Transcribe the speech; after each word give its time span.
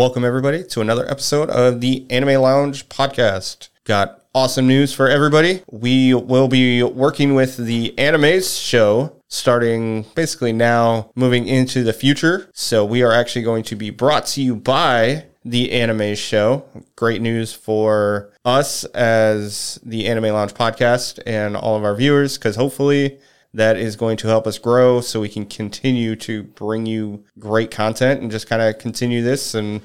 Welcome, 0.00 0.24
everybody, 0.24 0.64
to 0.64 0.80
another 0.80 1.06
episode 1.10 1.50
of 1.50 1.82
the 1.82 2.06
Anime 2.08 2.40
Lounge 2.40 2.88
podcast. 2.88 3.68
Got 3.84 4.22
awesome 4.34 4.66
news 4.66 4.94
for 4.94 5.10
everybody. 5.10 5.62
We 5.70 6.14
will 6.14 6.48
be 6.48 6.82
working 6.82 7.34
with 7.34 7.58
the 7.58 7.92
Animes 7.98 8.58
show 8.66 9.14
starting 9.28 10.06
basically 10.14 10.54
now, 10.54 11.10
moving 11.14 11.46
into 11.46 11.82
the 11.82 11.92
future. 11.92 12.48
So, 12.54 12.82
we 12.82 13.02
are 13.02 13.12
actually 13.12 13.42
going 13.42 13.62
to 13.64 13.76
be 13.76 13.90
brought 13.90 14.24
to 14.28 14.40
you 14.40 14.56
by 14.56 15.26
the 15.44 15.70
Anime 15.70 16.14
Show. 16.14 16.64
Great 16.96 17.20
news 17.20 17.52
for 17.52 18.30
us 18.42 18.84
as 18.86 19.78
the 19.82 20.06
Anime 20.08 20.32
Lounge 20.32 20.54
podcast 20.54 21.20
and 21.26 21.54
all 21.54 21.76
of 21.76 21.84
our 21.84 21.94
viewers, 21.94 22.38
because 22.38 22.56
hopefully 22.56 23.18
that 23.52 23.76
is 23.76 23.96
going 23.96 24.16
to 24.18 24.28
help 24.28 24.46
us 24.46 24.58
grow 24.58 25.00
so 25.00 25.20
we 25.20 25.28
can 25.28 25.46
continue 25.46 26.14
to 26.16 26.42
bring 26.42 26.86
you 26.86 27.24
great 27.38 27.70
content 27.70 28.20
and 28.20 28.30
just 28.30 28.48
kind 28.48 28.62
of 28.62 28.78
continue 28.78 29.22
this 29.22 29.54
and 29.54 29.80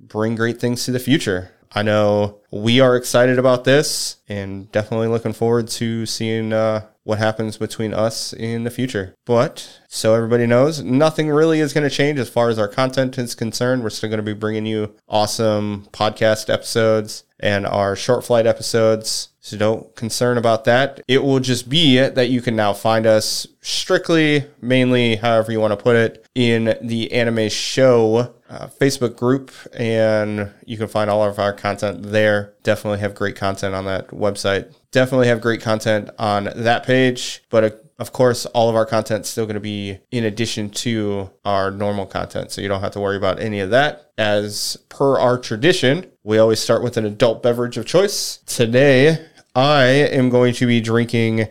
bring 0.00 0.34
great 0.34 0.60
things 0.60 0.84
to 0.84 0.90
the 0.92 0.98
future. 0.98 1.50
I 1.72 1.82
know 1.82 2.38
we 2.50 2.80
are 2.80 2.96
excited 2.96 3.38
about 3.38 3.64
this 3.64 4.16
and 4.28 4.70
definitely 4.72 5.08
looking 5.08 5.32
forward 5.32 5.68
to 5.68 6.06
seeing 6.06 6.52
uh, 6.52 6.86
what 7.02 7.18
happens 7.18 7.56
between 7.56 7.92
us 7.92 8.32
in 8.32 8.64
the 8.64 8.70
future. 8.70 9.14
But 9.24 9.80
so 9.88 10.14
everybody 10.14 10.46
knows, 10.46 10.82
nothing 10.82 11.28
really 11.28 11.60
is 11.60 11.72
going 11.72 11.88
to 11.88 11.94
change 11.94 12.18
as 12.18 12.28
far 12.28 12.48
as 12.48 12.58
our 12.58 12.68
content 12.68 13.18
is 13.18 13.34
concerned. 13.34 13.82
We're 13.82 13.90
still 13.90 14.08
going 14.08 14.18
to 14.18 14.22
be 14.24 14.32
bringing 14.32 14.66
you 14.66 14.94
awesome 15.08 15.86
podcast 15.92 16.52
episodes 16.52 17.24
and 17.38 17.66
our 17.66 17.94
short 17.94 18.24
flight 18.24 18.46
episodes. 18.46 19.28
So 19.46 19.56
don't 19.56 19.94
concern 19.94 20.38
about 20.38 20.64
that. 20.64 21.00
It 21.06 21.22
will 21.22 21.38
just 21.38 21.68
be 21.68 21.98
that 21.98 22.30
you 22.30 22.42
can 22.42 22.56
now 22.56 22.72
find 22.72 23.06
us 23.06 23.46
strictly, 23.60 24.44
mainly, 24.60 25.14
however 25.14 25.52
you 25.52 25.60
want 25.60 25.70
to 25.70 25.76
put 25.76 25.94
it, 25.94 26.26
in 26.34 26.76
the 26.82 27.12
anime 27.12 27.48
show 27.48 28.34
uh, 28.50 28.66
Facebook 28.66 29.16
group, 29.16 29.52
and 29.72 30.50
you 30.64 30.76
can 30.76 30.88
find 30.88 31.08
all 31.08 31.22
of 31.22 31.38
our 31.38 31.52
content 31.52 32.02
there. 32.02 32.54
Definitely 32.64 32.98
have 32.98 33.14
great 33.14 33.36
content 33.36 33.72
on 33.76 33.84
that 33.84 34.08
website. 34.08 34.74
Definitely 34.90 35.28
have 35.28 35.40
great 35.40 35.60
content 35.60 36.10
on 36.18 36.50
that 36.56 36.84
page, 36.84 37.44
but 37.48 37.62
uh, 37.62 37.70
of 38.00 38.12
course, 38.12 38.46
all 38.46 38.68
of 38.68 38.74
our 38.74 38.84
content 38.84 39.26
is 39.26 39.30
still 39.30 39.46
going 39.46 39.54
to 39.54 39.60
be 39.60 40.00
in 40.10 40.24
addition 40.24 40.70
to 40.70 41.30
our 41.44 41.70
normal 41.70 42.04
content. 42.04 42.50
So 42.50 42.60
you 42.60 42.66
don't 42.68 42.80
have 42.80 42.92
to 42.92 43.00
worry 43.00 43.16
about 43.16 43.38
any 43.38 43.60
of 43.60 43.70
that. 43.70 44.10
As 44.18 44.76
per 44.88 45.20
our 45.20 45.38
tradition, 45.38 46.10
we 46.24 46.38
always 46.38 46.58
start 46.58 46.82
with 46.82 46.96
an 46.96 47.06
adult 47.06 47.44
beverage 47.44 47.76
of 47.76 47.86
choice. 47.86 48.38
Today, 48.44 49.24
I 49.56 49.84
am 49.84 50.28
going 50.28 50.52
to 50.52 50.66
be 50.66 50.82
drinking 50.82 51.48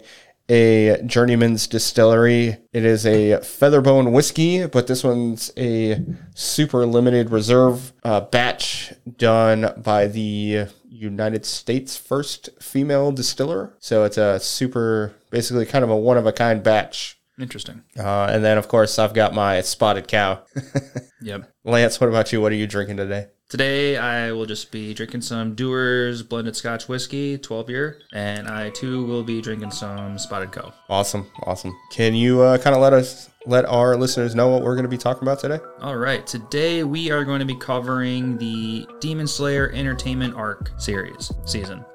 a 0.47 1.01
Journeyman's 1.07 1.65
Distillery. 1.65 2.57
It 2.71 2.85
is 2.85 3.03
a 3.03 3.39
Featherbone 3.39 4.11
whiskey, 4.11 4.67
but 4.67 4.85
this 4.85 5.03
one's 5.03 5.51
a 5.57 6.05
super 6.35 6.85
limited 6.85 7.31
reserve 7.31 7.93
uh, 8.03 8.21
batch 8.21 8.93
done 9.17 9.73
by 9.77 10.05
the 10.05 10.67
United 10.87 11.47
States 11.47 11.97
first 11.97 12.49
female 12.61 13.11
distiller. 13.11 13.73
So 13.79 14.03
it's 14.03 14.19
a 14.19 14.39
super, 14.39 15.15
basically 15.31 15.65
kind 15.65 15.83
of 15.83 15.89
a 15.89 15.97
one 15.97 16.17
of 16.19 16.27
a 16.27 16.31
kind 16.31 16.61
batch. 16.61 17.19
Interesting. 17.39 17.81
Uh, 17.97 18.29
and 18.31 18.45
then, 18.45 18.59
of 18.59 18.67
course, 18.67 18.99
I've 18.99 19.15
got 19.15 19.33
my 19.33 19.61
spotted 19.61 20.07
cow. 20.07 20.43
Yep. 21.25 21.49
Lance, 21.63 21.99
what 21.99 22.07
about 22.07 22.31
you? 22.31 22.39
What 22.39 22.51
are 22.51 22.55
you 22.55 22.67
drinking 22.67 22.97
today? 22.97 23.29
Today 23.47 23.95
I 23.95 24.31
will 24.31 24.47
just 24.47 24.71
be 24.71 24.95
drinking 24.95 25.21
some 25.21 25.53
Dewar's 25.53 26.23
blended 26.23 26.55
Scotch 26.55 26.89
whiskey, 26.89 27.37
12 27.37 27.69
year, 27.69 27.99
and 28.11 28.47
I 28.47 28.71
too 28.71 29.05
will 29.05 29.21
be 29.21 29.39
drinking 29.39 29.69
some 29.69 30.17
Spotted 30.17 30.51
Cow. 30.51 30.73
Awesome, 30.89 31.29
awesome. 31.43 31.77
Can 31.91 32.15
you 32.15 32.41
uh, 32.41 32.57
kind 32.57 32.75
of 32.75 32.81
let 32.81 32.91
us, 32.91 33.29
let 33.45 33.65
our 33.65 33.95
listeners 33.95 34.33
know 34.33 34.47
what 34.47 34.63
we're 34.63 34.73
going 34.73 34.85
to 34.85 34.89
be 34.89 34.97
talking 34.97 35.21
about 35.21 35.37
today? 35.37 35.59
All 35.79 35.97
right, 35.97 36.25
today 36.25 36.83
we 36.83 37.11
are 37.11 37.23
going 37.23 37.39
to 37.39 37.45
be 37.45 37.55
covering 37.55 38.35
the 38.39 38.87
Demon 38.99 39.27
Slayer 39.27 39.71
Entertainment 39.75 40.33
Arc 40.33 40.71
series 40.77 41.31
season. 41.45 41.85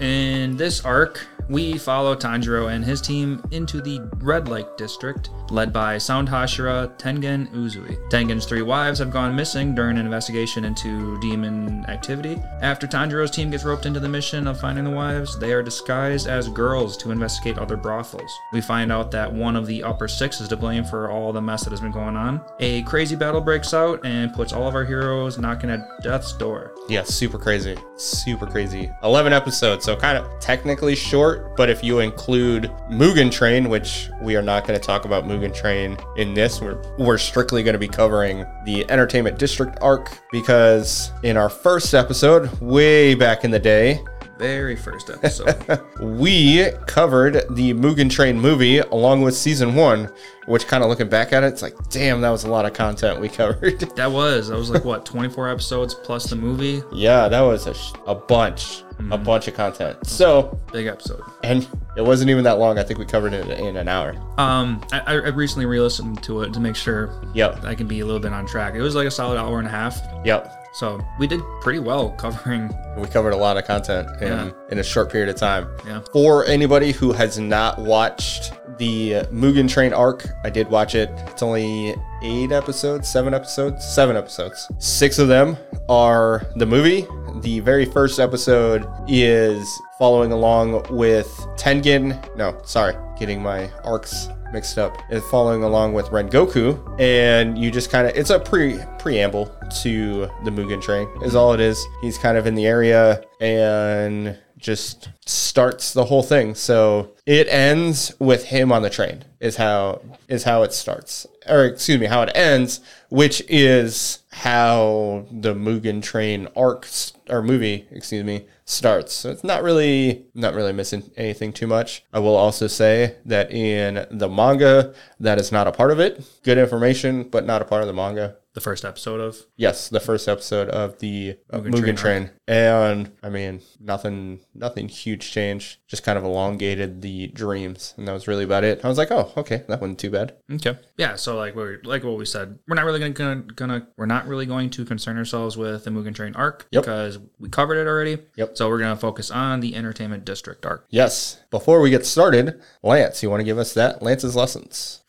In 0.00 0.56
this 0.56 0.84
arc, 0.84 1.26
we 1.50 1.76
follow 1.76 2.14
Tanjiro 2.14 2.72
and 2.72 2.84
his 2.84 3.00
team 3.00 3.42
into 3.50 3.82
the 3.82 4.00
Red 4.18 4.48
Light 4.48 4.78
district, 4.78 5.30
led 5.50 5.72
by 5.72 5.98
Sound 5.98 6.28
Hashira 6.28 6.96
Tengen 6.96 7.48
Uzui. 7.52 7.98
Tengen's 8.08 8.46
three 8.46 8.62
wives 8.62 9.00
have 9.00 9.10
gone 9.10 9.34
missing 9.34 9.74
during 9.74 9.98
an 9.98 10.04
investigation 10.04 10.64
into 10.64 11.18
demon 11.18 11.84
activity. 11.86 12.40
After 12.62 12.86
Tanjiro's 12.86 13.32
team 13.32 13.50
gets 13.50 13.64
roped 13.64 13.84
into 13.84 13.98
the 13.98 14.08
mission 14.08 14.46
of 14.46 14.60
finding 14.60 14.84
the 14.84 14.90
wives, 14.90 15.38
they 15.40 15.52
are 15.52 15.62
disguised 15.62 16.28
as 16.28 16.48
girls 16.48 16.96
to 16.98 17.10
investigate 17.10 17.58
other 17.58 17.76
brothels. 17.76 18.30
We 18.52 18.60
find 18.60 18.92
out 18.92 19.10
that 19.10 19.32
one 19.32 19.56
of 19.56 19.66
the 19.66 19.82
upper 19.82 20.06
six 20.06 20.40
is 20.40 20.48
to 20.48 20.56
blame 20.56 20.84
for 20.84 21.10
all 21.10 21.32
the 21.32 21.42
mess 21.42 21.64
that 21.64 21.70
has 21.70 21.80
been 21.80 21.90
going 21.90 22.16
on. 22.16 22.40
A 22.60 22.82
crazy 22.82 23.16
battle 23.16 23.40
breaks 23.40 23.74
out 23.74 24.06
and 24.06 24.32
puts 24.32 24.52
all 24.52 24.68
of 24.68 24.76
our 24.76 24.84
heroes 24.84 25.36
knocking 25.36 25.70
at 25.70 25.80
death's 26.04 26.32
door. 26.32 26.72
Yeah, 26.88 27.02
super 27.02 27.38
crazy. 27.38 27.76
Super 27.96 28.46
crazy. 28.46 28.88
11 29.02 29.29
episodes, 29.32 29.84
so 29.84 29.96
kind 29.96 30.18
of 30.18 30.40
technically 30.40 30.94
short, 30.94 31.56
but 31.56 31.68
if 31.70 31.82
you 31.84 32.00
include 32.00 32.64
Mugen 32.90 33.30
Train, 33.30 33.68
which 33.68 34.08
we 34.20 34.36
are 34.36 34.42
not 34.42 34.66
going 34.66 34.78
to 34.78 34.84
talk 34.84 35.04
about 35.04 35.24
Mugen 35.24 35.54
Train 35.54 35.96
in 36.16 36.34
this, 36.34 36.60
we're, 36.60 36.80
we're 36.98 37.18
strictly 37.18 37.62
going 37.62 37.74
to 37.74 37.78
be 37.78 37.88
covering 37.88 38.44
the 38.64 38.88
Entertainment 38.90 39.38
District 39.38 39.76
arc 39.80 40.10
because 40.32 41.10
in 41.22 41.36
our 41.36 41.48
first 41.48 41.94
episode, 41.94 42.50
way 42.60 43.14
back 43.14 43.44
in 43.44 43.50
the 43.50 43.58
day, 43.58 44.00
Very 44.38 44.74
first 44.76 45.10
episode. 45.10 45.82
we 46.02 46.70
covered 46.86 47.44
the 47.50 47.74
Mugen 47.74 48.10
Train 48.10 48.40
movie 48.40 48.78
along 48.78 49.20
with 49.22 49.34
season 49.36 49.74
one, 49.74 50.10
which 50.46 50.66
kind 50.66 50.82
of 50.82 50.88
looking 50.88 51.08
back 51.10 51.34
at 51.34 51.44
it, 51.44 51.48
it's 51.48 51.60
like, 51.60 51.74
damn, 51.90 52.22
that 52.22 52.30
was 52.30 52.44
a 52.44 52.50
lot 52.50 52.64
of 52.64 52.72
content 52.72 53.20
we 53.20 53.28
covered. 53.40 53.80
that 53.96 54.10
was, 54.10 54.48
that 54.48 54.56
was 54.56 54.70
like 54.70 54.84
what, 54.84 55.04
24 55.04 55.50
episodes 55.50 55.94
plus 55.94 56.24
the 56.30 56.36
movie? 56.36 56.82
yeah, 56.92 57.28
that 57.28 57.42
was 57.42 57.66
a, 57.66 57.74
sh- 57.74 57.92
a 58.06 58.14
bunch, 58.14 58.82
a 59.12 59.18
bunch 59.18 59.48
of 59.48 59.54
content. 59.54 60.06
So, 60.06 60.58
Big 60.72 60.86
episode. 60.86 61.22
and 61.42 61.66
it 61.96 62.02
wasn't 62.02 62.30
even 62.30 62.44
that 62.44 62.58
long. 62.58 62.78
I 62.78 62.82
think 62.82 62.98
we 62.98 63.04
covered 63.06 63.32
it 63.32 63.48
in 63.58 63.76
an 63.76 63.88
hour. 63.88 64.14
Um, 64.38 64.84
I, 64.92 65.00
I 65.00 65.14
recently 65.28 65.66
re-listened 65.66 66.22
to 66.24 66.42
it 66.42 66.52
to 66.54 66.60
make 66.60 66.76
sure 66.76 67.10
Yep, 67.34 67.64
I 67.64 67.74
can 67.74 67.86
be 67.86 68.00
a 68.00 68.06
little 68.06 68.20
bit 68.20 68.32
on 68.32 68.46
track. 68.46 68.74
It 68.74 68.80
was 68.82 68.94
like 68.94 69.06
a 69.06 69.10
solid 69.10 69.38
hour 69.38 69.58
and 69.58 69.66
a 69.66 69.70
half, 69.70 70.00
yep. 70.24 70.52
so 70.74 71.00
we 71.18 71.26
did 71.26 71.40
pretty 71.60 71.78
well 71.80 72.10
covering. 72.12 72.70
We 72.96 73.06
covered 73.08 73.32
a 73.32 73.36
lot 73.36 73.56
of 73.56 73.64
content 73.66 74.08
in, 74.20 74.28
Yeah. 74.28 74.50
in 74.70 74.78
a 74.78 74.82
short 74.84 75.10
period 75.10 75.28
of 75.28 75.36
time. 75.36 75.68
Yeah. 75.86 76.00
For 76.12 76.44
anybody 76.46 76.92
who 76.92 77.12
has 77.12 77.38
not 77.38 77.78
watched 77.78 78.52
the 78.80 79.10
Mugen 79.30 79.68
Train 79.68 79.92
arc, 79.92 80.26
I 80.42 80.48
did 80.48 80.68
watch 80.68 80.94
it. 80.94 81.10
It's 81.28 81.42
only 81.42 81.94
eight 82.22 82.50
episodes, 82.50 83.08
seven 83.08 83.34
episodes, 83.34 83.84
seven 83.86 84.16
episodes. 84.16 84.68
Six 84.78 85.18
of 85.18 85.28
them 85.28 85.58
are 85.90 86.46
the 86.56 86.64
movie. 86.64 87.06
The 87.42 87.60
very 87.60 87.84
first 87.84 88.18
episode 88.18 88.88
is 89.06 89.68
following 89.98 90.32
along 90.32 90.82
with 90.90 91.28
Tengen. 91.56 92.18
No, 92.36 92.58
sorry, 92.64 92.96
getting 93.18 93.42
my 93.42 93.70
arcs 93.84 94.28
mixed 94.50 94.78
up. 94.78 94.96
It's 95.10 95.28
following 95.28 95.62
along 95.62 95.92
with 95.92 96.06
Rengoku, 96.06 96.98
and 96.98 97.58
you 97.58 97.70
just 97.70 97.90
kind 97.90 98.06
of 98.08 98.16
it's 98.16 98.30
a 98.30 98.40
pre 98.40 98.80
preamble 98.98 99.54
to 99.82 100.26
the 100.44 100.50
Mugen 100.50 100.80
Train. 100.80 101.06
Is 101.22 101.34
all 101.34 101.52
it 101.52 101.60
is. 101.60 101.84
He's 102.00 102.16
kind 102.16 102.38
of 102.38 102.46
in 102.46 102.54
the 102.54 102.66
area 102.66 103.22
and 103.40 104.38
just 104.60 105.08
starts 105.26 105.92
the 105.92 106.04
whole 106.04 106.22
thing. 106.22 106.54
So 106.54 107.12
it 107.26 107.48
ends 107.48 108.12
with 108.18 108.46
him 108.46 108.70
on 108.70 108.82
the 108.82 108.90
train. 108.90 109.24
Is 109.40 109.56
how 109.56 110.02
is 110.28 110.44
how 110.44 110.62
it 110.64 110.72
starts, 110.74 111.26
or 111.48 111.64
excuse 111.64 111.98
me, 111.98 112.06
how 112.06 112.20
it 112.20 112.30
ends, 112.34 112.80
which 113.08 113.42
is 113.48 114.18
how 114.32 115.24
the 115.30 115.54
Mugen 115.54 116.02
Train 116.02 116.46
arc 116.54 116.86
or 117.30 117.42
movie, 117.42 117.86
excuse 117.90 118.22
me, 118.22 118.46
starts. 118.66 119.14
So 119.14 119.30
it's 119.30 119.42
not 119.42 119.62
really 119.62 120.26
not 120.34 120.54
really 120.54 120.74
missing 120.74 121.10
anything 121.16 121.54
too 121.54 121.66
much. 121.66 122.04
I 122.12 122.18
will 122.18 122.36
also 122.36 122.66
say 122.66 123.16
that 123.24 123.50
in 123.50 124.06
the 124.10 124.28
manga, 124.28 124.94
that 125.20 125.38
is 125.38 125.50
not 125.50 125.66
a 125.66 125.72
part 125.72 125.90
of 125.90 126.00
it. 126.00 126.22
Good 126.42 126.58
information, 126.58 127.22
but 127.22 127.46
not 127.46 127.62
a 127.62 127.64
part 127.64 127.80
of 127.80 127.86
the 127.86 127.94
manga. 127.94 128.36
The 128.52 128.60
first 128.60 128.84
episode 128.84 129.20
of 129.20 129.46
Yes, 129.56 129.88
the 129.88 130.00
first 130.00 130.26
episode 130.26 130.68
of 130.70 130.98
the 130.98 131.36
Mugen 131.52 131.70
Mugen, 131.70 131.80
Train 131.82 131.96
Train, 131.96 132.30
and 132.48 133.12
I 133.22 133.28
mean 133.28 133.60
nothing, 133.78 134.40
nothing 134.54 134.88
huge 134.88 135.30
change. 135.30 135.80
Just 135.86 136.02
kind 136.02 136.18
of 136.18 136.24
elongated 136.24 137.00
the 137.00 137.28
dreams, 137.28 137.94
and 137.96 138.08
that 138.08 138.12
was 138.12 138.26
really 138.26 138.42
about 138.42 138.64
it. 138.64 138.84
I 138.84 138.88
was 138.88 138.98
like, 138.98 139.12
oh, 139.12 139.32
okay, 139.36 139.62
that 139.68 139.80
wasn't 139.80 140.00
too 140.00 140.10
bad. 140.10 140.34
okay, 140.52 140.76
yeah. 140.98 141.14
So 141.14 141.36
like 141.36 141.54
we 141.54 141.76
like 141.84 142.02
what 142.02 142.18
we 142.18 142.24
said, 142.24 142.58
we're 142.66 142.74
not 142.74 142.84
really 142.86 142.98
gonna, 142.98 143.12
gonna 143.12 143.42
gonna 143.54 143.86
we're 143.96 144.06
not 144.06 144.26
really 144.26 144.46
going 144.46 144.68
to 144.70 144.84
concern 144.84 145.16
ourselves 145.16 145.56
with 145.56 145.84
the 145.84 145.90
Mugen 145.90 146.14
Train 146.14 146.34
arc 146.34 146.66
Yep. 146.72 146.82
because 146.82 147.18
we 147.38 147.48
covered 147.48 147.76
it 147.76 147.86
already. 147.86 148.18
Yep. 148.34 148.56
So 148.56 148.68
we're 148.68 148.80
gonna 148.80 148.96
focus 148.96 149.30
on 149.30 149.60
the 149.60 149.76
Entertainment 149.76 150.24
District 150.24 150.66
arc. 150.66 150.86
Yes. 150.90 151.40
Before 151.50 151.80
we 151.80 151.90
get 151.90 152.04
started, 152.04 152.60
Lance, 152.82 153.22
you 153.22 153.30
want 153.30 153.40
to 153.40 153.44
give 153.44 153.58
us 153.58 153.74
that 153.74 154.02
Lance's 154.02 154.34
lessons? 154.34 154.99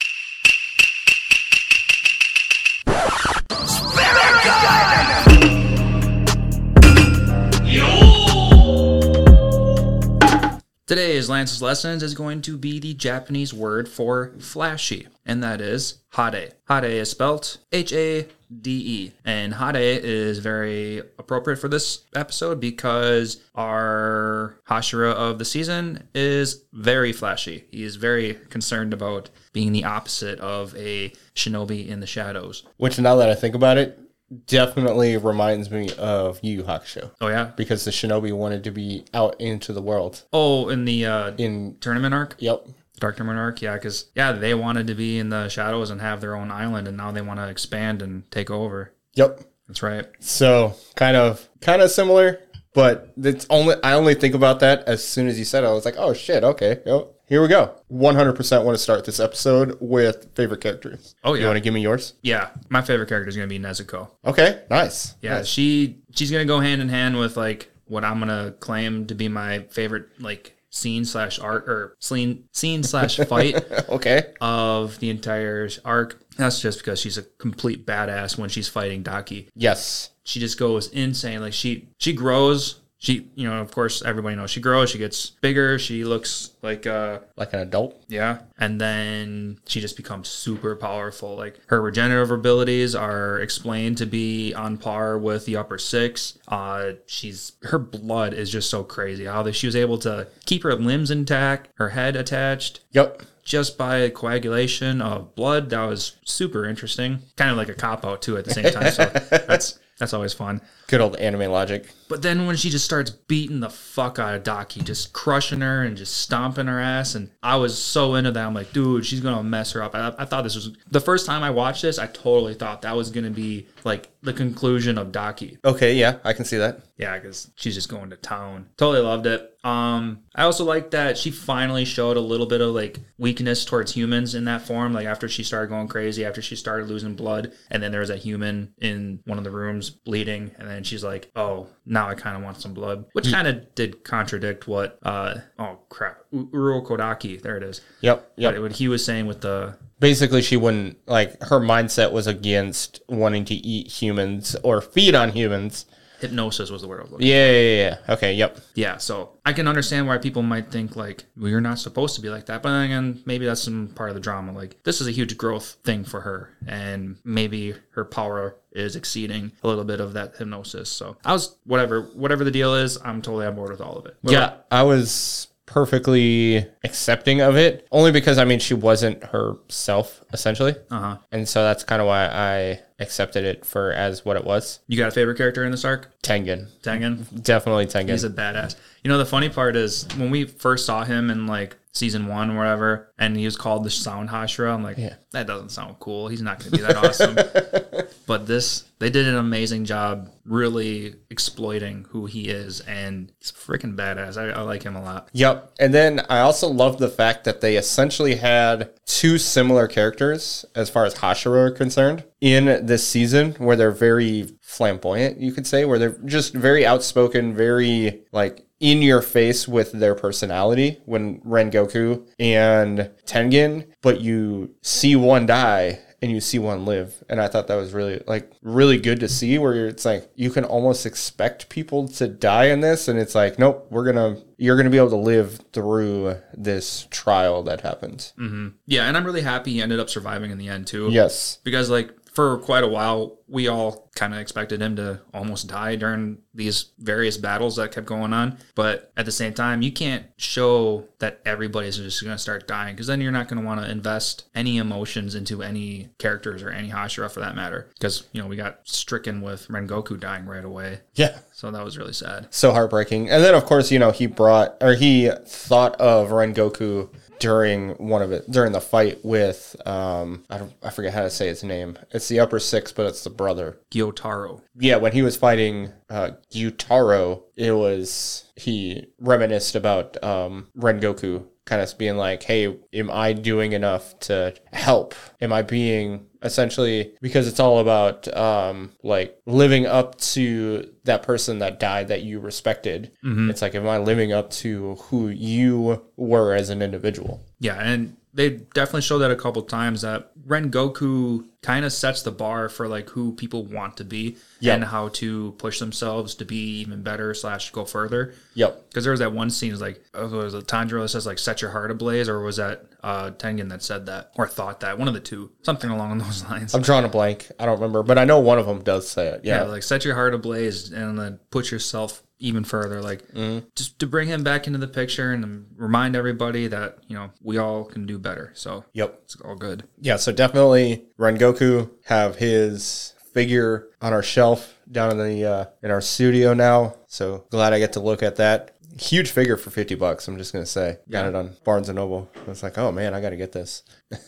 Today's 10.91 11.29
Lance's 11.29 11.61
Lessons 11.61 12.03
is 12.03 12.13
going 12.13 12.41
to 12.41 12.57
be 12.57 12.77
the 12.77 12.93
Japanese 12.93 13.53
word 13.53 13.87
for 13.87 14.33
flashy, 14.39 15.07
and 15.25 15.41
that 15.41 15.61
is 15.61 15.99
hade. 16.13 16.51
Hade 16.67 16.83
is 16.83 17.09
spelt 17.09 17.59
H 17.71 17.93
A 17.93 18.27
D 18.61 18.71
E, 18.71 19.13
and 19.23 19.53
hade 19.53 20.03
is 20.03 20.39
very 20.39 20.97
appropriate 21.17 21.59
for 21.59 21.69
this 21.69 22.03
episode 22.13 22.59
because 22.59 23.41
our 23.55 24.57
Hashira 24.69 25.13
of 25.13 25.39
the 25.39 25.45
season 25.45 26.09
is 26.13 26.65
very 26.73 27.13
flashy. 27.13 27.63
He 27.71 27.83
is 27.83 27.95
very 27.95 28.33
concerned 28.49 28.93
about 28.93 29.29
being 29.53 29.71
the 29.71 29.85
opposite 29.85 30.41
of 30.41 30.75
a 30.75 31.13
shinobi 31.35 31.87
in 31.87 32.01
the 32.01 32.05
shadows. 32.05 32.63
Which 32.75 32.99
now 32.99 33.15
that 33.15 33.29
I 33.29 33.35
think 33.35 33.55
about 33.55 33.77
it, 33.77 33.97
definitely 34.45 35.17
reminds 35.17 35.69
me 35.71 35.89
of 35.97 36.39
Yu 36.41 36.57
Yu 36.57 36.63
Hakusho. 36.63 37.11
Oh 37.21 37.27
yeah. 37.27 37.51
Because 37.55 37.85
the 37.85 37.91
shinobi 37.91 38.31
wanted 38.33 38.63
to 38.65 38.71
be 38.71 39.05
out 39.13 39.39
into 39.39 39.73
the 39.73 39.81
world. 39.81 40.23
Oh, 40.33 40.69
in 40.69 40.85
the 40.85 41.05
uh, 41.05 41.31
In 41.37 41.77
tournament 41.79 42.13
arc. 42.13 42.35
yep. 42.39 42.65
Dark 42.99 43.15
Tournament 43.17 43.39
arc, 43.39 43.63
yeah, 43.63 43.73
because 43.73 44.11
yeah, 44.13 44.31
they 44.31 44.53
wanted 44.53 44.85
to 44.85 44.93
be 44.93 45.17
in 45.17 45.29
the 45.29 45.49
shadows 45.49 45.89
and 45.89 45.99
have 46.01 46.21
their 46.21 46.35
own 46.35 46.51
island, 46.51 46.87
and 46.87 46.95
now 46.95 47.11
they 47.11 47.23
want 47.23 47.39
to 47.39 47.47
expand 47.49 47.99
and 48.03 48.29
take 48.29 48.51
over. 48.51 48.93
Yep. 49.15 49.41
That's 49.67 49.81
right. 49.81 50.05
So 50.19 50.75
kind 50.95 51.17
of 51.17 51.49
kind 51.61 51.81
of 51.81 51.89
similar, 51.89 52.39
but 52.75 53.11
it's 53.17 53.47
only 53.49 53.73
I 53.83 53.93
only 53.93 54.13
think 54.13 54.35
about 54.35 54.59
that 54.59 54.83
as 54.87 55.03
soon 55.03 55.27
as 55.27 55.39
you 55.39 55.45
said 55.45 55.63
it. 55.63 55.67
I 55.67 55.71
was 55.73 55.83
like, 55.83 55.95
oh 55.97 56.13
shit, 56.13 56.43
okay, 56.43 56.79
yep. 56.85 57.07
Here 57.31 57.41
we 57.41 57.47
go. 57.47 57.75
100% 57.89 58.65
want 58.65 58.75
to 58.77 58.83
start 58.83 59.05
this 59.05 59.21
episode 59.21 59.77
with 59.79 60.27
favorite 60.35 60.59
characters. 60.59 61.15
Oh, 61.23 61.33
yeah. 61.33 61.39
You 61.39 61.45
want 61.47 61.55
to 61.55 61.61
give 61.61 61.73
me 61.73 61.79
yours? 61.79 62.15
Yeah, 62.21 62.49
my 62.67 62.81
favorite 62.81 63.07
character 63.07 63.29
is 63.29 63.37
gonna 63.37 63.47
be 63.47 63.57
Nezuko. 63.57 64.09
Okay, 64.25 64.63
nice. 64.69 65.15
Yeah, 65.21 65.35
Nice. 65.35 65.47
she 65.47 66.01
she's 66.13 66.29
gonna 66.29 66.43
go 66.43 66.59
hand 66.59 66.81
in 66.81 66.89
hand 66.89 67.17
with 67.17 67.37
like 67.37 67.71
what 67.85 68.03
I'm 68.03 68.19
gonna 68.19 68.53
claim 68.59 69.07
to 69.07 69.15
be 69.15 69.29
my 69.29 69.59
favorite 69.69 70.09
like 70.19 70.57
scene 70.71 71.05
slash 71.05 71.39
art 71.39 71.69
or 71.69 71.95
scene 71.99 72.49
scene 72.51 72.83
slash 72.83 73.15
fight 73.29 73.63
Okay. 73.87 74.33
of 74.41 74.99
the 74.99 75.09
entire 75.09 75.69
arc. 75.85 76.21
That's 76.35 76.59
just 76.59 76.79
because 76.79 76.99
she's 76.99 77.17
a 77.17 77.23
complete 77.23 77.85
badass 77.85 78.37
when 78.37 78.49
she's 78.49 78.67
fighting 78.67 79.03
Daki. 79.03 79.47
Yes. 79.55 80.09
She 80.25 80.41
just 80.41 80.59
goes 80.59 80.89
insane. 80.89 81.39
Like 81.39 81.53
she 81.53 81.87
she 81.97 82.11
grows. 82.11 82.80
She 83.03 83.31
you 83.33 83.49
know 83.49 83.59
of 83.59 83.71
course 83.71 84.03
everybody 84.03 84.35
knows 84.35 84.51
she 84.51 84.61
grows. 84.61 84.91
She 84.91 84.99
gets 84.99 85.31
bigger. 85.41 85.79
She 85.79 86.03
looks 86.03 86.51
like 86.61 86.85
uh 86.85 87.19
Like 87.35 87.51
an 87.53 87.61
adult. 87.61 88.03
yeah. 88.07 88.41
And 88.59 88.79
then 88.79 89.57
she 89.67 89.81
just 89.81 89.97
becomes 89.97 90.29
super 90.29 90.75
powerful. 90.75 91.35
Like 91.35 91.59
her 91.67 91.81
regenerative 91.81 92.29
abilities 92.29 92.93
are 92.93 93.39
explained 93.39 93.97
to 93.97 94.05
be 94.05 94.53
on 94.53 94.77
par 94.77 95.17
with 95.17 95.47
the 95.47 95.57
upper 95.57 95.79
six. 95.79 96.37
Uh 96.47 96.91
she's 97.07 97.53
her 97.63 97.79
blood 97.79 98.35
is 98.35 98.51
just 98.51 98.69
so 98.69 98.83
crazy. 98.83 99.25
How 99.25 99.41
that 99.43 99.53
she 99.55 99.65
was 99.65 99.75
able 99.75 99.97
to 99.99 100.27
keep 100.45 100.61
her 100.61 100.75
limbs 100.75 101.09
intact, 101.09 101.69
her 101.75 101.89
head 101.89 102.15
attached 102.15 102.81
Yep. 102.91 103.23
just 103.43 103.79
by 103.79 104.09
coagulation 104.09 105.01
of 105.01 105.33
blood. 105.33 105.71
That 105.71 105.85
was 105.85 106.17
super 106.23 106.65
interesting. 106.67 107.19
Kind 107.35 107.49
of 107.49 107.57
like 107.57 107.69
a 107.69 107.73
cop 107.73 108.05
out 108.05 108.21
too 108.21 108.37
at 108.37 108.45
the 108.45 108.53
same 108.53 108.71
time. 108.71 108.91
So 108.91 109.05
that's 109.47 109.79
that's 109.97 110.13
always 110.13 110.33
fun. 110.33 110.61
Good 110.91 110.99
old 110.99 111.15
anime 111.15 111.49
logic. 111.49 111.87
But 112.09 112.21
then 112.21 112.45
when 112.45 112.57
she 112.57 112.69
just 112.69 112.83
starts 112.83 113.09
beating 113.09 113.61
the 113.61 113.69
fuck 113.69 114.19
out 114.19 114.35
of 114.35 114.43
Daki, 114.43 114.81
just 114.81 115.13
crushing 115.13 115.61
her 115.61 115.83
and 115.83 115.95
just 115.95 116.17
stomping 116.17 116.67
her 116.67 116.81
ass, 116.81 117.15
and 117.15 117.29
I 117.41 117.55
was 117.55 117.81
so 117.81 118.15
into 118.15 118.31
that. 118.31 118.45
I'm 118.45 118.53
like, 118.53 118.73
dude, 118.73 119.05
she's 119.05 119.21
gonna 119.21 119.41
mess 119.41 119.71
her 119.71 119.81
up. 119.81 119.95
I, 119.95 120.13
I 120.19 120.25
thought 120.25 120.41
this 120.41 120.55
was 120.55 120.75
the 120.89 120.99
first 120.99 121.25
time 121.25 121.43
I 121.43 121.51
watched 121.51 121.83
this. 121.83 121.97
I 121.97 122.07
totally 122.07 122.55
thought 122.55 122.81
that 122.81 122.97
was 122.97 123.09
gonna 123.09 123.29
be 123.29 123.67
like 123.85 124.09
the 124.21 124.33
conclusion 124.33 124.97
of 124.97 125.13
Daki. 125.13 125.59
Okay, 125.63 125.93
yeah, 125.93 126.17
I 126.25 126.33
can 126.33 126.43
see 126.43 126.57
that. 126.57 126.81
Yeah, 126.97 127.17
because 127.17 127.49
she's 127.55 127.75
just 127.75 127.89
going 127.89 128.09
to 128.11 128.17
town. 128.17 128.67
Totally 128.77 129.01
loved 129.01 129.25
it. 129.25 129.47
Um, 129.63 130.19
I 130.35 130.43
also 130.43 130.65
like 130.65 130.91
that 130.91 131.17
she 131.17 131.31
finally 131.31 131.85
showed 131.85 132.17
a 132.17 132.21
little 132.21 132.45
bit 132.45 132.61
of 132.61 132.75
like 132.75 132.99
weakness 133.17 133.65
towards 133.65 133.93
humans 133.93 134.35
in 134.35 134.45
that 134.45 134.61
form. 134.63 134.93
Like 134.93 135.07
after 135.07 135.27
she 135.27 135.43
started 135.43 135.69
going 135.69 135.87
crazy, 135.87 136.25
after 136.25 136.41
she 136.41 136.55
started 136.55 136.89
losing 136.89 137.15
blood, 137.15 137.53
and 137.71 137.81
then 137.81 137.91
there 137.91 138.01
was 138.01 138.09
a 138.09 138.17
human 138.17 138.73
in 138.79 139.19
one 139.25 139.37
of 139.37 139.43
the 139.43 139.51
rooms 139.51 139.89
bleeding, 139.89 140.51
and 140.59 140.67
then 140.67 140.80
she's 140.85 141.03
like, 141.03 141.31
"Oh, 141.35 141.67
now 141.85 142.09
I 142.09 142.15
kind 142.15 142.37
of 142.37 142.43
want 142.43 142.61
some 142.61 142.73
blood," 142.73 143.05
which 143.13 143.31
kind 143.31 143.47
of 143.47 143.73
did 143.75 144.03
contradict 144.03 144.67
what. 144.67 144.97
uh 145.03 145.35
Oh 145.59 145.79
crap, 145.89 146.17
U- 146.31 146.49
Urokodaki. 146.53 147.41
There 147.41 147.57
it 147.57 147.63
is. 147.63 147.81
Yep. 148.01 148.31
Yep. 148.37 148.53
What, 148.53 148.61
what 148.61 148.71
he 148.73 148.87
was 148.87 149.03
saying 149.05 149.27
with 149.27 149.41
the 149.41 149.77
Basically, 149.99 150.41
she 150.41 150.57
wouldn't 150.57 150.97
like 151.07 151.39
her 151.43 151.59
mindset 151.59 152.11
was 152.11 152.25
against 152.25 153.01
wanting 153.07 153.45
to 153.45 153.53
eat 153.53 153.87
humans 153.87 154.55
or 154.63 154.81
feed 154.81 155.13
on 155.13 155.31
humans. 155.31 155.85
Hypnosis 156.21 156.69
was 156.69 156.81
the 156.81 156.87
word 156.87 156.99
I 156.99 157.03
was 157.03 157.11
looking. 157.11 157.27
Yeah, 157.27 157.51
yeah, 157.51 157.59
yeah. 157.59 157.97
yeah. 158.07 158.13
Okay. 158.13 158.33
Yep. 158.33 158.59
Yeah, 158.75 158.97
so 158.97 159.37
I 159.45 159.53
can 159.53 159.67
understand 159.67 160.07
why 160.07 160.17
people 160.17 160.41
might 160.43 160.71
think 160.71 160.95
like 160.95 161.25
well, 161.37 161.49
you're 161.49 161.61
not 161.61 161.79
supposed 161.79 162.15
to 162.15 162.21
be 162.21 162.29
like 162.29 162.45
that, 162.45 162.61
but 162.63 162.69
then 162.69 162.85
again, 162.85 163.21
maybe 163.25 163.45
that's 163.45 163.61
some 163.61 163.89
part 163.95 164.09
of 164.09 164.15
the 164.15 164.21
drama. 164.21 164.51
Like 164.51 164.81
this 164.83 165.01
is 165.01 165.07
a 165.07 165.11
huge 165.11 165.37
growth 165.37 165.77
thing 165.83 166.03
for 166.03 166.21
her, 166.21 166.49
and 166.67 167.17
maybe 167.23 167.73
her 167.91 168.05
power 168.05 168.55
is 168.71 168.95
exceeding 168.95 169.51
a 169.63 169.67
little 169.67 169.83
bit 169.83 169.99
of 169.99 170.13
that 170.13 170.35
hypnosis. 170.37 170.89
So 170.89 171.17
I 171.25 171.33
was 171.33 171.57
whatever 171.65 172.03
whatever 172.13 172.43
the 172.43 172.51
deal 172.51 172.75
is, 172.75 172.97
I'm 173.03 173.21
totally 173.21 173.45
on 173.47 173.55
board 173.55 173.71
with 173.71 173.81
all 173.81 173.97
of 173.97 174.05
it. 174.05 174.15
What 174.21 174.31
Yeah, 174.33 174.53
I 174.69 174.83
was 174.83 175.47
perfectly 175.65 176.65
accepting 176.83 177.41
of 177.41 177.55
it 177.55 177.87
only 177.91 178.11
because 178.11 178.37
I 178.37 178.45
mean 178.45 178.59
she 178.59 178.73
wasn't 178.73 179.23
herself 179.23 180.21
essentially, 180.33 180.75
Uh 180.89 180.99
huh. 180.99 181.17
and 181.31 181.47
so 181.47 181.63
that's 181.63 181.83
kind 181.83 182.01
of 182.01 182.07
why 182.07 182.25
I 182.27 182.79
accepted 183.01 183.43
it 183.43 183.65
for 183.65 183.91
as 183.91 184.23
what 184.23 184.37
it 184.37 184.45
was. 184.45 184.79
You 184.87 184.97
got 184.97 185.09
a 185.09 185.11
favorite 185.11 185.37
character 185.37 185.63
in 185.65 185.71
this 185.71 185.83
arc? 185.83 186.09
Tengen, 186.21 186.67
Tengen. 186.83 187.43
definitely 187.43 187.87
Tengen. 187.87 188.09
He's 188.09 188.23
a 188.23 188.29
badass. 188.29 188.75
You 189.03 189.09
know, 189.09 189.17
the 189.17 189.25
funny 189.25 189.49
part 189.49 189.75
is 189.75 190.07
when 190.17 190.29
we 190.29 190.45
first 190.45 190.85
saw 190.85 191.03
him 191.03 191.29
in 191.31 191.47
like 191.47 191.75
season 191.93 192.27
one 192.27 192.51
or 192.51 192.57
whatever, 192.57 193.11
and 193.17 193.35
he 193.35 193.43
was 193.45 193.57
called 193.57 193.83
the 193.83 193.89
Sound 193.89 194.29
Hashira, 194.29 194.73
I'm 194.73 194.83
like, 194.83 194.97
Yeah. 194.97 195.15
that 195.31 195.45
doesn't 195.47 195.69
sound 195.69 195.97
cool. 195.99 196.27
He's 196.29 196.41
not 196.41 196.59
going 196.59 196.71
to 196.71 196.77
be 196.77 196.83
that 196.83 196.95
awesome. 196.95 197.35
but 198.27 198.47
this, 198.47 198.85
they 198.99 199.09
did 199.09 199.27
an 199.27 199.35
amazing 199.35 199.83
job 199.85 200.29
really 200.45 201.15
exploiting 201.29 202.05
who 202.09 202.27
he 202.27 202.43
is, 202.43 202.79
and 202.81 203.31
he's 203.39 203.51
freaking 203.51 203.95
badass. 203.95 204.37
I, 204.37 204.51
I 204.57 204.61
like 204.61 204.83
him 204.83 204.95
a 204.95 205.01
lot. 205.03 205.27
Yep. 205.33 205.73
And 205.79 205.93
then 205.93 206.21
I 206.29 206.39
also 206.39 206.69
love 206.69 206.97
the 206.97 207.09
fact 207.09 207.43
that 207.43 207.59
they 207.59 207.75
essentially 207.75 208.35
had 208.35 208.91
two 209.05 209.37
similar 209.37 209.87
characters 209.87 210.63
as 210.75 210.89
far 210.89 211.05
as 211.05 211.15
Hashira 211.15 211.67
are 211.67 211.71
concerned 211.71 212.23
in 212.39 212.85
this 212.85 213.05
season 213.05 213.53
where 213.55 213.75
they're 213.75 213.91
very 213.91 214.47
flamboyant, 214.61 215.39
you 215.41 215.51
could 215.51 215.67
say, 215.67 215.83
where 215.83 215.99
they're 215.99 216.17
just 216.23 216.53
very 216.53 216.85
outspoken, 216.85 217.53
very 217.53 218.21
like 218.31 218.65
in 218.81 219.01
your 219.01 219.21
face 219.21 219.67
with 219.67 219.93
their 219.93 220.15
personality 220.15 220.99
when 221.05 221.39
Rengoku 221.41 222.27
and 222.39 223.11
Tengen, 223.25 223.87
but 224.01 224.19
you 224.19 224.75
see 224.81 225.15
one 225.15 225.45
die 225.45 225.99
and 226.21 226.31
you 226.31 226.39
see 226.39 226.59
one 226.59 226.85
live. 226.85 227.23
And 227.29 227.41
I 227.41 227.47
thought 227.47 227.67
that 227.67 227.75
was 227.75 227.93
really 227.93 228.21
like 228.27 228.51
really 228.61 228.99
good 228.99 229.19
to 229.21 229.27
see 229.27 229.57
where 229.57 229.87
it's 229.87 230.05
like 230.05 230.29
you 230.35 230.49
can 230.49 230.65
almost 230.65 231.05
expect 231.05 231.69
people 231.69 232.07
to 232.09 232.27
die 232.27 232.65
in 232.65 232.81
this 232.81 233.07
and 233.07 233.17
it's 233.17 233.35
like 233.35 233.57
nope, 233.57 233.87
we're 233.89 234.11
going 234.11 234.35
to 234.35 234.43
you're 234.57 234.75
going 234.75 234.85
to 234.85 234.91
be 234.91 234.97
able 234.97 235.09
to 235.09 235.15
live 235.15 235.59
through 235.73 236.37
this 236.53 237.07
trial 237.09 237.63
that 237.63 237.81
happens. 237.81 238.33
Mm-hmm. 238.37 238.69
Yeah, 238.85 239.05
and 239.05 239.17
I'm 239.17 239.25
really 239.25 239.41
happy 239.41 239.73
he 239.73 239.81
ended 239.81 239.99
up 239.99 240.09
surviving 240.09 240.51
in 240.51 240.57
the 240.59 240.69
end 240.69 240.87
too. 240.87 241.09
Yes. 241.11 241.57
because 241.63 241.89
like 241.89 242.11
for 242.31 242.57
quite 242.59 242.83
a 242.83 242.87
while 242.87 243.37
we 243.47 243.67
all 243.67 244.09
kind 244.15 244.33
of 244.33 244.39
expected 244.39 244.81
him 244.81 244.95
to 244.95 245.19
almost 245.33 245.67
die 245.67 245.95
during 245.97 246.37
these 246.53 246.85
various 246.99 247.35
battles 247.37 247.75
that 247.75 247.91
kept 247.91 248.07
going 248.07 248.31
on 248.33 248.57
but 248.75 249.11
at 249.17 249.25
the 249.25 249.31
same 249.31 249.53
time 249.53 249.81
you 249.81 249.91
can't 249.91 250.25
show 250.37 251.05
that 251.19 251.39
everybody's 251.45 251.97
just 251.97 252.23
going 252.23 252.33
to 252.33 252.41
start 252.41 252.67
dying 252.67 252.93
because 252.95 253.07
then 253.07 253.19
you're 253.19 253.31
not 253.31 253.47
going 253.49 253.59
to 253.61 253.65
want 253.65 253.81
to 253.81 253.89
invest 253.91 254.45
any 254.55 254.77
emotions 254.77 255.35
into 255.35 255.61
any 255.61 256.09
characters 256.17 256.63
or 256.63 256.69
any 256.69 256.89
hashira 256.89 257.29
for 257.29 257.41
that 257.41 257.55
matter 257.55 257.89
because 257.93 258.27
you 258.31 258.41
know 258.41 258.47
we 258.47 258.55
got 258.55 258.79
stricken 258.83 259.41
with 259.41 259.67
rengoku 259.67 260.17
dying 260.19 260.45
right 260.45 260.63
away 260.65 260.99
Yeah. 261.15 261.39
so 261.51 261.69
that 261.71 261.83
was 261.83 261.97
really 261.97 262.13
sad 262.13 262.47
So 262.51 262.71
heartbreaking. 262.71 263.29
And 263.29 263.43
then 263.43 263.55
of 263.55 263.65
course, 263.65 263.91
you 263.91 263.99
know, 263.99 264.11
he 264.11 264.25
brought 264.27 264.77
or 264.81 264.93
he 264.93 265.29
thought 265.45 265.95
of 265.99 266.29
Rengoku 266.29 267.09
during 267.41 267.89
one 267.95 268.21
of 268.21 268.31
it 268.31 268.49
during 268.51 268.71
the 268.71 268.79
fight 268.79 269.17
with 269.25 269.75
um 269.87 270.43
I 270.49 270.59
don't 270.59 270.73
I 270.83 270.91
forget 270.91 271.13
how 271.13 271.23
to 271.23 271.29
say 271.29 271.47
his 271.47 271.63
name. 271.63 271.97
It's 272.11 272.27
the 272.27 272.39
upper 272.39 272.59
six, 272.59 272.91
but 272.91 273.07
it's 273.07 273.23
the 273.23 273.31
brother. 273.31 273.79
gyutaro 273.89 274.61
Yeah, 274.79 274.97
when 274.97 275.11
he 275.11 275.23
was 275.23 275.35
fighting 275.35 275.91
uh 276.09 276.31
Gyutaro, 276.53 277.43
it 277.55 277.71
was 277.71 278.45
he 278.55 279.07
reminisced 279.19 279.75
about 279.75 280.23
um 280.23 280.67
Rengoku 280.77 281.47
kind 281.65 281.81
of 281.81 281.97
being 281.97 282.17
like, 282.17 282.43
"Hey, 282.43 282.77
am 282.93 283.09
I 283.11 283.33
doing 283.33 283.73
enough 283.73 284.17
to 284.21 284.53
help? 284.71 285.15
Am 285.41 285.53
I 285.53 285.61
being 285.61 286.27
essentially 286.43 287.13
because 287.21 287.47
it's 287.47 287.59
all 287.59 287.77
about 287.77 288.27
um 288.35 288.91
like 289.03 289.39
living 289.45 289.85
up 289.85 290.17
to 290.17 290.91
that 291.03 291.21
person 291.21 291.59
that 291.59 291.79
died 291.79 292.07
that 292.07 292.23
you 292.23 292.39
respected. 292.39 293.11
It's 293.49 293.61
like 293.61 293.75
am 293.75 293.87
I 293.87 293.99
living 293.99 294.33
up 294.33 294.49
to 294.51 294.95
who 294.95 295.29
you 295.29 296.03
were 296.17 296.53
as 296.53 296.69
an 296.69 296.81
individual?" 296.81 297.41
Yeah, 297.59 297.79
and 297.79 298.17
they 298.33 298.49
definitely 298.73 299.01
showed 299.01 299.19
that 299.19 299.31
a 299.31 299.35
couple 299.35 299.61
times 299.63 300.01
that 300.03 300.31
Rengoku 300.47 301.45
kind 301.61 301.85
of 301.85 301.91
sets 301.93 302.21
the 302.23 302.31
bar 302.31 302.69
for 302.69 302.87
like 302.87 303.09
who 303.09 303.33
people 303.33 303.65
want 303.65 303.97
to 303.97 304.03
be 304.03 304.37
Yeah. 304.59 304.75
and 304.75 304.83
how 304.85 305.09
to 305.09 305.51
push 305.57 305.79
themselves 305.79 306.33
to 306.35 306.45
be 306.45 306.79
even 306.79 307.03
better 307.03 307.33
slash 307.33 307.71
go 307.71 307.85
further. 307.85 308.33
Yep. 308.55 308.89
Because 308.89 309.03
there 309.03 309.11
was 309.11 309.19
that 309.19 309.33
one 309.33 309.49
scene, 309.49 309.71
was 309.71 309.81
like, 309.81 310.01
uh, 310.17 310.27
was 310.27 310.53
it 310.53 310.65
Tanjiro 310.65 311.01
that 311.01 311.09
says 311.09 311.25
like 311.25 311.39
"set 311.39 311.61
your 311.61 311.71
heart 311.71 311.91
ablaze," 311.91 312.29
or 312.29 312.41
was 312.41 312.57
that 312.57 312.85
uh, 313.03 313.31
Tengen 313.31 313.69
that 313.69 313.83
said 313.83 314.05
that 314.07 314.31
or 314.35 314.47
thought 314.47 314.79
that? 314.81 314.97
One 314.97 315.07
of 315.07 315.13
the 315.13 315.19
two, 315.19 315.51
something 315.63 315.89
along 315.89 316.17
those 316.19 316.43
lines. 316.49 316.73
I'm 316.73 316.81
drawing 316.81 317.05
a 317.05 317.09
blank. 317.09 317.51
I 317.59 317.65
don't 317.65 317.75
remember, 317.79 318.01
but 318.03 318.17
I 318.17 318.25
know 318.25 318.39
one 318.39 318.57
of 318.59 318.65
them 318.65 318.81
does 318.83 319.09
say 319.09 319.27
it. 319.27 319.41
yeah, 319.43 319.57
Yeah. 319.63 319.63
like 319.69 319.83
set 319.83 320.05
your 320.05 320.15
heart 320.15 320.33
ablaze 320.33 320.91
and 320.91 321.17
then 321.19 321.39
put 321.51 321.69
yourself 321.71 322.23
even 322.41 322.63
further. 322.63 323.01
Like 323.01 323.21
Mm-hmm. 323.33 323.67
just 323.75 323.99
to 323.99 324.07
bring 324.07 324.27
him 324.27 324.43
back 324.43 324.67
into 324.67 324.79
the 324.79 324.87
picture 324.87 325.31
and 325.31 325.67
remind 325.77 326.15
everybody 326.15 326.67
that 326.67 326.97
you 327.07 327.15
know 327.15 327.31
we 327.41 327.57
all 327.57 327.85
can 327.85 328.05
do 328.05 328.17
better. 328.19 328.51
So 328.55 328.83
Yep. 328.93 329.19
it's 329.23 329.35
all 329.41 329.55
good. 329.55 329.83
Yeah, 329.99 330.17
so 330.17 330.31
definitely 330.31 331.05
Rengoku 331.19 331.89
have 332.05 332.35
his 332.37 333.13
figure 333.33 333.87
on 334.01 334.11
our 334.11 334.23
shelf 334.23 334.77
down 334.91 335.11
in 335.11 335.17
the 335.17 335.45
uh, 335.45 335.65
in 335.81 335.91
our 335.91 336.01
studio 336.01 336.53
now. 336.53 336.95
So 337.07 337.45
glad 337.51 337.71
I 337.73 337.79
get 337.79 337.93
to 337.93 337.99
look 338.01 338.21
at 338.23 338.35
that. 338.37 338.75
Huge 338.99 339.31
figure 339.31 339.55
for 339.55 339.69
fifty 339.69 339.95
bucks. 339.95 340.27
I'm 340.27 340.37
just 340.37 340.51
gonna 340.51 340.65
say, 340.65 340.97
got 341.09 341.25
it 341.25 341.33
on 341.35 341.55
Barnes 341.63 341.87
and 341.87 341.95
Noble. 341.95 342.29
I 342.45 342.49
was 342.49 342.61
like, 342.63 342.77
oh 342.77 342.91
man, 342.91 343.13
I 343.13 343.21
got 343.21 343.29
to 343.29 343.37
get 343.37 343.53
this. 343.53 343.83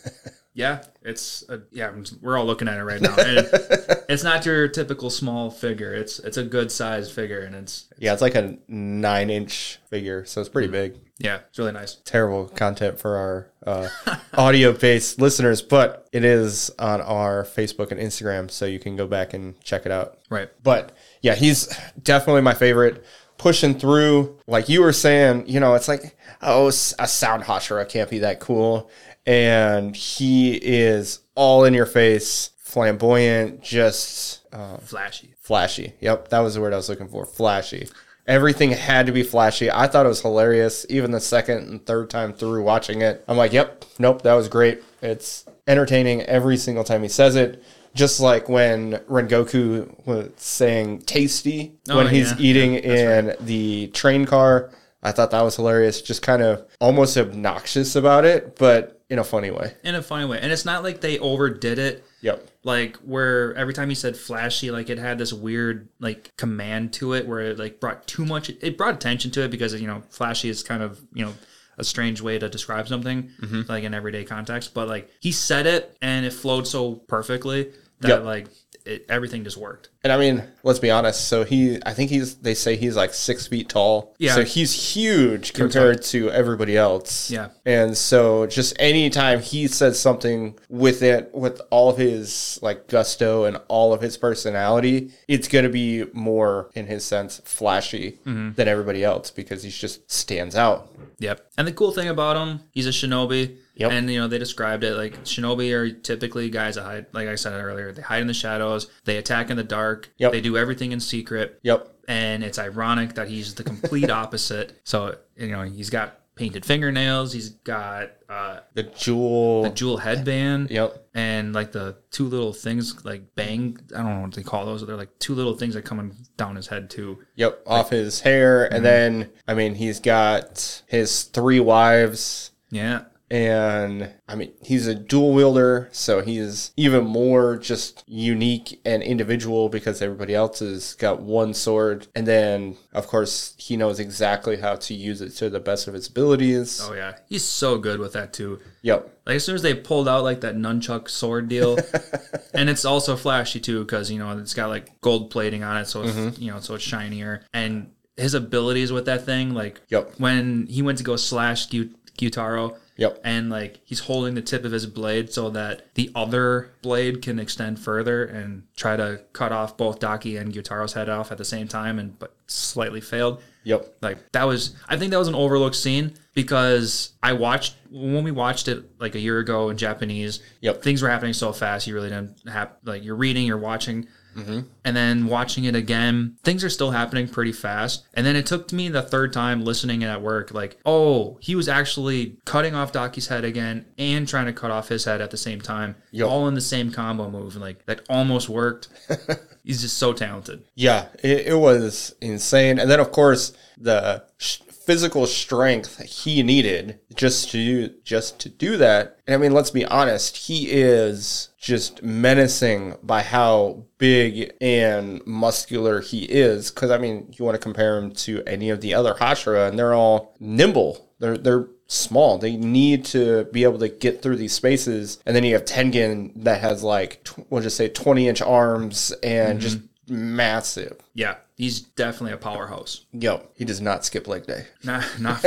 Yeah, 0.54 0.84
it's 1.02 1.42
a, 1.48 1.62
yeah. 1.72 1.92
We're 2.22 2.38
all 2.38 2.46
looking 2.46 2.68
at 2.68 2.78
it 2.78 2.84
right 2.84 3.00
now. 3.00 3.14
And 3.16 3.38
it's 4.08 4.22
not 4.22 4.46
your 4.46 4.68
typical 4.68 5.10
small 5.10 5.50
figure. 5.50 5.92
It's 5.92 6.20
it's 6.20 6.36
a 6.36 6.44
good 6.44 6.70
sized 6.70 7.10
figure, 7.12 7.40
and 7.40 7.56
it's 7.56 7.86
Yeah, 7.98 8.12
it's 8.12 8.22
like 8.22 8.36
a 8.36 8.56
nine 8.68 9.30
inch 9.30 9.80
figure, 9.90 10.24
so 10.24 10.40
it's 10.40 10.48
pretty 10.48 10.68
big. 10.68 11.00
yeah, 11.18 11.40
it's 11.48 11.58
really 11.58 11.72
nice. 11.72 11.96
Terrible 12.04 12.46
content 12.46 13.00
for 13.00 13.16
our 13.16 13.50
uh, 13.66 13.88
audio 14.34 14.72
based 14.72 15.20
listeners, 15.20 15.60
but 15.60 16.08
it 16.12 16.24
is 16.24 16.70
on 16.78 17.00
our 17.00 17.42
Facebook 17.42 17.90
and 17.90 18.00
Instagram, 18.00 18.48
so 18.48 18.64
you 18.64 18.78
can 18.78 18.94
go 18.94 19.08
back 19.08 19.34
and 19.34 19.60
check 19.60 19.86
it 19.86 19.92
out. 19.92 20.18
Right. 20.30 20.50
But 20.62 20.96
yeah, 21.20 21.34
he's 21.34 21.66
definitely 22.00 22.42
my 22.42 22.54
favorite. 22.54 23.04
Pushing 23.36 23.76
through, 23.76 24.38
like 24.46 24.68
you 24.68 24.80
were 24.80 24.92
saying, 24.92 25.48
you 25.48 25.58
know, 25.58 25.74
it's 25.74 25.88
like, 25.88 26.16
oh, 26.40 26.68
a 26.68 26.72
sound 26.72 27.42
Hashira 27.42 27.86
can't 27.88 28.08
be 28.08 28.20
that 28.20 28.38
cool. 28.38 28.88
And 29.26 29.96
he 29.96 30.54
is 30.54 31.20
all 31.34 31.64
in 31.64 31.72
your 31.74 31.86
face, 31.86 32.50
flamboyant, 32.58 33.62
just 33.62 34.40
uh, 34.52 34.76
Flashy. 34.78 35.34
flashy. 35.40 35.94
Yep, 36.00 36.28
that 36.28 36.40
was 36.40 36.54
the 36.54 36.60
word 36.60 36.72
I 36.72 36.76
was 36.76 36.88
looking 36.88 37.08
for. 37.08 37.24
Flashy. 37.24 37.88
Everything 38.26 38.70
had 38.70 39.06
to 39.06 39.12
be 39.12 39.22
flashy. 39.22 39.70
I 39.70 39.86
thought 39.86 40.06
it 40.06 40.08
was 40.08 40.22
hilarious. 40.22 40.86
Even 40.88 41.10
the 41.10 41.20
second 41.20 41.68
and 41.68 41.84
third 41.86 42.08
time 42.10 42.32
through 42.32 42.62
watching 42.62 43.02
it, 43.02 43.22
I'm 43.28 43.36
like, 43.36 43.52
yep, 43.52 43.84
nope, 43.98 44.22
that 44.22 44.32
was 44.34 44.48
great. 44.48 44.82
It's 45.02 45.44
entertaining 45.66 46.22
every 46.22 46.56
single 46.56 46.84
time 46.84 47.02
he 47.02 47.08
says 47.08 47.36
it. 47.36 47.62
Just 47.94 48.20
like 48.20 48.48
when 48.48 48.94
Rengoku 49.10 50.04
was 50.06 50.30
saying 50.36 51.02
tasty 51.02 51.74
Oh, 51.88 51.98
when 51.98 52.08
he's 52.08 52.30
yeah. 52.32 52.36
eating 52.40 52.74
in 52.74 53.36
the 53.40 53.86
train 53.88 54.24
car. 54.24 54.70
I 55.04 55.12
thought 55.12 55.30
that 55.32 55.42
was 55.42 55.56
hilarious. 55.56 56.00
Just 56.02 56.22
kind 56.22 56.42
of 56.42 56.66
almost 56.80 57.16
obnoxious 57.16 57.94
about 57.94 58.24
it, 58.24 58.56
but 58.56 59.02
in 59.10 59.18
a 59.18 59.24
funny 59.24 59.50
way. 59.50 59.74
In 59.84 59.94
a 59.94 60.02
funny 60.02 60.24
way, 60.24 60.40
and 60.40 60.50
it's 60.50 60.64
not 60.64 60.82
like 60.82 61.00
they 61.00 61.18
overdid 61.18 61.78
it. 61.78 62.04
Yep. 62.22 62.48
like 62.64 62.96
where 62.96 63.54
every 63.54 63.74
time 63.74 63.90
he 63.90 63.94
said 63.94 64.16
flashy 64.16 64.70
like 64.70 64.88
it 64.88 64.96
had 64.96 65.18
this 65.18 65.30
weird 65.30 65.90
like 66.00 66.34
command 66.38 66.94
to 66.94 67.12
it 67.12 67.26
where 67.26 67.40
it 67.40 67.58
like 67.58 67.80
brought 67.80 68.06
too 68.06 68.24
much 68.24 68.48
it 68.48 68.78
brought 68.78 68.94
attention 68.94 69.30
to 69.32 69.42
it 69.42 69.50
because 69.50 69.78
you 69.78 69.86
know 69.86 70.02
flashy 70.08 70.48
is 70.48 70.62
kind 70.62 70.82
of 70.82 70.98
you 71.12 71.22
know 71.22 71.34
a 71.76 71.84
strange 71.84 72.22
way 72.22 72.38
to 72.38 72.48
describe 72.48 72.88
something 72.88 73.30
mm-hmm. 73.42 73.60
like 73.68 73.84
in 73.84 73.92
everyday 73.92 74.24
context 74.24 74.72
but 74.72 74.88
like 74.88 75.10
he 75.20 75.32
said 75.32 75.66
it 75.66 75.94
and 76.00 76.24
it 76.24 76.32
flowed 76.32 76.66
so 76.66 76.94
perfectly 76.94 77.70
that 78.00 78.08
Yep. 78.08 78.24
like 78.24 78.46
it, 78.84 79.06
everything 79.08 79.44
just 79.44 79.56
worked 79.56 79.88
And 80.02 80.12
I 80.12 80.18
mean, 80.18 80.42
let's 80.62 80.78
be 80.78 80.90
honest. 80.90 81.28
So 81.28 81.44
he, 81.44 81.78
I 81.86 81.94
think 81.94 82.10
he's, 82.10 82.34
they 82.36 82.54
say 82.54 82.76
he's 82.76 82.96
like 82.96 83.14
six 83.14 83.46
feet 83.46 83.68
tall. 83.70 84.14
Yeah. 84.18 84.34
So 84.34 84.44
he's 84.44 84.94
huge 84.94 85.54
compared 85.54 86.02
to 86.02 86.30
everybody 86.30 86.76
else. 86.76 87.30
Yeah. 87.30 87.48
And 87.64 87.96
so 87.96 88.46
just 88.46 88.76
anytime 88.78 89.40
he 89.40 89.66
says 89.68 89.98
something 89.98 90.58
with 90.68 91.02
it, 91.02 91.34
with 91.34 91.62
all 91.70 91.88
of 91.88 91.96
his 91.96 92.58
like 92.60 92.88
gusto 92.88 93.44
and 93.44 93.58
all 93.68 93.94
of 93.94 94.02
his 94.02 94.18
personality, 94.18 95.12
it's 95.28 95.48
going 95.48 95.64
to 95.64 95.70
be 95.70 96.04
more, 96.12 96.70
in 96.74 96.86
his 96.86 97.04
sense, 97.04 97.40
flashy 97.44 98.18
Mm-hmm. 98.26 98.52
than 98.54 98.68
everybody 98.68 99.02
else 99.04 99.30
because 99.30 99.62
he 99.62 99.70
just 99.70 100.10
stands 100.10 100.54
out. 100.56 100.90
Yep. 101.18 101.46
And 101.56 101.66
the 101.66 101.72
cool 101.72 101.92
thing 101.92 102.08
about 102.08 102.36
him, 102.36 102.60
he's 102.70 102.86
a 102.86 102.90
shinobi. 102.90 103.56
Yep. 103.76 103.90
And 103.92 104.10
you 104.10 104.20
know 104.20 104.28
they 104.28 104.38
described 104.38 104.84
it 104.84 104.94
like 104.96 105.24
shinobi 105.24 105.72
are 105.72 105.90
typically 105.90 106.48
guys 106.50 106.76
that 106.76 106.84
hide, 106.84 107.06
like 107.12 107.28
I 107.28 107.34
said 107.34 107.52
earlier, 107.60 107.92
they 107.92 108.02
hide 108.02 108.20
in 108.20 108.26
the 108.28 108.34
shadows, 108.34 108.88
they 109.04 109.16
attack 109.16 109.50
in 109.50 109.56
the 109.56 109.64
dark, 109.64 110.10
Yep. 110.18 110.32
they 110.32 110.40
do 110.40 110.56
everything 110.56 110.92
in 110.92 111.00
secret. 111.00 111.58
Yep. 111.62 111.90
and 112.06 112.44
it's 112.44 112.58
ironic 112.58 113.14
that 113.14 113.28
he's 113.28 113.54
the 113.54 113.64
complete 113.64 114.10
opposite. 114.22 114.80
So 114.84 115.16
you 115.36 115.48
know 115.48 115.62
he's 115.62 115.90
got 115.90 116.18
painted 116.36 116.64
fingernails, 116.64 117.32
he's 117.32 117.50
got 117.50 118.10
uh, 118.28 118.58
The 118.74 118.82
jewel. 118.82 119.62
the 119.62 119.70
jewel 119.70 119.96
headband, 119.98 120.70
Yep. 120.70 121.08
and 121.14 121.52
like 121.54 121.70
the 121.72 121.96
two 122.10 122.26
little 122.26 122.52
things 122.52 123.04
like 123.04 123.34
bang. 123.36 123.78
I 123.94 124.02
don't 124.02 124.14
know 124.16 124.20
what 124.22 124.34
they 124.34 124.42
call 124.42 124.66
those. 124.66 124.84
They're 124.86 124.96
like 124.96 125.16
two 125.20 125.34
little 125.34 125.56
things 125.56 125.74
that 125.74 125.82
come 125.84 126.12
down 126.36 126.56
his 126.56 126.66
head 126.66 126.90
too. 126.90 127.18
Yep, 127.36 127.62
off 127.66 127.90
his 127.90 128.20
hair, 128.20 128.64
Mm-hmm. 128.66 128.74
and 128.76 128.84
then 128.84 129.30
I 129.48 129.54
mean 129.54 129.74
he's 129.76 130.00
got 130.00 130.82
his 130.86 131.22
three 131.24 131.60
wives, 131.60 132.50
Yeah, 132.70 133.02
and 133.30 134.12
I 134.28 134.34
mean 134.34 134.52
he's 134.62 134.86
a 134.86 134.94
dual 134.94 135.32
wielder, 135.32 135.88
so 135.92 136.20
he's 136.20 136.72
even 136.76 137.04
more 137.04 137.56
just 137.56 138.04
unique 138.06 138.80
and 138.84 139.02
individual 139.02 139.68
because 139.68 140.02
everybody 140.02 140.34
else 140.34 140.60
has 140.60 140.94
got 140.94 141.22
one 141.22 141.54
sword, 141.54 142.06
and 142.14 142.26
then 142.26 142.76
of 142.92 143.06
course 143.06 143.54
he 143.58 143.76
knows 143.76 143.98
exactly 143.98 144.56
how 144.56 144.76
to 144.76 144.94
use 144.94 145.20
it 145.20 145.30
to 145.36 145.50
the 145.50 145.60
best 145.60 145.88
of 145.88 145.94
his 145.94 146.08
abilities. 146.08 146.80
oh 146.82 146.92
yeah, 146.94 147.16
he's 147.28 147.44
so 147.44 147.78
good 147.78 147.98
with 147.98 148.12
that 148.12 148.32
too. 148.32 148.60
Yep, 148.82 149.18
Like 149.26 149.36
as 149.36 149.44
soon 149.44 149.54
as 149.54 149.62
they 149.62 149.74
pulled 149.74 150.08
out 150.08 150.24
like 150.24 150.42
that 150.42 150.56
nunchuck 150.56 151.08
sword 151.08 151.48
deal, 151.48 151.78
and 152.54 152.68
it's 152.68 152.84
also 152.84 153.16
flashy 153.16 153.60
too 153.60 153.80
because 153.84 154.10
you 154.10 154.18
know 154.18 154.36
it's 154.38 154.54
got 154.54 154.68
like 154.68 155.00
gold 155.00 155.30
plating 155.30 155.62
on 155.62 155.78
it, 155.78 155.86
so 155.86 156.02
it's, 156.02 156.12
mm-hmm. 156.12 156.42
you 156.42 156.50
know 156.50 156.60
so 156.60 156.74
it's 156.74 156.84
shinier. 156.84 157.44
And 157.52 157.90
his 158.16 158.34
abilities 158.34 158.92
with 158.92 159.06
that 159.06 159.24
thing, 159.24 159.54
like 159.54 159.80
Yep. 159.88 160.14
when 160.18 160.66
he 160.66 160.82
went 160.82 160.98
to 160.98 161.04
go 161.04 161.16
slash 161.16 161.68
Gyutaro, 161.68 162.76
Yep. 162.96 163.20
and 163.24 163.50
like 163.50 163.80
he's 163.84 164.00
holding 164.00 164.34
the 164.34 164.40
tip 164.42 164.64
of 164.64 164.70
his 164.70 164.86
blade 164.86 165.32
so 165.32 165.50
that 165.50 165.92
the 165.94 166.10
other 166.14 166.70
blade 166.80 167.22
can 167.22 167.40
extend 167.40 167.80
further 167.80 168.24
and 168.24 168.62
try 168.76 168.96
to 168.96 169.20
cut 169.32 169.50
off 169.50 169.76
both 169.76 169.98
Daki 169.98 170.36
and 170.36 170.52
Gyutaro's 170.52 170.92
head 170.92 171.08
off 171.08 171.32
at 171.32 171.38
the 171.38 171.44
same 171.44 171.66
time, 171.66 171.98
and 171.98 172.16
but 172.18 172.34
slightly 172.46 173.00
failed. 173.00 173.42
yep, 173.64 173.96
Like 174.00 174.18
that 174.32 174.44
was, 174.44 174.76
I 174.88 174.96
think 174.96 175.10
that 175.10 175.18
was 175.18 175.26
an 175.28 175.34
overlooked 175.34 175.74
scene 175.74 176.12
because 176.34 177.12
I 177.22 177.32
watched 177.32 177.74
when 177.90 178.22
we 178.22 178.30
watched 178.30 178.68
it 178.68 178.84
like 179.00 179.14
a 179.16 179.20
year 179.20 179.38
ago 179.40 179.70
in 179.70 179.76
Japanese. 179.76 180.40
Yep. 180.60 180.82
things 180.82 181.02
were 181.02 181.08
happening 181.08 181.32
so 181.32 181.52
fast, 181.52 181.86
you 181.88 181.94
really 181.94 182.10
didn't 182.10 182.48
have 182.48 182.70
like 182.84 183.02
you're 183.04 183.16
reading, 183.16 183.46
you're 183.46 183.58
watching, 183.58 184.06
Mm-hmm. 184.36 184.60
and 184.84 184.96
then 184.96 185.26
watching 185.26 185.64
it 185.64 185.74
again, 185.76 186.36
things 186.44 186.64
are 186.64 186.68
still 186.70 186.90
happening 186.90 187.28
pretty 187.28 187.52
fast. 187.52 188.04
And 188.14 188.26
then 188.26 188.36
it 188.36 188.46
took 188.46 188.72
me 188.72 188.88
the 188.88 189.02
third 189.02 189.32
time 189.32 189.64
listening 189.64 190.02
at 190.04 190.20
work, 190.22 190.52
like, 190.52 190.78
oh, 190.84 191.38
he 191.40 191.54
was 191.54 191.68
actually 191.68 192.36
cutting 192.44 192.74
off 192.74 192.92
Daki's 192.92 193.28
head 193.28 193.44
again 193.44 193.86
and 193.98 194.26
trying 194.26 194.46
to 194.46 194.52
cut 194.52 194.70
off 194.70 194.88
his 194.88 195.04
head 195.04 195.20
at 195.20 195.30
the 195.30 195.36
same 195.36 195.60
time, 195.60 195.94
Yep. 196.10 196.28
all 196.28 196.48
in 196.48 196.54
the 196.54 196.60
same 196.60 196.90
combo 196.92 197.30
move. 197.30 197.56
Like 197.56 197.84
that 197.86 198.00
almost 198.08 198.48
worked. 198.48 198.88
He's 199.64 199.80
just 199.80 199.96
so 199.98 200.12
talented. 200.12 200.64
yeah. 200.74 201.06
It, 201.22 201.46
it 201.46 201.54
was 201.58 202.14
insane, 202.20 202.78
and 202.78 202.90
then 202.90 203.00
of 203.00 203.12
course 203.12 203.52
the 203.78 204.22
sh- 204.36 204.60
physical 204.86 205.26
strength 205.26 206.00
he 206.02 206.42
needed 206.42 207.00
just 207.14 207.50
to 207.50 207.88
just 208.04 208.38
to 208.40 208.48
do 208.48 208.76
that. 208.76 209.18
And 209.26 209.34
I 209.34 209.38
mean, 209.38 209.52
let's 209.52 209.70
be 209.70 209.84
honest, 209.86 210.36
he 210.36 210.70
is 210.70 211.50
just 211.58 212.02
menacing 212.02 212.96
by 213.02 213.22
how 213.22 213.84
big 213.98 214.52
and 214.60 215.24
muscular 215.26 216.00
he 216.00 216.24
is. 216.24 216.70
Because 216.70 216.90
I 216.90 216.98
mean, 216.98 217.32
you 217.36 217.44
want 217.44 217.54
to 217.54 217.62
compare 217.62 217.98
him 217.98 218.12
to 218.12 218.42
any 218.46 218.70
of 218.70 218.80
the 218.80 218.94
other 218.94 219.14
Hashira, 219.14 219.68
and 219.68 219.78
they're 219.78 219.94
all 219.94 220.36
nimble. 220.40 221.10
They're 221.18 221.38
they're 221.38 221.68
small. 221.86 222.38
They 222.38 222.56
need 222.56 223.04
to 223.06 223.44
be 223.46 223.64
able 223.64 223.78
to 223.78 223.88
get 223.88 224.22
through 224.22 224.36
these 224.36 224.52
spaces. 224.52 225.22
And 225.26 225.34
then 225.34 225.44
you 225.44 225.54
have 225.54 225.64
Tengen 225.64 226.32
that 226.44 226.60
has 226.60 226.82
like 226.82 227.26
we'll 227.50 227.62
just 227.62 227.76
say 227.76 227.88
twenty 227.88 228.28
inch 228.28 228.42
arms 228.42 229.12
and 229.22 229.58
mm-hmm. 229.58 229.60
just 229.60 229.78
massive. 230.08 230.98
Yeah, 231.14 231.36
he's 231.56 231.80
definitely 231.80 232.32
a 232.32 232.38
powerhouse. 232.38 233.06
Yo, 233.12 233.46
he 233.54 233.64
does 233.64 233.80
not 233.80 234.04
skip 234.04 234.26
leg 234.26 234.46
day. 234.46 234.66
Not, 234.82 235.04
not, 235.20 235.44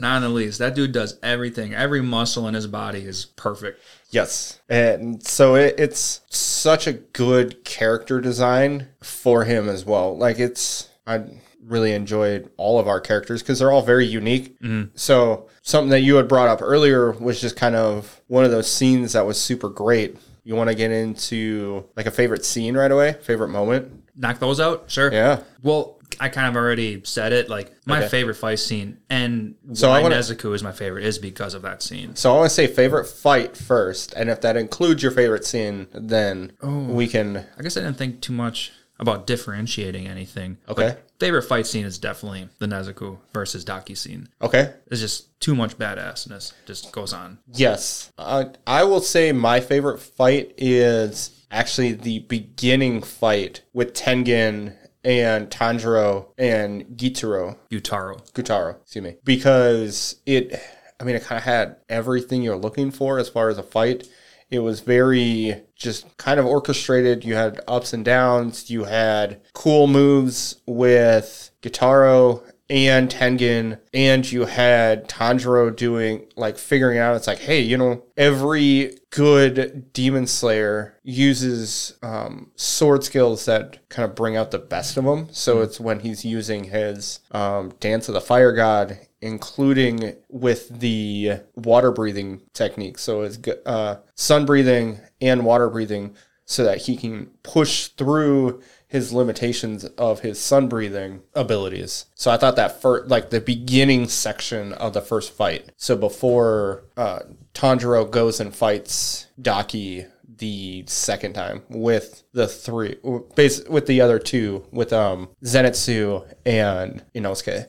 not 0.00 0.16
in 0.16 0.22
the 0.22 0.28
least. 0.28 0.58
That 0.58 0.74
dude 0.74 0.92
does 0.92 1.18
everything. 1.22 1.74
Every 1.74 2.02
muscle 2.02 2.48
in 2.48 2.54
his 2.54 2.66
body 2.66 3.00
is 3.00 3.26
perfect. 3.26 3.80
Yes. 4.10 4.60
And 4.68 5.22
so 5.22 5.54
it, 5.54 5.74
it's 5.78 6.20
such 6.30 6.86
a 6.86 6.92
good 6.92 7.64
character 7.64 8.20
design 8.20 8.88
for 9.02 9.44
him 9.44 9.68
as 9.68 9.84
well. 9.84 10.16
Like 10.16 10.38
it's 10.38 10.88
I 11.06 11.24
really 11.64 11.92
enjoyed 11.92 12.50
all 12.56 12.78
of 12.78 12.88
our 12.88 13.00
characters 13.00 13.42
because 13.42 13.58
they're 13.58 13.70
all 13.70 13.82
very 13.82 14.06
unique. 14.06 14.58
Mm-hmm. 14.60 14.90
So 14.94 15.48
something 15.62 15.90
that 15.90 16.00
you 16.00 16.16
had 16.16 16.28
brought 16.28 16.48
up 16.48 16.60
earlier 16.62 17.12
was 17.12 17.40
just 17.40 17.56
kind 17.56 17.76
of 17.76 18.20
one 18.26 18.44
of 18.44 18.50
those 18.50 18.70
scenes 18.70 19.12
that 19.12 19.26
was 19.26 19.40
super 19.40 19.68
great. 19.68 20.16
You 20.42 20.56
want 20.56 20.68
to 20.68 20.74
get 20.74 20.90
into 20.90 21.84
like 21.96 22.06
a 22.06 22.10
favorite 22.10 22.44
scene 22.44 22.76
right 22.76 22.90
away, 22.90 23.16
favorite 23.22 23.48
moment? 23.48 23.99
Knock 24.16 24.38
those 24.38 24.60
out, 24.60 24.84
sure. 24.88 25.12
Yeah. 25.12 25.40
Well, 25.62 25.98
I 26.18 26.28
kind 26.28 26.48
of 26.48 26.56
already 26.56 27.00
said 27.04 27.32
it. 27.32 27.48
Like 27.48 27.72
my 27.86 27.98
Okay. 28.00 28.08
favorite 28.08 28.34
fight 28.34 28.58
scene, 28.58 28.98
and 29.08 29.54
So 29.72 29.88
why 29.88 30.02
wanna- 30.02 30.16
Nezuko 30.16 30.54
is 30.54 30.62
my 30.62 30.72
favorite 30.72 31.04
is 31.04 31.18
because 31.18 31.54
of 31.54 31.62
that 31.62 31.82
scene. 31.82 32.16
So 32.16 32.32
I 32.34 32.36
want 32.36 32.50
to 32.50 32.54
say 32.54 32.66
favorite 32.66 33.06
fight 33.06 33.56
first, 33.56 34.12
and 34.14 34.28
if 34.28 34.40
that 34.42 34.56
includes 34.56 35.02
your 35.02 35.12
favorite 35.12 35.44
scene, 35.46 35.86
then 35.94 36.52
we 36.62 37.06
can. 37.06 37.36
I 37.58 37.62
guess 37.62 37.76
I 37.76 37.80
didn't 37.80 37.96
think 37.96 38.20
too 38.20 38.32
much 38.32 38.72
about 38.98 39.26
differentiating 39.26 40.06
anything. 40.06 40.58
Okay. 40.68 40.96
Favorite 41.18 41.42
fight 41.42 41.66
scene 41.66 41.86
is 41.86 41.96
definitely 41.98 42.48
the 42.58 42.66
Nezuko 42.66 43.18
versus 43.32 43.64
Daki 43.64 43.94
scene. 43.94 44.28
Okay. 44.42 44.72
It's 44.90 45.00
just 45.00 45.40
too 45.40 45.54
much 45.54 45.78
badassness. 45.78 46.52
Just 46.66 46.92
goes 46.92 47.12
on. 47.14 47.38
Yes. 47.54 48.10
Uh, 48.18 48.44
I 48.66 48.84
will 48.84 49.00
say 49.00 49.32
my 49.32 49.60
favorite 49.60 50.00
fight 50.00 50.52
is 50.58 51.30
actually 51.50 51.92
the 51.92 52.20
beginning 52.20 53.02
fight 53.02 53.62
with 53.72 53.94
Tengen 53.94 54.76
and 55.04 55.50
Tanjiro 55.50 56.28
and 56.38 56.84
Gitaro. 56.96 57.56
Yutaro. 57.70 58.20
Gutaro, 58.32 58.80
excuse 58.80 59.02
me. 59.02 59.16
Because 59.24 60.16
it, 60.26 60.60
I 60.98 61.04
mean, 61.04 61.16
it 61.16 61.22
kind 61.22 61.38
of 61.38 61.44
had 61.44 61.76
everything 61.88 62.42
you're 62.42 62.56
looking 62.56 62.90
for 62.90 63.18
as 63.18 63.28
far 63.28 63.48
as 63.48 63.58
a 63.58 63.62
fight. 63.62 64.08
It 64.50 64.58
was 64.60 64.80
very 64.80 65.62
just 65.76 66.16
kind 66.16 66.40
of 66.40 66.46
orchestrated. 66.46 67.24
You 67.24 67.34
had 67.36 67.60
ups 67.68 67.92
and 67.92 68.04
downs. 68.04 68.68
You 68.68 68.84
had 68.84 69.40
cool 69.54 69.86
moves 69.86 70.60
with 70.66 71.52
Gitaro 71.62 72.42
and 72.70 73.10
Tengen, 73.10 73.80
and 73.92 74.30
you 74.30 74.44
had 74.44 75.08
Tanjiro 75.08 75.74
doing 75.74 76.26
like 76.36 76.56
figuring 76.56 76.98
out. 76.98 77.16
It's 77.16 77.26
like, 77.26 77.40
hey, 77.40 77.60
you 77.60 77.76
know, 77.76 78.04
every 78.16 78.96
good 79.10 79.92
demon 79.92 80.28
slayer 80.28 80.96
uses 81.02 81.98
um, 82.02 82.52
sword 82.54 83.02
skills 83.02 83.44
that 83.46 83.88
kind 83.88 84.08
of 84.08 84.14
bring 84.14 84.36
out 84.36 84.52
the 84.52 84.58
best 84.58 84.96
of 84.96 85.04
them. 85.04 85.28
So 85.32 85.60
it's 85.62 85.80
when 85.80 86.00
he's 86.00 86.24
using 86.24 86.64
his 86.64 87.18
um, 87.32 87.72
Dance 87.80 88.08
of 88.08 88.14
the 88.14 88.20
Fire 88.20 88.52
God, 88.52 88.98
including 89.20 90.14
with 90.28 90.68
the 90.80 91.40
water 91.56 91.90
breathing 91.90 92.42
technique. 92.54 92.98
So 92.98 93.22
it's 93.22 93.38
uh, 93.66 93.96
sun 94.14 94.46
breathing 94.46 95.00
and 95.20 95.44
water 95.44 95.68
breathing, 95.68 96.14
so 96.44 96.64
that 96.64 96.78
he 96.78 96.96
can 96.96 97.26
push 97.42 97.88
through 97.88 98.60
his 98.90 99.12
limitations 99.12 99.84
of 99.84 100.18
his 100.20 100.40
sun 100.40 100.66
breathing 100.68 101.22
abilities. 101.34 102.06
So 102.16 102.28
I 102.28 102.36
thought 102.36 102.56
that 102.56 102.82
first, 102.82 103.08
like 103.08 103.30
the 103.30 103.40
beginning 103.40 104.08
section 104.08 104.72
of 104.72 104.94
the 104.94 105.00
first 105.00 105.32
fight. 105.32 105.70
So 105.76 105.96
before 105.96 106.82
uh, 106.96 107.20
Tanjiro 107.54 108.10
goes 108.10 108.40
and 108.40 108.52
fights 108.52 109.28
Daki 109.40 110.06
the 110.38 110.82
second 110.88 111.34
time 111.34 111.62
with 111.68 112.24
the 112.32 112.48
three, 112.48 112.96
base 113.36 113.62
with 113.68 113.86
the 113.86 114.00
other 114.00 114.18
two, 114.18 114.66
with 114.72 114.92
um 114.92 115.28
Zenitsu 115.44 116.26
and 116.44 117.04
Inosuke. 117.14 117.68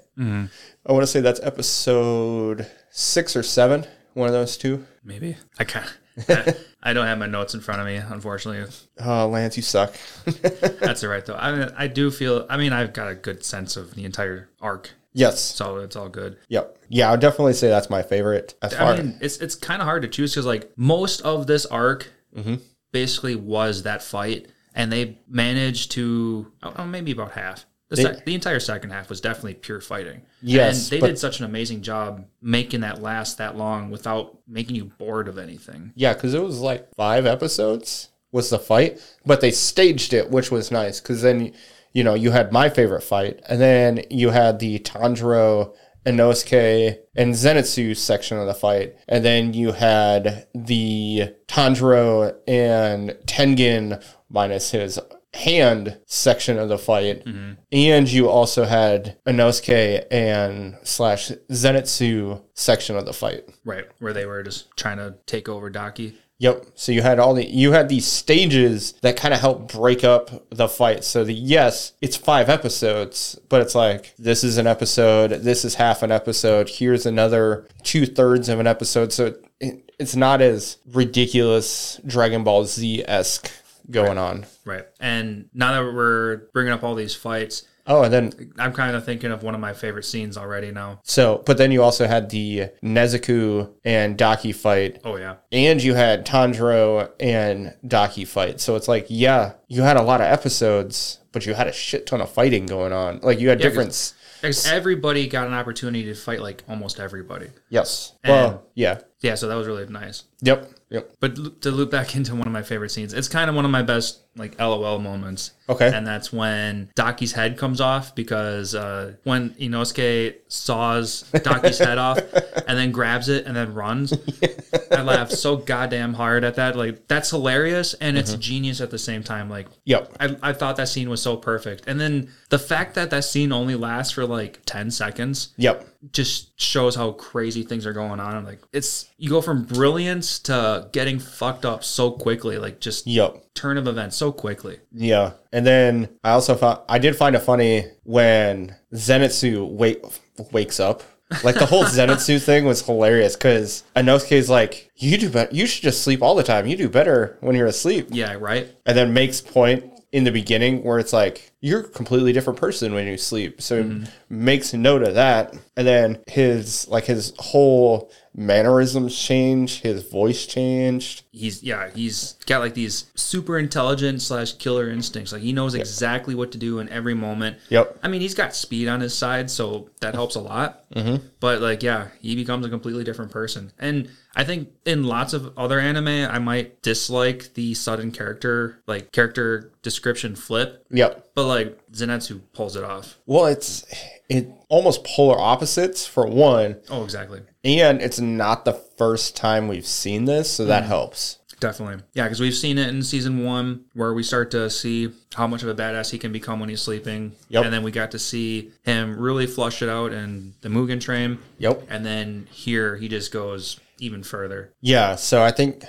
I 0.88 0.92
want 0.92 1.04
to 1.04 1.08
say 1.08 1.22
that's 1.22 1.40
episode 1.42 2.66
six 2.90 3.36
or 3.36 3.44
seven. 3.44 3.86
One 4.16 4.28
of 4.28 4.34
those 4.34 4.58
two. 4.58 4.86
Maybe. 5.04 5.38
I 5.60 5.66
can't. 5.66 5.86
I, 6.30 6.56
I 6.84 6.94
don't 6.94 7.06
have 7.06 7.18
my 7.18 7.28
notes 7.28 7.54
in 7.54 7.60
front 7.62 7.82
of 7.82 7.88
me, 7.88 7.96
unfortunately. 7.96 8.72
Oh, 9.04 9.28
Lance, 9.28 9.56
you 9.58 9.64
suck. 9.64 9.94
That's 10.26 11.04
all 11.04 11.10
right 11.10 11.26
though. 11.26 11.36
I 11.36 11.52
mean, 11.52 11.70
I 11.78 11.88
do 11.88 12.10
feel. 12.12 12.46
I 12.50 12.58
mean, 12.58 12.74
I've 12.74 12.94
got 12.94 13.10
a 13.12 13.16
good 13.16 13.44
sense 13.44 13.78
of 13.78 13.94
the 13.96 14.04
entire 14.06 14.50
arc, 14.60 14.92
yes. 15.14 15.40
so 15.42 15.78
it's 15.78 15.96
all 15.96 16.10
good. 16.10 16.38
Yep. 16.50 16.78
Yeah, 16.90 17.12
I'd 17.12 17.20
definitely 17.20 17.54
say 17.54 17.70
that's 17.70 17.90
my 17.90 18.02
favorite. 18.02 18.56
As 18.62 18.74
far 18.74 18.94
I 18.94 18.98
mean, 18.98 19.18
it's 19.22 19.38
it's 19.38 19.56
kind 19.56 19.82
of 19.82 19.86
hard 19.88 20.02
to 20.02 20.08
choose 20.08 20.34
because 20.34 20.46
like 20.46 20.72
most 20.76 21.22
of 21.22 21.48
this 21.48 21.66
arc 21.66 22.08
Mm-hmm. 22.36 22.56
basically 22.94 23.36
was 23.36 23.84
that 23.84 24.02
fight, 24.02 24.48
and 24.74 24.90
they 24.92 25.20
managed 25.28 25.92
to 25.92 26.50
oh, 26.64 26.74
oh, 26.78 26.86
maybe 26.86 27.12
about 27.12 27.34
half. 27.34 27.66
The, 27.92 27.98
sec- 27.98 28.26
the 28.26 28.36
entire 28.36 28.62
second 28.62 28.92
half 28.92 29.10
was 29.10 29.20
definitely 29.20 29.56
pure 29.56 29.82
fighting. 29.82 30.22
Yes, 30.42 30.84
and 30.84 30.92
they 30.92 31.00
but- 31.02 31.08
did 31.08 31.20
such 31.20 31.40
an 31.40 31.46
amazing 31.46 31.82
job 31.82 32.26
making 32.42 32.82
that 32.82 33.02
last 33.02 33.38
that 33.38 33.58
long 33.58 33.92
without 33.92 34.40
making 34.48 34.78
you 34.78 34.86
bored 34.86 35.28
of 35.28 35.38
anything. 35.38 35.92
Yeah, 35.96 36.14
because 36.14 36.34
it 36.34 36.42
was 36.42 36.60
like 36.62 36.88
five 36.96 37.26
episodes 37.26 38.10
was 38.32 38.50
the 38.50 38.60
fight, 38.60 39.02
but 39.26 39.42
they 39.42 39.52
staged 39.52 40.14
it, 40.14 40.32
which 40.32 40.52
was 40.52 40.72
nice. 40.72 41.02
Because 41.02 41.22
then, 41.22 41.52
you 41.92 42.02
know, 42.04 42.14
you 42.14 42.32
had 42.32 42.54
my 42.54 42.70
favorite 42.70 43.04
fight, 43.04 43.42
and 43.50 43.60
then 43.60 44.04
you 44.10 44.30
had 44.30 44.60
the 44.60 44.80
Tanjiro, 44.80 45.76
Inosuke, 46.06 46.98
and 47.14 47.34
Zenitsu 47.34 47.96
section 47.98 48.38
of 48.38 48.48
the 48.48 48.54
fight, 48.54 48.96
and 49.10 49.26
then 49.26 49.54
you 49.54 49.74
had 49.74 50.48
the 50.56 51.36
Tanjiro 51.48 52.36
and 52.48 53.10
Tengen 53.26 54.02
minus 54.30 54.72
his 54.72 54.98
hand 55.34 55.98
section 56.06 56.58
of 56.58 56.70
the 56.70 56.78
fight, 56.78 57.26
mm-hmm. 57.26 57.54
and 57.72 58.12
you 58.12 58.30
also 58.30 58.66
had 58.66 59.18
Inosuke 59.26 60.06
and 60.12 60.78
slash 60.84 61.32
Zenitsu 61.50 62.42
section 62.54 62.96
of 62.96 63.06
the 63.06 63.14
fight. 63.14 63.50
Right, 63.64 63.86
where 64.00 64.14
they 64.14 64.26
were 64.26 64.44
just 64.44 64.76
trying 64.76 64.98
to 64.98 65.16
take 65.26 65.48
over 65.48 65.70
Daki. 65.70 66.18
Yep. 66.42 66.66
So 66.74 66.92
you 66.92 67.04
had 67.04 67.20
all 67.20 67.36
the 67.36 67.46
you 67.46 67.74
had 67.74 67.88
these 67.88 68.08
stages 68.08 68.94
that 69.02 69.16
kind 69.16 69.32
of 69.32 69.40
help 69.40 69.72
break 69.72 70.04
up 70.04 70.50
the 70.50 70.68
fight. 70.68 71.04
So 71.04 71.24
the 71.24 71.36
yes, 71.36 71.94
it's 72.02 72.18
five 72.18 72.50
episodes, 72.50 73.40
but 73.48 73.62
it's 73.62 73.76
like 73.76 74.16
this 74.18 74.44
is 74.44 74.58
an 74.58 74.66
episode, 74.66 75.30
this 75.30 75.64
is 75.64 75.76
half 75.76 76.02
an 76.02 76.12
episode, 76.12 76.68
here's 76.68 77.06
another 77.06 77.68
two 77.84 78.08
thirds 78.08 78.50
of 78.50 78.60
an 78.60 78.66
episode. 78.66 79.14
So 79.14 79.36
it, 79.60 79.92
it's 80.00 80.16
not 80.16 80.42
as 80.42 80.78
ridiculous 80.92 82.02
Dragon 82.08 82.44
Ball 82.44 82.66
Z 82.66 83.04
esque 83.08 83.52
going 83.90 84.18
on. 84.18 84.46
Right, 84.66 84.86
and 85.00 85.50
now 85.54 85.74
that 85.74 85.94
we're 85.94 86.44
bringing 86.54 86.74
up 86.74 86.84
all 86.84 86.96
these 86.96 87.16
fights, 87.16 87.64
Oh, 87.88 88.04
and 88.04 88.14
then 88.14 88.54
I'm 88.60 88.74
kind 88.74 88.96
of 88.96 89.04
thinking 89.04 89.32
of 89.32 89.42
one 89.42 89.56
of 89.56 89.60
my 89.60 89.74
favorite 89.74 90.04
scenes 90.06 90.38
already 90.38 90.72
now. 90.72 91.00
so, 91.04 91.42
but 91.48 91.58
then 91.58 91.72
you 91.72 91.82
also 91.82 92.06
had 92.08 92.30
the 92.30 92.70
Nezuko 92.84 93.72
and 93.84 94.16
Daki 94.18 94.52
fight, 94.52 95.00
Oh 95.04 95.16
yeah, 95.16 95.38
and 95.52 95.82
you 95.82 95.96
had 95.96 96.26
Tanjiro 96.26 97.10
and 97.20 97.74
Daki 97.86 98.26
fight. 98.26 98.60
So 98.62 98.76
it's 98.76 98.88
like, 98.88 99.08
yeah, 99.10 99.54
you 99.68 99.82
had 99.82 99.98
a 99.98 100.02
lot 100.04 100.22
of 100.22 100.28
episodes, 100.28 101.20
but 101.32 101.46
you 101.46 101.54
had 101.56 101.68
a 101.68 101.74
shit 101.74 102.06
ton 102.06 102.22
of 102.22 102.30
fighting 102.30 102.66
going 102.68 102.94
on. 102.94 103.20
Like 103.22 103.40
you 103.40 103.50
had 103.50 103.60
different. 103.60 104.14
because 104.42 104.68
everybody 104.68 105.28
got 105.28 105.48
an 105.48 105.54
opportunity 105.54 106.04
to 106.06 106.14
fight 106.16 106.40
like 106.42 106.64
almost 106.70 107.00
everybody. 107.00 107.48
Yes. 107.70 108.14
Well, 108.26 108.64
yeah. 108.76 109.00
Yeah, 109.22 109.36
so 109.36 109.48
that 109.48 109.56
was 109.56 109.68
really 109.68 109.86
nice. 109.88 110.24
Yep. 110.42 110.70
Yep. 110.92 111.16
But 111.20 111.62
to 111.62 111.72
loop 111.72 111.90
back 111.90 112.16
into 112.16 112.36
one 112.36 112.48
of 112.48 112.54
my 112.54 112.62
favorite 112.62 112.92
scenes, 112.92 113.14
it's 113.14 113.28
kind 113.28 113.50
of 113.50 113.56
one 113.56 113.66
of 113.66 113.72
my 113.72 113.82
best 113.82 114.31
like 114.38 114.60
LOL 114.60 115.00
moments. 115.00 115.52
Okay. 115.68 115.92
And 115.94 116.06
that's 116.06 116.32
when 116.34 116.90
Daki's 116.96 117.32
head 117.34 117.58
comes 117.58 117.80
off 117.82 118.14
because 118.16 118.76
uh, 118.76 119.14
when 119.24 119.52
Inosuke 119.52 120.36
saws 120.48 121.24
Daki's 121.32 121.78
head 121.80 121.98
off 121.98 122.18
and 122.68 122.78
then 122.78 122.92
grabs 122.92 123.30
it 123.30 123.46
and 123.46 123.56
then 123.56 123.74
runs. 123.74 124.14
I 124.92 125.02
laughed 125.02 125.32
so 125.32 125.56
goddamn 125.58 126.14
hard 126.14 126.44
at 126.44 126.56
that. 126.56 126.76
Like 126.76 127.08
that's 127.08 127.30
hilarious 127.30 127.94
and 127.96 128.18
it's 128.18 128.34
genius 128.36 128.82
at 128.82 128.92
the 128.92 128.98
same 128.98 129.24
time. 129.24 129.50
Like 129.50 129.68
Yep. 129.86 130.16
I, 130.20 130.36
I 130.44 130.54
thought 130.54 130.76
that 130.78 130.90
scene 130.90 131.10
was 131.10 131.22
so 131.22 131.38
perfect. 131.38 131.84
And 131.88 132.00
then 132.00 132.30
the 132.50 132.60
fact 132.60 132.96
that 132.96 133.10
that 133.12 133.24
scene 133.24 133.52
only 133.52 133.76
lasts 133.76 134.14
for 134.14 134.26
like 134.26 134.60
10 134.66 134.92
seconds 134.92 135.54
Yep. 135.58 135.88
just 136.12 136.60
shows 136.60 136.96
how 136.96 137.12
crazy 137.14 137.64
things 137.64 137.86
are 137.86 137.94
going 137.94 138.20
on. 138.20 138.44
Like 138.44 138.60
it's 138.74 139.10
you 139.18 139.30
go 139.30 139.42
from 139.42 139.64
brilliance 139.64 140.40
to 140.40 140.90
getting 140.92 141.20
fucked 141.20 141.66
up 141.66 141.84
so 141.84 142.12
quickly, 142.12 142.58
like 142.58 142.82
just 142.82 143.08
Yep. 143.08 143.42
turn 143.56 143.78
of 143.78 143.88
events 143.88 144.18
so 144.22 144.32
quickly. 144.32 144.80
Yeah. 144.92 145.32
And 145.52 145.66
then 145.66 146.08
I 146.24 146.30
also 146.30 146.54
found 146.56 146.82
I 146.88 147.00
did 147.00 147.16
find 147.16 147.36
it 147.36 147.40
funny 147.40 147.86
when 148.04 148.76
Zenitsu 148.94 149.68
wake 149.68 150.04
wakes 150.52 150.80
up. 150.80 151.02
Like 151.44 151.56
the 151.56 151.66
whole 151.66 151.86
Zenitsu 151.98 152.40
thing 152.40 152.66
was 152.66 152.86
hilarious 152.86 153.36
because 153.36 153.84
Inosuke's 153.96 154.48
like, 154.48 154.92
you 154.96 155.18
do 155.18 155.32
better. 155.32 155.50
You 155.52 155.66
should 155.66 155.82
just 155.82 156.04
sleep 156.04 156.22
all 156.22 156.36
the 156.36 156.44
time. 156.44 156.68
You 156.68 156.78
do 156.78 156.88
better 156.88 157.40
when 157.42 157.56
you're 157.56 157.66
asleep. 157.66 158.10
Yeah, 158.12 158.38
right. 158.40 158.70
and 158.86 158.96
then 158.96 159.12
makes 159.12 159.42
point 159.42 159.86
in 160.12 160.24
the 160.24 160.32
beginning 160.32 160.84
where 160.84 161.00
it's 161.00 161.14
like 161.14 161.52
you're 161.62 161.80
a 161.80 161.90
completely 161.90 162.32
different 162.32 162.60
person 162.60 162.94
when 162.94 163.08
you 163.08 163.18
sleep 163.18 163.62
so 163.62 163.82
mm-hmm. 163.82 164.04
makes 164.30 164.74
note 164.74 165.04
of 165.04 165.14
that 165.14 165.54
and 165.78 165.88
then 165.88 166.20
his 166.28 166.86
like 166.90 167.06
his 167.06 167.32
whole 167.40 168.12
mannerisms 168.34 169.18
changed, 169.18 169.84
his 169.84 170.04
voice 170.08 170.46
changed. 170.46 171.24
he's 171.32 171.62
yeah 171.64 171.90
he's 171.94 172.34
got 172.46 172.60
like 172.60 172.74
these 172.74 173.12
super 173.16 173.58
intelligent 173.60 174.22
slash 174.22 174.54
killer 174.54 174.90
instincts 174.90 175.32
like 175.34 175.42
he 175.42 175.52
knows 175.54 175.74
exactly 175.76 176.34
what 176.36 176.52
to 176.52 176.58
do 176.58 176.80
in 176.80 176.88
every 176.90 177.14
moment 177.14 177.58
Yep. 177.70 178.00
i 178.04 178.08
mean 178.08 178.22
he's 178.22 178.34
got 178.34 178.56
speed 178.56 178.88
on 178.88 179.00
his 179.02 179.14
side 179.18 179.50
so 179.50 179.90
that 180.02 180.14
helps 180.14 180.36
a 180.36 180.40
lot 180.42 180.90
mm-hmm. 180.92 181.26
but 181.40 181.62
like 181.62 181.84
yeah 181.84 182.08
he 182.22 182.36
becomes 182.36 182.66
a 182.66 182.70
completely 182.70 183.04
different 183.04 183.32
person 183.32 183.72
and 183.80 184.10
i 184.36 184.44
think 184.44 184.70
in 184.86 185.04
lots 185.04 185.34
of 185.34 185.58
other 185.58 185.80
anime 185.80 186.08
i 186.08 186.40
might 186.40 186.82
dislike 186.82 187.54
the 187.54 187.74
sudden 187.74 188.12
character 188.12 188.82
like 188.88 189.12
character 189.12 189.72
description 189.82 190.36
flip 190.36 190.86
Yep. 190.92 191.32
but 191.36 191.46
like 191.48 191.80
zenitsu 191.92 192.42
pulls 192.54 192.76
it 192.76 192.84
off 192.84 193.18
Well, 193.26 193.46
it's 193.48 193.86
it 194.32 194.50
almost 194.70 195.04
polar 195.04 195.40
opposites 195.40 196.06
for 196.08 196.26
one, 196.26 196.78
oh 196.90 197.04
exactly 197.04 197.42
and 197.64 198.02
it's 198.02 198.20
not 198.20 198.66
the 198.66 198.74
first 198.74 199.36
time 199.36 199.68
we've 199.68 199.86
seen 199.86 200.26
this, 200.26 200.50
so 200.54 200.64
Mm. 200.64 200.68
that 200.70 200.84
helps. 200.86 201.38
Definitely. 201.60 202.04
Yeah, 202.16 202.24
because 202.24 202.40
we've 202.40 202.56
seen 202.56 202.80
it 202.80 202.90
in 202.90 203.04
season 203.04 203.44
one 203.44 203.82
where 203.94 204.16
we 204.16 204.24
start 204.24 204.50
to 204.52 204.68
see 204.72 205.10
how 205.36 205.46
much 205.46 205.62
of 205.62 205.70
a 205.70 205.76
badass 205.76 206.10
he 206.10 206.18
can 206.18 206.32
become 206.32 206.60
when 206.60 206.70
he's 206.70 206.82
sleeping. 206.82 207.34
Yep. 207.50 207.66
And 207.66 207.72
then 207.74 207.84
we 207.84 207.92
got 207.92 208.10
to 208.12 208.20
see 208.20 208.72
him 208.82 209.16
really 209.20 209.46
flush 209.46 209.84
it 209.84 209.90
out 209.90 210.12
in 210.12 210.56
the 210.62 210.70
Mugen 210.70 211.00
Train. 211.00 211.38
Yep. 211.60 211.84
And 211.88 212.04
then 212.04 212.48
here 212.50 212.96
he 212.96 213.08
just 213.08 213.32
goes 213.32 213.80
even 214.00 214.24
further. 214.24 214.74
Yeah, 214.82 215.16
so 215.16 215.44
I 215.44 215.52
think 215.52 215.84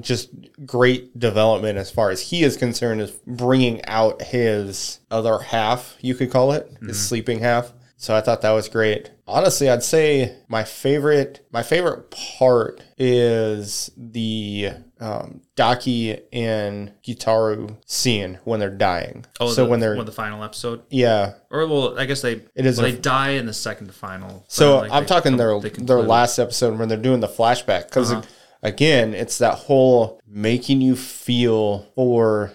just 0.00 0.30
great 0.64 1.18
development 1.18 1.76
as 1.76 1.90
far 1.90 2.08
as 2.10 2.22
he 2.22 2.42
is 2.42 2.56
concerned 2.56 3.02
is 3.02 3.10
bringing 3.26 3.84
out 3.84 4.22
his 4.22 4.98
other 5.10 5.38
half, 5.40 5.96
you 6.00 6.14
could 6.14 6.30
call 6.30 6.52
it, 6.52 6.70
his 6.80 6.98
sleeping 6.98 7.40
half. 7.40 7.72
So 8.00 8.14
I 8.14 8.20
thought 8.20 8.42
that 8.42 8.52
was 8.52 8.68
great. 8.68 9.10
Honestly, 9.26 9.68
I'd 9.68 9.82
say 9.82 10.36
my 10.48 10.62
favorite 10.62 11.44
my 11.52 11.64
favorite 11.64 12.10
part 12.12 12.80
is 12.96 13.90
the 13.96 14.70
um, 15.00 15.40
Daki 15.56 16.20
and 16.32 16.92
Gitaru 17.04 17.76
scene 17.86 18.38
when 18.44 18.60
they're 18.60 18.70
dying. 18.70 19.26
Oh, 19.40 19.50
so 19.50 19.64
the, 19.64 19.70
when 19.70 19.80
they're 19.80 19.96
when 19.96 20.06
the 20.06 20.12
final 20.12 20.44
episode, 20.44 20.82
yeah, 20.90 21.34
or 21.50 21.66
well, 21.66 21.98
I 21.98 22.04
guess 22.06 22.22
they 22.22 22.40
It 22.54 22.66
is 22.66 22.78
well, 22.78 22.86
a- 22.86 22.92
they 22.92 22.98
die 22.98 23.30
in 23.30 23.46
the 23.46 23.52
second 23.52 23.92
final. 23.92 24.44
So 24.48 24.78
like, 24.78 24.92
I'm 24.92 25.02
they 25.02 25.08
talking 25.08 25.32
com- 25.32 25.38
their 25.38 25.58
they 25.60 25.70
their 25.70 26.00
last 26.00 26.38
episode 26.38 26.78
when 26.78 26.88
they're 26.88 26.96
doing 26.98 27.18
the 27.20 27.26
flashback 27.28 27.86
because 27.88 28.12
Uh-huh. 28.12 28.22
again, 28.62 29.12
it's 29.12 29.38
that 29.38 29.54
whole 29.54 30.20
making 30.24 30.80
you 30.82 30.94
feel 30.94 31.86
for 31.96 32.52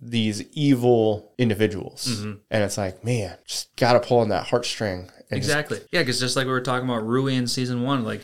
these 0.00 0.42
evil 0.52 1.32
individuals, 1.38 2.06
Mm-hmm. 2.08 2.32
and 2.50 2.64
it's 2.64 2.78
like, 2.78 3.04
man, 3.04 3.36
just 3.46 3.74
gotta 3.76 4.00
pull 4.00 4.18
on 4.20 4.28
that 4.30 4.46
heartstring. 4.48 5.08
And 5.30 5.42
just- 5.42 5.50
Exactly. 5.50 5.80
Yeah, 5.92 6.02
because 6.02 6.20
just 6.20 6.36
like 6.36 6.46
we 6.46 6.52
were 6.52 6.60
talking 6.60 6.88
about 6.88 7.06
Rui 7.06 7.34
in 7.34 7.46
season 7.46 7.82
one, 7.82 8.04
like 8.04 8.22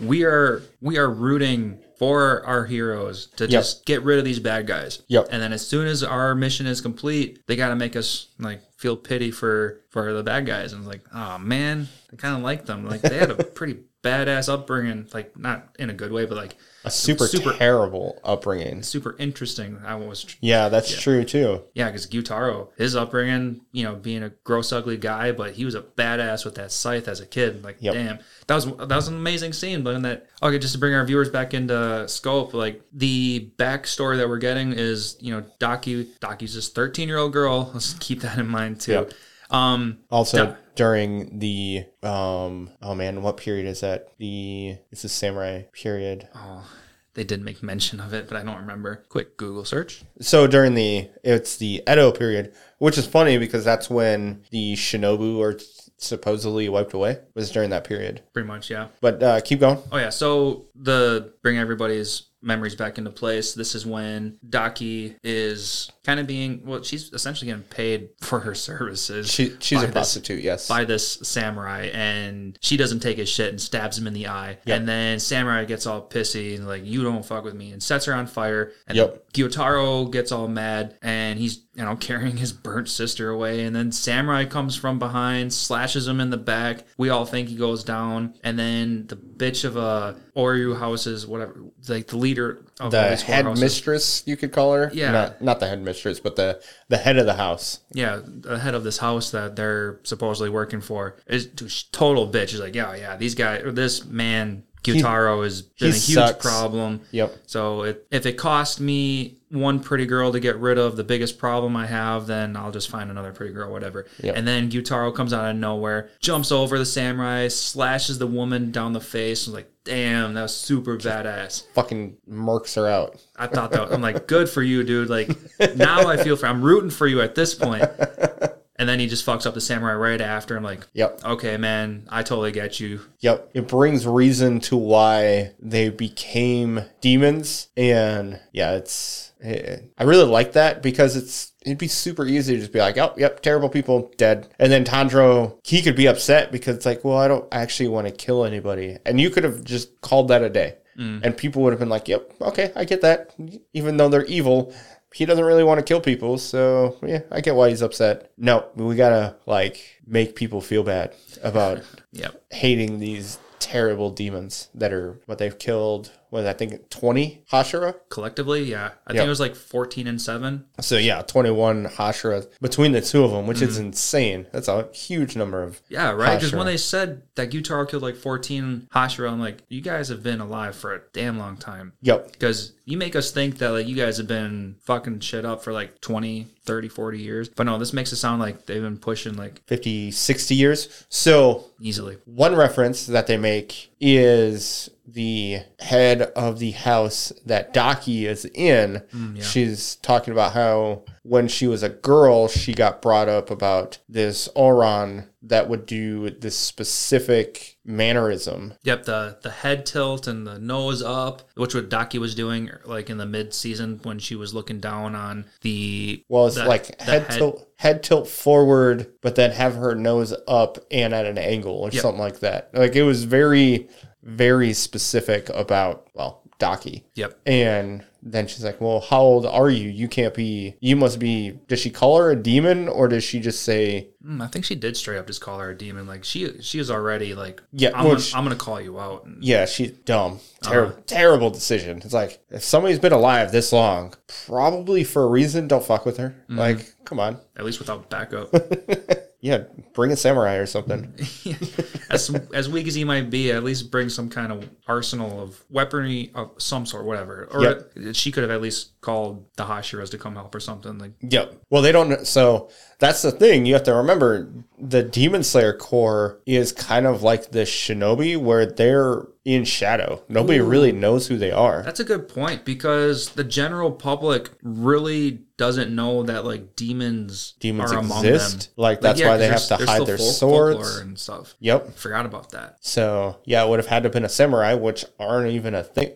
we 0.00 0.24
are 0.24 0.62
we 0.80 0.98
are 0.98 1.08
rooting 1.10 1.78
for 1.98 2.44
our 2.44 2.64
heroes 2.64 3.28
to 3.36 3.46
just 3.46 3.86
get 3.86 4.02
rid 4.02 4.18
of 4.18 4.24
these 4.24 4.40
bad 4.40 4.66
guys. 4.66 5.02
Yep. 5.06 5.28
And 5.30 5.40
then 5.40 5.52
as 5.52 5.64
soon 5.66 5.86
as 5.86 6.02
our 6.02 6.34
mission 6.34 6.66
is 6.66 6.80
complete, 6.80 7.38
they 7.46 7.54
got 7.54 7.68
to 7.68 7.76
make 7.76 7.94
us 7.94 8.26
like 8.40 8.60
feel 8.76 8.96
pity 8.96 9.30
for 9.30 9.80
for 9.90 10.12
the 10.12 10.22
bad 10.24 10.44
guys. 10.44 10.72
And 10.72 10.82
it's 10.82 10.88
like, 10.88 11.02
oh 11.14 11.38
man, 11.38 11.86
I 12.12 12.16
kind 12.16 12.36
of 12.36 12.42
like 12.42 12.66
them. 12.66 12.84
Like 12.88 13.00
they 13.02 13.16
had 13.16 13.30
a 13.30 13.44
pretty 13.44 13.78
badass 14.02 14.52
upbringing. 14.52 15.06
Like 15.14 15.38
not 15.38 15.68
in 15.78 15.88
a 15.88 15.94
good 15.94 16.10
way, 16.10 16.26
but 16.26 16.36
like 16.36 16.56
a 16.84 16.90
super, 16.90 17.26
super- 17.26 17.52
terrible 17.54 18.20
upbringing. 18.24 18.82
super 18.82 19.16
interesting. 19.18 19.78
I 19.86 19.94
was 19.94 20.26
Yeah, 20.40 20.68
that's 20.68 20.94
true 21.00 21.24
too. 21.24 21.62
yeah, 21.74 21.86
because 21.86 22.06
Gutaro, 22.06 22.68
his 22.76 22.94
upbringing, 22.94 23.62
you 23.72 23.84
know, 23.84 23.94
being 23.94 24.22
a 24.22 24.30
gross, 24.44 24.72
ugly 24.72 24.96
guy, 24.96 25.32
but 25.32 25.52
he 25.54 25.64
was 25.64 25.74
a 25.74 25.80
badass 25.82 26.44
with 26.44 26.56
that 26.56 26.72
scythe 26.72 27.08
as 27.08 27.20
a 27.20 27.26
kid. 27.26 27.64
Like, 27.64 27.76
Yep. 27.80 27.94
damn, 27.94 28.18
that 28.46 28.54
was 28.54 28.66
that 28.66 28.88
was 28.96 29.08
an 29.08 29.14
amazing 29.14 29.52
scene. 29.54 29.82
But 29.82 29.94
in 29.94 30.02
that, 30.02 30.26
okay, 30.42 30.58
just 30.58 30.74
to 30.74 30.78
bring 30.78 30.94
our 30.94 31.04
viewers 31.04 31.30
back 31.30 31.54
into 31.54 32.06
scope, 32.08 32.52
like 32.54 32.82
the 32.92 33.50
backstory 33.56 34.16
that 34.18 34.28
we're 34.28 34.38
getting 34.38 34.72
is, 34.72 35.16
you 35.20 35.34
know, 35.34 35.44
Daki, 35.58 36.08
Daki's 36.20 36.54
this 36.54 36.68
thirteen 36.68 37.08
year 37.08 37.18
old 37.18 37.32
girl. 37.32 37.70
Let's 37.72 37.94
keep 37.94 38.20
that 38.20 38.38
in 38.38 38.46
mind 38.48 38.80
too. 38.80 38.92
Yep. 38.92 39.12
Um, 39.50 39.98
Also 40.10 40.56
during 40.74 41.38
the 41.38 41.84
um 42.02 42.70
oh 42.82 42.94
man, 42.94 43.22
what 43.22 43.36
period 43.36 43.66
is 43.66 43.80
that? 43.80 44.08
The 44.18 44.76
it's 44.90 45.02
the 45.02 45.08
samurai 45.08 45.62
period. 45.72 46.28
oh, 46.34 46.68
they 47.14 47.24
did 47.24 47.42
make 47.42 47.62
mention 47.62 48.00
of 48.00 48.12
it, 48.12 48.26
but 48.28 48.36
I 48.36 48.42
don't 48.42 48.56
remember. 48.58 49.04
Quick 49.08 49.36
Google 49.36 49.64
search. 49.64 50.02
So 50.20 50.46
during 50.46 50.74
the 50.74 51.08
it's 51.22 51.56
the 51.58 51.82
Edo 51.88 52.10
period, 52.10 52.54
which 52.78 52.98
is 52.98 53.06
funny 53.06 53.38
because 53.38 53.64
that's 53.64 53.88
when 53.88 54.42
the 54.50 54.74
shinobi 54.74 55.40
are 55.40 55.58
supposedly 55.98 56.68
wiped 56.68 56.92
away. 56.92 57.18
Was 57.34 57.50
during 57.52 57.70
that 57.70 57.84
period. 57.84 58.22
Pretty 58.32 58.48
much, 58.48 58.68
yeah. 58.70 58.88
But 59.00 59.22
uh, 59.22 59.40
keep 59.42 59.60
going. 59.60 59.78
Oh 59.92 59.98
yeah, 59.98 60.10
so 60.10 60.64
the 60.74 61.32
bring 61.42 61.56
everybody's 61.58 62.22
memories 62.44 62.74
back 62.74 62.98
into 62.98 63.10
place. 63.10 63.54
This 63.54 63.74
is 63.74 63.84
when 63.86 64.38
Daki 64.48 65.16
is 65.24 65.90
kind 66.04 66.20
of 66.20 66.26
being 66.26 66.62
well, 66.64 66.82
she's 66.82 67.12
essentially 67.12 67.50
getting 67.50 67.64
paid 67.64 68.10
for 68.20 68.40
her 68.40 68.54
services. 68.54 69.30
She 69.30 69.54
she's 69.60 69.82
a 69.82 69.86
this- 69.86 69.92
prostitute. 69.92 70.42
Yes. 70.42 70.68
by 70.68 70.84
this 70.84 71.14
samurai 71.22 71.90
and 71.92 72.58
she 72.60 72.76
doesn't 72.76 73.00
take 73.00 73.16
his 73.16 73.28
shit 73.28 73.48
and 73.50 73.60
stabs 73.60 73.98
him 73.98 74.06
in 74.06 74.12
the 74.12 74.28
eye. 74.28 74.58
And 74.66 74.86
then 74.86 75.18
samurai 75.18 75.64
gets 75.64 75.86
all 75.86 76.06
pissy 76.06 76.54
and 76.56 76.66
like, 76.68 76.84
you 76.84 77.02
don't 77.02 77.24
fuck 77.24 77.44
with 77.44 77.54
me 77.54 77.72
and 77.72 77.82
sets 77.82 78.04
her 78.04 78.14
on 78.14 78.26
fire. 78.26 78.72
And 78.86 78.96
Yep. 78.96 79.32
Gyutaro 79.32 80.10
gets 80.12 80.30
all 80.32 80.48
mad 80.48 80.98
and 81.02 81.38
he's, 81.38 81.63
you 81.74 81.84
know, 81.84 81.96
carrying 81.96 82.36
his 82.36 82.52
burnt 82.52 82.88
sister 82.88 83.30
away. 83.30 83.64
And 83.64 83.74
then 83.74 83.90
samurai 83.90 84.44
comes 84.44 84.76
from 84.76 84.98
behind, 84.98 85.52
slashes 85.52 86.06
him 86.06 86.20
in 86.20 86.30
the 86.30 86.36
back. 86.36 86.84
We 86.96 87.10
all 87.10 87.26
think 87.26 87.48
he 87.48 87.56
goes 87.56 87.82
down. 87.82 88.34
And 88.44 88.58
then 88.58 89.06
the 89.08 89.16
bitch 89.16 89.64
of 89.64 89.76
a 89.76 90.16
Oryu 90.36 90.78
houses, 90.78 91.26
whatever, 91.26 91.60
like 91.88 92.06
the 92.08 92.16
leader 92.16 92.64
of 92.78 92.92
the 92.92 93.16
head 93.16 93.46
mistress, 93.58 94.22
you 94.26 94.36
could 94.36 94.52
call 94.52 94.72
her. 94.74 94.90
Yeah. 94.92 95.10
Not 95.10 95.42
not 95.42 95.60
the 95.60 95.68
head 95.68 95.82
mistress, 95.82 96.20
but 96.20 96.36
the 96.36 96.62
the 96.88 96.96
head 96.96 97.18
of 97.18 97.26
the 97.26 97.34
house. 97.34 97.80
yeah, 97.92 98.20
the 98.24 98.58
head 98.58 98.74
of 98.74 98.84
this 98.84 98.98
house 98.98 99.30
that 99.32 99.56
they're 99.56 100.00
supposedly 100.04 100.50
working 100.50 100.80
for 100.80 101.16
is 101.26 101.48
total 101.92 102.28
bitch. 102.30 102.50
He's 102.50 102.60
like, 102.60 102.74
yeah, 102.74 102.94
yeah, 102.94 103.16
these 103.16 103.34
guys, 103.34 103.62
or 103.62 103.72
this 103.72 104.04
man, 104.04 104.64
Gyutaro, 104.84 105.42
has 105.44 105.62
been 105.62 105.90
a 105.90 105.92
huge 105.92 106.14
sucks. 106.14 106.44
problem. 106.44 107.00
Yep. 107.10 107.34
So 107.46 107.82
it, 107.82 108.06
if 108.10 108.26
it 108.26 108.34
cost 108.34 108.80
me 108.80 109.38
one 109.50 109.80
pretty 109.80 110.06
girl 110.06 110.32
to 110.32 110.40
get 110.40 110.56
rid 110.58 110.78
of 110.78 110.96
the 110.96 111.04
biggest 111.04 111.38
problem 111.38 111.76
I 111.76 111.86
have, 111.86 112.26
then 112.26 112.56
I'll 112.56 112.72
just 112.72 112.88
find 112.88 113.10
another 113.10 113.32
pretty 113.32 113.52
girl, 113.52 113.70
whatever. 113.70 114.06
Yep. 114.22 114.36
And 114.36 114.46
then 114.46 114.70
Gyutaro 114.70 115.14
comes 115.14 115.32
out 115.32 115.48
of 115.48 115.56
nowhere, 115.56 116.10
jumps 116.20 116.50
over 116.52 116.78
the 116.78 116.86
samurai, 116.86 117.48
slashes 117.48 118.18
the 118.18 118.26
woman 118.26 118.70
down 118.72 118.92
the 118.92 119.00
face. 119.00 119.46
and 119.46 119.54
like, 119.54 119.70
damn, 119.84 120.34
that 120.34 120.42
was 120.42 120.56
super 120.56 120.96
badass. 120.96 121.64
Fucking 121.74 122.16
murks 122.28 122.76
her 122.76 122.86
out. 122.86 123.22
I 123.36 123.46
thought 123.46 123.72
that 123.72 123.92
I'm 123.92 124.02
like, 124.02 124.26
good 124.26 124.48
for 124.48 124.62
you, 124.62 124.82
dude. 124.82 125.08
Like 125.08 125.30
now 125.76 126.08
I 126.08 126.16
feel 126.16 126.36
for 126.36 126.46
I'm 126.46 126.62
rooting 126.62 126.90
for 126.90 127.06
you 127.06 127.20
at 127.20 127.34
this 127.34 127.54
point. 127.54 127.84
And 128.84 128.88
then 128.90 129.00
he 129.00 129.06
just 129.06 129.24
fucks 129.24 129.46
up 129.46 129.54
the 129.54 129.62
samurai 129.62 129.94
right 129.94 130.20
after. 130.20 130.58
I'm 130.58 130.62
like, 130.62 130.86
Yep. 130.92 131.24
okay, 131.24 131.56
man, 131.56 132.06
I 132.10 132.22
totally 132.22 132.52
get 132.52 132.80
you. 132.80 133.00
Yep. 133.20 133.52
It 133.54 133.66
brings 133.66 134.06
reason 134.06 134.60
to 134.60 134.76
why 134.76 135.52
they 135.58 135.88
became 135.88 136.82
demons. 137.00 137.68
And 137.78 138.38
yeah, 138.52 138.72
it's. 138.72 139.32
eh, 139.42 139.78
I 139.96 140.04
really 140.04 140.26
like 140.26 140.52
that 140.52 140.82
because 140.82 141.16
it's. 141.16 141.52
It'd 141.64 141.78
be 141.78 141.88
super 141.88 142.26
easy 142.26 142.52
to 142.56 142.60
just 142.60 142.72
be 142.74 142.78
like, 142.80 142.98
oh, 142.98 143.14
yep, 143.16 143.40
terrible 143.40 143.70
people, 143.70 144.12
dead. 144.18 144.48
And 144.58 144.70
then 144.70 144.84
Tanjiro, 144.84 145.56
he 145.64 145.80
could 145.80 145.96
be 145.96 146.06
upset 146.06 146.52
because 146.52 146.76
it's 146.76 146.84
like, 146.84 147.06
well, 147.06 147.16
I 147.16 147.26
don't 147.26 147.48
actually 147.52 147.88
want 147.88 148.06
to 148.06 148.12
kill 148.12 148.44
anybody. 148.44 148.98
And 149.06 149.18
you 149.18 149.30
could 149.30 149.44
have 149.44 149.64
just 149.64 149.98
called 150.02 150.28
that 150.28 150.42
a 150.42 150.50
day. 150.50 150.74
And 150.96 151.36
people 151.36 151.62
would 151.62 151.72
have 151.72 151.80
been 151.80 151.88
like, 151.88 152.06
yep, 152.06 152.30
okay, 152.40 152.70
I 152.76 152.84
get 152.84 153.00
that. 153.00 153.34
Even 153.72 153.96
though 153.96 154.08
they're 154.08 154.26
evil, 154.26 154.72
he 155.14 155.24
doesn't 155.26 155.44
really 155.44 155.64
want 155.64 155.78
to 155.78 155.84
kill 155.84 156.00
people. 156.00 156.38
So, 156.38 156.96
yeah, 157.06 157.20
I 157.30 157.40
get 157.40 157.54
why 157.54 157.68
he's 157.70 157.82
upset. 157.82 158.32
No, 158.36 158.66
we 158.74 158.96
got 158.96 159.10
to, 159.10 159.36
like, 159.46 160.00
make 160.06 160.34
people 160.34 160.60
feel 160.60 160.82
bad 160.82 161.14
about 161.42 161.82
Yep. 162.12 162.44
hating 162.50 162.98
these 163.00 163.38
terrible 163.58 164.10
demons 164.10 164.68
that 164.74 164.92
are 164.92 165.18
what 165.26 165.38
they've 165.38 165.58
killed. 165.58 166.10
What 166.34 166.48
I 166.48 166.52
think 166.52 166.90
twenty 166.90 167.44
Hashira. 167.52 167.94
Collectively, 168.08 168.64
yeah. 168.64 168.90
I 169.06 169.12
think 169.12 169.24
it 169.24 169.28
was 169.28 169.38
like 169.38 169.54
14 169.54 170.08
and 170.08 170.20
7. 170.20 170.64
So 170.80 170.96
yeah, 170.96 171.22
twenty 171.22 171.52
one 171.52 171.86
Hashira 171.86 172.48
between 172.60 172.90
the 172.90 173.00
two 173.00 173.22
of 173.22 173.30
them, 173.30 173.46
which 173.46 173.58
Mm-hmm. 173.58 173.68
is 173.68 173.78
insane. 173.78 174.46
That's 174.50 174.66
a 174.66 174.88
huge 174.92 175.36
number 175.36 175.62
of. 175.62 175.80
Yeah, 175.88 176.10
right. 176.10 176.34
Because 176.34 176.52
when 176.52 176.66
they 176.66 176.76
said 176.76 177.22
that 177.36 177.50
Gyutaro 177.50 177.88
killed 177.88 178.02
like 178.02 178.16
14 178.16 178.88
Hashira, 178.92 179.30
I'm 179.30 179.38
like, 179.38 179.58
you 179.68 179.80
guys 179.80 180.08
have 180.08 180.24
been 180.24 180.40
alive 180.40 180.74
for 180.74 180.92
a 180.92 181.02
damn 181.12 181.38
long 181.38 181.56
time. 181.56 181.92
Yep. 182.02 182.32
Because 182.32 182.72
you 182.84 182.96
make 182.98 183.14
us 183.14 183.30
think 183.30 183.58
that 183.58 183.68
like 183.70 183.86
you 183.86 183.94
guys 183.94 184.16
have 184.18 184.26
been 184.26 184.74
fucking 184.82 185.20
shit 185.20 185.44
up 185.44 185.62
for 185.62 185.72
like 185.72 186.00
20, 186.00 186.48
30, 186.64 186.88
40 186.88 187.18
years. 187.20 187.48
But 187.48 187.62
no, 187.66 187.78
this 187.78 187.92
makes 187.92 188.12
it 188.12 188.16
sound 188.16 188.40
like 188.42 188.66
they've 188.66 188.82
been 188.82 188.98
pushing 188.98 189.34
like 189.34 189.62
50, 189.66 190.10
60 190.10 190.54
years. 190.56 191.06
So 191.08 191.66
easily. 191.80 192.18
one 192.24 192.56
reference 192.56 193.06
that 193.06 193.28
they 193.28 193.36
make 193.36 193.92
is 194.00 194.90
the 195.06 195.58
head 195.80 196.22
of 196.34 196.58
the 196.58 196.70
house 196.72 197.32
that 197.44 197.72
Daki 197.74 198.26
is 198.26 198.44
in, 198.54 199.02
mm, 199.14 199.42
she's 199.42 199.96
talking 199.96 200.32
about 200.32 200.52
how 200.54 201.04
when 201.22 201.46
she 201.48 201.66
was 201.66 201.82
a 201.82 201.88
girl, 201.88 202.48
she 202.48 202.72
got 202.74 203.00
brought 203.02 203.28
up 203.28 203.50
about 203.50 203.98
this 204.08 204.48
Oiran 204.56 205.28
that 205.42 205.68
would 205.68 205.84
do 205.86 206.30
this 206.30 206.56
specific 206.56 207.76
mannerism. 207.84 208.74
Yep, 208.84 209.04
the 209.04 209.38
the 209.42 209.50
head 209.50 209.84
tilt 209.84 210.26
and 210.26 210.46
the 210.46 210.58
nose 210.58 211.02
up, 211.02 211.42
which 211.54 211.74
what 211.74 211.88
Daki 211.90 212.18
was 212.18 212.34
doing 212.34 212.70
like 212.84 213.10
in 213.10 213.18
the 213.18 213.26
mid 213.26 213.52
season 213.52 214.00
when 214.04 214.18
she 214.18 214.34
was 214.36 214.54
looking 214.54 214.80
down 214.80 215.14
on 215.14 215.44
the 215.60 216.24
Well, 216.28 216.46
it's 216.46 216.56
the- 216.56 216.64
like 216.64 216.96
the 216.98 217.04
head, 217.04 217.30
tilt, 217.30 217.68
head 217.76 218.02
tilt 218.02 218.26
forward, 218.28 219.12
but 219.20 219.34
then 219.34 219.50
have 219.50 219.74
her 219.74 219.94
nose 219.94 220.34
up 220.48 220.78
and 220.90 221.12
at 221.14 221.26
an 221.26 221.36
angle 221.38 221.74
or 221.74 221.90
Yep. 221.90 222.00
something 222.02 222.20
like 222.20 222.40
that. 222.40 222.70
Like 222.72 222.96
it 222.96 223.02
was 223.02 223.24
very, 223.24 223.88
very 224.24 224.72
specific 224.72 225.48
about 225.50 226.08
well, 226.14 226.42
Daki. 226.58 227.04
Yep. 227.14 227.38
And 227.46 228.04
then 228.22 228.46
she's 228.46 228.64
like, 228.64 228.80
"Well, 228.80 229.00
how 229.00 229.20
old 229.20 229.44
are 229.44 229.68
you? 229.68 229.90
You 229.90 230.08
can't 230.08 230.32
be. 230.34 230.76
You 230.80 230.96
must 230.96 231.18
be." 231.18 231.58
Does 231.68 231.78
she 231.80 231.90
call 231.90 232.16
her 232.18 232.30
a 232.30 232.36
demon, 232.36 232.88
or 232.88 233.06
does 233.08 233.22
she 233.22 233.38
just 233.40 233.62
say, 233.62 234.08
Mm, 234.24 234.40
I 234.40 234.46
think 234.46 234.64
she 234.64 234.74
did 234.74 234.96
straight 234.96 235.18
up 235.18 235.26
just 235.26 235.42
call 235.42 235.58
her 235.58 235.68
a 235.70 235.76
demon. 235.76 236.06
Like 236.06 236.24
she 236.24 236.58
she 236.62 236.78
is 236.78 236.90
already 236.90 237.34
like 237.34 237.62
Yeah, 237.72 237.90
I'm, 237.94 238.08
which- 238.08 238.32
gonna, 238.32 238.38
I'm 238.38 238.44
gonna 238.48 238.56
call 238.58 238.80
you 238.80 238.98
out. 238.98 239.26
"Yeah, 239.40 239.66
she's 239.66 239.90
dumb, 239.90 240.34
Uh-huh. 240.62 240.70
terrible, 240.70 241.02
terrible 241.06 241.50
decision." 241.50 241.98
It's 242.02 242.14
like 242.14 242.40
if 242.50 242.64
somebody's 242.64 242.98
been 242.98 243.12
alive 243.12 243.52
this 243.52 243.70
long, 243.72 244.14
probably 244.46 245.04
for 245.04 245.24
a 245.24 245.28
reason, 245.28 245.68
don't 245.68 245.84
fuck 245.84 246.06
with 246.06 246.16
her. 246.16 246.30
Mm-hmm. 246.48 246.58
Like, 246.58 246.94
come 247.04 247.20
on, 247.20 247.38
At 247.56 247.64
least 247.66 247.78
without 247.80 248.08
backup. 248.08 248.50
yeah, 249.44 249.64
bring 249.92 250.10
a 250.10 250.16
samurai 250.16 250.54
or 250.54 250.64
something. 250.64 251.12
as 252.10 252.34
as 252.54 252.66
weak 252.66 252.86
as 252.86 252.94
he 252.94 253.04
might 253.04 253.28
be, 253.28 253.52
at 253.52 253.62
least 253.62 253.90
bring 253.90 254.08
some 254.08 254.30
kind 254.30 254.50
of 254.50 254.66
arsenal 254.88 255.38
of 255.42 255.62
weaponry 255.68 256.30
of 256.34 256.52
some 256.56 256.86
sort, 256.86 257.04
whatever. 257.04 257.46
Or 257.52 257.62
Yep. 257.62 257.92
she 258.14 258.32
could 258.32 258.42
have 258.42 258.50
at 258.50 258.62
least 258.62 258.93
called 259.04 259.44
the 259.56 259.64
Hashiras 259.64 260.10
to 260.10 260.18
come 260.18 260.34
help 260.34 260.54
or 260.54 260.60
something. 260.60 260.98
Like 260.98 261.12
Yep. 261.20 261.54
Well, 261.70 261.82
they 261.82 261.92
don't. 261.92 262.26
So 262.26 262.70
that's 262.98 263.22
the 263.22 263.30
thing. 263.30 263.66
You 263.66 263.74
have 263.74 263.82
to 263.84 263.94
remember 263.94 264.50
the 264.78 265.02
Demon 265.02 265.42
Slayer 265.44 265.72
Corps 265.74 266.40
is 266.46 266.72
kind 266.72 267.06
of 267.06 267.22
like 267.22 267.50
the 267.50 267.60
Shinobi, 267.60 268.36
where 268.36 268.66
they're 268.66 269.26
in 269.44 269.64
shadow. 269.64 270.22
Nobody 270.28 270.60
really 270.60 270.92
knows 270.92 271.26
who 271.26 271.36
they 271.36 271.52
are. 271.52 271.82
that's 271.82 272.00
a 272.00 272.04
good 272.04 272.28
point 272.28 272.64
because 272.64 273.30
the 273.30 273.44
general 273.44 273.92
public 273.92 274.48
really 274.62 275.42
doesn't 275.56 275.94
know 275.94 276.22
that 276.24 276.44
like 276.44 276.74
demons 276.74 277.54
Demons 277.60 277.92
are 277.92 277.98
among 277.98 278.24
exist. 278.24 278.74
them. 278.74 278.82
Like, 278.82 279.00
that's 279.00 279.22
why 279.22 279.36
they 279.36 279.46
have 279.48 279.66
to 279.68 279.76
hide 279.76 280.06
their 280.06 280.18
swords. 280.18 280.96
and 280.96 281.18
stuff. 281.18 281.54
Yep. 281.60 281.94
Forgot 281.96 282.26
about 282.26 282.50
that. 282.52 282.78
So 282.80 283.38
yeah, 283.44 283.64
it 283.64 283.68
would 283.68 283.78
have 283.78 283.86
had 283.86 284.02
to 284.04 284.06
have 284.06 284.12
been 284.14 284.24
a 284.24 284.28
samurai, 284.30 284.74
which 284.74 285.04
aren't 285.20 285.50
even 285.50 285.74
a 285.74 285.84
thing. 285.84 286.12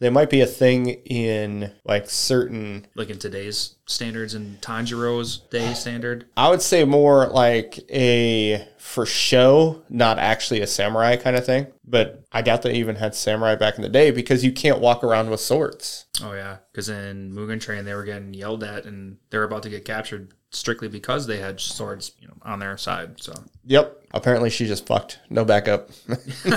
They 0.00 0.10
might 0.10 0.30
be 0.30 0.40
a 0.40 0.46
thing 0.46 0.88
in 0.88 1.72
like 1.84 2.10
certain. 2.24 2.86
Like 2.94 3.10
in 3.10 3.18
today's 3.18 3.76
standards 3.86 4.34
and 4.34 4.60
Tanjiro's 4.60 5.38
day 5.38 5.74
standard. 5.74 6.26
I 6.36 6.48
would 6.48 6.62
say 6.62 6.84
more 6.84 7.26
like 7.28 7.78
a 7.90 8.66
for 8.78 9.06
show, 9.06 9.82
not 9.88 10.18
actually 10.18 10.60
a 10.60 10.66
samurai 10.66 11.16
kind 11.16 11.36
of 11.36 11.44
thing. 11.44 11.66
But 11.86 12.24
I 12.32 12.42
doubt 12.42 12.62
they 12.62 12.74
even 12.74 12.96
had 12.96 13.14
samurai 13.14 13.54
back 13.56 13.76
in 13.76 13.82
the 13.82 13.88
day 13.88 14.10
because 14.10 14.44
you 14.44 14.52
can't 14.52 14.80
walk 14.80 15.04
around 15.04 15.30
with 15.30 15.40
swords. 15.40 16.06
Oh 16.22 16.32
yeah, 16.32 16.58
because 16.72 16.88
in 16.88 17.32
Mugen 17.32 17.60
Train 17.60 17.84
they 17.84 17.94
were 17.94 18.04
getting 18.04 18.34
yelled 18.34 18.64
at 18.64 18.86
and 18.86 19.18
they're 19.30 19.44
about 19.44 19.62
to 19.64 19.70
get 19.70 19.84
captured 19.84 20.32
strictly 20.50 20.88
because 20.88 21.26
they 21.26 21.38
had 21.38 21.60
swords, 21.60 22.12
you 22.20 22.28
know, 22.28 22.34
on 22.42 22.58
their 22.58 22.76
side. 22.76 23.20
So 23.20 23.34
Yep. 23.64 24.03
Apparently 24.14 24.48
she 24.48 24.66
just 24.66 24.86
fucked. 24.86 25.18
No 25.28 25.44
backup. 25.44 25.90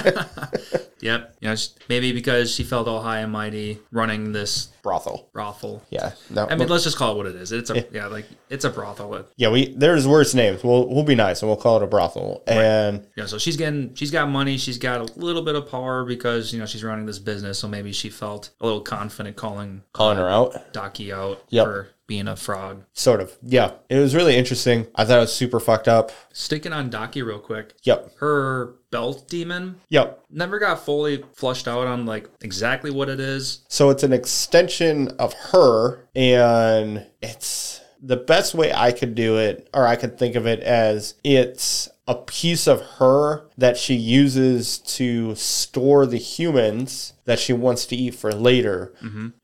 yep, 1.02 1.36
you 1.42 1.50
know, 1.50 1.56
maybe 1.90 2.12
because 2.12 2.54
she 2.54 2.64
felt 2.64 2.88
all 2.88 3.02
high 3.02 3.20
and 3.20 3.32
mighty 3.32 3.80
running 3.92 4.32
this 4.32 4.68
Brothel. 4.84 5.28
brothel. 5.34 5.84
Yeah. 5.90 6.14
No. 6.30 6.48
I 6.48 6.56
mean, 6.56 6.68
let's 6.70 6.84
just 6.84 6.98
call 6.98 7.14
it 7.14 7.18
what 7.18 7.26
it 7.26 7.36
is. 7.36 7.52
It's 7.52 7.70
a 7.70 7.86
yeah, 7.92 8.08
like 8.08 8.26
it's 8.50 8.64
a 8.64 8.70
brothel. 8.70 9.10
With, 9.10 9.32
yeah, 9.36 9.50
we 9.50 9.74
there's 9.76 10.08
worse 10.08 10.34
names. 10.34 10.64
We'll 10.64 10.88
we'll 10.88 11.04
be 11.04 11.16
nice 11.16 11.42
and 11.42 11.50
we'll 11.50 11.58
call 11.58 11.78
it 11.78 11.84
a 11.84 11.88
brothel. 11.88 12.44
And 12.48 13.06
yeah, 13.16 13.26
so 13.26 13.38
she's 13.38 13.58
getting 13.58 13.94
she's 13.96 14.12
got 14.12 14.30
money. 14.30 14.58
She's 14.58 14.78
got 14.78 15.02
a 15.02 15.20
little 15.20 15.42
bit 15.42 15.56
of 15.56 15.70
power 15.70 16.06
because 16.06 16.54
you 16.54 16.60
know 16.60 16.66
she's 16.66 16.84
running 16.84 17.06
this 17.06 17.20
business. 17.20 17.60
So 17.60 17.68
maybe 17.68 17.92
she 17.92 18.10
felt 18.10 18.52
a 18.62 18.66
little 18.66 18.82
confident 18.82 19.36
calling 19.36 19.84
calling 19.94 20.18
uh, 20.18 20.22
her 20.22 20.30
out. 20.30 20.74
Daki 20.74 21.12
out 21.12 21.44
Yep. 21.50 21.66
for 21.66 21.90
being 22.08 22.28
a 22.28 22.36
frog. 22.36 22.84
Sort 22.94 23.20
of. 23.22 23.38
Yeah. 23.44 23.72
It 23.90 23.98
was 24.00 24.16
really 24.16 24.36
interesting. 24.36 24.88
I 24.96 25.06
thought 25.06 25.18
it 25.18 25.22
was 25.22 25.34
super 25.34 25.60
fucked 25.60 25.88
up. 25.90 26.12
Sticking 26.34 26.74
on 26.74 26.90
Daki 26.90 27.22
real 27.22 27.40
quick. 27.40 27.74
Yep. 27.84 28.18
Her 28.20 28.76
belt 28.90 29.28
demon 29.28 29.76
Yep. 29.90 30.24
never 30.32 30.58
got 30.60 30.84
fully 30.86 31.24
flushed 31.34 31.68
out 31.68 31.86
on 31.88 32.06
like 32.06 32.30
exactly 32.42 32.90
what 32.92 33.10
it 33.10 33.20
is. 33.20 33.60
So 33.68 33.90
it's 33.90 34.04
an 34.04 34.14
extension 34.14 35.10
of 35.20 35.34
her, 35.52 36.08
and 36.16 37.06
it's 37.22 37.82
the 38.02 38.16
best 38.18 38.54
way 38.56 38.72
I 38.74 38.92
could 38.94 39.14
do 39.16 39.38
it, 39.38 39.70
or 39.74 39.86
I 39.86 39.96
could 39.98 40.18
think 40.18 40.36
of 40.36 40.46
it 40.48 40.62
as 40.62 41.16
it's 41.24 41.90
a 42.08 42.16
piece 42.16 42.68
of 42.68 42.80
her 43.00 43.50
that 43.58 43.76
she 43.76 43.96
uses 43.96 44.78
to 44.78 45.36
store 45.36 46.06
the 46.06 46.18
humans 46.18 47.12
that 47.28 47.38
she 47.40 47.54
wants 47.54 47.86
to 47.86 47.96
eat 47.96 48.16
for 48.16 48.32
later. 48.34 48.94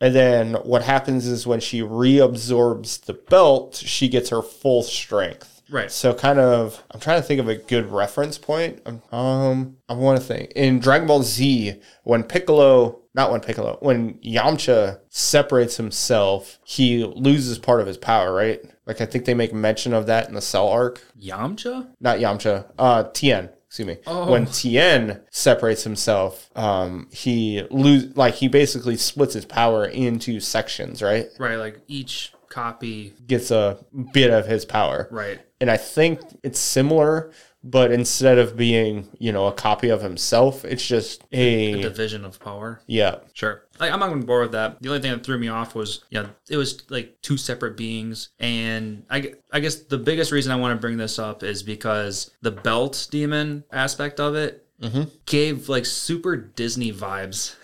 And 0.02 0.16
then 0.16 0.54
what 0.56 0.82
happens 0.84 1.28
is 1.28 1.46
when 1.46 1.60
she 1.60 1.82
reabsorbs 1.82 3.06
the 3.06 3.14
belt, 3.14 3.76
she 3.76 4.08
gets 4.10 4.30
her 4.30 4.42
full 4.42 4.84
strength. 4.84 5.62
Right. 5.70 5.92
So 5.92 6.14
kind 6.14 6.40
of, 6.40 6.84
I'm 6.92 7.00
trying 7.00 7.22
to 7.22 7.28
think 7.28 7.40
of 7.40 7.48
a 7.48 7.56
good 7.56 7.92
reference 7.92 8.38
point. 8.38 8.82
Um, 8.86 9.02
Um, 9.12 9.78
I 9.90 9.94
want 9.94 10.20
to 10.20 10.26
think 10.26 10.52
in 10.56 10.80
Dragon 10.80 11.08
Ball 11.08 11.24
Z 11.24 11.80
when 12.04 12.24
Piccolo, 12.24 13.02
not 13.16 13.32
when 13.32 13.42
Piccolo, 13.42 13.78
when 13.82 14.16
Yamcha 14.16 15.00
separates 15.10 15.78
himself, 15.78 16.60
he 16.64 17.04
loses 17.04 17.58
part 17.60 17.82
of 17.82 17.88
his 17.88 17.98
power, 17.98 18.34
right? 18.34 18.62
Like 18.86 19.02
I 19.02 19.06
think 19.06 19.26
they 19.26 19.34
make 19.34 19.54
mention 19.54 19.94
of 19.94 20.06
that 20.08 20.28
in 20.28 20.36
the 20.36 20.42
Cell 20.42 20.68
arc. 20.68 21.02
Yamcha? 21.20 21.88
Not 22.00 22.20
Yamcha, 22.20 22.72
uh, 22.78 23.04
Tien. 23.14 23.50
Excuse 23.74 23.88
me. 23.88 23.98
Oh. 24.06 24.30
When 24.30 24.46
Tien 24.46 25.22
separates 25.32 25.84
himself, 25.84 26.52
um, 26.56 27.08
he 27.12 27.66
lose 27.72 28.16
like 28.16 28.36
he 28.36 28.48
basically 28.48 28.98
splits 28.98 29.34
his 29.34 29.46
power 29.46 29.84
into 29.84 30.40
sections, 30.40 31.02
right? 31.02 31.26
Right, 31.40 31.56
like 31.56 31.82
each 31.88 32.34
copy. 32.50 33.16
Gets 33.26 33.50
a 33.50 33.84
bit 34.14 34.30
of 34.30 34.46
his 34.46 34.64
power. 34.64 35.08
Right. 35.10 35.42
and 35.60 35.72
I 35.72 35.78
think 35.78 36.20
it's 36.44 36.60
similar, 36.60 37.32
but 37.64 37.92
instead 37.92 38.38
of 38.38 38.56
being, 38.56 39.10
you 39.18 39.32
know, 39.32 39.48
a 39.48 39.52
copy 39.52 39.90
of 39.90 40.04
himself, 40.04 40.64
it's 40.66 40.86
just 40.86 41.24
a 41.32 41.82
Division 41.82 42.26
of 42.26 42.40
power. 42.40 42.80
yeah, 42.86 43.22
Sure. 43.34 43.63
Like, 43.80 43.92
I'm 43.92 44.00
not 44.00 44.10
going 44.10 44.22
to 44.22 44.28
bore 44.28 44.42
with 44.42 44.52
that. 44.52 44.82
The 44.82 44.90
only 44.90 45.02
thing 45.02 45.12
that 45.12 45.24
threw 45.24 45.38
me 45.38 45.48
off 45.48 45.74
was, 45.76 46.04
you 46.10 46.22
know, 46.22 46.30
it 46.50 46.58
was 46.58 46.90
like 46.92 47.22
two 47.22 47.38
separate 47.38 47.76
beings. 47.76 48.30
And 48.40 49.06
I, 49.10 49.34
I 49.52 49.60
guess 49.60 49.76
the 49.76 49.98
biggest 49.98 50.32
reason 50.32 50.52
I 50.52 50.58
want 50.58 50.78
to 50.78 50.82
bring 50.82 50.98
this 50.98 51.18
up 51.18 51.44
is 51.44 51.64
because 51.64 52.32
the 52.42 52.52
belt 52.52 53.08
demon 53.10 53.64
aspect 53.72 54.20
of 54.20 54.36
it 54.36 54.68
mm-hmm. 54.82 55.04
gave 55.26 55.70
like 55.70 55.86
super 55.86 56.36
Disney 56.36 56.92
vibes. 56.92 57.56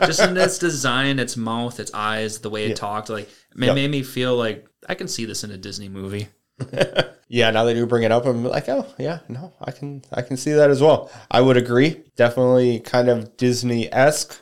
Just 0.06 0.20
in 0.20 0.36
its 0.36 0.58
design, 0.58 1.18
its 1.18 1.36
mouth, 1.36 1.78
its 1.78 1.92
eyes, 1.94 2.40
the 2.40 2.50
way 2.50 2.66
it 2.66 2.76
talked. 2.76 3.08
Like, 3.08 3.28
it 3.28 3.74
made 3.74 3.90
me 3.90 4.02
feel 4.02 4.36
like 4.36 4.66
I 4.88 4.94
can 4.94 5.08
see 5.08 5.24
this 5.24 5.44
in 5.44 5.50
a 5.50 5.56
Disney 5.56 5.88
movie. 5.88 6.28
yeah. 7.28 7.50
Now 7.50 7.64
that 7.64 7.76
you 7.76 7.86
bring 7.86 8.04
it 8.04 8.12
up, 8.12 8.26
I'm 8.26 8.44
like, 8.44 8.68
oh 8.68 8.86
yeah, 8.98 9.20
no, 9.28 9.52
I 9.60 9.70
can, 9.70 10.02
I 10.12 10.22
can 10.22 10.36
see 10.36 10.52
that 10.52 10.70
as 10.70 10.80
well. 10.80 11.10
I 11.30 11.40
would 11.40 11.56
agree. 11.56 12.02
Definitely 12.16 12.80
kind 12.80 13.08
of 13.08 13.36
Disney 13.36 13.92
esque. 13.92 14.40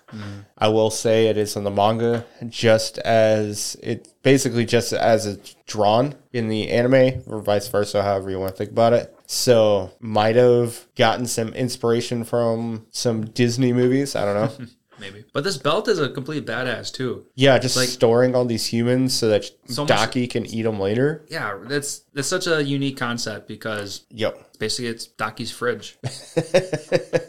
I 0.58 0.68
will 0.68 0.90
say 0.90 1.26
it 1.26 1.36
is 1.36 1.56
in 1.56 1.64
the 1.64 1.70
manga, 1.70 2.24
just 2.48 2.98
as 2.98 3.76
it 3.82 4.08
basically 4.22 4.64
just 4.64 4.92
as 4.92 5.26
it's 5.26 5.56
drawn 5.66 6.14
in 6.32 6.48
the 6.48 6.70
anime, 6.70 7.22
or 7.26 7.40
vice 7.40 7.68
versa, 7.68 8.02
however 8.02 8.30
you 8.30 8.38
want 8.38 8.52
to 8.52 8.56
think 8.56 8.70
about 8.70 8.92
it. 8.92 9.14
So 9.26 9.90
might 10.00 10.36
have 10.36 10.86
gotten 10.96 11.26
some 11.26 11.48
inspiration 11.54 12.24
from 12.24 12.86
some 12.90 13.26
Disney 13.26 13.72
movies. 13.72 14.14
I 14.14 14.24
don't 14.24 14.58
know. 14.60 14.66
Maybe. 15.00 15.24
But 15.32 15.44
this 15.44 15.56
belt 15.56 15.88
is 15.88 15.98
a 15.98 16.08
complete 16.08 16.46
badass 16.46 16.92
too. 16.92 17.26
Yeah, 17.34 17.58
just 17.58 17.76
like, 17.76 17.88
storing 17.88 18.34
all 18.34 18.44
these 18.44 18.66
humans 18.66 19.12
so 19.14 19.28
that 19.28 19.44
So 19.66 19.82
much- 19.82 19.88
Daki 19.88 20.26
can 20.26 20.46
eat 20.46 20.62
them 20.62 20.78
later. 20.80 21.24
Yeah, 21.28 21.58
that's 21.64 22.02
that's 22.14 22.28
such 22.28 22.46
a 22.46 22.62
unique 22.62 22.96
concept 22.96 23.48
because 23.48 24.04
Yep. 24.10 24.58
basically 24.58 24.88
it's 24.90 25.06
Daki's 25.06 25.50
fridge. 25.50 25.98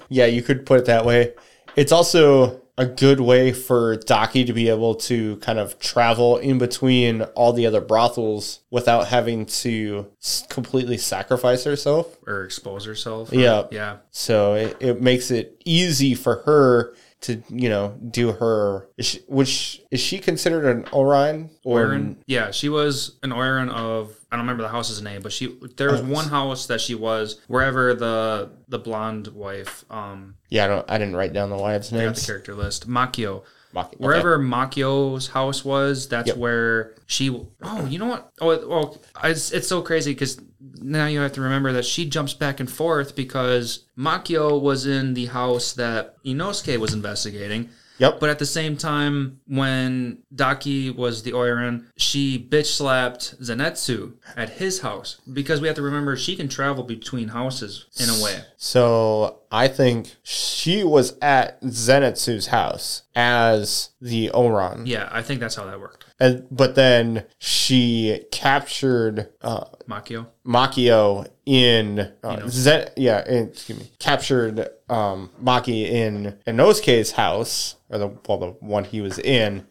Yeah, 0.09 0.25
you 0.27 0.43
could 0.43 0.65
put 0.65 0.79
it 0.81 0.85
that 0.85 1.03
way. 1.05 1.33
It's 1.75 1.91
also 1.91 2.61
a 2.77 2.85
good 2.85 3.19
way 3.19 3.51
for 3.53 3.95
Daki 3.95 4.45
to 4.45 4.53
be 4.53 4.69
able 4.69 4.95
to 4.95 5.37
kind 5.37 5.57
of 5.57 5.79
travel 5.79 6.37
in 6.37 6.57
between 6.57 7.21
all 7.35 7.53
the 7.53 7.65
other 7.65 7.81
brothels 7.81 8.59
without 8.69 9.07
having 9.07 9.45
to 9.47 10.05
completely 10.49 10.97
sacrifice 10.97 11.63
herself. 11.63 12.17
or 12.27 12.43
expose 12.43 12.85
herself. 12.85 13.31
or- 13.31 13.35
Yeah. 13.35 13.63
yeah, 13.71 13.97
So 14.11 14.53
it, 14.55 14.77
it 14.79 15.01
makes 15.01 15.31
it 15.31 15.59
easy 15.65 16.13
for 16.15 16.35
her 16.45 16.93
to 17.25 17.41
you 17.49 17.69
know 17.69 17.97
do 18.09 18.31
her. 18.31 18.87
Is 18.97 19.05
she, 19.05 19.19
which 19.27 19.81
is 19.91 19.99
she 19.99 20.19
considered 20.19 20.65
an 20.65 20.83
Oiran 20.85 21.49
or. 21.63 22.15
Yeah, 22.25 22.51
she 22.51 22.69
was 22.69 23.17
an 23.23 23.31
Oiran 23.31 23.69
of 23.69 24.15
I 24.31 24.35
don't 24.35 24.45
remember 24.45 24.63
the 24.63 24.69
house's 24.69 25.01
name, 25.01 25.21
but 25.21 25.31
she 25.31 25.57
there 25.77 25.91
was 25.91 26.01
one 26.01 26.27
house 26.27 26.67
that 26.67 26.81
she 26.81 26.95
was 26.95 27.39
wherever 27.47 27.93
the 27.93 28.51
the 28.67 28.79
blonde 28.79 29.27
wife 29.27 29.85
um 29.89 30.35
yeah? 30.49 30.65
I 30.65 30.67
don't. 30.67 30.91
I 30.91 30.97
didn't 30.97 31.15
write 31.15 31.33
down 31.33 31.49
the 31.49 31.57
wives' 31.57 31.91
got 31.91 32.15
the 32.15 32.21
character 32.21 32.55
list 32.55 32.87
Makio. 32.87 33.43
Okay. 33.75 33.97
Wherever 33.97 34.39
Makio's 34.39 35.27
house 35.27 35.65
was, 35.65 36.07
that's 36.07 36.27
Yep. 36.29 36.37
where 36.37 36.95
she. 37.07 37.29
Oh, 37.61 37.85
you 37.85 37.99
know 37.99 38.05
what? 38.07 38.31
Oh, 38.39 38.51
it- 38.51 38.67
well, 38.67 39.01
it's, 39.23 39.51
it's 39.51 39.67
so 39.67 39.81
crazy 39.81 40.13
because 40.13 40.39
now 40.81 41.07
you 41.07 41.19
have 41.19 41.33
to 41.33 41.41
remember 41.41 41.71
that 41.73 41.85
she 41.85 42.05
jumps 42.09 42.33
back 42.33 42.59
and 42.59 42.69
forth 42.69 43.15
because 43.15 43.85
Makio 43.97 44.59
was 44.61 44.85
in 44.85 45.13
the 45.13 45.25
house 45.27 45.73
that 45.73 46.15
Inosuke 46.23 46.77
was 46.77 46.93
investigating. 46.93 47.69
Yep. 47.97 48.19
But 48.19 48.29
at 48.29 48.39
the 48.39 48.45
same 48.45 48.77
time, 48.77 49.39
when 49.47 50.19
Daki 50.33 50.89
was 50.89 51.23
the 51.23 51.31
Oiran, 51.31 51.85
she 51.97 52.37
bitch 52.37 52.75
slapped 52.75 53.41
Zenitsu 53.41 54.13
at 54.35 54.49
his 54.49 54.81
house 54.81 55.21
because 55.31 55.61
we 55.61 55.67
have 55.67 55.75
to 55.77 55.81
remember 55.81 56.15
she 56.15 56.35
can 56.35 56.47
travel 56.47 56.83
between 56.83 57.29
houses 57.29 57.85
in 57.99 58.09
a 58.09 58.23
way. 58.23 58.41
So 58.57 59.39
I 59.51 59.67
think 59.67 60.15
she 60.23 60.83
was 60.83 61.17
at 61.21 61.61
Zenitsu's 61.61 62.47
house 62.47 63.03
as 63.15 63.89
the 64.01 64.29
Oiran. 64.33 64.83
Yeah, 64.85 65.09
I 65.11 65.21
think 65.21 65.39
that's 65.39 65.55
how 65.55 65.65
that 65.65 65.79
worked. 65.79 66.04
And, 66.19 66.47
but 66.49 66.75
then 66.75 67.25
she 67.39 68.23
captured 68.31 69.29
uh, 69.41 69.65
Makio. 69.87 70.27
Makio 70.45 71.27
in 71.45 72.11
uh, 72.23 72.47
Zen, 72.47 72.89
yeah, 72.95 73.27
in, 73.27 73.49
excuse 73.49 73.79
me, 73.79 73.91
captured 73.99 74.69
um, 74.89 75.29
Maki 75.43 75.83
in 75.89 76.37
Inosuke's 76.47 77.11
house, 77.11 77.75
or 77.89 77.97
the 77.97 78.07
well, 78.27 78.37
the 78.37 78.47
one 78.61 78.85
he 78.85 79.01
was 79.01 79.19
in, 79.19 79.65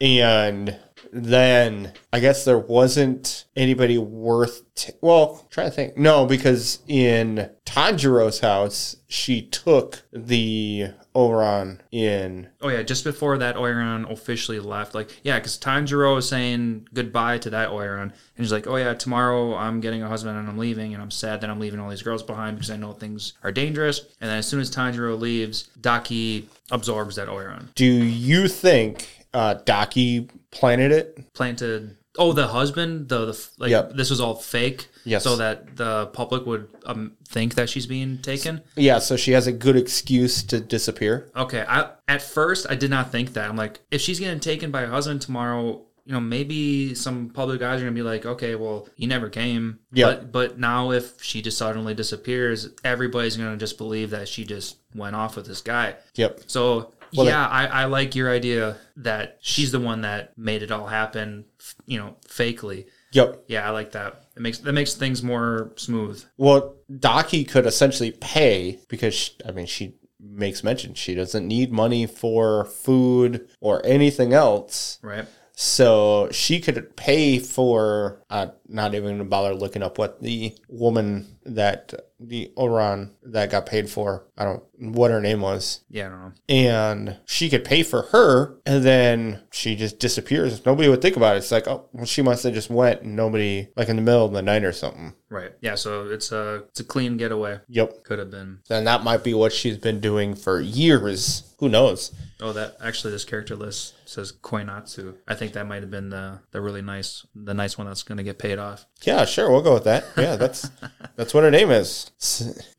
and 0.00 0.78
then 1.12 1.92
I 2.12 2.20
guess 2.20 2.44
there 2.44 2.58
wasn't 2.58 3.46
anybody 3.56 3.96
worth. 3.98 4.62
T- 4.74 4.92
well, 5.00 5.40
I'm 5.42 5.48
trying 5.48 5.70
to 5.70 5.74
think. 5.74 5.96
No, 5.96 6.26
because 6.26 6.80
in 6.86 7.50
Tanjiro's 7.64 8.40
house, 8.40 8.96
she 9.08 9.42
took 9.42 10.02
the 10.12 10.88
Oiran 11.18 11.80
in. 11.90 12.48
Oh 12.60 12.68
yeah, 12.68 12.82
just 12.82 13.02
before 13.02 13.38
that 13.38 13.56
Oiran 13.56 14.08
officially 14.10 14.60
left, 14.60 14.94
like 14.94 15.10
yeah, 15.24 15.36
because 15.38 15.58
Tanjiro 15.58 16.14
was 16.14 16.28
saying 16.28 16.86
goodbye 16.94 17.38
to 17.38 17.50
that 17.50 17.70
Oiran, 17.70 18.02
and 18.02 18.12
he's 18.36 18.52
like, 18.52 18.68
oh 18.68 18.76
yeah, 18.76 18.94
tomorrow 18.94 19.56
I'm 19.56 19.80
getting 19.80 20.02
a 20.02 20.08
husband 20.08 20.38
and 20.38 20.48
I'm 20.48 20.58
leaving, 20.58 20.94
and 20.94 21.02
I'm 21.02 21.10
sad 21.10 21.40
that 21.40 21.50
I'm 21.50 21.58
leaving 21.58 21.80
all 21.80 21.90
these 21.90 22.02
girls 22.02 22.22
behind 22.22 22.56
because 22.56 22.70
I 22.70 22.76
know 22.76 22.92
things 22.92 23.32
are 23.42 23.50
dangerous. 23.50 23.98
And 24.20 24.30
then 24.30 24.38
as 24.38 24.46
soon 24.46 24.60
as 24.60 24.70
Tanjiro 24.70 25.18
leaves, 25.18 25.68
Daki 25.80 26.48
absorbs 26.70 27.16
that 27.16 27.26
Oiran, 27.28 27.74
Do 27.74 27.84
you 27.84 28.46
think 28.46 29.08
uh, 29.34 29.54
Daki 29.54 30.28
planted 30.52 30.92
it? 30.92 31.32
planted. 31.34 31.96
Oh, 32.20 32.32
the 32.32 32.48
husband, 32.48 33.08
the 33.08 33.26
the 33.26 33.48
like 33.58 33.70
Yep. 33.70 33.92
this 33.94 34.10
was 34.10 34.20
all 34.20 34.34
fake, 34.36 34.88
Yes. 35.08 35.24
so 35.24 35.36
that 35.36 35.76
the 35.76 36.06
public 36.08 36.46
would 36.46 36.68
um, 36.86 37.12
think 37.26 37.54
that 37.54 37.68
she's 37.68 37.86
being 37.86 38.18
taken. 38.18 38.62
Yeah, 38.76 38.98
so 38.98 39.16
she 39.16 39.32
has 39.32 39.46
a 39.46 39.52
good 39.52 39.76
excuse 39.76 40.42
to 40.44 40.60
disappear. 40.60 41.30
Okay, 41.34 41.64
I 41.66 41.90
at 42.06 42.22
first 42.22 42.66
I 42.68 42.74
did 42.74 42.90
not 42.90 43.10
think 43.10 43.32
that. 43.32 43.48
I'm 43.48 43.56
like, 43.56 43.80
if 43.90 44.00
she's 44.00 44.20
getting 44.20 44.40
taken 44.40 44.70
by 44.70 44.82
her 44.82 44.90
husband 44.90 45.22
tomorrow, 45.22 45.84
you 46.04 46.12
know, 46.14 46.20
maybe 46.20 46.94
some 46.94 47.28
public 47.30 47.60
guys 47.60 47.80
are 47.80 47.84
gonna 47.84 47.94
be 47.94 48.02
like, 48.02 48.24
okay, 48.24 48.54
well, 48.54 48.88
he 48.96 49.06
never 49.06 49.28
came. 49.28 49.78
Yeah. 49.92 50.06
But 50.06 50.32
but 50.32 50.58
now 50.58 50.90
if 50.92 51.22
she 51.22 51.42
just 51.42 51.58
suddenly 51.58 51.94
disappears, 51.94 52.68
everybody's 52.84 53.36
gonna 53.36 53.56
just 53.56 53.76
believe 53.78 54.10
that 54.10 54.28
she 54.28 54.44
just 54.44 54.76
went 54.94 55.16
off 55.16 55.36
with 55.36 55.46
this 55.46 55.60
guy. 55.60 55.96
Yep. 56.14 56.40
So 56.46 56.94
Well, 57.14 57.26
yeah, 57.26 57.46
I, 57.46 57.66
I 57.66 57.84
like 57.86 58.14
your 58.14 58.30
idea 58.30 58.76
that 58.96 59.38
she's 59.40 59.70
the 59.72 59.80
one 59.80 60.00
that 60.02 60.36
made 60.38 60.62
it 60.62 60.70
all 60.70 60.86
happen, 60.86 61.44
you 61.86 61.98
know, 61.98 62.16
fakely. 62.26 62.86
Yep. 63.12 63.44
Yeah, 63.48 63.66
I 63.66 63.70
like 63.70 63.92
that. 63.92 64.22
It 64.36 64.42
makes 64.42 64.58
that 64.58 64.72
makes 64.72 64.94
things 64.94 65.22
more 65.22 65.72
smooth. 65.76 66.24
Well, 66.36 66.76
Daki 66.98 67.44
could 67.44 67.66
essentially 67.66 68.12
pay 68.12 68.78
because 68.88 69.14
she, 69.14 69.32
I 69.46 69.52
mean 69.52 69.66
she 69.66 69.94
makes 70.20 70.64
mention 70.64 70.94
she 70.94 71.14
doesn't 71.14 71.46
need 71.46 71.72
money 71.72 72.06
for 72.06 72.64
food 72.64 73.48
or 73.60 73.84
anything 73.84 74.32
else. 74.32 74.98
Right. 75.02 75.26
So 75.60 76.28
she 76.30 76.60
could 76.60 76.94
pay 76.96 77.40
for 77.40 78.22
uh, 78.30 78.48
not 78.68 78.94
even 78.94 79.16
gonna 79.16 79.28
bother 79.28 79.54
looking 79.54 79.82
up 79.82 79.98
what 79.98 80.22
the 80.22 80.56
woman 80.68 81.37
that 81.54 81.92
the 82.20 82.50
Oiran 82.56 83.10
that 83.22 83.50
got 83.50 83.66
paid 83.66 83.88
for. 83.88 84.24
I 84.36 84.44
don't 84.44 84.62
what 84.80 85.10
her 85.10 85.20
name 85.20 85.40
was. 85.40 85.80
Yeah, 85.90 86.06
I 86.06 86.08
don't 86.10 86.20
know. 86.20 86.32
and 86.48 87.16
she 87.26 87.48
could 87.50 87.64
pay 87.64 87.82
for 87.82 88.02
her 88.12 88.56
and 88.64 88.84
then 88.84 89.40
she 89.50 89.74
just 89.74 89.98
disappears 89.98 90.64
nobody 90.64 90.88
would 90.88 91.02
think 91.02 91.16
about 91.16 91.34
it 91.34 91.38
it's 91.38 91.50
like 91.50 91.66
oh 91.66 91.88
well 91.92 92.04
she 92.06 92.22
must 92.22 92.44
have 92.44 92.54
just 92.54 92.70
went 92.70 93.02
and 93.02 93.16
nobody 93.16 93.66
like 93.76 93.88
in 93.88 93.96
the 93.96 94.02
middle 94.02 94.24
of 94.24 94.32
the 94.32 94.42
night 94.42 94.62
or 94.64 94.72
something 94.72 95.14
Right. 95.30 95.52
Yeah, 95.60 95.74
so 95.74 96.06
it's 96.08 96.32
a 96.32 96.64
it's 96.68 96.80
a 96.80 96.84
clean 96.84 97.16
getaway. 97.18 97.58
yep 97.68 98.04
Could 98.04 98.18
have 98.20 98.30
been. 98.30 98.60
and 98.70 98.86
that 98.86 99.02
might 99.02 99.22
be 99.24 99.34
what 99.34 99.52
she's 99.52 99.76
been 99.76 100.00
doing 100.00 100.34
for 100.36 100.60
years 100.60 101.54
who 101.58 101.68
knows 101.68 102.12
Oh, 102.40 102.52
that 102.52 102.76
actually 102.80 103.10
this 103.12 103.24
character 103.24 103.56
list 103.56 103.94
says 104.08 104.30
Koinatsu. 104.30 105.16
I 105.26 105.34
think 105.34 105.54
that 105.54 105.66
might 105.66 105.82
have 105.82 105.90
been 105.90 106.10
the 106.10 106.38
the 106.52 106.60
really 106.60 106.82
nice 106.82 107.26
the 107.34 107.52
nice 107.54 107.76
one 107.76 107.88
that's 107.88 108.04
going 108.04 108.18
to 108.18 108.22
get 108.24 108.38
paid 108.38 108.58
off. 108.60 108.86
yeah 109.02 109.24
sure 109.24 109.50
we'll 109.50 109.60
go 109.62 109.74
with 109.74 109.84
that 109.84 110.04
yeah 110.16 110.36
that's 110.36 110.70
that's 111.16 111.34
what 111.34 111.37
her 111.44 111.50
name 111.50 111.70
is 111.70 112.10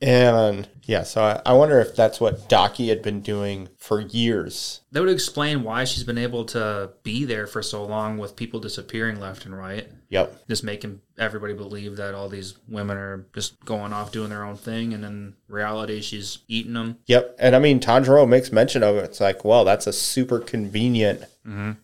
and 0.01 0.67
yeah 0.83 1.03
so 1.03 1.21
I, 1.23 1.41
I 1.45 1.53
wonder 1.53 1.79
if 1.79 1.95
that's 1.95 2.19
what 2.19 2.49
Daki 2.49 2.89
had 2.89 3.01
been 3.01 3.21
doing 3.21 3.69
for 3.77 4.01
years 4.01 4.81
That 4.91 5.01
would 5.01 5.09
explain 5.09 5.63
why 5.63 5.83
she's 5.83 6.03
been 6.03 6.17
able 6.17 6.45
to 6.45 6.91
be 7.03 7.25
there 7.25 7.47
for 7.47 7.61
so 7.61 7.85
long 7.85 8.17
with 8.17 8.35
people 8.35 8.59
disappearing 8.59 9.19
left 9.19 9.45
and 9.45 9.57
right. 9.57 9.87
yep 10.09 10.43
Just 10.47 10.63
making 10.63 11.01
everybody 11.17 11.53
believe 11.53 11.97
that 11.97 12.15
all 12.15 12.29
these 12.29 12.55
women 12.67 12.97
are 12.97 13.25
just 13.33 13.63
going 13.65 13.93
off 13.93 14.11
doing 14.11 14.29
their 14.29 14.45
own 14.45 14.55
thing, 14.55 14.93
and 14.93 15.03
in 15.03 15.35
reality, 15.49 15.99
she's 15.99 16.39
eating 16.47 16.73
them. 16.73 16.97
Yep. 17.07 17.35
And 17.39 17.57
I 17.57 17.59
mean, 17.59 17.81
Tanjiro 17.81 18.27
makes 18.27 18.53
mention 18.53 18.83
of 18.83 18.95
it. 18.95 19.03
It's 19.03 19.19
like, 19.19 19.43
well, 19.43 19.65
that's 19.65 19.85
a 19.85 19.91
super 19.91 20.39
convenient 20.39 21.25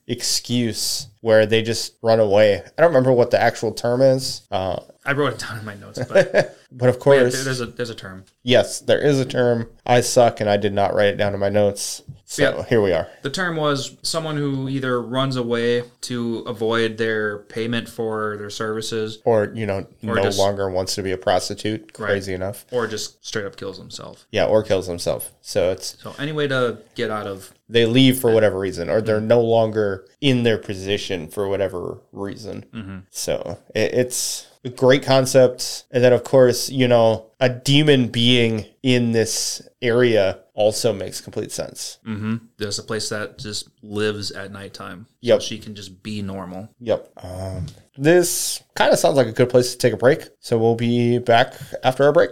excuse 0.07 1.07
where 1.21 1.45
they 1.45 1.61
just 1.61 1.95
run 2.01 2.19
away. 2.19 2.61
I 2.77 2.81
don't 2.81 2.91
remember 2.91 3.11
what 3.11 3.31
the 3.31 3.41
actual 3.41 3.73
term 3.73 4.01
is. 4.01 4.43
Uh, 4.51 4.79
I 5.05 5.13
wrote 5.13 5.33
it 5.33 5.39
down 5.39 5.59
in 5.59 5.65
my 5.65 5.75
notes, 5.75 5.99
but 6.09 6.57
but 6.71 6.89
of 6.89 6.99
course, 6.99 7.33
there- 7.33 7.43
there's 7.43 7.61
a 7.61 7.67
there's 7.67 7.89
a 7.89 7.95
term. 7.95 8.25
yes, 8.43 8.79
there 8.79 8.99
is 9.01 9.19
a 9.19 9.25
term. 9.25 9.69
I 9.85 10.01
suck 10.01 10.41
and 10.41 10.49
I 10.49 10.57
did 10.57 10.73
not 10.73 10.93
write 10.93 11.09
it 11.09 11.17
down 11.17 11.33
in 11.33 11.39
my 11.39 11.49
notes. 11.49 12.01
So 12.27 12.41
Yeah. 12.41 12.63
here 12.63 12.81
we 12.81 12.91
are. 12.91 13.07
The 13.21 13.29
term 13.29 13.55
was 13.55 13.97
someone 14.01 14.35
who 14.35 14.67
either 14.67 14.99
runs 14.99 15.35
away 15.35 15.83
to 16.01 16.39
avoid 16.47 16.97
their 16.97 17.37
payment 17.37 17.87
for 17.87 18.35
their 18.37 18.49
services, 18.49 19.19
Or, 19.25 19.51
you 19.53 19.67
know, 19.67 19.85
no 20.01 20.15
just- 20.15 20.39
longer 20.39 20.67
wants 20.71 20.95
to 20.95 21.03
be 21.03 21.11
a 21.11 21.17
prostitute. 21.19 21.93
Crazy 21.93 22.33
enough. 22.33 22.65
or 22.71 22.87
just 22.87 23.23
straight 23.23 23.45
up 23.45 23.57
kills 23.57 23.77
himself. 23.77 24.25
Yeah, 24.31 24.45
or 24.45 24.63
kills 24.63 24.87
himself. 24.87 25.33
So 25.41 25.71
it's 25.71 25.97
So 26.01 26.15
any 26.17 26.31
way 26.31 26.47
to 26.47 26.79
get 26.95 27.11
out 27.11 27.27
of 27.27 27.53
they 27.69 27.85
leave 27.85 28.19
for 28.19 28.31
whatever 28.31 28.57
reason, 28.59 28.89
or 28.89 29.01
they're 29.01 29.17
mm-hmm. 29.17 29.27
no 29.27 29.41
longer 29.41 30.05
in 30.21 30.43
their 30.43 30.57
position 30.57 31.27
for 31.27 31.47
whatever 31.47 31.99
reason. 32.11 32.65
Mm-hmm. 32.73 32.97
So 33.11 33.59
it, 33.75 33.93
it's 33.93 34.47
a 34.51 34.54
great 34.69 35.03
concept. 35.03 35.85
And 35.91 36.03
then, 36.03 36.13
of 36.13 36.23
course, 36.23 36.69
you 36.69 36.87
know, 36.87 37.27
a 37.39 37.49
demon 37.49 38.07
being 38.07 38.65
in 38.83 39.11
this 39.11 39.61
area 39.81 40.39
also 40.53 40.93
makes 40.93 41.21
complete 41.21 41.51
sense. 41.51 41.99
hmm 42.05 42.37
There's 42.57 42.79
a 42.79 42.83
place 42.83 43.09
that 43.09 43.37
just 43.37 43.69
lives 43.83 44.31
at 44.31 44.51
nighttime. 44.51 45.07
Yep. 45.21 45.41
So 45.41 45.47
she 45.47 45.59
can 45.59 45.75
just 45.75 46.01
be 46.01 46.21
normal. 46.21 46.69
Yep. 46.79 47.11
Um, 47.23 47.65
this 47.97 48.63
kind 48.75 48.91
of 48.91 48.99
sounds 48.99 49.17
like 49.17 49.27
a 49.27 49.31
good 49.31 49.49
place 49.49 49.71
to 49.73 49.77
take 49.77 49.93
a 49.93 49.97
break. 49.97 50.23
So 50.39 50.57
we'll 50.57 50.75
be 50.75 51.19
back 51.19 51.55
after 51.83 52.03
our 52.03 52.11
break. 52.13 52.31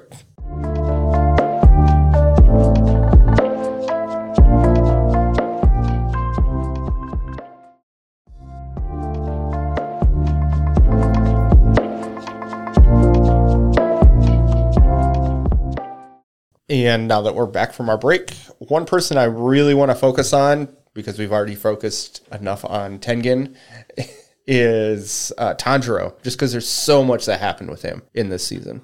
And 16.70 17.08
now 17.08 17.22
that 17.22 17.36
we're 17.36 17.46
back 17.46 17.74
from 17.74 17.90
our 17.90 17.98
break, 17.98 18.32
one 18.60 18.86
person 18.86 19.18
I 19.18 19.26
really 19.26 19.74
want 19.74 19.92
to 19.92 19.96
focus 19.96 20.34
on, 20.34 20.74
because 20.94 21.20
we've 21.20 21.32
already 21.32 21.56
focused 21.56 22.26
enough 22.32 22.64
on 22.64 23.00
Tengen, 23.00 23.56
is 24.48 25.32
uh, 25.38 25.54
Tanjiro, 25.56 26.22
just 26.24 26.38
because 26.38 26.52
there's 26.52 26.68
so 26.68 27.04
much 27.04 27.26
that 27.26 27.40
happened 27.40 27.70
with 27.70 27.82
him 27.82 28.02
in 28.14 28.30
this 28.30 28.46
season 28.46 28.82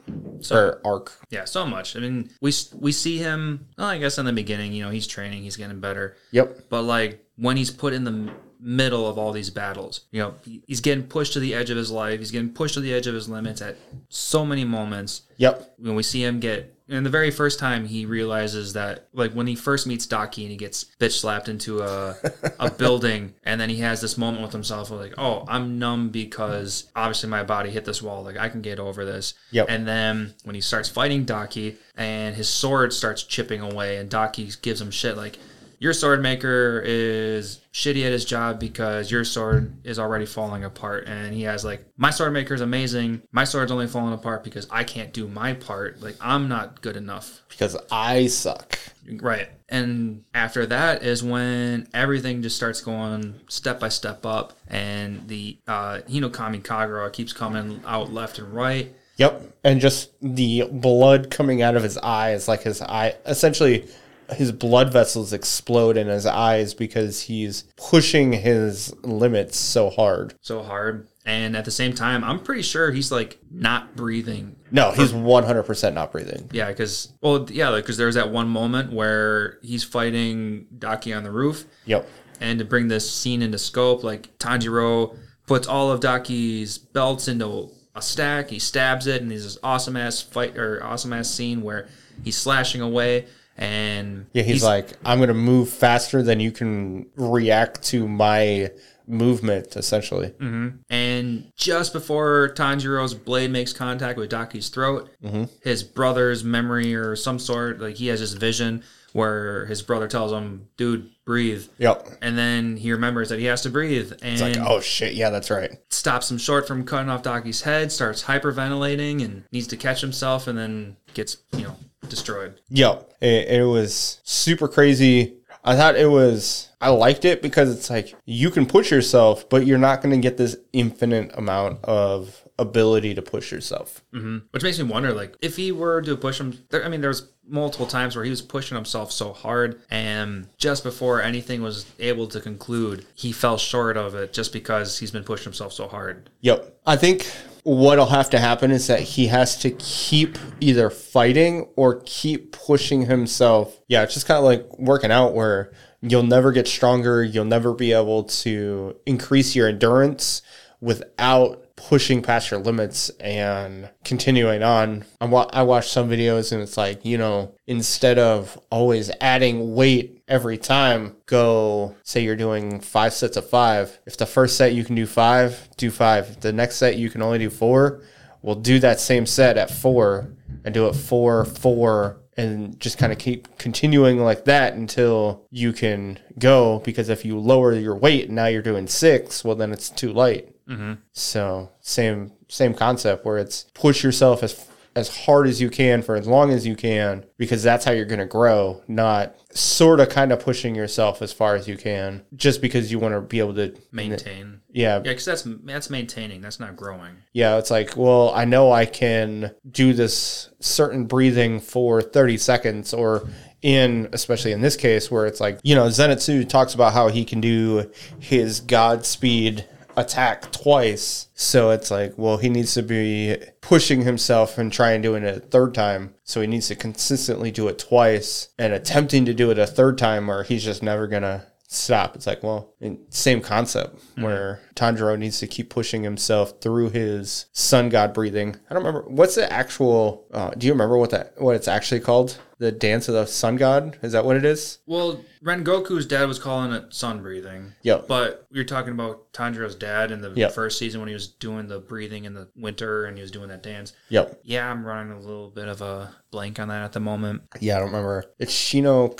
or 0.52 0.82
arc. 0.86 1.20
Yeah, 1.30 1.46
so 1.46 1.65
much. 1.65 1.96
I 1.96 2.00
mean, 2.00 2.30
we 2.42 2.54
we 2.76 2.92
see 2.92 3.18
him. 3.18 3.68
Well, 3.78 3.88
I 3.88 3.98
guess 3.98 4.18
in 4.18 4.26
the 4.26 4.34
beginning, 4.34 4.74
you 4.74 4.84
know, 4.84 4.89
he's 4.89 5.08
training, 5.08 5.44
he's 5.44 5.58
getting 5.58 5.80
better. 5.80 6.15
Yep. 6.32 6.70
But 6.70 6.84
like 6.84 7.26
when 7.36 7.58
he's 7.58 7.72
put 7.72 7.94
in 7.94 8.04
the 8.04 8.32
middle 8.60 9.08
of 9.08 9.17
all 9.17 9.32
these 9.32 9.50
battles. 9.50 10.02
You 10.12 10.22
know, 10.22 10.34
he's 10.67 10.82
getting 10.82 11.06
pushed 11.06 11.34
to 11.34 11.39
the 11.39 11.54
edge 11.54 11.69
of 11.69 11.78
his 11.78 11.91
life. 11.91 12.19
He's 12.19 12.32
getting 12.32 12.52
pushed 12.52 12.74
to 12.74 12.82
the 12.82 12.93
edge 12.93 13.08
of 13.08 13.13
his 13.13 13.30
limits 13.30 13.62
at 13.62 13.78
so 14.10 14.45
many 14.45 14.65
moments. 14.65 15.24
Yep. 15.38 15.76
When 15.78 15.95
we 15.95 16.04
see 16.04 16.24
him 16.24 16.39
get, 16.39 16.76
and 16.89 17.06
the 17.06 17.10
very 17.10 17.32
first 17.32 17.60
time 17.60 17.86
he 17.86 18.06
realizes 18.06 18.74
that, 18.74 19.08
like 19.13 19.32
when 19.32 19.48
he 19.48 19.56
first 19.56 19.88
meets 19.88 20.06
Daki 20.06 20.41
and 20.41 20.52
he 20.52 20.58
gets 20.58 20.86
bitch 21.00 21.19
slapped 21.19 21.48
into 21.48 21.82
a, 21.82 22.15
a 22.60 22.69
building, 22.78 23.34
and 23.43 23.62
then 23.62 23.69
he 23.69 23.78
has 23.78 24.02
this 24.02 24.17
moment 24.17 24.41
with 24.41 24.52
himself 24.52 24.91
of 24.91 25.00
like, 25.00 25.13
oh, 25.17 25.45
I'm 25.48 25.80
numb 25.80 26.10
because 26.10 26.89
obviously 26.95 27.30
my 27.30 27.43
body 27.43 27.69
hit 27.69 27.86
this 27.86 28.02
wall. 28.02 28.24
Like 28.24 28.38
I 28.38 28.50
can 28.50 28.62
get 28.62 28.80
over 28.80 29.06
this. 29.06 29.36
Yep. 29.52 29.67
And 29.69 29.88
then 29.88 30.34
when 30.43 30.56
he 30.56 30.62
starts 30.62 30.89
fighting 30.89 31.24
Daki 31.24 31.78
and 31.95 32.36
his 32.36 32.50
sword 32.50 32.91
starts 32.91 33.24
chipping 33.24 33.62
away, 33.62 33.98
and 33.98 34.10
Daki 34.10 34.50
gives 34.62 34.82
him 34.82 34.91
shit 34.91 35.15
like, 35.15 35.38
your 35.80 35.94
sword 35.94 36.22
maker 36.22 36.84
is 36.86 37.62
shitty 37.74 38.06
at 38.06 38.12
his 38.12 38.26
job 38.26 38.60
because 38.60 39.10
your 39.10 39.24
sword 39.24 39.74
is 39.86 39.98
already 39.98 40.26
falling 40.26 40.65
apart. 40.65 41.08
And 41.08 41.34
he 41.34 41.44
has 41.44 41.63
like 41.63 41.86
my 41.98 42.10
sword 42.12 42.34
maker 42.34 42.54
is 42.54 42.62
amazing. 42.62 43.22
My 43.32 43.46
sword's 43.46 43.72
only 43.72 43.88
falling 43.88 44.13
apart 44.13 44.44
because 44.44 44.68
i 44.70 44.84
can't 44.84 45.13
do 45.13 45.28
my 45.28 45.54
part. 45.54 46.02
Like 46.02 46.18
i'm 46.20 46.50
not 46.50 46.82
good 46.82 46.98
enough. 46.98 47.42
Because 47.48 47.77
I 47.90 48.27
suck. 48.27 48.77
right. 49.21 49.48
And 49.69 50.25
after 50.34 50.65
that 50.65 51.04
is 51.04 51.23
when 51.23 51.88
everything 51.94 52.42
just 52.42 52.58
starts 52.58 52.82
going 52.82 53.40
step 53.48 53.80
by 53.80 53.90
step 53.90 54.25
up 54.25 54.54
and 54.67 55.27
the 55.30 55.60
uh 55.67 56.00
hinokami 56.10 56.62
kagura 56.62 57.12
keeps 57.12 57.32
coming 57.32 57.82
out 57.86 58.12
left 58.12 58.38
and 58.38 58.54
right. 58.54 58.94
Yep. 59.15 59.54
And 59.63 59.82
just 59.82 60.12
the 60.21 60.63
blood 60.71 61.30
coming 61.30 61.62
out 61.62 61.75
of 61.75 61.84
his 61.84 61.98
eyes, 61.98 62.48
like 62.48 62.63
his 62.63 62.82
eye, 62.82 63.15
essentially, 63.25 63.86
his 64.32 64.52
blood 64.52 64.92
vessels 64.94 65.34
explode 65.34 65.98
in 65.98 66.08
his 66.08 66.25
eyes 66.25 66.73
because 66.73 67.21
he's 67.23 67.63
pushing 67.77 68.34
his 68.34 68.94
limits 69.04 69.58
so 69.58 69.90
hard. 69.90 70.34
so 70.42 70.63
hard 70.63 71.08
and 71.25 71.56
at 71.58 71.65
the 71.65 71.71
same 71.71 71.94
time 71.94 72.23
i'm 72.23 72.40
pretty 72.40 72.62
sure 72.62 72.92
he's 72.92 73.12
like 73.12 73.38
not 73.52 73.96
breathing 73.96 74.56
No, 74.71 74.92
he's 74.92 75.12
100% 75.12 75.94
not 75.94 76.12
breathing. 76.12 76.48
Yeah, 76.54 76.67
because 76.69 77.12
well, 77.21 77.48
yeah, 77.50 77.71
because 77.75 77.98
there's 77.98 78.15
that 78.15 78.30
one 78.30 78.48
moment 78.48 78.94
where 78.94 79.58
he's 79.63 79.84
fighting 79.84 80.67
Daki 80.77 81.12
on 81.13 81.23
the 81.23 81.32
roof, 81.32 81.65
Yep. 81.86 82.08
and 82.40 82.60
to 82.60 82.65
bring 82.65 82.88
this 82.88 83.10
scene 83.10 83.42
into 83.42 83.58
scope, 83.58 84.04
like 84.04 84.38
Tanjiro 84.38 85.17
puts 85.48 85.67
all 85.67 85.92
of 85.92 86.00
Daki's 86.02 86.77
belts 86.77 87.27
into 87.27 87.71
a 87.96 88.02
stack, 88.02 88.50
he 88.52 88.60
stabs 88.60 89.08
it, 89.08 89.21
and 89.23 89.32
there's 89.32 89.44
this 89.44 89.58
awesome 89.63 89.98
ass 89.98 90.21
fight 90.21 90.56
or 90.56 90.84
awesome 90.84 91.12
ass 91.13 91.30
scene 91.32 91.62
where 91.63 91.88
he's 92.23 92.38
slashing 92.38 92.80
away, 92.82 93.25
and 93.60 94.25
Yeah, 94.33 94.43
he's, 94.43 94.63
like, 94.63 94.87
I'm 95.05 95.19
going 95.19 95.27
to 95.27 95.35
move 95.35 95.69
faster 95.69 96.23
than 96.23 96.39
you 96.39 96.51
can 96.51 97.05
react 97.15 97.83
to 97.89 98.07
my 98.07 98.71
movement, 99.05 99.75
essentially. 99.75 100.29
Mm-hmm. 100.29 100.69
And 100.89 101.51
just 101.55 101.93
before 101.93 102.53
Tanjiro's 102.55 103.13
blade 103.13 103.51
makes 103.51 103.73
contact 103.73 104.17
with 104.17 104.29
Daki's 104.29 104.69
throat, 104.69 105.10
mm-hmm. 105.23 105.45
his 105.62 105.83
brother's 105.83 106.43
memory 106.43 106.95
or 106.95 107.15
some 107.15 107.39
sort, 107.39 107.81
like 107.81 107.95
he 107.95 108.07
has 108.07 108.19
this 108.19 108.33
vision 108.33 108.83
where 109.12 109.65
his 109.65 109.81
brother 109.81 110.07
tells 110.07 110.31
him, 110.31 110.67
dude, 110.77 111.10
breathe. 111.25 111.65
Yep. 111.79 112.07
And 112.21 112.37
then 112.37 112.77
he 112.77 112.91
remembers 112.91 113.29
that 113.29 113.39
he 113.39 113.45
has 113.45 113.62
to 113.63 113.69
breathe 113.69 114.12
and 114.21 114.33
it's 114.33 114.41
Like, 114.41 114.57
oh 114.57 114.79
shit, 114.79 115.15
yeah, 115.15 115.31
that's 115.31 115.49
right. 115.49 115.71
stops 115.89 116.29
him 116.29 116.37
short 116.37 116.67
from 116.67 116.85
cutting 116.85 117.10
off 117.10 117.23
Daki's 117.23 117.63
head, 117.63 117.91
starts 117.91 118.23
hyperventilating 118.23 119.25
and 119.25 119.43
needs 119.51 119.67
to 119.67 119.77
catch 119.77 120.01
himself 120.01 120.47
and 120.47 120.57
then 120.57 120.97
gets, 121.15 121.37
you 121.53 121.63
know, 121.63 121.75
destroyed. 122.10 122.60
Yep. 122.69 123.13
It, 123.21 123.47
it 123.49 123.65
was 123.65 124.19
super 124.23 124.67
crazy. 124.67 125.35
I 125.63 125.75
thought 125.75 125.95
it 125.95 126.10
was, 126.10 126.69
I 126.79 126.89
liked 126.89 127.25
it 127.25 127.41
because 127.41 127.75
it's 127.75 127.89
like 127.89 128.15
you 128.25 128.49
can 128.49 128.65
push 128.65 128.91
yourself, 128.91 129.49
but 129.49 129.67
you're 129.67 129.77
not 129.77 130.01
going 130.01 130.15
to 130.15 130.21
get 130.21 130.37
this 130.37 130.55
infinite 130.71 131.31
amount 131.37 131.83
of 131.83 132.43
ability 132.57 133.15
to 133.15 133.21
push 133.21 133.51
yourself. 133.51 134.03
Mm-hmm. 134.13 134.39
Which 134.51 134.63
makes 134.63 134.79
me 134.79 134.85
wonder, 134.85 135.13
like, 135.13 135.35
if 135.41 135.55
he 135.55 135.71
were 135.71 136.01
to 136.01 136.15
push 136.15 136.39
him, 136.39 136.57
there, 136.69 136.85
I 136.85 136.89
mean, 136.89 137.01
there's 137.01 137.29
multiple 137.47 137.87
times 137.87 138.15
where 138.15 138.23
he 138.23 138.29
was 138.29 138.41
pushing 138.41 138.75
himself 138.75 139.12
so 139.12 139.33
hard, 139.33 139.81
and 139.89 140.47
just 140.57 140.83
before 140.83 141.21
anything 141.21 141.62
was 141.62 141.85
able 141.99 142.27
to 142.27 142.39
conclude, 142.39 143.05
he 143.15 143.31
fell 143.31 143.57
short 143.57 143.97
of 143.97 144.15
it 144.15 144.33
just 144.33 144.53
because 144.53 144.99
he's 144.99 145.12
been 145.12 145.23
pushing 145.23 145.45
himself 145.45 145.73
so 145.73 145.87
hard. 145.87 146.29
Yep. 146.41 146.79
I 146.85 146.95
think 146.95 147.29
what'll 147.63 148.07
have 148.07 148.29
to 148.31 148.39
happen 148.39 148.71
is 148.71 148.87
that 148.87 149.01
he 149.01 149.27
has 149.27 149.57
to 149.60 149.71
keep 149.71 150.37
either 150.60 150.89
fighting 150.89 151.67
or 151.75 152.01
keep 152.05 152.51
pushing 152.51 153.05
himself. 153.05 153.79
Yeah, 153.87 154.03
it's 154.03 154.13
just 154.13 154.27
kind 154.27 154.37
of 154.37 154.43
like 154.43 154.79
working 154.79 155.12
out 155.12 155.33
where 155.33 155.71
you'll 156.01 156.23
never 156.23 156.51
get 156.51 156.67
stronger. 156.67 157.23
You'll 157.23 157.45
never 157.45 157.73
be 157.73 157.91
able 157.91 158.23
to 158.23 158.95
increase 159.05 159.55
your 159.55 159.67
endurance 159.67 160.41
without 160.81 161.65
pushing 161.88 162.21
past 162.21 162.52
your 162.52 162.60
limits 162.60 163.10
and 163.21 163.90
continuing 164.04 164.62
on. 164.62 165.06
I, 165.21 165.25
wa- 165.25 165.50
I 165.52 165.63
watched 165.63 165.90
some 165.90 166.10
videos 166.10 166.52
and 166.52 166.62
it's 166.62 166.75
like, 166.75 167.06
you 167.06 167.17
know, 167.17 167.56
instead 167.67 168.19
of 168.19 168.60
always 168.69 169.10
adding 169.21 169.73
weight 169.73 170.21
every 170.27 170.58
time, 170.58 171.15
go 171.25 171.96
say 172.04 172.21
you're 172.21 172.36
doing 172.36 172.82
five 172.82 173.13
sets 173.13 173.38
of 173.38 173.50
five. 173.50 173.98
If 174.06 174.17
the 174.17 174.25
first 174.25 174.58
set 174.58 174.73
you 174.73 174.84
can 174.84 174.96
do 174.96 175.06
five, 175.06 175.69
do 175.77 175.90
five. 175.90 176.30
If 176.30 176.40
the 176.42 176.54
next 176.54 176.75
set 176.75 176.98
you 176.98 177.10
can 177.10 177.21
only 177.21 177.40
do 177.40 177.50
four, 177.50 178.04
we'll 178.42 178.56
do 178.56 178.80
that 178.80 179.00
same 179.00 179.25
set 179.25 179.58
at 179.58 179.71
four 179.71 180.36
and 180.65 180.73
do 180.73 180.88
it 180.88 180.94
four, 180.94 181.46
four, 181.46 182.19
and 182.40 182.79
just 182.79 182.98
kind 182.98 183.12
of 183.12 183.17
keep 183.17 183.58
continuing 183.58 184.17
like 184.19 184.46
that 184.46 184.73
until 184.73 185.46
you 185.52 185.73
can 185.73 186.19
go. 186.37 186.79
Because 186.85 187.10
if 187.10 187.25
you 187.25 187.37
lower 187.37 187.73
your 187.73 187.96
weight 187.96 188.27
and 188.27 188.35
now 188.35 188.46
you're 188.46 188.62
doing 188.62 188.87
six, 188.87 189.44
well, 189.44 189.56
then 189.56 189.73
it's 189.73 189.90
too 189.90 190.13
light. 190.13 190.56
Mm-hmm. 190.67 190.94
So 191.12 191.71
same 191.81 192.31
same 192.48 192.73
concept 192.73 193.25
where 193.25 193.37
it's 193.37 193.65
push 193.73 194.04
yourself 194.04 194.42
as 194.42 194.69
as 194.96 195.25
hard 195.25 195.48
as 195.48 195.62
you 195.62 195.69
can 195.69 196.02
for 196.02 196.15
as 196.15 196.27
long 196.27 196.52
as 196.52 196.65
you 196.65 196.75
can 196.75 197.25
because 197.37 197.63
that's 197.63 197.85
how 197.85 197.92
you're 197.92 198.06
going 198.06 198.19
to 198.19 198.25
grow, 198.25 198.81
not 198.87 199.35
sort 199.56 200.00
of 200.00 200.10
kind 200.10 200.31
of 200.31 200.40
pushing 200.40 200.75
yourself 200.75 201.21
as 201.21 201.31
far 201.31 201.56
as 201.56 201.67
you 201.67 201.77
can 201.77 202.23
just 202.35 202.62
because 202.62 202.92
you 202.92 203.00
want 203.00 203.13
to 203.13 203.21
be 203.21 203.40
able 203.40 203.54
to 203.56 203.75
Maintain. 203.92 204.62
yeah, 204.71 204.96
Yeah, 204.98 205.00
because 205.00 205.25
that's 205.25 205.48
that's 205.63 205.90
maintaining. 205.90 206.42
That's 206.42 206.60
not 206.60 206.75
growing. 206.75 207.17
yeah, 207.33 207.58
it's 207.58 207.71
like, 207.71 207.96
well, 207.96 208.31
I 208.33 208.46
know 208.46 208.71
I 208.71 208.85
can 208.85 209.52
do 209.69 209.94
this 209.94 210.50
certain 210.60 211.06
breathing 211.06 211.60
for 211.60 212.02
30 212.02 212.37
seconds 212.37 212.94
or 212.94 213.27
in 213.62 214.08
especially 214.13 214.54
in 214.54 214.62
this 214.62 214.75
case 214.75 215.12
where 215.12 215.25
it's 215.25 215.40
like, 215.40 215.60
you 215.63 215.75
know, 215.75 215.87
Zenitsu 215.87 216.48
talks 216.48 216.73
about 216.73 216.94
how 216.94 217.10
he 217.10 217.25
can 217.25 217.42
do 217.42 217.92
his 218.19 218.62
Godspeed 218.62 219.65
attack 220.00 220.52
twice. 220.52 221.27
So 221.33 221.71
it's 221.71 221.91
like, 221.91 222.13
well, 222.17 222.37
he 222.37 222.50
needs 222.50 222.73
to 222.75 222.83
be 222.83 223.37
pushing 223.62 224.02
himself 224.02 224.58
and 224.58 224.71
trying 224.71 225.02
doing 225.02 225.23
it 225.23 225.37
a 225.37 225.39
third 225.39 225.73
time. 225.73 226.15
So 226.23 226.41
he 226.41 226.47
needs 226.47 226.67
to 226.69 226.75
consistently 226.75 227.52
do 227.52 227.67
it 227.67 227.79
twice 227.79 228.50
and 228.58 228.73
attempting 228.73 229.25
to 229.25 229.33
do 229.33 229.52
it 229.52 229.60
a 229.60 229.67
third 229.67 229.97
time 229.97 230.29
or 230.29 230.43
he's 230.43 230.63
just 230.63 230.81
never 230.81 231.08
going 231.08 231.23
to 231.23 231.45
stop. 231.67 232.15
It's 232.15 232.27
like, 232.27 232.43
well, 232.43 232.73
same 233.10 233.41
concept 233.41 234.02
where 234.15 234.62
Tanjiro 234.75 235.17
needs 235.17 235.39
to 235.39 235.47
keep 235.47 235.69
pushing 235.69 236.04
himself 236.04 236.62
through 236.62 236.89
his 236.89 237.45
sun 237.54 237.89
god 237.89 238.13
breathing. 238.13 238.56
I 238.69 238.73
don't 238.73 238.83
remember 238.83 239.08
what's 239.08 239.35
the 239.35 239.52
actual. 239.52 240.25
Uh, 240.33 240.50
do 240.52 240.67
you 240.67 240.73
remember 240.73 240.97
what 240.97 241.12
that 241.12 241.33
what 241.37 241.56
it's 241.56 241.67
actually 241.67 242.02
called? 242.02 242.39
The 242.60 242.71
dance 242.73 243.07
of 243.07 243.13
the 243.15 243.25
sun 243.25 243.55
god. 243.55 243.97
Is 244.03 244.12
that 244.12 244.25
what 244.25 244.35
it 244.35 244.43
is? 244.45 244.79
Well, 244.85 245.23
Rengoku's 245.43 246.05
dad 246.05 246.27
was 246.27 246.39
calling 246.39 246.73
it 246.73 246.93
sun 246.93 247.21
breathing. 247.21 247.73
Yep. 247.83 248.07
But 248.07 248.45
you're 248.51 248.65
talking 248.65 248.91
about 248.91 249.31
Tanjiro's 249.31 249.75
dad 249.75 250.12
in 250.12 250.21
the 250.21 250.31
Yep. 250.35 250.51
first 250.51 250.77
season 250.77 250.99
when 250.99 251.07
he 251.07 251.13
was 251.13 251.27
doing 251.27 251.67
the 251.69 251.79
breathing 251.79 252.25
in 252.25 252.33
the 252.33 252.49
winter 252.57 253.05
and 253.05 253.15
he 253.17 253.21
was 253.21 253.31
doing 253.31 253.47
that 253.47 253.63
dance. 253.63 253.93
Yep. 254.10 254.41
Yeah, 254.43 254.69
I'm 254.69 254.85
running 254.85 255.13
a 255.13 255.19
little 255.19 255.49
bit 255.49 255.69
of 255.69 255.81
a 255.81 256.13
blank 256.31 256.60
on 256.60 256.67
that 256.67 256.83
at 256.83 256.91
the 256.91 256.99
moment. 256.99 257.43
Yeah, 257.62 257.77
I 257.77 257.79
don't 257.79 257.87
remember. 257.87 258.25
It's 258.39 258.53
Shino. 258.53 259.17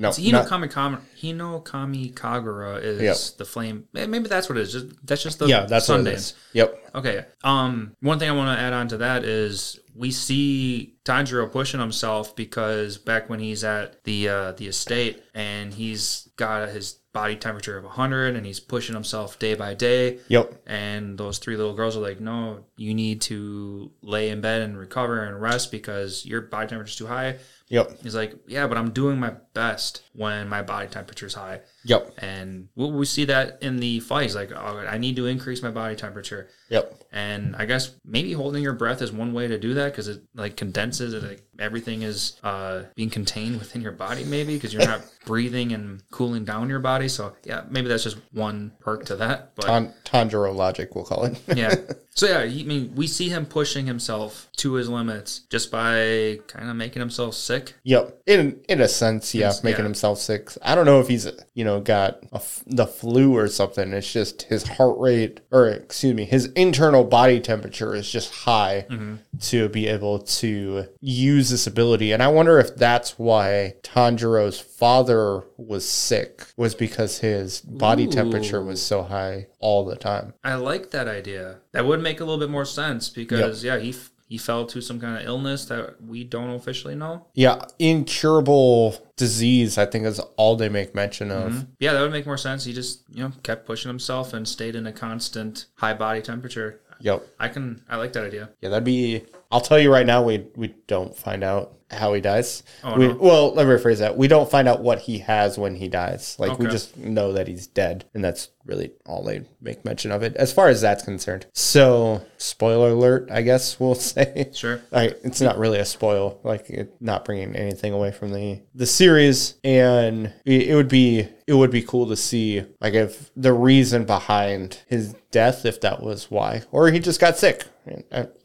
No, 0.00 0.10
Hino 0.10 0.30
not- 0.32 0.46
Kami 0.46 0.68
Kami 0.68 0.98
Hino 1.20 1.62
Kami 1.64 2.10
Kagura 2.12 2.80
is 2.80 3.02
Yep. 3.02 3.16
the 3.38 3.44
flame. 3.44 3.84
Maybe 3.92 4.20
that's 4.28 4.48
what 4.48 4.56
it 4.56 4.62
is. 4.62 4.72
Just 4.72 4.86
that's 5.04 5.22
just 5.24 5.40
the 5.40 5.46
yeah, 5.46 5.66
that's 5.66 5.88
Sundance. 5.88 6.34
Yep. 6.52 6.90
Okay. 6.94 7.24
Um, 7.44 7.96
one 8.00 8.18
thing 8.20 8.30
I 8.30 8.32
want 8.32 8.56
to 8.56 8.62
add 8.62 8.72
on 8.72 8.86
to 8.88 8.98
that 8.98 9.24
is 9.24 9.78
we 9.96 10.12
see 10.12 10.94
Tanjiro 11.08 11.50
pushing 11.50 11.80
himself 11.80 12.36
because 12.36 12.98
back 12.98 13.28
when 13.30 13.40
he's 13.40 13.64
at 13.64 14.04
the 14.04 14.28
uh, 14.28 14.52
the 14.52 14.66
estate 14.68 15.22
and 15.34 15.72
he's 15.74 16.28
got 16.36 16.68
his 16.68 16.98
body 17.14 17.34
temperature 17.36 17.76
of 17.76 17.84
100 17.84 18.36
and 18.36 18.44
he's 18.46 18.60
pushing 18.60 18.94
himself 18.94 19.38
day 19.38 19.54
by 19.54 19.74
day 19.74 20.18
Yep. 20.28 20.62
and 20.66 21.18
those 21.18 21.38
three 21.38 21.56
little 21.56 21.74
girls 21.74 21.96
are 21.96 22.00
like 22.00 22.20
no 22.20 22.64
you 22.76 22.94
need 22.94 23.22
to 23.22 23.90
lay 24.02 24.28
in 24.28 24.40
bed 24.42 24.60
and 24.62 24.78
recover 24.78 25.24
and 25.24 25.40
rest 25.40 25.72
because 25.72 26.24
your 26.26 26.42
body 26.42 26.68
temperature's 26.68 26.96
too 26.96 27.06
high 27.06 27.38
Yep. 27.70 28.02
he's 28.02 28.14
like 28.14 28.34
yeah 28.46 28.66
but 28.68 28.76
i'm 28.76 28.90
doing 28.90 29.18
my 29.18 29.32
best 29.54 30.02
when 30.12 30.48
my 30.48 30.62
body 30.62 30.86
temperature 30.86 31.26
is 31.26 31.34
high 31.34 31.60
Yep. 31.84 32.12
And 32.18 32.68
we, 32.76 32.90
we 32.90 33.04
see 33.06 33.24
that 33.26 33.62
in 33.62 33.78
the 33.78 34.00
fight. 34.00 34.24
He's 34.24 34.34
Like, 34.34 34.50
oh, 34.52 34.84
I 34.86 34.98
need 34.98 35.16
to 35.16 35.26
increase 35.26 35.62
my 35.62 35.70
body 35.70 35.96
temperature. 35.96 36.48
Yep. 36.68 37.02
And 37.12 37.56
I 37.56 37.64
guess 37.64 37.92
maybe 38.04 38.32
holding 38.34 38.62
your 38.62 38.74
breath 38.74 39.00
is 39.00 39.10
one 39.10 39.32
way 39.32 39.46
to 39.48 39.58
do 39.58 39.72
that 39.74 39.92
because 39.92 40.06
it 40.08 40.20
like 40.34 40.56
condenses 40.56 40.97
it. 41.00 41.47
Everything 41.58 42.02
is 42.02 42.36
uh, 42.44 42.84
being 42.94 43.10
contained 43.10 43.58
within 43.58 43.82
your 43.82 43.92
body, 43.92 44.24
maybe 44.24 44.54
because 44.54 44.72
you're 44.72 44.84
not 44.86 45.02
breathing 45.26 45.72
and 45.72 46.02
cooling 46.10 46.44
down 46.44 46.68
your 46.68 46.78
body. 46.78 47.08
So 47.08 47.34
yeah, 47.44 47.64
maybe 47.68 47.88
that's 47.88 48.04
just 48.04 48.18
one 48.32 48.72
perk 48.80 49.04
to 49.06 49.16
that. 49.16 49.54
But 49.56 49.66
Tan- 49.66 49.94
Tanjiro 50.04 50.54
logic, 50.54 50.94
we'll 50.94 51.04
call 51.04 51.24
it. 51.24 51.40
yeah. 51.54 51.74
So 52.18 52.26
yeah, 52.26 52.46
he, 52.46 52.62
I 52.62 52.66
mean, 52.66 52.92
we 52.96 53.06
see 53.06 53.28
him 53.28 53.46
pushing 53.46 53.86
himself 53.86 54.48
to 54.56 54.72
his 54.72 54.88
limits 54.88 55.42
just 55.50 55.70
by 55.70 56.40
kind 56.48 56.68
of 56.68 56.74
making 56.74 56.98
himself 56.98 57.34
sick. 57.36 57.74
Yep. 57.84 58.22
In 58.26 58.58
in 58.68 58.80
a 58.80 58.88
sense, 58.88 59.36
yeah, 59.36 59.46
Yes, 59.46 59.62
making 59.62 59.78
yeah. 59.80 59.84
himself 59.84 60.18
sick. 60.18 60.50
I 60.60 60.74
don't 60.74 60.84
know 60.84 60.98
if 60.98 61.06
he's 61.06 61.28
you 61.54 61.64
know 61.64 61.80
got 61.80 62.24
a 62.32 62.36
f- 62.38 62.64
the 62.66 62.88
flu 62.88 63.36
or 63.36 63.46
something. 63.46 63.92
It's 63.92 64.12
just 64.12 64.42
his 64.42 64.66
heart 64.66 64.98
rate, 64.98 65.38
or 65.52 65.68
excuse 65.68 66.12
me, 66.12 66.24
his 66.24 66.46
internal 66.56 67.04
body 67.04 67.38
temperature 67.38 67.94
is 67.94 68.10
just 68.10 68.32
high 68.34 68.86
Mm-hmm. 68.90 69.14
to 69.42 69.68
be 69.68 69.86
able 69.86 70.18
to 70.18 70.86
use 71.00 71.47
this 71.50 71.66
ability. 71.66 72.12
And 72.12 72.22
I 72.22 72.28
wonder 72.28 72.58
if 72.58 72.76
that's 72.76 73.18
why 73.18 73.74
Tanjiro's 73.82 74.60
father 74.60 75.44
was 75.56 75.88
sick, 75.88 76.46
was 76.56 76.74
because 76.74 77.18
his 77.18 77.60
body 77.60 78.06
temperature 78.06 78.62
was 78.62 78.82
so 78.82 79.02
high 79.02 79.46
all 79.58 79.84
the 79.84 79.96
time. 79.96 80.34
I 80.44 80.54
like 80.54 80.90
that 80.90 81.08
idea. 81.08 81.58
That 81.72 81.86
would 81.86 82.02
make 82.02 82.20
a 82.20 82.24
little 82.24 82.38
bit 82.38 82.50
more 82.50 82.64
sense 82.64 83.08
because 83.08 83.64
yeah, 83.64 83.78
he 83.78 83.90
f- 83.90 84.10
he 84.28 84.36
fell 84.36 84.66
to 84.66 84.82
some 84.82 85.00
kind 85.00 85.16
of 85.16 85.26
illness 85.26 85.64
that 85.66 86.02
we 86.02 86.22
don't 86.22 86.50
officially 86.50 86.94
know. 86.94 87.26
Yeah, 87.34 87.64
incurable 87.78 88.96
disease. 89.16 89.78
I 89.78 89.86
think 89.86 90.04
is 90.04 90.20
all 90.36 90.56
they 90.56 90.68
make 90.68 90.94
mention 90.94 91.30
of. 91.30 91.52
Mm-hmm. 91.52 91.70
Yeah, 91.78 91.94
that 91.94 92.02
would 92.02 92.12
make 92.12 92.26
more 92.26 92.36
sense. 92.36 92.64
He 92.64 92.72
just 92.72 93.02
you 93.10 93.22
know 93.22 93.32
kept 93.42 93.66
pushing 93.66 93.88
himself 93.88 94.32
and 94.34 94.46
stayed 94.46 94.74
in 94.76 94.86
a 94.86 94.92
constant 94.92 95.66
high 95.76 95.94
body 95.94 96.20
temperature. 96.20 96.80
Yep. 97.00 97.26
I 97.38 97.48
can 97.48 97.82
I 97.88 97.96
like 97.96 98.12
that 98.14 98.24
idea. 98.24 98.50
Yeah, 98.60 98.70
that'd 98.70 98.84
be. 98.84 99.24
I'll 99.50 99.60
tell 99.60 99.78
you 99.78 99.92
right 99.92 100.06
now, 100.06 100.22
we 100.22 100.46
we 100.56 100.74
don't 100.86 101.16
find 101.16 101.42
out 101.42 101.78
how 101.90 102.12
he 102.12 102.20
dies. 102.20 102.62
Oh, 102.84 102.98
we, 102.98 103.08
no? 103.08 103.14
Well, 103.14 103.54
let 103.54 103.66
me 103.66 103.72
rephrase 103.72 103.98
that. 103.98 104.16
We 104.16 104.28
don't 104.28 104.50
find 104.50 104.68
out 104.68 104.82
what 104.82 104.98
he 105.00 105.18
has 105.20 105.58
when 105.58 105.74
he 105.74 105.88
dies. 105.88 106.36
Like 106.38 106.58
we 106.58 106.66
just 106.66 106.96
know 106.96 107.32
that 107.32 107.48
he's 107.48 107.66
dead, 107.66 108.04
and 108.14 108.22
that's 108.22 108.50
really 108.66 108.92
all 109.06 109.22
they 109.22 109.42
make 109.62 109.84
mention 109.84 110.12
of 110.12 110.22
it, 110.22 110.36
as 110.36 110.52
far 110.52 110.68
as 110.68 110.82
that's 110.82 111.02
concerned. 111.02 111.46
So, 111.54 112.22
spoiler 112.36 112.90
alert, 112.90 113.30
I 113.30 113.40
guess 113.42 113.80
we'll 113.80 113.94
say. 113.94 114.50
Sure. 114.52 114.82
Like 114.90 115.18
it's 115.24 115.40
not 115.40 115.58
really 115.58 115.78
a 115.78 115.84
spoil, 115.84 116.38
like 116.44 116.68
it, 116.68 116.94
not 117.00 117.24
bringing 117.24 117.56
anything 117.56 117.92
away 117.92 118.10
from 118.10 118.32
the 118.32 118.60
the 118.74 118.86
series, 118.86 119.54
and 119.64 120.32
it, 120.44 120.68
it 120.68 120.74
would 120.74 120.88
be 120.88 121.26
it 121.46 121.54
would 121.54 121.70
be 121.70 121.82
cool 121.82 122.06
to 122.08 122.16
see 122.16 122.64
like 122.80 122.94
if 122.94 123.30
the 123.34 123.52
reason 123.54 124.04
behind 124.04 124.82
his 124.88 125.14
death, 125.30 125.64
if 125.64 125.80
that 125.80 126.02
was 126.02 126.30
why, 126.30 126.62
or 126.70 126.90
he 126.90 126.98
just 126.98 127.20
got 127.20 127.38
sick, 127.38 127.64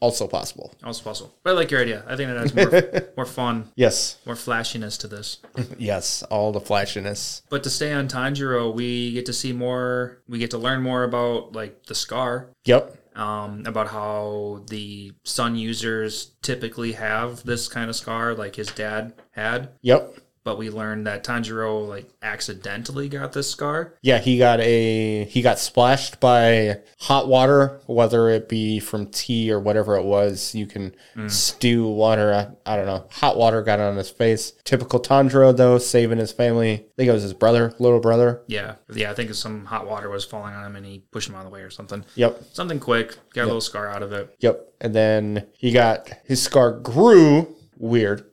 also 0.00 0.26
possible. 0.26 0.74
Also 0.82 1.02
possible. 1.04 1.34
But 1.42 1.50
I 1.50 1.52
like 1.54 1.70
your 1.70 1.80
idea. 1.80 2.04
I 2.06 2.16
think 2.16 2.30
that 2.30 2.36
adds 2.38 2.54
more 2.54 3.12
more 3.16 3.26
fun, 3.26 3.70
Yes, 3.76 4.16
more 4.26 4.36
flashiness 4.36 4.98
to 4.98 5.08
this. 5.08 5.38
yes, 5.78 6.22
all 6.24 6.52
the 6.52 6.60
flashiness. 6.60 7.42
But 7.50 7.62
to 7.64 7.70
stay 7.70 7.92
on 7.92 8.08
Tanjiro, 8.08 8.72
we 8.74 9.12
get 9.12 9.26
to 9.26 9.32
see 9.32 9.52
more. 9.52 10.18
We 10.28 10.38
get 10.38 10.50
to 10.52 10.58
learn 10.58 10.82
more 10.82 11.04
about 11.04 11.52
like 11.54 11.86
the 11.86 11.94
scar. 11.94 12.48
Yep. 12.64 12.96
um, 13.16 13.62
about 13.66 13.88
how 13.88 14.62
the 14.68 15.12
sun 15.24 15.54
users 15.56 16.32
typically 16.42 16.92
have 16.92 17.44
this 17.44 17.68
kind 17.68 17.88
of 17.88 17.94
scar, 17.96 18.34
like 18.34 18.56
his 18.56 18.68
dad 18.68 19.12
had. 19.30 19.68
Yep. 19.82 20.18
But 20.44 20.58
we 20.58 20.68
learned 20.68 21.06
that 21.06 21.24
Tanjiro 21.24 21.88
like 21.88 22.10
accidentally 22.22 23.08
got 23.08 23.32
this 23.32 23.50
scar. 23.50 23.94
Yeah, 24.02 24.18
he 24.18 24.36
got 24.36 24.60
a 24.60 25.24
he 25.24 25.40
got 25.40 25.58
splashed 25.58 26.20
by 26.20 26.80
hot 26.98 27.28
water, 27.28 27.80
whether 27.86 28.28
it 28.28 28.48
be 28.48 28.78
from 28.78 29.06
tea 29.06 29.50
or 29.50 29.58
whatever 29.58 29.96
it 29.96 30.04
was. 30.04 30.54
You 30.54 30.66
can 30.66 30.94
mm. 31.16 31.30
stew 31.30 31.88
water. 31.88 32.34
I, 32.34 32.72
I 32.72 32.76
don't 32.76 32.86
know. 32.86 33.06
Hot 33.12 33.38
water 33.38 33.62
got 33.62 33.80
on 33.80 33.96
his 33.96 34.10
face. 34.10 34.52
Typical 34.64 35.00
Tanjiro 35.00 35.56
though, 35.56 35.78
saving 35.78 36.18
his 36.18 36.32
family. 36.32 36.72
I 36.74 36.84
think 36.96 37.08
it 37.08 37.12
was 37.12 37.22
his 37.22 37.34
brother, 37.34 37.74
little 37.78 38.00
brother. 38.00 38.42
Yeah, 38.46 38.74
yeah. 38.92 39.10
I 39.10 39.14
think 39.14 39.32
some 39.34 39.64
hot 39.64 39.88
water 39.88 40.10
was 40.10 40.26
falling 40.26 40.54
on 40.54 40.66
him, 40.66 40.76
and 40.76 40.84
he 40.84 41.04
pushed 41.10 41.30
him 41.30 41.36
out 41.36 41.38
of 41.38 41.44
the 41.46 41.50
way 41.50 41.62
or 41.62 41.70
something. 41.70 42.04
Yep. 42.16 42.42
Something 42.52 42.80
quick. 42.80 43.16
Got 43.32 43.44
a 43.44 43.46
little 43.46 43.60
scar 43.62 43.88
out 43.88 44.02
of 44.02 44.12
it. 44.12 44.36
Yep. 44.40 44.74
And 44.82 44.94
then 44.94 45.46
he 45.56 45.72
got 45.72 46.10
his 46.24 46.42
scar 46.42 46.70
grew 46.72 47.48
weird 47.76 48.30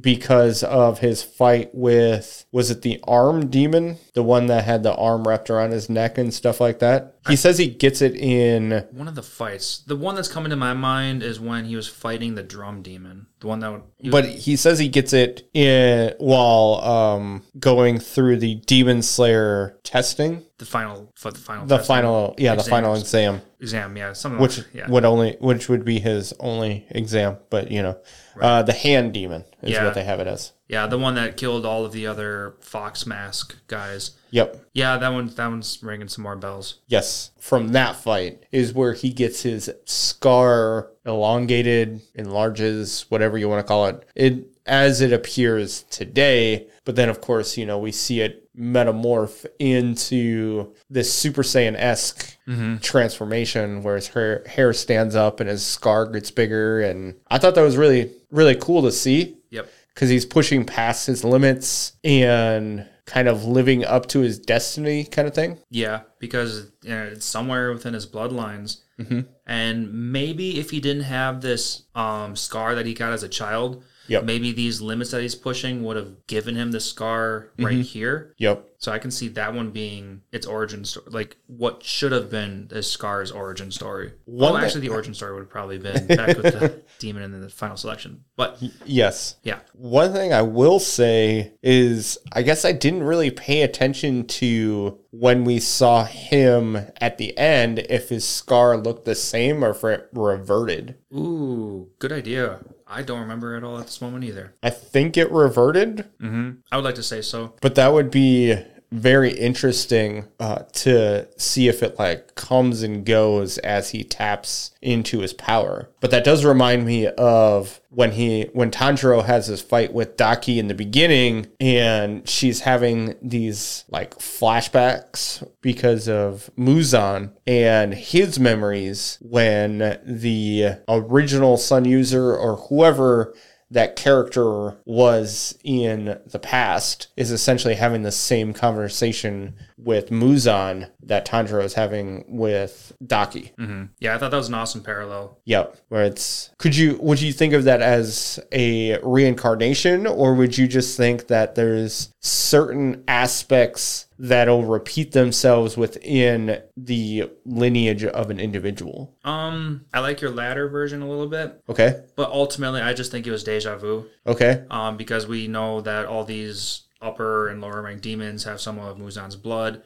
because 0.00 0.62
of 0.62 0.98
his 1.00 1.22
fight 1.22 1.70
with 1.74 2.46
was 2.52 2.70
it 2.70 2.82
the 2.82 3.00
arm 3.06 3.48
demon? 3.48 3.98
The 4.14 4.22
one 4.22 4.46
that 4.46 4.64
had 4.64 4.82
the 4.82 4.94
arm 4.94 5.26
wrapped 5.26 5.50
around 5.50 5.72
his 5.72 5.88
neck 5.88 6.18
and 6.18 6.32
stuff 6.32 6.60
like 6.60 6.78
that. 6.80 7.16
He 7.28 7.36
says 7.36 7.56
he 7.58 7.68
gets 7.68 8.02
it 8.02 8.16
in 8.16 8.84
One 8.90 9.06
of 9.06 9.14
the 9.14 9.22
fights, 9.22 9.78
the 9.86 9.94
one 9.96 10.16
that's 10.16 10.28
coming 10.28 10.50
to 10.50 10.56
my 10.56 10.74
mind 10.74 11.22
is 11.22 11.38
when 11.38 11.64
he 11.66 11.76
was 11.76 11.86
fighting 11.88 12.34
the 12.34 12.42
drum 12.42 12.82
demon. 12.82 13.26
The 13.40 13.46
one 13.46 13.60
that 13.60 13.70
would. 13.72 13.82
he 13.98 14.10
but 14.10 14.24
he 14.24 14.56
says 14.56 14.78
he 14.78 14.88
gets 14.88 15.12
it 15.12 15.48
in 15.54 16.14
while 16.18 16.80
um 16.82 17.42
going 17.58 17.98
through 17.98 18.38
the 18.38 18.56
demon 18.56 19.02
slayer 19.02 19.78
testing. 19.84 20.42
the 20.58 20.64
final 20.64 21.12
for 21.14 21.30
the 21.30 21.38
final 21.38 21.66
The 21.66 21.78
final 21.78 22.34
yeah, 22.38 22.54
the 22.56 22.62
final 22.64 22.94
exam. 22.94 23.40
exam. 23.60 23.96
Yeah, 23.96 24.12
something 24.14 24.40
Which 24.40 24.58
like 24.58 24.66
yeah. 24.74 24.88
would 24.90 25.04
only 25.04 25.36
which 25.40 25.68
would 25.68 25.84
be 25.84 25.98
his 26.00 26.32
only 26.40 26.86
exam, 26.90 27.36
but 27.50 27.70
you 27.70 27.82
know. 27.82 27.98
Uh 28.40 28.62
the 28.62 28.72
hand 28.72 29.12
demon 29.12 29.41
is 29.62 29.70
Yeah. 29.72 29.84
what 29.84 29.94
they 29.94 30.04
have 30.04 30.20
it 30.20 30.26
as. 30.26 30.52
Yeah, 30.68 30.86
the 30.86 30.98
one 30.98 31.14
that 31.16 31.36
killed 31.36 31.66
all 31.66 31.84
of 31.84 31.92
the 31.92 32.06
other 32.06 32.54
Fox 32.60 33.06
Mask 33.06 33.56
guys. 33.66 34.12
Yep. 34.30 34.64
Yeah, 34.72 34.96
that 34.96 35.08
one 35.10 35.26
that 35.28 35.46
one's 35.46 35.78
ringing 35.82 36.08
some 36.08 36.22
more 36.22 36.36
bells. 36.36 36.76
Yes, 36.86 37.30
from 37.38 37.68
that 37.72 37.96
fight 37.96 38.44
is 38.50 38.72
where 38.72 38.94
he 38.94 39.10
gets 39.12 39.42
his 39.42 39.70
scar 39.84 40.88
elongated, 41.04 42.00
enlarges, 42.14 43.06
whatever 43.08 43.36
you 43.38 43.48
want 43.48 43.60
to 43.64 43.68
call 43.68 43.86
it. 43.86 44.04
It 44.14 44.46
as 44.66 45.00
it 45.00 45.12
appears 45.12 45.82
today, 45.90 46.68
but 46.84 46.96
then 46.96 47.08
of 47.08 47.20
course, 47.20 47.56
you 47.56 47.66
know, 47.66 47.78
we 47.78 47.92
see 47.92 48.20
it 48.20 48.41
metamorph 48.58 49.46
into 49.58 50.72
this 50.90 51.12
Super 51.12 51.42
Saiyan 51.42 51.74
esque 51.76 52.36
transformation 52.82 53.82
where 53.82 53.96
his 53.96 54.08
hair, 54.08 54.42
hair 54.46 54.72
stands 54.72 55.14
up 55.14 55.40
and 55.40 55.48
his 55.48 55.64
scar 55.64 56.06
gets 56.06 56.30
bigger. 56.30 56.80
And 56.82 57.14
I 57.30 57.38
thought 57.38 57.54
that 57.54 57.62
was 57.62 57.76
really, 57.76 58.12
really 58.30 58.56
cool 58.56 58.82
to 58.82 58.92
see 58.92 59.38
Yep. 59.50 59.68
because 59.94 60.08
he's 60.10 60.26
pushing 60.26 60.64
past 60.64 61.06
his 61.06 61.24
limits 61.24 61.92
and 62.04 62.86
kind 63.06 63.28
of 63.28 63.44
living 63.44 63.84
up 63.84 64.06
to 64.06 64.20
his 64.20 64.38
destiny 64.38 65.04
kind 65.04 65.26
of 65.26 65.34
thing. 65.34 65.58
Yeah, 65.70 66.02
because 66.18 66.70
you 66.82 66.90
know, 66.90 67.04
it's 67.04 67.26
somewhere 67.26 67.72
within 67.72 67.94
his 67.94 68.06
bloodlines. 68.06 68.80
Mm-hmm. 68.98 69.20
And 69.46 70.12
maybe 70.12 70.60
if 70.60 70.70
he 70.70 70.80
didn't 70.80 71.04
have 71.04 71.40
this 71.40 71.82
um, 71.94 72.36
scar 72.36 72.74
that 72.74 72.86
he 72.86 72.94
got 72.94 73.12
as 73.12 73.22
a 73.22 73.28
child, 73.28 73.82
Yep. 74.08 74.24
maybe 74.24 74.52
these 74.52 74.80
limits 74.80 75.10
that 75.12 75.22
he's 75.22 75.34
pushing 75.34 75.84
would 75.84 75.96
have 75.96 76.26
given 76.26 76.54
him 76.56 76.72
the 76.72 76.80
scar 76.80 77.48
right 77.58 77.72
Mm-hmm. 77.74 77.80
here. 77.82 78.34
Yep. 78.38 78.68
So 78.78 78.90
I 78.90 78.98
can 78.98 79.12
see 79.12 79.28
that 79.28 79.54
one 79.54 79.70
being 79.70 80.22
its 80.32 80.44
origin 80.44 80.84
story, 80.84 81.06
like 81.10 81.36
what 81.46 81.84
should 81.84 82.10
have 82.10 82.28
been 82.28 82.66
this 82.68 82.90
scar's 82.90 83.30
origin 83.30 83.70
story. 83.70 84.12
One 84.24 84.40
well, 84.40 84.52
that- 84.54 84.64
actually, 84.64 84.80
the 84.80 84.88
origin 84.88 85.14
story 85.14 85.32
would 85.34 85.40
have 85.40 85.50
probably 85.50 85.78
been 85.78 86.06
back 86.08 86.36
with 86.36 86.42
the 86.52 86.82
demon 86.98 87.22
in 87.22 87.40
the 87.40 87.48
final 87.48 87.76
selection. 87.76 88.24
But 88.36 88.58
Yes. 88.84 89.36
yeah, 89.44 89.60
One 89.74 90.12
thing 90.12 90.32
I 90.32 90.42
will 90.42 90.80
say 90.80 91.52
is 91.62 92.18
I 92.32 92.42
guess 92.42 92.64
I 92.64 92.72
didn't 92.72 93.04
really 93.04 93.30
pay 93.30 93.62
attention 93.62 94.26
to 94.26 94.98
when 95.12 95.44
we 95.44 95.60
saw 95.60 96.04
him 96.04 96.76
at 97.00 97.18
the 97.18 97.38
end 97.38 97.78
if 97.88 98.08
his 98.08 98.26
scar 98.26 98.76
looked 98.76 99.04
the 99.04 99.14
same 99.14 99.62
or 99.64 99.70
if 99.70 99.84
it 99.84 100.08
reverted. 100.12 100.96
ooh, 101.14 101.88
good 102.00 102.10
idea. 102.12 102.58
I 102.92 103.02
don't 103.02 103.20
remember 103.20 103.56
at 103.56 103.64
all 103.64 103.78
at 103.78 103.86
this 103.86 104.00
moment 104.02 104.24
either. 104.24 104.54
I 104.62 104.70
think 104.70 105.16
it 105.16 105.30
reverted, 105.32 106.04
hmm 106.20 106.50
I 106.70 106.76
would 106.76 106.84
like 106.84 106.96
to 106.96 107.02
say 107.02 107.22
so. 107.22 107.54
but 107.60 107.74
that 107.76 107.92
would 107.92 108.10
be 108.10 108.54
very 108.92 109.32
interesting 109.32 110.28
uh, 110.38 110.62
to 110.72 111.26
see 111.38 111.66
if 111.66 111.82
it 111.82 111.98
like 111.98 112.34
comes 112.34 112.82
and 112.82 113.06
goes 113.06 113.58
as 113.58 113.90
he 113.90 114.04
taps 114.04 114.72
into 114.82 115.20
his 115.20 115.32
power. 115.32 115.90
But 116.00 116.10
that 116.10 116.24
does 116.24 116.44
remind 116.44 116.84
me 116.84 117.06
of 117.06 117.80
when 117.88 118.12
he 118.12 118.48
when 118.52 118.70
Tanjiro 118.70 119.24
has 119.24 119.46
his 119.46 119.62
fight 119.62 119.92
with 119.92 120.16
Daki 120.16 120.58
in 120.58 120.68
the 120.68 120.74
beginning 120.74 121.46
and 121.58 122.28
she's 122.28 122.60
having 122.60 123.16
these 123.22 123.84
like 123.88 124.14
flashbacks 124.18 125.46
because 125.60 126.08
of 126.08 126.50
Muzan 126.58 127.32
and 127.46 127.94
his 127.94 128.38
memories 128.38 129.18
when 129.22 129.98
the 130.04 130.76
original 130.88 131.56
Sun 131.56 131.84
user 131.86 132.34
or 132.34 132.56
whoever 132.56 133.34
that 133.72 133.96
character 133.96 134.76
was 134.84 135.58
in 135.64 136.18
the 136.26 136.38
past 136.38 137.08
is 137.16 137.30
essentially 137.30 137.74
having 137.74 138.02
the 138.02 138.12
same 138.12 138.52
conversation 138.52 139.54
with 139.78 140.10
Muzan 140.10 140.90
that 141.02 141.26
Tanjiro 141.26 141.64
is 141.64 141.74
having 141.74 142.24
with 142.28 142.92
Daki. 143.04 143.52
hmm 143.58 143.84
Yeah, 143.98 144.14
I 144.14 144.18
thought 144.18 144.30
that 144.30 144.36
was 144.36 144.48
an 144.48 144.54
awesome 144.54 144.82
parallel. 144.82 145.38
Yep. 145.46 145.76
Where 145.88 146.04
it's 146.04 146.50
could 146.58 146.76
you 146.76 146.98
would 147.00 147.20
you 147.20 147.32
think 147.32 147.54
of 147.54 147.64
that 147.64 147.80
as 147.80 148.38
a 148.52 148.98
reincarnation 148.98 150.06
or 150.06 150.34
would 150.34 150.56
you 150.56 150.68
just 150.68 150.96
think 150.96 151.28
that 151.28 151.54
there's 151.54 152.12
certain 152.20 153.02
aspects 153.08 154.06
that'll 154.22 154.64
repeat 154.64 155.10
themselves 155.10 155.76
within 155.76 156.62
the 156.76 157.28
lineage 157.44 158.04
of 158.04 158.30
an 158.30 158.38
individual? 158.38 159.14
Um, 159.24 159.84
I 159.92 159.98
like 159.98 160.20
your 160.20 160.30
latter 160.30 160.68
version 160.68 161.02
a 161.02 161.08
little 161.08 161.26
bit, 161.26 161.60
Okay. 161.68 162.04
but 162.14 162.30
ultimately, 162.30 162.80
I 162.80 162.92
just 162.94 163.10
think 163.10 163.26
it 163.26 163.32
was 163.32 163.42
deja 163.42 163.76
vu. 163.76 164.06
Okay. 164.26 164.64
Um, 164.70 164.96
because 164.96 165.26
we 165.26 165.48
know 165.48 165.80
that 165.80 166.06
all 166.06 166.24
these 166.24 166.82
upper 167.00 167.48
and 167.48 167.60
lower 167.60 167.82
rank 167.82 168.00
demons 168.00 168.44
have 168.44 168.60
some 168.60 168.78
of 168.78 168.96
Muzan's 168.96 169.34
blood, 169.34 169.82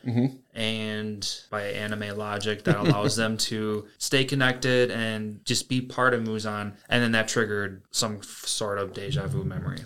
and 0.55 1.41
by 1.51 1.63
anime 1.63 2.15
logic, 2.19 2.65
that 2.65 2.77
allows 2.77 3.17
them 3.17 3.37
to 3.49 3.87
stay 3.97 4.23
connected 4.27 4.91
and 4.91 5.43
just 5.47 5.71
be 5.71 5.81
part 5.81 6.13
of 6.13 6.23
Muzan, 6.23 6.75
and 6.91 7.03
then 7.03 7.13
that 7.13 7.27
triggered 7.29 7.81
some 7.91 8.23
sort 8.23 8.79
of 8.79 8.93
deja 8.93 9.27
vu 9.29 9.45
memory. 9.45 9.79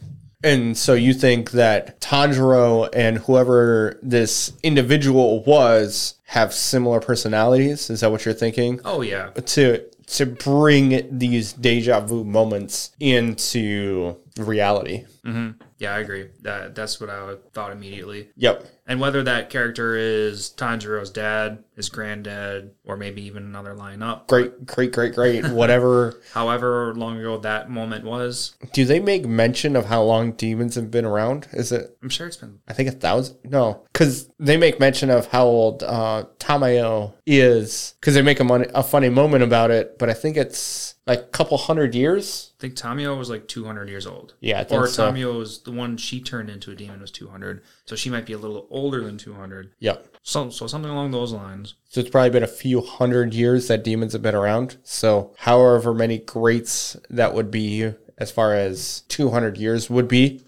And 0.42 0.76
so 0.76 0.94
you 0.94 1.12
think 1.12 1.50
that 1.52 2.00
Tanjiro 2.00 2.88
and 2.94 3.18
whoever 3.18 3.98
this 4.02 4.52
individual 4.62 5.42
was 5.44 6.14
have 6.24 6.54
similar 6.54 7.00
personalities? 7.00 7.90
Is 7.90 8.00
that 8.00 8.10
what 8.10 8.24
you're 8.24 8.34
thinking? 8.34 8.80
Oh 8.84 9.02
yeah, 9.02 9.30
To 9.30 9.84
to 10.06 10.26
bring 10.26 11.06
these 11.18 11.52
deja 11.52 12.00
vu 12.00 12.24
moments 12.24 12.90
into 12.98 14.16
reality. 14.38 15.04
hmm 15.24 15.50
yeah, 15.78 15.94
I 15.94 16.00
agree. 16.00 16.28
That 16.42 16.74
that's 16.74 17.00
what 17.00 17.10
I 17.10 17.34
thought 17.52 17.72
immediately. 17.72 18.28
Yep. 18.36 18.66
And 18.86 19.00
whether 19.00 19.22
that 19.22 19.50
character 19.50 19.94
is 19.96 20.52
Tanjiro's 20.56 21.10
dad, 21.10 21.62
his 21.76 21.88
granddad, 21.88 22.72
or 22.84 22.96
maybe 22.96 23.22
even 23.22 23.44
another 23.44 23.74
line 23.74 24.02
up. 24.02 24.26
Great, 24.28 24.66
great, 24.66 24.92
great, 24.92 25.14
great. 25.14 25.46
Whatever. 25.50 26.20
However 26.32 26.94
long 26.94 27.18
ago 27.18 27.38
that 27.38 27.70
moment 27.70 28.04
was, 28.04 28.54
Do 28.72 28.84
they 28.84 29.00
make 29.00 29.24
mention 29.26 29.76
of 29.76 29.86
how 29.86 30.02
long 30.02 30.32
demons 30.32 30.74
have 30.74 30.90
been 30.90 31.04
around? 31.04 31.48
Is 31.52 31.72
it? 31.72 31.96
I'm 32.02 32.08
sure 32.08 32.26
it's 32.26 32.36
been 32.36 32.58
I 32.68 32.72
think 32.72 32.88
a 32.88 32.92
thousand. 32.92 33.38
No, 33.44 33.84
because 33.92 34.28
they 34.38 34.56
make 34.56 34.80
mention 34.80 35.10
of 35.10 35.26
how 35.26 35.44
old 35.44 35.82
uh, 35.82 36.24
Tamayo 36.38 37.12
is. 37.26 37.94
Because 38.00 38.14
they 38.14 38.22
make 38.22 38.40
a, 38.40 38.44
mon- 38.44 38.70
a 38.74 38.82
funny 38.82 39.08
moment 39.08 39.44
about 39.44 39.70
it, 39.70 39.98
but 39.98 40.10
I 40.10 40.14
think 40.14 40.36
it's 40.36 40.96
like 41.06 41.20
a 41.20 41.24
couple 41.24 41.56
hundred 41.58 41.94
years. 41.94 42.52
I 42.58 42.60
think 42.60 42.74
Tamayo 42.74 43.16
was 43.18 43.30
like 43.30 43.48
200 43.48 43.88
years 43.88 44.06
old. 44.06 44.34
Yeah, 44.40 44.60
I 44.60 44.64
think 44.64 44.80
Or 44.80 44.86
so. 44.86 45.10
Tamayo 45.10 45.38
was 45.38 45.62
the 45.62 45.72
one 45.72 45.96
she 45.96 46.20
turned 46.20 46.50
into 46.50 46.70
a 46.70 46.74
demon 46.74 47.00
was 47.00 47.10
200. 47.10 47.62
So 47.90 47.96
she 47.96 48.08
might 48.08 48.24
be 48.24 48.34
a 48.34 48.38
little 48.38 48.68
older 48.70 49.02
than 49.02 49.18
200. 49.18 49.72
Yep. 49.80 50.14
So, 50.22 50.48
so 50.50 50.68
something 50.68 50.92
along 50.92 51.10
those 51.10 51.32
lines. 51.32 51.74
So 51.88 52.00
it's 52.00 52.08
probably 52.08 52.30
been 52.30 52.44
a 52.44 52.46
few 52.46 52.82
hundred 52.82 53.34
years 53.34 53.66
that 53.66 53.82
demons 53.82 54.12
have 54.12 54.22
been 54.22 54.36
around. 54.36 54.76
So 54.84 55.34
however 55.38 55.92
many 55.92 56.18
greats 56.18 56.96
that 57.10 57.34
would 57.34 57.50
be, 57.50 57.92
as 58.16 58.30
far 58.30 58.54
as 58.54 59.00
200 59.08 59.56
years 59.56 59.90
would 59.90 60.06
be. 60.06 60.44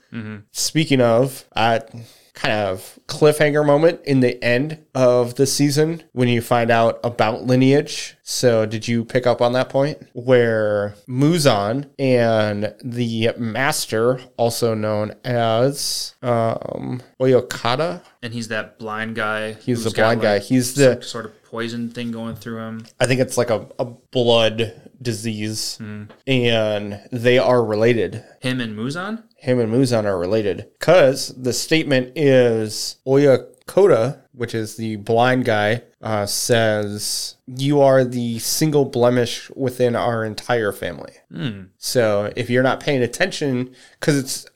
Speaking 0.53 1.01
of, 1.01 1.45
uh, 1.57 1.80
kind 2.34 2.54
of 2.54 2.98
cliffhanger 3.08 3.64
moment 3.64 4.00
in 4.04 4.20
the 4.20 4.42
end 4.42 4.82
of 4.94 5.34
the 5.34 5.46
season 5.46 6.02
when 6.12 6.28
you 6.28 6.40
find 6.40 6.70
out 6.70 6.98
about 7.04 7.42
lineage. 7.44 8.16
So 8.22 8.64
did 8.64 8.88
you 8.88 9.04
pick 9.04 9.26
up 9.26 9.42
on 9.42 9.52
that 9.52 9.68
point 9.68 9.98
where 10.14 10.94
Muzan 11.08 11.90
and 11.98 12.74
the 12.82 13.32
master, 13.38 14.18
also 14.38 14.74
known 14.74 15.14
as 15.24 16.14
um, 16.22 17.02
Oyakata, 17.20 18.00
And 18.22 18.32
he's 18.32 18.48
that 18.48 18.78
blind 18.78 19.14
guy. 19.14 19.52
he's 19.52 19.84
the 19.84 19.90
got, 19.90 19.96
blind 19.96 20.22
guy. 20.22 20.34
like, 20.34 20.42
He's 20.42 20.74
the 20.74 21.02
sort 21.02 21.26
of 21.26 21.42
poison 21.44 21.90
thing 21.90 22.12
going 22.12 22.34
through 22.36 22.58
him. 22.58 22.86
I 22.98 23.06
think 23.06 23.20
it's 23.20 23.36
like 23.36 23.50
a, 23.50 23.66
a 23.78 23.84
blood 23.84 24.90
disease, 25.02 25.78
and 26.26 27.00
they 27.10 27.38
are 27.38 27.62
related. 27.64 28.24
Him 28.40 28.60
and 28.60 28.76
Muzan? 28.78 29.24
Him 29.43 29.59
and 29.59 29.72
Muzan 29.72 30.05
are 30.05 30.16
related 30.16 30.68
because 30.78 31.28
the 31.30 31.53
statement 31.53 32.12
is 32.14 32.99
Oyakata, 33.05 34.20
which 34.30 34.55
is 34.55 34.76
the 34.76 34.95
blind 34.97 35.45
guy, 35.45 35.82
uh, 36.01 36.26
says, 36.26 37.34
You 37.49 37.80
are 37.80 38.05
the 38.05 38.38
single 38.38 38.84
blemish 38.84 39.51
within 39.57 39.97
our 39.97 40.24
entire 40.24 40.70
family. 40.70 41.14
Hmm. 41.32 41.62
So 41.76 42.32
if 42.36 42.51
you're 42.51 42.62
not 42.62 42.78
paying 42.78 43.03
attention, 43.03 43.74
because 43.99 44.16
it's 44.16 44.47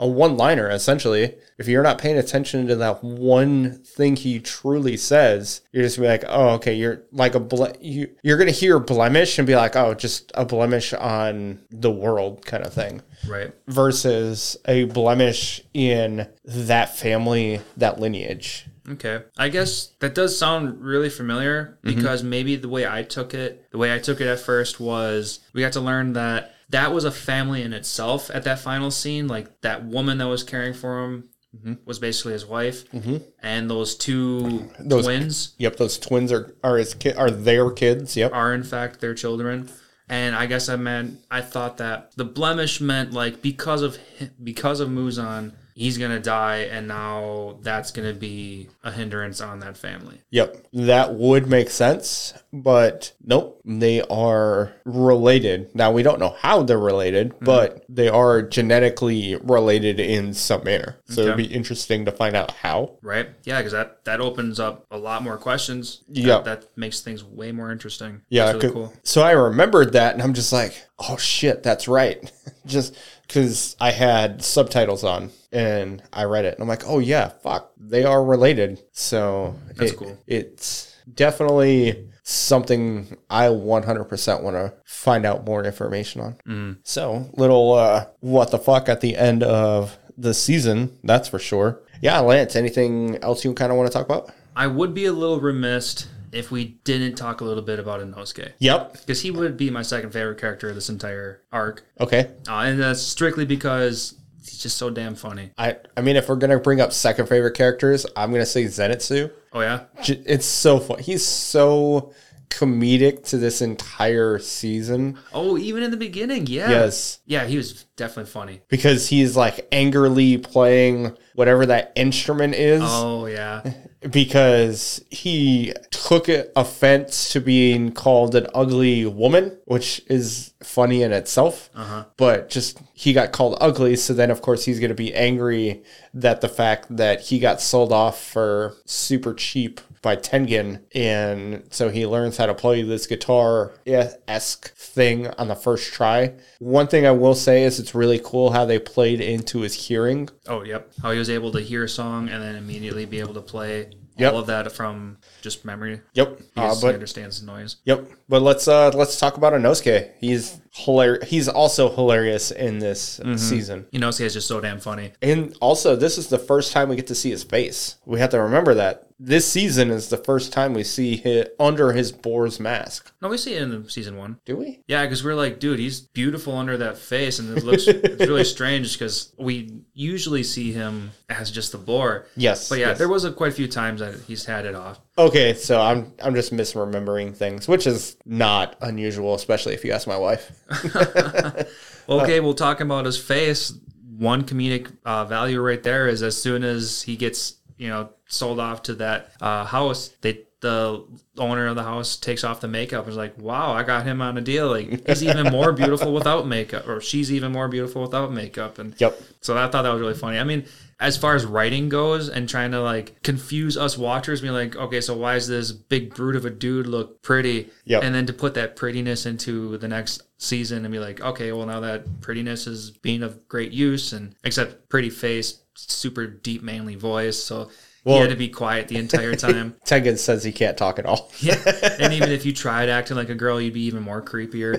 a 0.00 0.08
one 0.08 0.36
liner 0.36 0.68
essentially, 0.68 1.34
if 1.58 1.68
you're 1.68 1.82
not 1.82 1.98
paying 1.98 2.18
attention 2.18 2.66
to 2.66 2.76
that 2.76 3.04
one 3.04 3.74
thing 3.84 4.16
he 4.16 4.40
truly 4.40 4.96
says, 4.96 5.60
you're 5.72 5.84
just 5.84 5.98
gonna 5.98 6.08
be 6.08 6.12
like, 6.12 6.24
oh, 6.26 6.48
okay, 6.54 6.74
you're 6.74 7.02
like 7.12 7.34
a 7.34 7.40
ble- 7.40 7.76
you, 7.80 8.08
you're 8.22 8.38
gonna 8.38 8.50
hear 8.50 8.80
blemish 8.80 9.38
and 9.38 9.46
be 9.46 9.54
like, 9.54 9.76
oh, 9.76 9.94
just 9.94 10.32
a 10.34 10.44
blemish 10.44 10.92
on 10.94 11.60
the 11.70 11.90
world 11.90 12.44
kind 12.44 12.64
of 12.64 12.72
thing, 12.72 13.02
Right. 13.28 13.52
versus 13.68 14.56
a 14.66 14.84
blemish 14.84 15.62
in 15.74 16.26
that 16.44 16.96
family, 16.96 17.60
that 17.76 18.00
lineage. 18.00 18.66
Okay. 18.88 19.22
I 19.38 19.50
guess 19.50 19.90
that 20.00 20.14
does 20.14 20.36
sound 20.36 20.80
really 20.82 21.10
familiar 21.10 21.78
mm-hmm. 21.84 21.96
because 21.96 22.24
maybe 22.24 22.56
the 22.56 22.68
way 22.68 22.86
I 22.86 23.02
took 23.02 23.34
it, 23.34 23.70
the 23.70 23.78
way 23.78 23.94
I 23.94 23.98
took 23.98 24.20
it 24.20 24.26
at 24.26 24.40
first 24.40 24.80
was 24.80 25.40
we 25.52 25.60
got 25.60 25.74
to 25.74 25.80
learn 25.80 26.14
that 26.14 26.54
that 26.70 26.92
was 26.92 27.04
a 27.04 27.10
family 27.10 27.62
in 27.62 27.72
itself 27.72 28.30
at 28.32 28.44
that 28.44 28.58
final 28.60 28.90
scene. 28.90 29.28
Like 29.28 29.60
that 29.60 29.84
woman 29.84 30.18
that 30.18 30.28
was 30.28 30.42
caring 30.42 30.74
for 30.74 31.04
him 31.04 31.28
mm-hmm. 31.56 31.74
was 31.84 31.98
basically 31.98 32.32
his 32.32 32.46
wife, 32.46 32.90
mm-hmm. 32.92 33.18
and 33.42 33.70
those 33.70 33.96
two 33.96 34.70
Those- 34.78 35.04
twins 35.04 35.54
Yep, 35.58 35.76
those 35.76 35.98
twins 35.98 36.32
are 36.32 36.54
are 36.64 36.78
his 36.78 36.94
ki- 36.94 37.12
are 37.12 37.30
their 37.30 37.70
kids. 37.70 38.16
Yep. 38.16 38.32
are 38.32 38.54
in 38.54 38.62
fact 38.62 39.00
their 39.00 39.14
children. 39.14 39.68
And 40.08 40.34
I 40.34 40.46
guess 40.46 40.68
I 40.68 40.74
meant 40.74 41.20
I 41.30 41.40
thought 41.40 41.76
that 41.78 42.16
the 42.16 42.24
blemish 42.24 42.80
meant 42.80 43.12
like 43.12 43.42
because 43.42 43.82
of 43.82 43.98
because 44.42 44.80
of 44.80 44.88
Muzan, 44.88 45.52
he's 45.80 45.96
gonna 45.96 46.20
die, 46.20 46.58
and 46.70 46.86
now 46.86 47.56
that's 47.62 47.90
gonna 47.90 48.12
be 48.12 48.68
a 48.84 48.92
hindrance 48.92 49.40
on 49.40 49.60
that 49.60 49.78
family. 49.78 50.20
Yep, 50.28 50.66
that 50.74 51.14
would 51.14 51.46
make 51.46 51.70
sense, 51.70 52.34
but 52.52 53.14
nope, 53.24 53.62
they 53.64 54.02
are 54.02 54.74
related. 54.84 55.74
Now 55.74 55.90
we 55.90 56.02
don't 56.02 56.20
know 56.20 56.36
how 56.38 56.62
they're 56.64 56.78
related, 56.78 57.30
mm-hmm. 57.30 57.46
but 57.46 57.82
they 57.88 58.10
are 58.10 58.42
genetically 58.42 59.36
related 59.36 59.98
in 59.98 60.34
some 60.34 60.64
manner. 60.64 60.98
So 61.06 61.22
it'd 61.22 61.38
be 61.38 61.44
interesting 61.44 62.04
to 62.04 62.12
find 62.12 62.36
out 62.36 62.50
how. 62.50 62.98
Right? 63.00 63.30
Yeah, 63.44 63.56
because 63.56 63.72
that 63.72 64.04
that 64.04 64.20
opens 64.20 64.60
up 64.60 64.84
a 64.90 64.98
lot 64.98 65.22
more 65.22 65.38
questions. 65.38 66.02
Yeah. 66.08 66.40
that, 66.42 66.66
makes 66.76 67.00
things 67.00 67.24
way 67.24 67.52
more 67.52 67.72
interesting. 67.72 68.20
Yeah, 68.28 68.52
really 68.52 68.70
cool. 68.70 68.92
so 69.02 69.22
I 69.22 69.32
remembered 69.32 69.94
that, 69.94 70.12
and 70.12 70.22
I'm 70.22 70.34
just 70.34 70.52
like, 70.52 70.74
oh 70.98 71.16
shit, 71.16 71.62
that's 71.62 71.88
right. 71.88 72.30
just 72.66 72.94
because 73.26 73.76
I 73.80 73.92
had 73.92 74.42
subtitles 74.42 75.04
on 75.04 75.30
and 75.52 76.02
I 76.12 76.24
read 76.24 76.44
it, 76.44 76.54
and 76.54 76.62
I'm 76.62 76.68
like, 76.68 76.86
oh 76.86 76.98
yeah, 76.98 77.28
fuck, 77.42 77.72
they 77.78 78.04
are 78.04 78.24
related. 78.24 78.80
So 78.92 79.54
That's 79.76 79.92
it- 79.92 79.96
cool. 79.96 80.18
It's 80.26 80.96
definitely 81.12 82.06
something 82.22 83.16
I 83.28 83.46
100% 83.48 84.42
want 84.42 84.56
to 84.56 84.72
find 84.84 85.26
out 85.26 85.44
more 85.44 85.64
information 85.64 86.20
on. 86.20 86.36
Mm. 86.46 86.76
So 86.84 87.28
little 87.34 87.72
uh, 87.72 88.06
what 88.20 88.50
the 88.50 88.58
fuck 88.58 88.88
at 88.88 89.00
the 89.00 89.16
end 89.16 89.42
of 89.42 89.98
the 90.16 90.34
season, 90.34 90.96
that's 91.02 91.28
for 91.28 91.38
sure. 91.38 91.80
Yeah, 92.02 92.18
Lance, 92.20 92.56
anything 92.56 93.16
else 93.22 93.44
you 93.44 93.52
kind 93.54 93.72
of 93.72 93.78
want 93.78 93.90
to 93.90 93.92
talk 93.92 94.06
about? 94.06 94.30
I 94.54 94.66
would 94.66 94.94
be 94.94 95.06
a 95.06 95.12
little 95.12 95.40
remiss 95.40 96.06
if 96.32 96.50
we 96.50 96.78
didn't 96.84 97.16
talk 97.16 97.40
a 97.40 97.44
little 97.44 97.62
bit 97.62 97.78
about 97.78 98.00
Inosuke. 98.00 98.52
Yep. 98.58 98.92
Because 98.92 99.20
he 99.22 99.30
would 99.30 99.56
be 99.56 99.68
my 99.70 99.82
second 99.82 100.12
favorite 100.12 100.38
character 100.40 100.68
of 100.68 100.74
this 100.76 100.88
entire 100.88 101.42
arc. 101.52 101.84
Okay. 102.00 102.30
Uh, 102.48 102.54
and 102.60 102.80
that's 102.80 103.02
strictly 103.02 103.44
because 103.44 104.14
he's 104.44 104.58
just 104.58 104.76
so 104.76 104.90
damn 104.90 105.14
funny. 105.14 105.50
I 105.58 105.76
I 105.96 106.00
mean, 106.00 106.16
if 106.16 106.28
we're 106.28 106.36
gonna 106.36 106.58
bring 106.58 106.80
up 106.80 106.92
second 106.92 107.28
favorite 107.28 107.54
characters, 107.54 108.06
I'm 108.16 108.32
gonna 108.32 108.46
say 108.46 108.64
Zenitsu. 108.64 109.30
Oh, 109.52 109.60
yeah? 109.60 109.84
It's 110.06 110.46
so 110.46 110.78
fun. 110.78 111.00
He's 111.00 111.26
so 111.26 112.12
comedic 112.50 113.24
to 113.28 113.38
this 113.38 113.62
entire 113.62 114.38
season. 114.38 115.18
Oh, 115.32 115.56
even 115.56 115.82
in 115.82 115.90
the 115.90 115.96
beginning, 115.96 116.46
yeah. 116.46 116.68
Yes, 116.68 117.20
Yeah, 117.26 117.46
he 117.46 117.56
was 117.56 117.84
definitely 117.96 118.30
funny. 118.30 118.60
because 118.68 119.08
he's 119.08 119.36
like 119.36 119.66
angrily 119.72 120.36
playing 120.38 121.16
whatever 121.34 121.64
that 121.66 121.92
instrument 121.96 122.54
is. 122.54 122.82
Oh, 122.84 123.26
yeah. 123.26 123.62
because 124.10 125.02
he 125.10 125.72
took 125.90 126.28
offense 126.56 127.30
to 127.32 127.40
being 127.40 127.92
called 127.92 128.34
an 128.34 128.46
ugly 128.54 129.06
woman, 129.06 129.56
which 129.64 130.02
is 130.08 130.52
funny 130.62 131.02
in 131.02 131.12
itself. 131.12 131.70
Uh-huh. 131.74 132.04
But 132.16 132.50
just 132.50 132.78
he 132.94 133.12
got 133.12 133.32
called 133.32 133.56
ugly, 133.60 133.96
so 133.96 134.12
then 134.12 134.30
of 134.30 134.42
course 134.42 134.64
he's 134.64 134.80
going 134.80 134.90
to 134.90 134.94
be 134.94 135.14
angry 135.14 135.82
that 136.14 136.40
the 136.40 136.48
fact 136.48 136.94
that 136.96 137.20
he 137.20 137.38
got 137.38 137.60
sold 137.60 137.92
off 137.92 138.22
for 138.22 138.74
super 138.86 139.34
cheap 139.34 139.80
by 140.02 140.16
Tengen, 140.16 140.80
and 140.94 141.62
so 141.70 141.90
he 141.90 142.06
learns 142.06 142.36
how 142.38 142.46
to 142.46 142.54
play 142.54 142.82
this 142.82 143.06
guitar 143.06 143.72
esque 143.86 144.74
thing 144.74 145.26
on 145.38 145.48
the 145.48 145.54
first 145.54 145.92
try. 145.92 146.34
One 146.58 146.86
thing 146.86 147.06
I 147.06 147.10
will 147.10 147.34
say 147.34 147.64
is 147.64 147.78
it's 147.78 147.94
really 147.94 148.20
cool 148.22 148.52
how 148.52 148.64
they 148.64 148.78
played 148.78 149.20
into 149.20 149.60
his 149.60 149.74
hearing. 149.74 150.28
Oh, 150.46 150.62
yep. 150.64 150.90
How 151.02 151.10
he 151.12 151.18
was 151.18 151.28
able 151.30 151.52
to 151.52 151.60
hear 151.60 151.84
a 151.84 151.88
song 151.88 152.28
and 152.28 152.42
then 152.42 152.56
immediately 152.56 153.04
be 153.04 153.20
able 153.20 153.34
to 153.34 153.42
play 153.42 153.90
Yep. 154.16 154.32
all 154.34 154.40
of 154.40 154.46
that 154.48 154.70
from 154.72 155.16
just 155.40 155.64
memory. 155.64 156.00
Yep. 156.14 156.40
Uh, 156.56 156.74
he 156.74 156.80
but 156.82 156.94
understands 156.94 157.40
the 157.40 157.46
noise. 157.46 157.76
Yep. 157.84 158.08
But 158.28 158.42
let's 158.42 158.68
uh 158.68 158.90
let's 158.94 159.18
talk 159.18 159.36
about 159.36 159.52
Inosuke. 159.52 160.10
He's 160.20 160.60
hilarious. 160.72 161.28
He's 161.28 161.48
also 161.48 161.90
hilarious 161.94 162.50
in 162.50 162.78
this 162.78 163.18
Mm-hmm. 163.20 163.36
season. 163.36 163.86
Inosuke 163.92 164.26
is 164.26 164.34
just 164.34 164.48
so 164.48 164.60
damn 164.60 164.78
funny. 164.80 165.12
And 165.22 165.56
also, 165.60 165.96
this 165.96 166.16
is 166.18 166.28
the 166.28 166.38
first 166.38 166.72
time 166.72 166.88
we 166.88 166.96
get 166.96 167.06
to 167.08 167.14
see 167.14 167.30
his 167.30 167.42
face. 167.44 167.96
We 168.06 168.20
have 168.20 168.30
to 168.30 168.40
remember 168.40 168.74
that 168.74 169.06
this 169.22 169.46
season 169.50 169.90
is 169.90 170.08
the 170.08 170.16
first 170.16 170.50
time 170.52 170.72
we 170.72 170.82
see 170.82 171.16
him 171.16 171.46
under 171.58 171.92
his 171.92 172.10
boar's 172.10 172.58
mask. 172.58 173.12
No, 173.20 173.28
we 173.28 173.36
see 173.36 173.54
it 173.54 173.62
in 173.62 173.86
season 173.90 174.16
one. 174.16 174.38
Do 174.46 174.56
we? 174.56 174.80
Yeah, 174.88 175.02
because 175.02 175.22
we're 175.22 175.34
like, 175.34 175.60
dude, 175.60 175.78
he's 175.78 176.00
beautiful 176.00 176.56
under 176.56 176.78
that 176.78 176.96
face, 176.96 177.38
and 177.38 177.56
it 177.56 177.62
looks 177.64 177.86
it's 177.86 178.20
really 178.26 178.44
strange 178.56 178.94
because 178.98 179.34
we 179.38 179.82
usually 179.92 180.42
see 180.42 180.72
him 180.72 181.10
as 181.28 181.50
just 181.50 181.72
the 181.72 181.78
boar. 181.78 182.26
Yes. 182.36 182.68
But 182.70 182.78
yeah, 182.78 182.88
yes. 182.88 182.98
there 182.98 183.08
was 183.10 183.24
a, 183.24 183.32
quite 183.32 183.52
a 183.52 183.54
few 183.54 183.68
times 183.68 184.00
that 184.00 184.14
he's 184.26 184.46
had 184.46 184.64
it 184.64 184.74
off. 184.74 185.00
Okay, 185.20 185.52
so 185.52 185.78
I'm 185.80 186.12
I'm 186.22 186.34
just 186.34 186.50
misremembering 186.52 187.36
things, 187.36 187.68
which 187.68 187.86
is 187.86 188.16
not 188.24 188.76
unusual, 188.80 189.34
especially 189.34 189.74
if 189.74 189.84
you 189.84 189.92
ask 189.92 190.06
my 190.08 190.16
wife. 190.16 190.50
Okay, 192.08 192.40
we'll 192.40 192.54
talk 192.54 192.80
about 192.80 193.04
his 193.04 193.16
face. 193.18 193.72
One 194.18 194.42
comedic 194.44 194.90
uh, 195.04 195.24
value 195.26 195.60
right 195.60 195.80
there 195.82 196.08
is 196.08 196.22
as 196.22 196.40
soon 196.40 196.64
as 196.64 197.02
he 197.02 197.16
gets 197.16 197.54
you 197.76 197.88
know 197.88 198.10
sold 198.28 198.58
off 198.58 198.82
to 198.84 198.94
that 198.96 199.30
uh, 199.40 199.64
house, 199.64 200.08
they 200.20 200.40
the 200.60 201.04
owner 201.38 201.68
of 201.68 201.76
the 201.76 201.82
house 201.84 202.16
takes 202.16 202.42
off 202.44 202.60
the 202.60 202.68
makeup 202.68 203.04
and 203.04 203.10
is 203.12 203.16
like, 203.16 203.38
"Wow, 203.38 203.72
I 203.72 203.82
got 203.84 204.04
him 204.04 204.20
on 204.20 204.36
a 204.38 204.40
deal. 204.40 204.68
Like 204.68 205.06
he's 205.06 205.22
even 205.22 205.50
more 205.52 205.72
beautiful 205.72 206.12
without 206.12 206.46
makeup, 206.48 206.88
or 206.88 207.00
she's 207.00 207.32
even 207.32 207.52
more 207.52 207.68
beautiful 207.68 208.02
without 208.02 208.32
makeup." 208.32 208.78
And 208.78 208.94
Yep. 208.98 209.20
so 209.40 209.56
I 209.56 209.68
thought 209.68 209.82
that 209.82 209.92
was 209.92 210.00
really 210.00 210.14
funny. 210.14 210.38
I 210.38 210.44
mean, 210.44 210.64
as 211.00 211.16
far 211.16 211.34
as 211.34 211.46
writing 211.46 211.88
goes 211.88 212.28
and 212.28 212.46
trying 212.46 212.70
to 212.72 212.80
like 212.80 213.22
confuse 213.22 213.76
us 213.76 213.96
watchers, 213.96 214.42
being 214.42 214.52
like, 214.52 214.76
okay, 214.76 215.00
so 215.00 215.16
why 215.16 215.34
is 215.34 215.48
this 215.48 215.72
big 215.72 216.14
brute 216.14 216.36
of 216.36 216.44
a 216.44 216.50
dude 216.50 216.86
look 216.86 217.22
pretty? 217.22 217.70
Yep. 217.86 218.02
And 218.04 218.14
then 218.14 218.26
to 218.26 218.34
put 218.34 218.54
that 218.54 218.76
prettiness 218.76 219.24
into 219.24 219.78
the 219.78 219.88
next 219.88 220.22
season 220.36 220.84
and 220.84 220.92
be 220.92 220.98
like, 220.98 221.20
okay, 221.22 221.52
well 221.52 221.66
now 221.66 221.80
that 221.80 222.20
prettiness 222.20 222.66
is 222.66 222.90
being 222.90 223.22
of 223.22 223.48
great 223.48 223.72
use 223.72 224.12
and 224.12 224.34
except 224.44 224.90
pretty 224.90 225.08
face, 225.08 225.62
super 225.74 226.26
deep 226.26 226.62
manly 226.62 226.96
voice. 226.96 227.42
So 227.42 227.70
Well- 228.04 228.16
he 228.16 228.20
had 228.22 228.30
to 228.30 228.36
be 228.36 228.48
quiet 228.48 228.88
the 228.88 228.96
entire 228.96 229.34
time. 229.36 229.76
Tengen 229.84 230.18
says 230.18 230.44
he 230.44 230.52
can't 230.52 230.76
talk 230.76 230.98
at 230.98 231.06
all. 231.06 231.30
yeah. 231.40 231.56
And 231.98 232.12
even 232.12 232.30
if 232.30 232.44
you 232.46 232.52
tried 232.54 232.88
acting 232.88 233.16
like 233.16 233.28
a 233.28 233.34
girl, 233.34 233.60
you'd 233.60 233.74
be 233.74 233.82
even 233.82 234.02
more 234.02 234.22
creepier. 234.22 234.76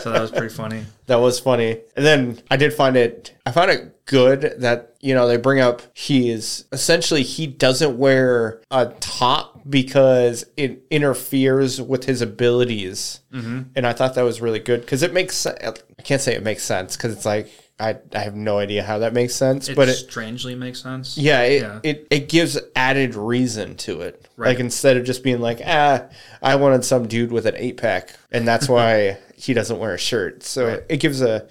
So 0.00 0.10
that 0.12 0.20
was 0.20 0.30
pretty 0.30 0.54
funny. 0.54 0.84
That 1.06 1.16
was 1.16 1.38
funny. 1.38 1.80
And 1.96 2.04
then 2.04 2.38
I 2.50 2.56
did 2.56 2.72
find 2.72 2.96
it 2.96 3.36
I 3.46 3.52
found 3.52 3.70
it 3.70 4.06
good 4.06 4.54
that, 4.58 4.94
you 5.00 5.14
know, 5.14 5.28
they 5.28 5.36
bring 5.36 5.60
up 5.60 5.82
he 5.94 6.30
is 6.30 6.64
essentially 6.72 7.22
he 7.22 7.46
doesn't 7.46 7.96
wear 7.98 8.60
a 8.70 8.86
top 9.00 9.60
because 9.68 10.44
it 10.56 10.84
interferes 10.90 11.80
with 11.80 12.04
his 12.04 12.20
abilities. 12.22 13.20
Mm-hmm. 13.32 13.62
And 13.76 13.86
I 13.86 13.92
thought 13.92 14.14
that 14.14 14.22
was 14.22 14.40
really 14.40 14.58
good 14.60 14.80
because 14.80 15.02
it 15.02 15.12
makes. 15.12 15.46
I 15.46 15.74
can't 16.04 16.20
say 16.20 16.34
it 16.34 16.42
makes 16.42 16.62
sense 16.62 16.96
because 16.96 17.12
it's 17.12 17.24
like 17.24 17.50
I, 17.80 17.96
I 18.14 18.20
have 18.20 18.36
no 18.36 18.58
idea 18.58 18.84
how 18.84 18.98
that 19.00 19.12
makes 19.12 19.34
sense, 19.34 19.68
It 19.68 19.74
but 19.74 19.88
it, 19.88 19.94
strangely 19.94 20.54
makes 20.54 20.80
sense. 20.82 21.18
yeah, 21.18 21.42
it, 21.42 21.62
Yeah. 21.62 21.80
it 21.82 22.06
it 22.10 22.28
gives 22.28 22.56
added 22.76 23.14
reason 23.16 23.74
to 23.78 24.02
it. 24.02 24.28
Right. 24.36 24.50
Like 24.50 24.60
instead 24.60 24.96
of 24.96 25.04
just 25.04 25.24
being 25.24 25.40
like, 25.40 25.60
ah, 25.66 26.04
I 26.40 26.54
wanted 26.56 26.84
some 26.84 27.08
dude 27.08 27.32
with 27.32 27.46
an 27.46 27.54
eight 27.56 27.76
pack, 27.76 28.14
and 28.30 28.46
that's 28.46 28.68
why 28.74 29.18
he 29.36 29.54
doesn't 29.54 29.78
wear 29.80 29.94
a 29.94 29.98
shirt. 29.98 30.44
So 30.44 30.68
Right. 30.68 30.82
it 30.88 30.96
gives 30.98 31.20
a 31.20 31.48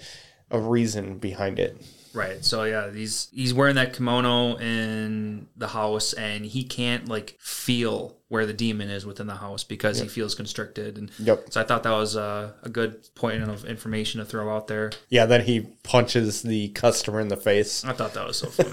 a 0.50 0.58
reason 0.58 1.18
behind 1.18 1.58
it. 1.58 1.76
Right. 2.14 2.44
So 2.44 2.62
yeah, 2.64 2.90
he's 2.92 3.28
he's 3.32 3.52
wearing 3.52 3.74
that 3.74 3.92
kimono 3.92 4.56
in 4.56 5.48
the 5.56 5.68
house, 5.68 6.12
and 6.12 6.46
he 6.46 6.62
can't 6.64 7.08
like 7.08 7.36
feel 7.40 8.16
where 8.28 8.46
the 8.46 8.52
demon 8.52 8.88
is 8.88 9.04
within 9.04 9.26
the 9.26 9.34
house 9.36 9.62
because 9.64 9.98
he 10.00 10.08
feels 10.08 10.34
constricted. 10.34 10.96
And 10.98 11.10
Yep. 11.18 11.46
so 11.50 11.60
I 11.60 11.64
thought 11.64 11.82
that 11.82 11.92
was 11.92 12.16
a, 12.16 12.54
a 12.62 12.68
good 12.68 13.06
point 13.14 13.42
of 13.42 13.64
information 13.64 14.18
to 14.20 14.24
throw 14.24 14.54
out 14.54 14.66
there. 14.68 14.92
Yeah. 15.08 15.26
Then 15.26 15.42
he 15.42 15.60
punches 15.82 16.42
the 16.42 16.68
customer 16.68 17.20
in 17.20 17.28
the 17.28 17.36
face. 17.36 17.84
I 17.84 17.92
thought 17.92 18.14
that 18.14 18.26
was 18.26 18.38
so 18.38 18.48
funny. 18.50 18.70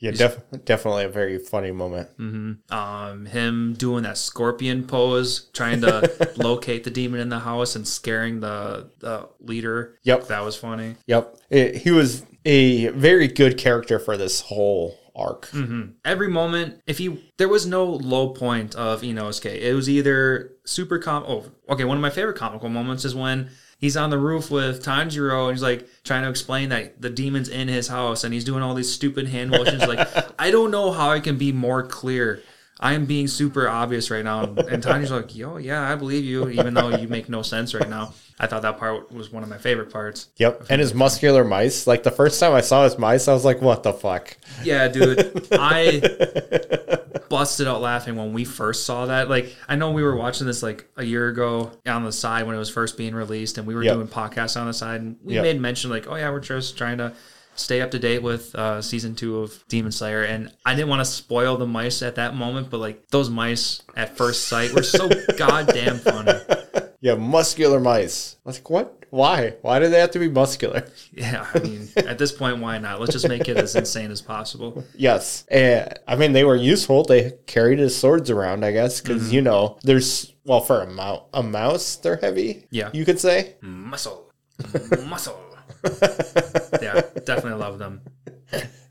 Yeah, 0.00 0.12
def- 0.12 0.40
definitely 0.64 1.04
a 1.04 1.08
very 1.10 1.38
funny 1.38 1.72
moment. 1.72 2.08
um, 2.70 3.26
him 3.26 3.74
doing 3.74 4.02
that 4.04 4.16
scorpion 4.18 4.86
pose, 4.86 5.50
trying 5.52 5.82
to 5.82 6.32
locate 6.36 6.84
the 6.84 6.90
demon 6.90 7.20
in 7.20 7.28
the 7.28 7.38
house 7.40 7.76
and 7.76 7.86
scaring 7.86 8.40
the 8.40 8.90
the 8.98 9.28
leader. 9.40 9.98
Yep. 10.04 10.28
That 10.28 10.44
was 10.44 10.56
funny. 10.56 10.96
Yep. 11.06 11.36
It- 11.50 11.76
he 11.76 11.90
was 11.90 12.24
a 12.44 12.88
very 12.88 13.28
good 13.28 13.58
character 13.58 13.98
for 13.98 14.16
this 14.16 14.40
whole 14.40 14.96
arc. 15.14 15.48
Mm-hmm. 15.50 15.90
every 16.04 16.28
moment 16.28 16.80
if 16.86 16.96
he 16.98 17.30
there 17.36 17.48
was 17.48 17.66
no 17.66 17.84
low 17.84 18.30
point 18.30 18.74
of 18.76 19.02
Inosuke. 19.02 19.54
It 19.60 19.74
was 19.74 19.88
either 19.90 20.52
super 20.64 20.98
com 20.98 21.24
oh 21.26 21.44
okay, 21.68 21.84
one 21.84 21.96
of 21.98 22.00
my 22.00 22.10
favorite 22.10 22.36
comical 22.38 22.68
moments 22.70 23.04
is 23.04 23.14
when 23.14 23.50
he's 23.80 23.96
on 23.96 24.10
the 24.10 24.18
roof 24.18 24.50
with 24.50 24.84
Tanjiro 24.84 25.48
and 25.48 25.56
he's 25.56 25.62
like 25.62 25.88
trying 26.04 26.22
to 26.22 26.30
explain 26.30 26.68
that 26.68 27.00
the 27.00 27.10
demon's 27.10 27.48
in 27.48 27.68
his 27.68 27.88
house 27.88 28.22
and 28.22 28.32
he's 28.32 28.44
doing 28.44 28.62
all 28.62 28.74
these 28.74 28.92
stupid 28.92 29.26
hand 29.26 29.50
motions 29.50 29.86
like 29.86 30.06
I 30.38 30.50
don't 30.50 30.70
know 30.70 30.92
how 30.92 31.10
I 31.10 31.20
can 31.20 31.36
be 31.36 31.52
more 31.52 31.82
clear. 31.82 32.42
I 32.82 32.94
am 32.94 33.04
being 33.04 33.28
super 33.28 33.68
obvious 33.68 34.10
right 34.10 34.24
now. 34.24 34.44
And 34.44 34.56
Tanjiro's 34.82 35.10
like, 35.10 35.36
yo, 35.36 35.58
yeah, 35.58 35.92
I 35.92 35.96
believe 35.96 36.24
you, 36.24 36.48
even 36.48 36.72
though 36.72 36.88
you 36.96 37.08
make 37.08 37.28
no 37.28 37.42
sense 37.42 37.74
right 37.74 37.88
now. 37.88 38.14
I 38.38 38.46
thought 38.46 38.62
that 38.62 38.78
part 38.78 39.12
was 39.12 39.30
one 39.30 39.42
of 39.42 39.50
my 39.50 39.58
favorite 39.58 39.92
parts. 39.92 40.28
Yep. 40.38 40.68
And 40.70 40.80
his 40.80 40.94
muscular 40.94 41.44
mice. 41.44 41.86
Like 41.86 42.04
the 42.04 42.10
first 42.10 42.40
time 42.40 42.54
I 42.54 42.62
saw 42.62 42.84
his 42.84 42.96
mice, 42.96 43.28
I 43.28 43.34
was 43.34 43.44
like, 43.44 43.60
what 43.60 43.82
the 43.82 43.92
fuck? 43.92 44.34
Yeah, 44.64 44.88
dude. 44.88 45.46
I 45.52 46.00
busted 47.30 47.66
out 47.66 47.80
laughing 47.80 48.16
when 48.16 48.34
we 48.34 48.44
first 48.44 48.84
saw 48.84 49.06
that. 49.06 49.30
Like, 49.30 49.56
I 49.68 49.76
know 49.76 49.90
we 49.92 50.02
were 50.02 50.14
watching 50.16 50.46
this 50.46 50.62
like 50.62 50.86
a 50.98 51.04
year 51.04 51.28
ago 51.28 51.70
on 51.86 52.04
the 52.04 52.12
side 52.12 52.46
when 52.46 52.54
it 52.54 52.58
was 52.58 52.68
first 52.68 52.98
being 52.98 53.14
released, 53.14 53.56
and 53.56 53.66
we 53.66 53.74
were 53.74 53.82
Yep. 53.82 53.94
doing 53.94 54.08
podcasts 54.08 54.60
on 54.60 54.66
the 54.66 54.74
side, 54.74 55.00
and 55.00 55.16
we 55.24 55.34
Yep. 55.34 55.42
made 55.42 55.60
mention 55.60 55.88
like, 55.90 56.06
oh 56.08 56.16
yeah, 56.16 56.28
we're 56.30 56.40
just 56.40 56.76
trying 56.76 56.98
to 56.98 57.12
stay 57.56 57.80
up 57.82 57.90
to 57.90 57.98
date 57.98 58.22
with 58.22 58.54
uh, 58.54 58.80
season 58.80 59.14
two 59.14 59.38
of 59.40 59.64
Demon 59.68 59.92
Slayer, 59.92 60.22
and 60.22 60.50
I 60.64 60.74
didn't 60.74 60.88
want 60.88 61.00
to 61.00 61.04
spoil 61.04 61.56
the 61.56 61.66
mice 61.66 62.02
at 62.02 62.14
that 62.16 62.34
moment, 62.34 62.70
but 62.70 62.78
like 62.80 63.08
those 63.10 63.28
mice 63.30 63.82
at 63.96 64.16
first 64.16 64.48
sight 64.48 64.72
were 64.72 64.82
so 64.82 65.08
goddamn 65.36 65.98
funny. 65.98 66.32
Yeah, 67.00 67.14
muscular 67.14 67.80
mice. 67.80 68.36
I 68.44 68.48
was 68.48 68.58
like, 68.58 68.70
what? 68.70 68.96
Why? 69.10 69.54
Why 69.62 69.78
do 69.80 69.88
they 69.88 69.98
have 69.98 70.10
to 70.12 70.18
be 70.18 70.28
muscular? 70.28 70.84
Yeah, 71.12 71.44
I 71.52 71.58
mean, 71.58 71.88
at 71.96 72.18
this 72.18 72.30
point, 72.30 72.58
why 72.58 72.78
not? 72.78 73.00
Let's 73.00 73.12
just 73.12 73.28
make 73.28 73.48
it 73.48 73.56
as 73.56 73.74
insane 73.74 74.10
as 74.12 74.22
possible. 74.22 74.84
Yes. 74.94 75.44
And 75.50 75.92
I 76.06 76.14
mean, 76.16 76.32
they 76.32 76.44
were 76.44 76.54
useful. 76.56 77.02
They 77.04 77.32
carried 77.46 77.78
his 77.80 77.96
swords 77.96 78.30
around, 78.30 78.64
I 78.64 78.70
guess, 78.72 79.00
because, 79.00 79.24
Mm-hmm. 79.24 79.34
you 79.34 79.42
know, 79.42 79.78
there's, 79.82 80.32
well, 80.44 80.60
for 80.60 80.82
a, 80.82 80.86
mou- 80.90 81.22
a 81.34 81.42
mouse, 81.42 81.96
they're 81.96 82.16
heavy. 82.16 82.66
Yeah. 82.70 82.90
You 82.92 83.04
could 83.04 83.18
say. 83.18 83.56
muscle, 83.60 84.30
muscle. 85.06 85.40
yeah, 86.82 87.00
definitely 87.24 87.58
love 87.58 87.78
them. 87.78 88.02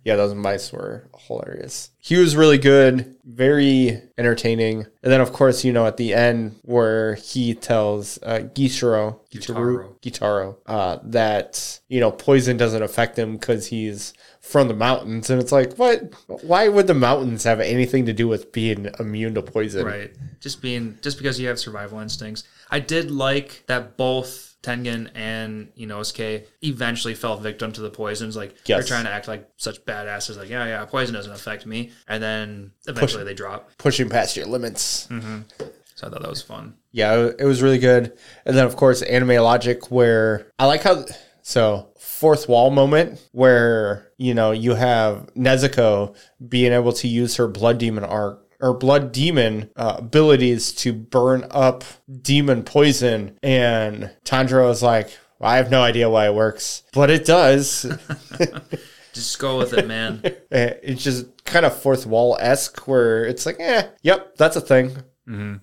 Yeah, 0.05 0.15
those 0.15 0.33
mice 0.33 0.71
were 0.71 1.09
hilarious. 1.27 1.91
He 1.97 2.17
was 2.17 2.35
really 2.35 2.57
good, 2.57 3.17
very 3.25 4.01
entertaining. 4.17 4.85
And 5.03 5.11
then, 5.11 5.21
of 5.21 5.33
course, 5.33 5.65
you 5.65 5.73
know, 5.73 5.85
at 5.85 5.97
the 5.97 6.13
end 6.13 6.57
where 6.63 7.15
he 7.15 7.53
tells 7.53 8.17
uh, 8.23 8.47
Gishiro, 8.53 9.19
Gitaru, 9.29 9.99
Gitaro, 9.99 10.57
uh, 10.65 10.99
that, 11.03 11.79
you 11.89 11.99
know, 11.99 12.11
poison 12.11 12.55
doesn't 12.55 12.81
affect 12.81 13.19
him 13.19 13.33
because 13.33 13.67
he's 13.67 14.13
from 14.39 14.69
the 14.69 14.73
mountains. 14.73 15.29
And 15.29 15.41
it's 15.41 15.51
like, 15.51 15.75
what? 15.75 16.13
Why 16.43 16.69
would 16.69 16.87
the 16.87 16.93
mountains 16.93 17.43
have 17.43 17.59
anything 17.59 18.05
to 18.05 18.13
do 18.13 18.27
with 18.27 18.51
being 18.51 18.89
immune 18.99 19.35
to 19.35 19.41
poison? 19.41 19.85
Right, 19.85 20.11
just 20.39 20.61
being 20.61 20.97
just 21.01 21.17
because 21.17 21.39
you 21.39 21.47
have 21.49 21.59
survival 21.59 21.99
instincts. 21.99 22.45
I 22.71 22.79
did 22.79 23.11
like 23.11 23.63
that 23.67 23.97
both 23.97 24.48
Tengen 24.61 25.09
and 25.15 25.73
Inosuke 25.75 26.45
eventually 26.63 27.13
fell 27.15 27.37
victim 27.37 27.71
to 27.71 27.81
the 27.81 27.89
poisons. 27.89 28.35
Like 28.35 28.55
they're 28.65 28.83
trying 28.83 29.05
to 29.05 29.11
act 29.11 29.27
like 29.27 29.49
such 29.57 29.83
badasses, 29.85 30.37
like 30.37 30.49
yeah, 30.49 30.65
yeah, 30.65 30.85
poison 30.85 31.13
doesn't 31.15 31.31
affect 31.31 31.65
me, 31.65 31.91
and 32.07 32.21
then 32.21 32.71
eventually 32.87 33.23
they 33.23 33.33
drop. 33.33 33.71
Pushing 33.77 34.09
past 34.09 34.35
your 34.35 34.45
limits. 34.47 35.07
Mm-hmm. 35.07 35.41
So 35.95 36.07
I 36.07 36.09
thought 36.09 36.21
that 36.21 36.29
was 36.29 36.41
fun. 36.41 36.75
yeah, 36.91 37.13
it- 37.15 37.35
it 37.39 37.45
was 37.45 37.61
really 37.61 37.77
good. 37.79 38.17
And 38.45 38.55
then, 38.55 38.65
of 38.65 38.75
course, 38.77 39.01
anime 39.01 39.41
logic, 39.43 39.91
where 39.91 40.51
I 40.57 40.65
like 40.65 40.83
how. 40.83 41.05
So, 41.41 41.89
fourth 41.99 42.47
wall 42.47 42.69
moment 42.69 43.19
where, 43.31 44.09
you 44.17 44.33
know, 44.33 44.51
you 44.51 44.75
have 44.75 45.29
Nezuko 45.35 46.15
being 46.47 46.73
able 46.73 46.93
to 46.93 47.07
use 47.07 47.35
her 47.37 47.47
blood 47.47 47.79
demon 47.79 48.03
arc 48.03 48.45
or 48.61 48.73
blood 48.73 49.11
demon 49.11 49.69
uh, 49.75 49.95
abilities 49.99 50.73
to 50.73 50.93
burn 50.93 51.45
up 51.51 51.83
demon 52.21 52.63
poison. 52.63 53.37
And 53.41 54.11
Tanjiro 54.25 54.69
is 54.71 54.83
like, 54.83 55.09
I 55.41 55.57
have 55.57 55.71
no 55.71 55.81
idea 55.81 56.09
why 56.09 56.25
it 56.27 56.33
works, 56.33 56.83
but 56.93 57.09
it 57.09 57.25
does. 57.25 57.85
Just 59.13 59.39
go 59.39 59.57
with 59.57 59.73
it, 59.73 59.87
man. 59.87 60.21
Eh, 60.51 60.73
it's 60.81 61.03
just 61.03 61.45
kind 61.45 61.63
of 61.63 61.79
fourth 61.79 62.07
wall 62.07 62.35
esque 62.39 62.87
where 62.87 63.23
it's 63.23 63.45
like, 63.45 63.57
eh, 63.59 63.87
yep, 64.01 64.35
that's 64.35 64.55
a 64.55 64.61
thing. 64.61 64.97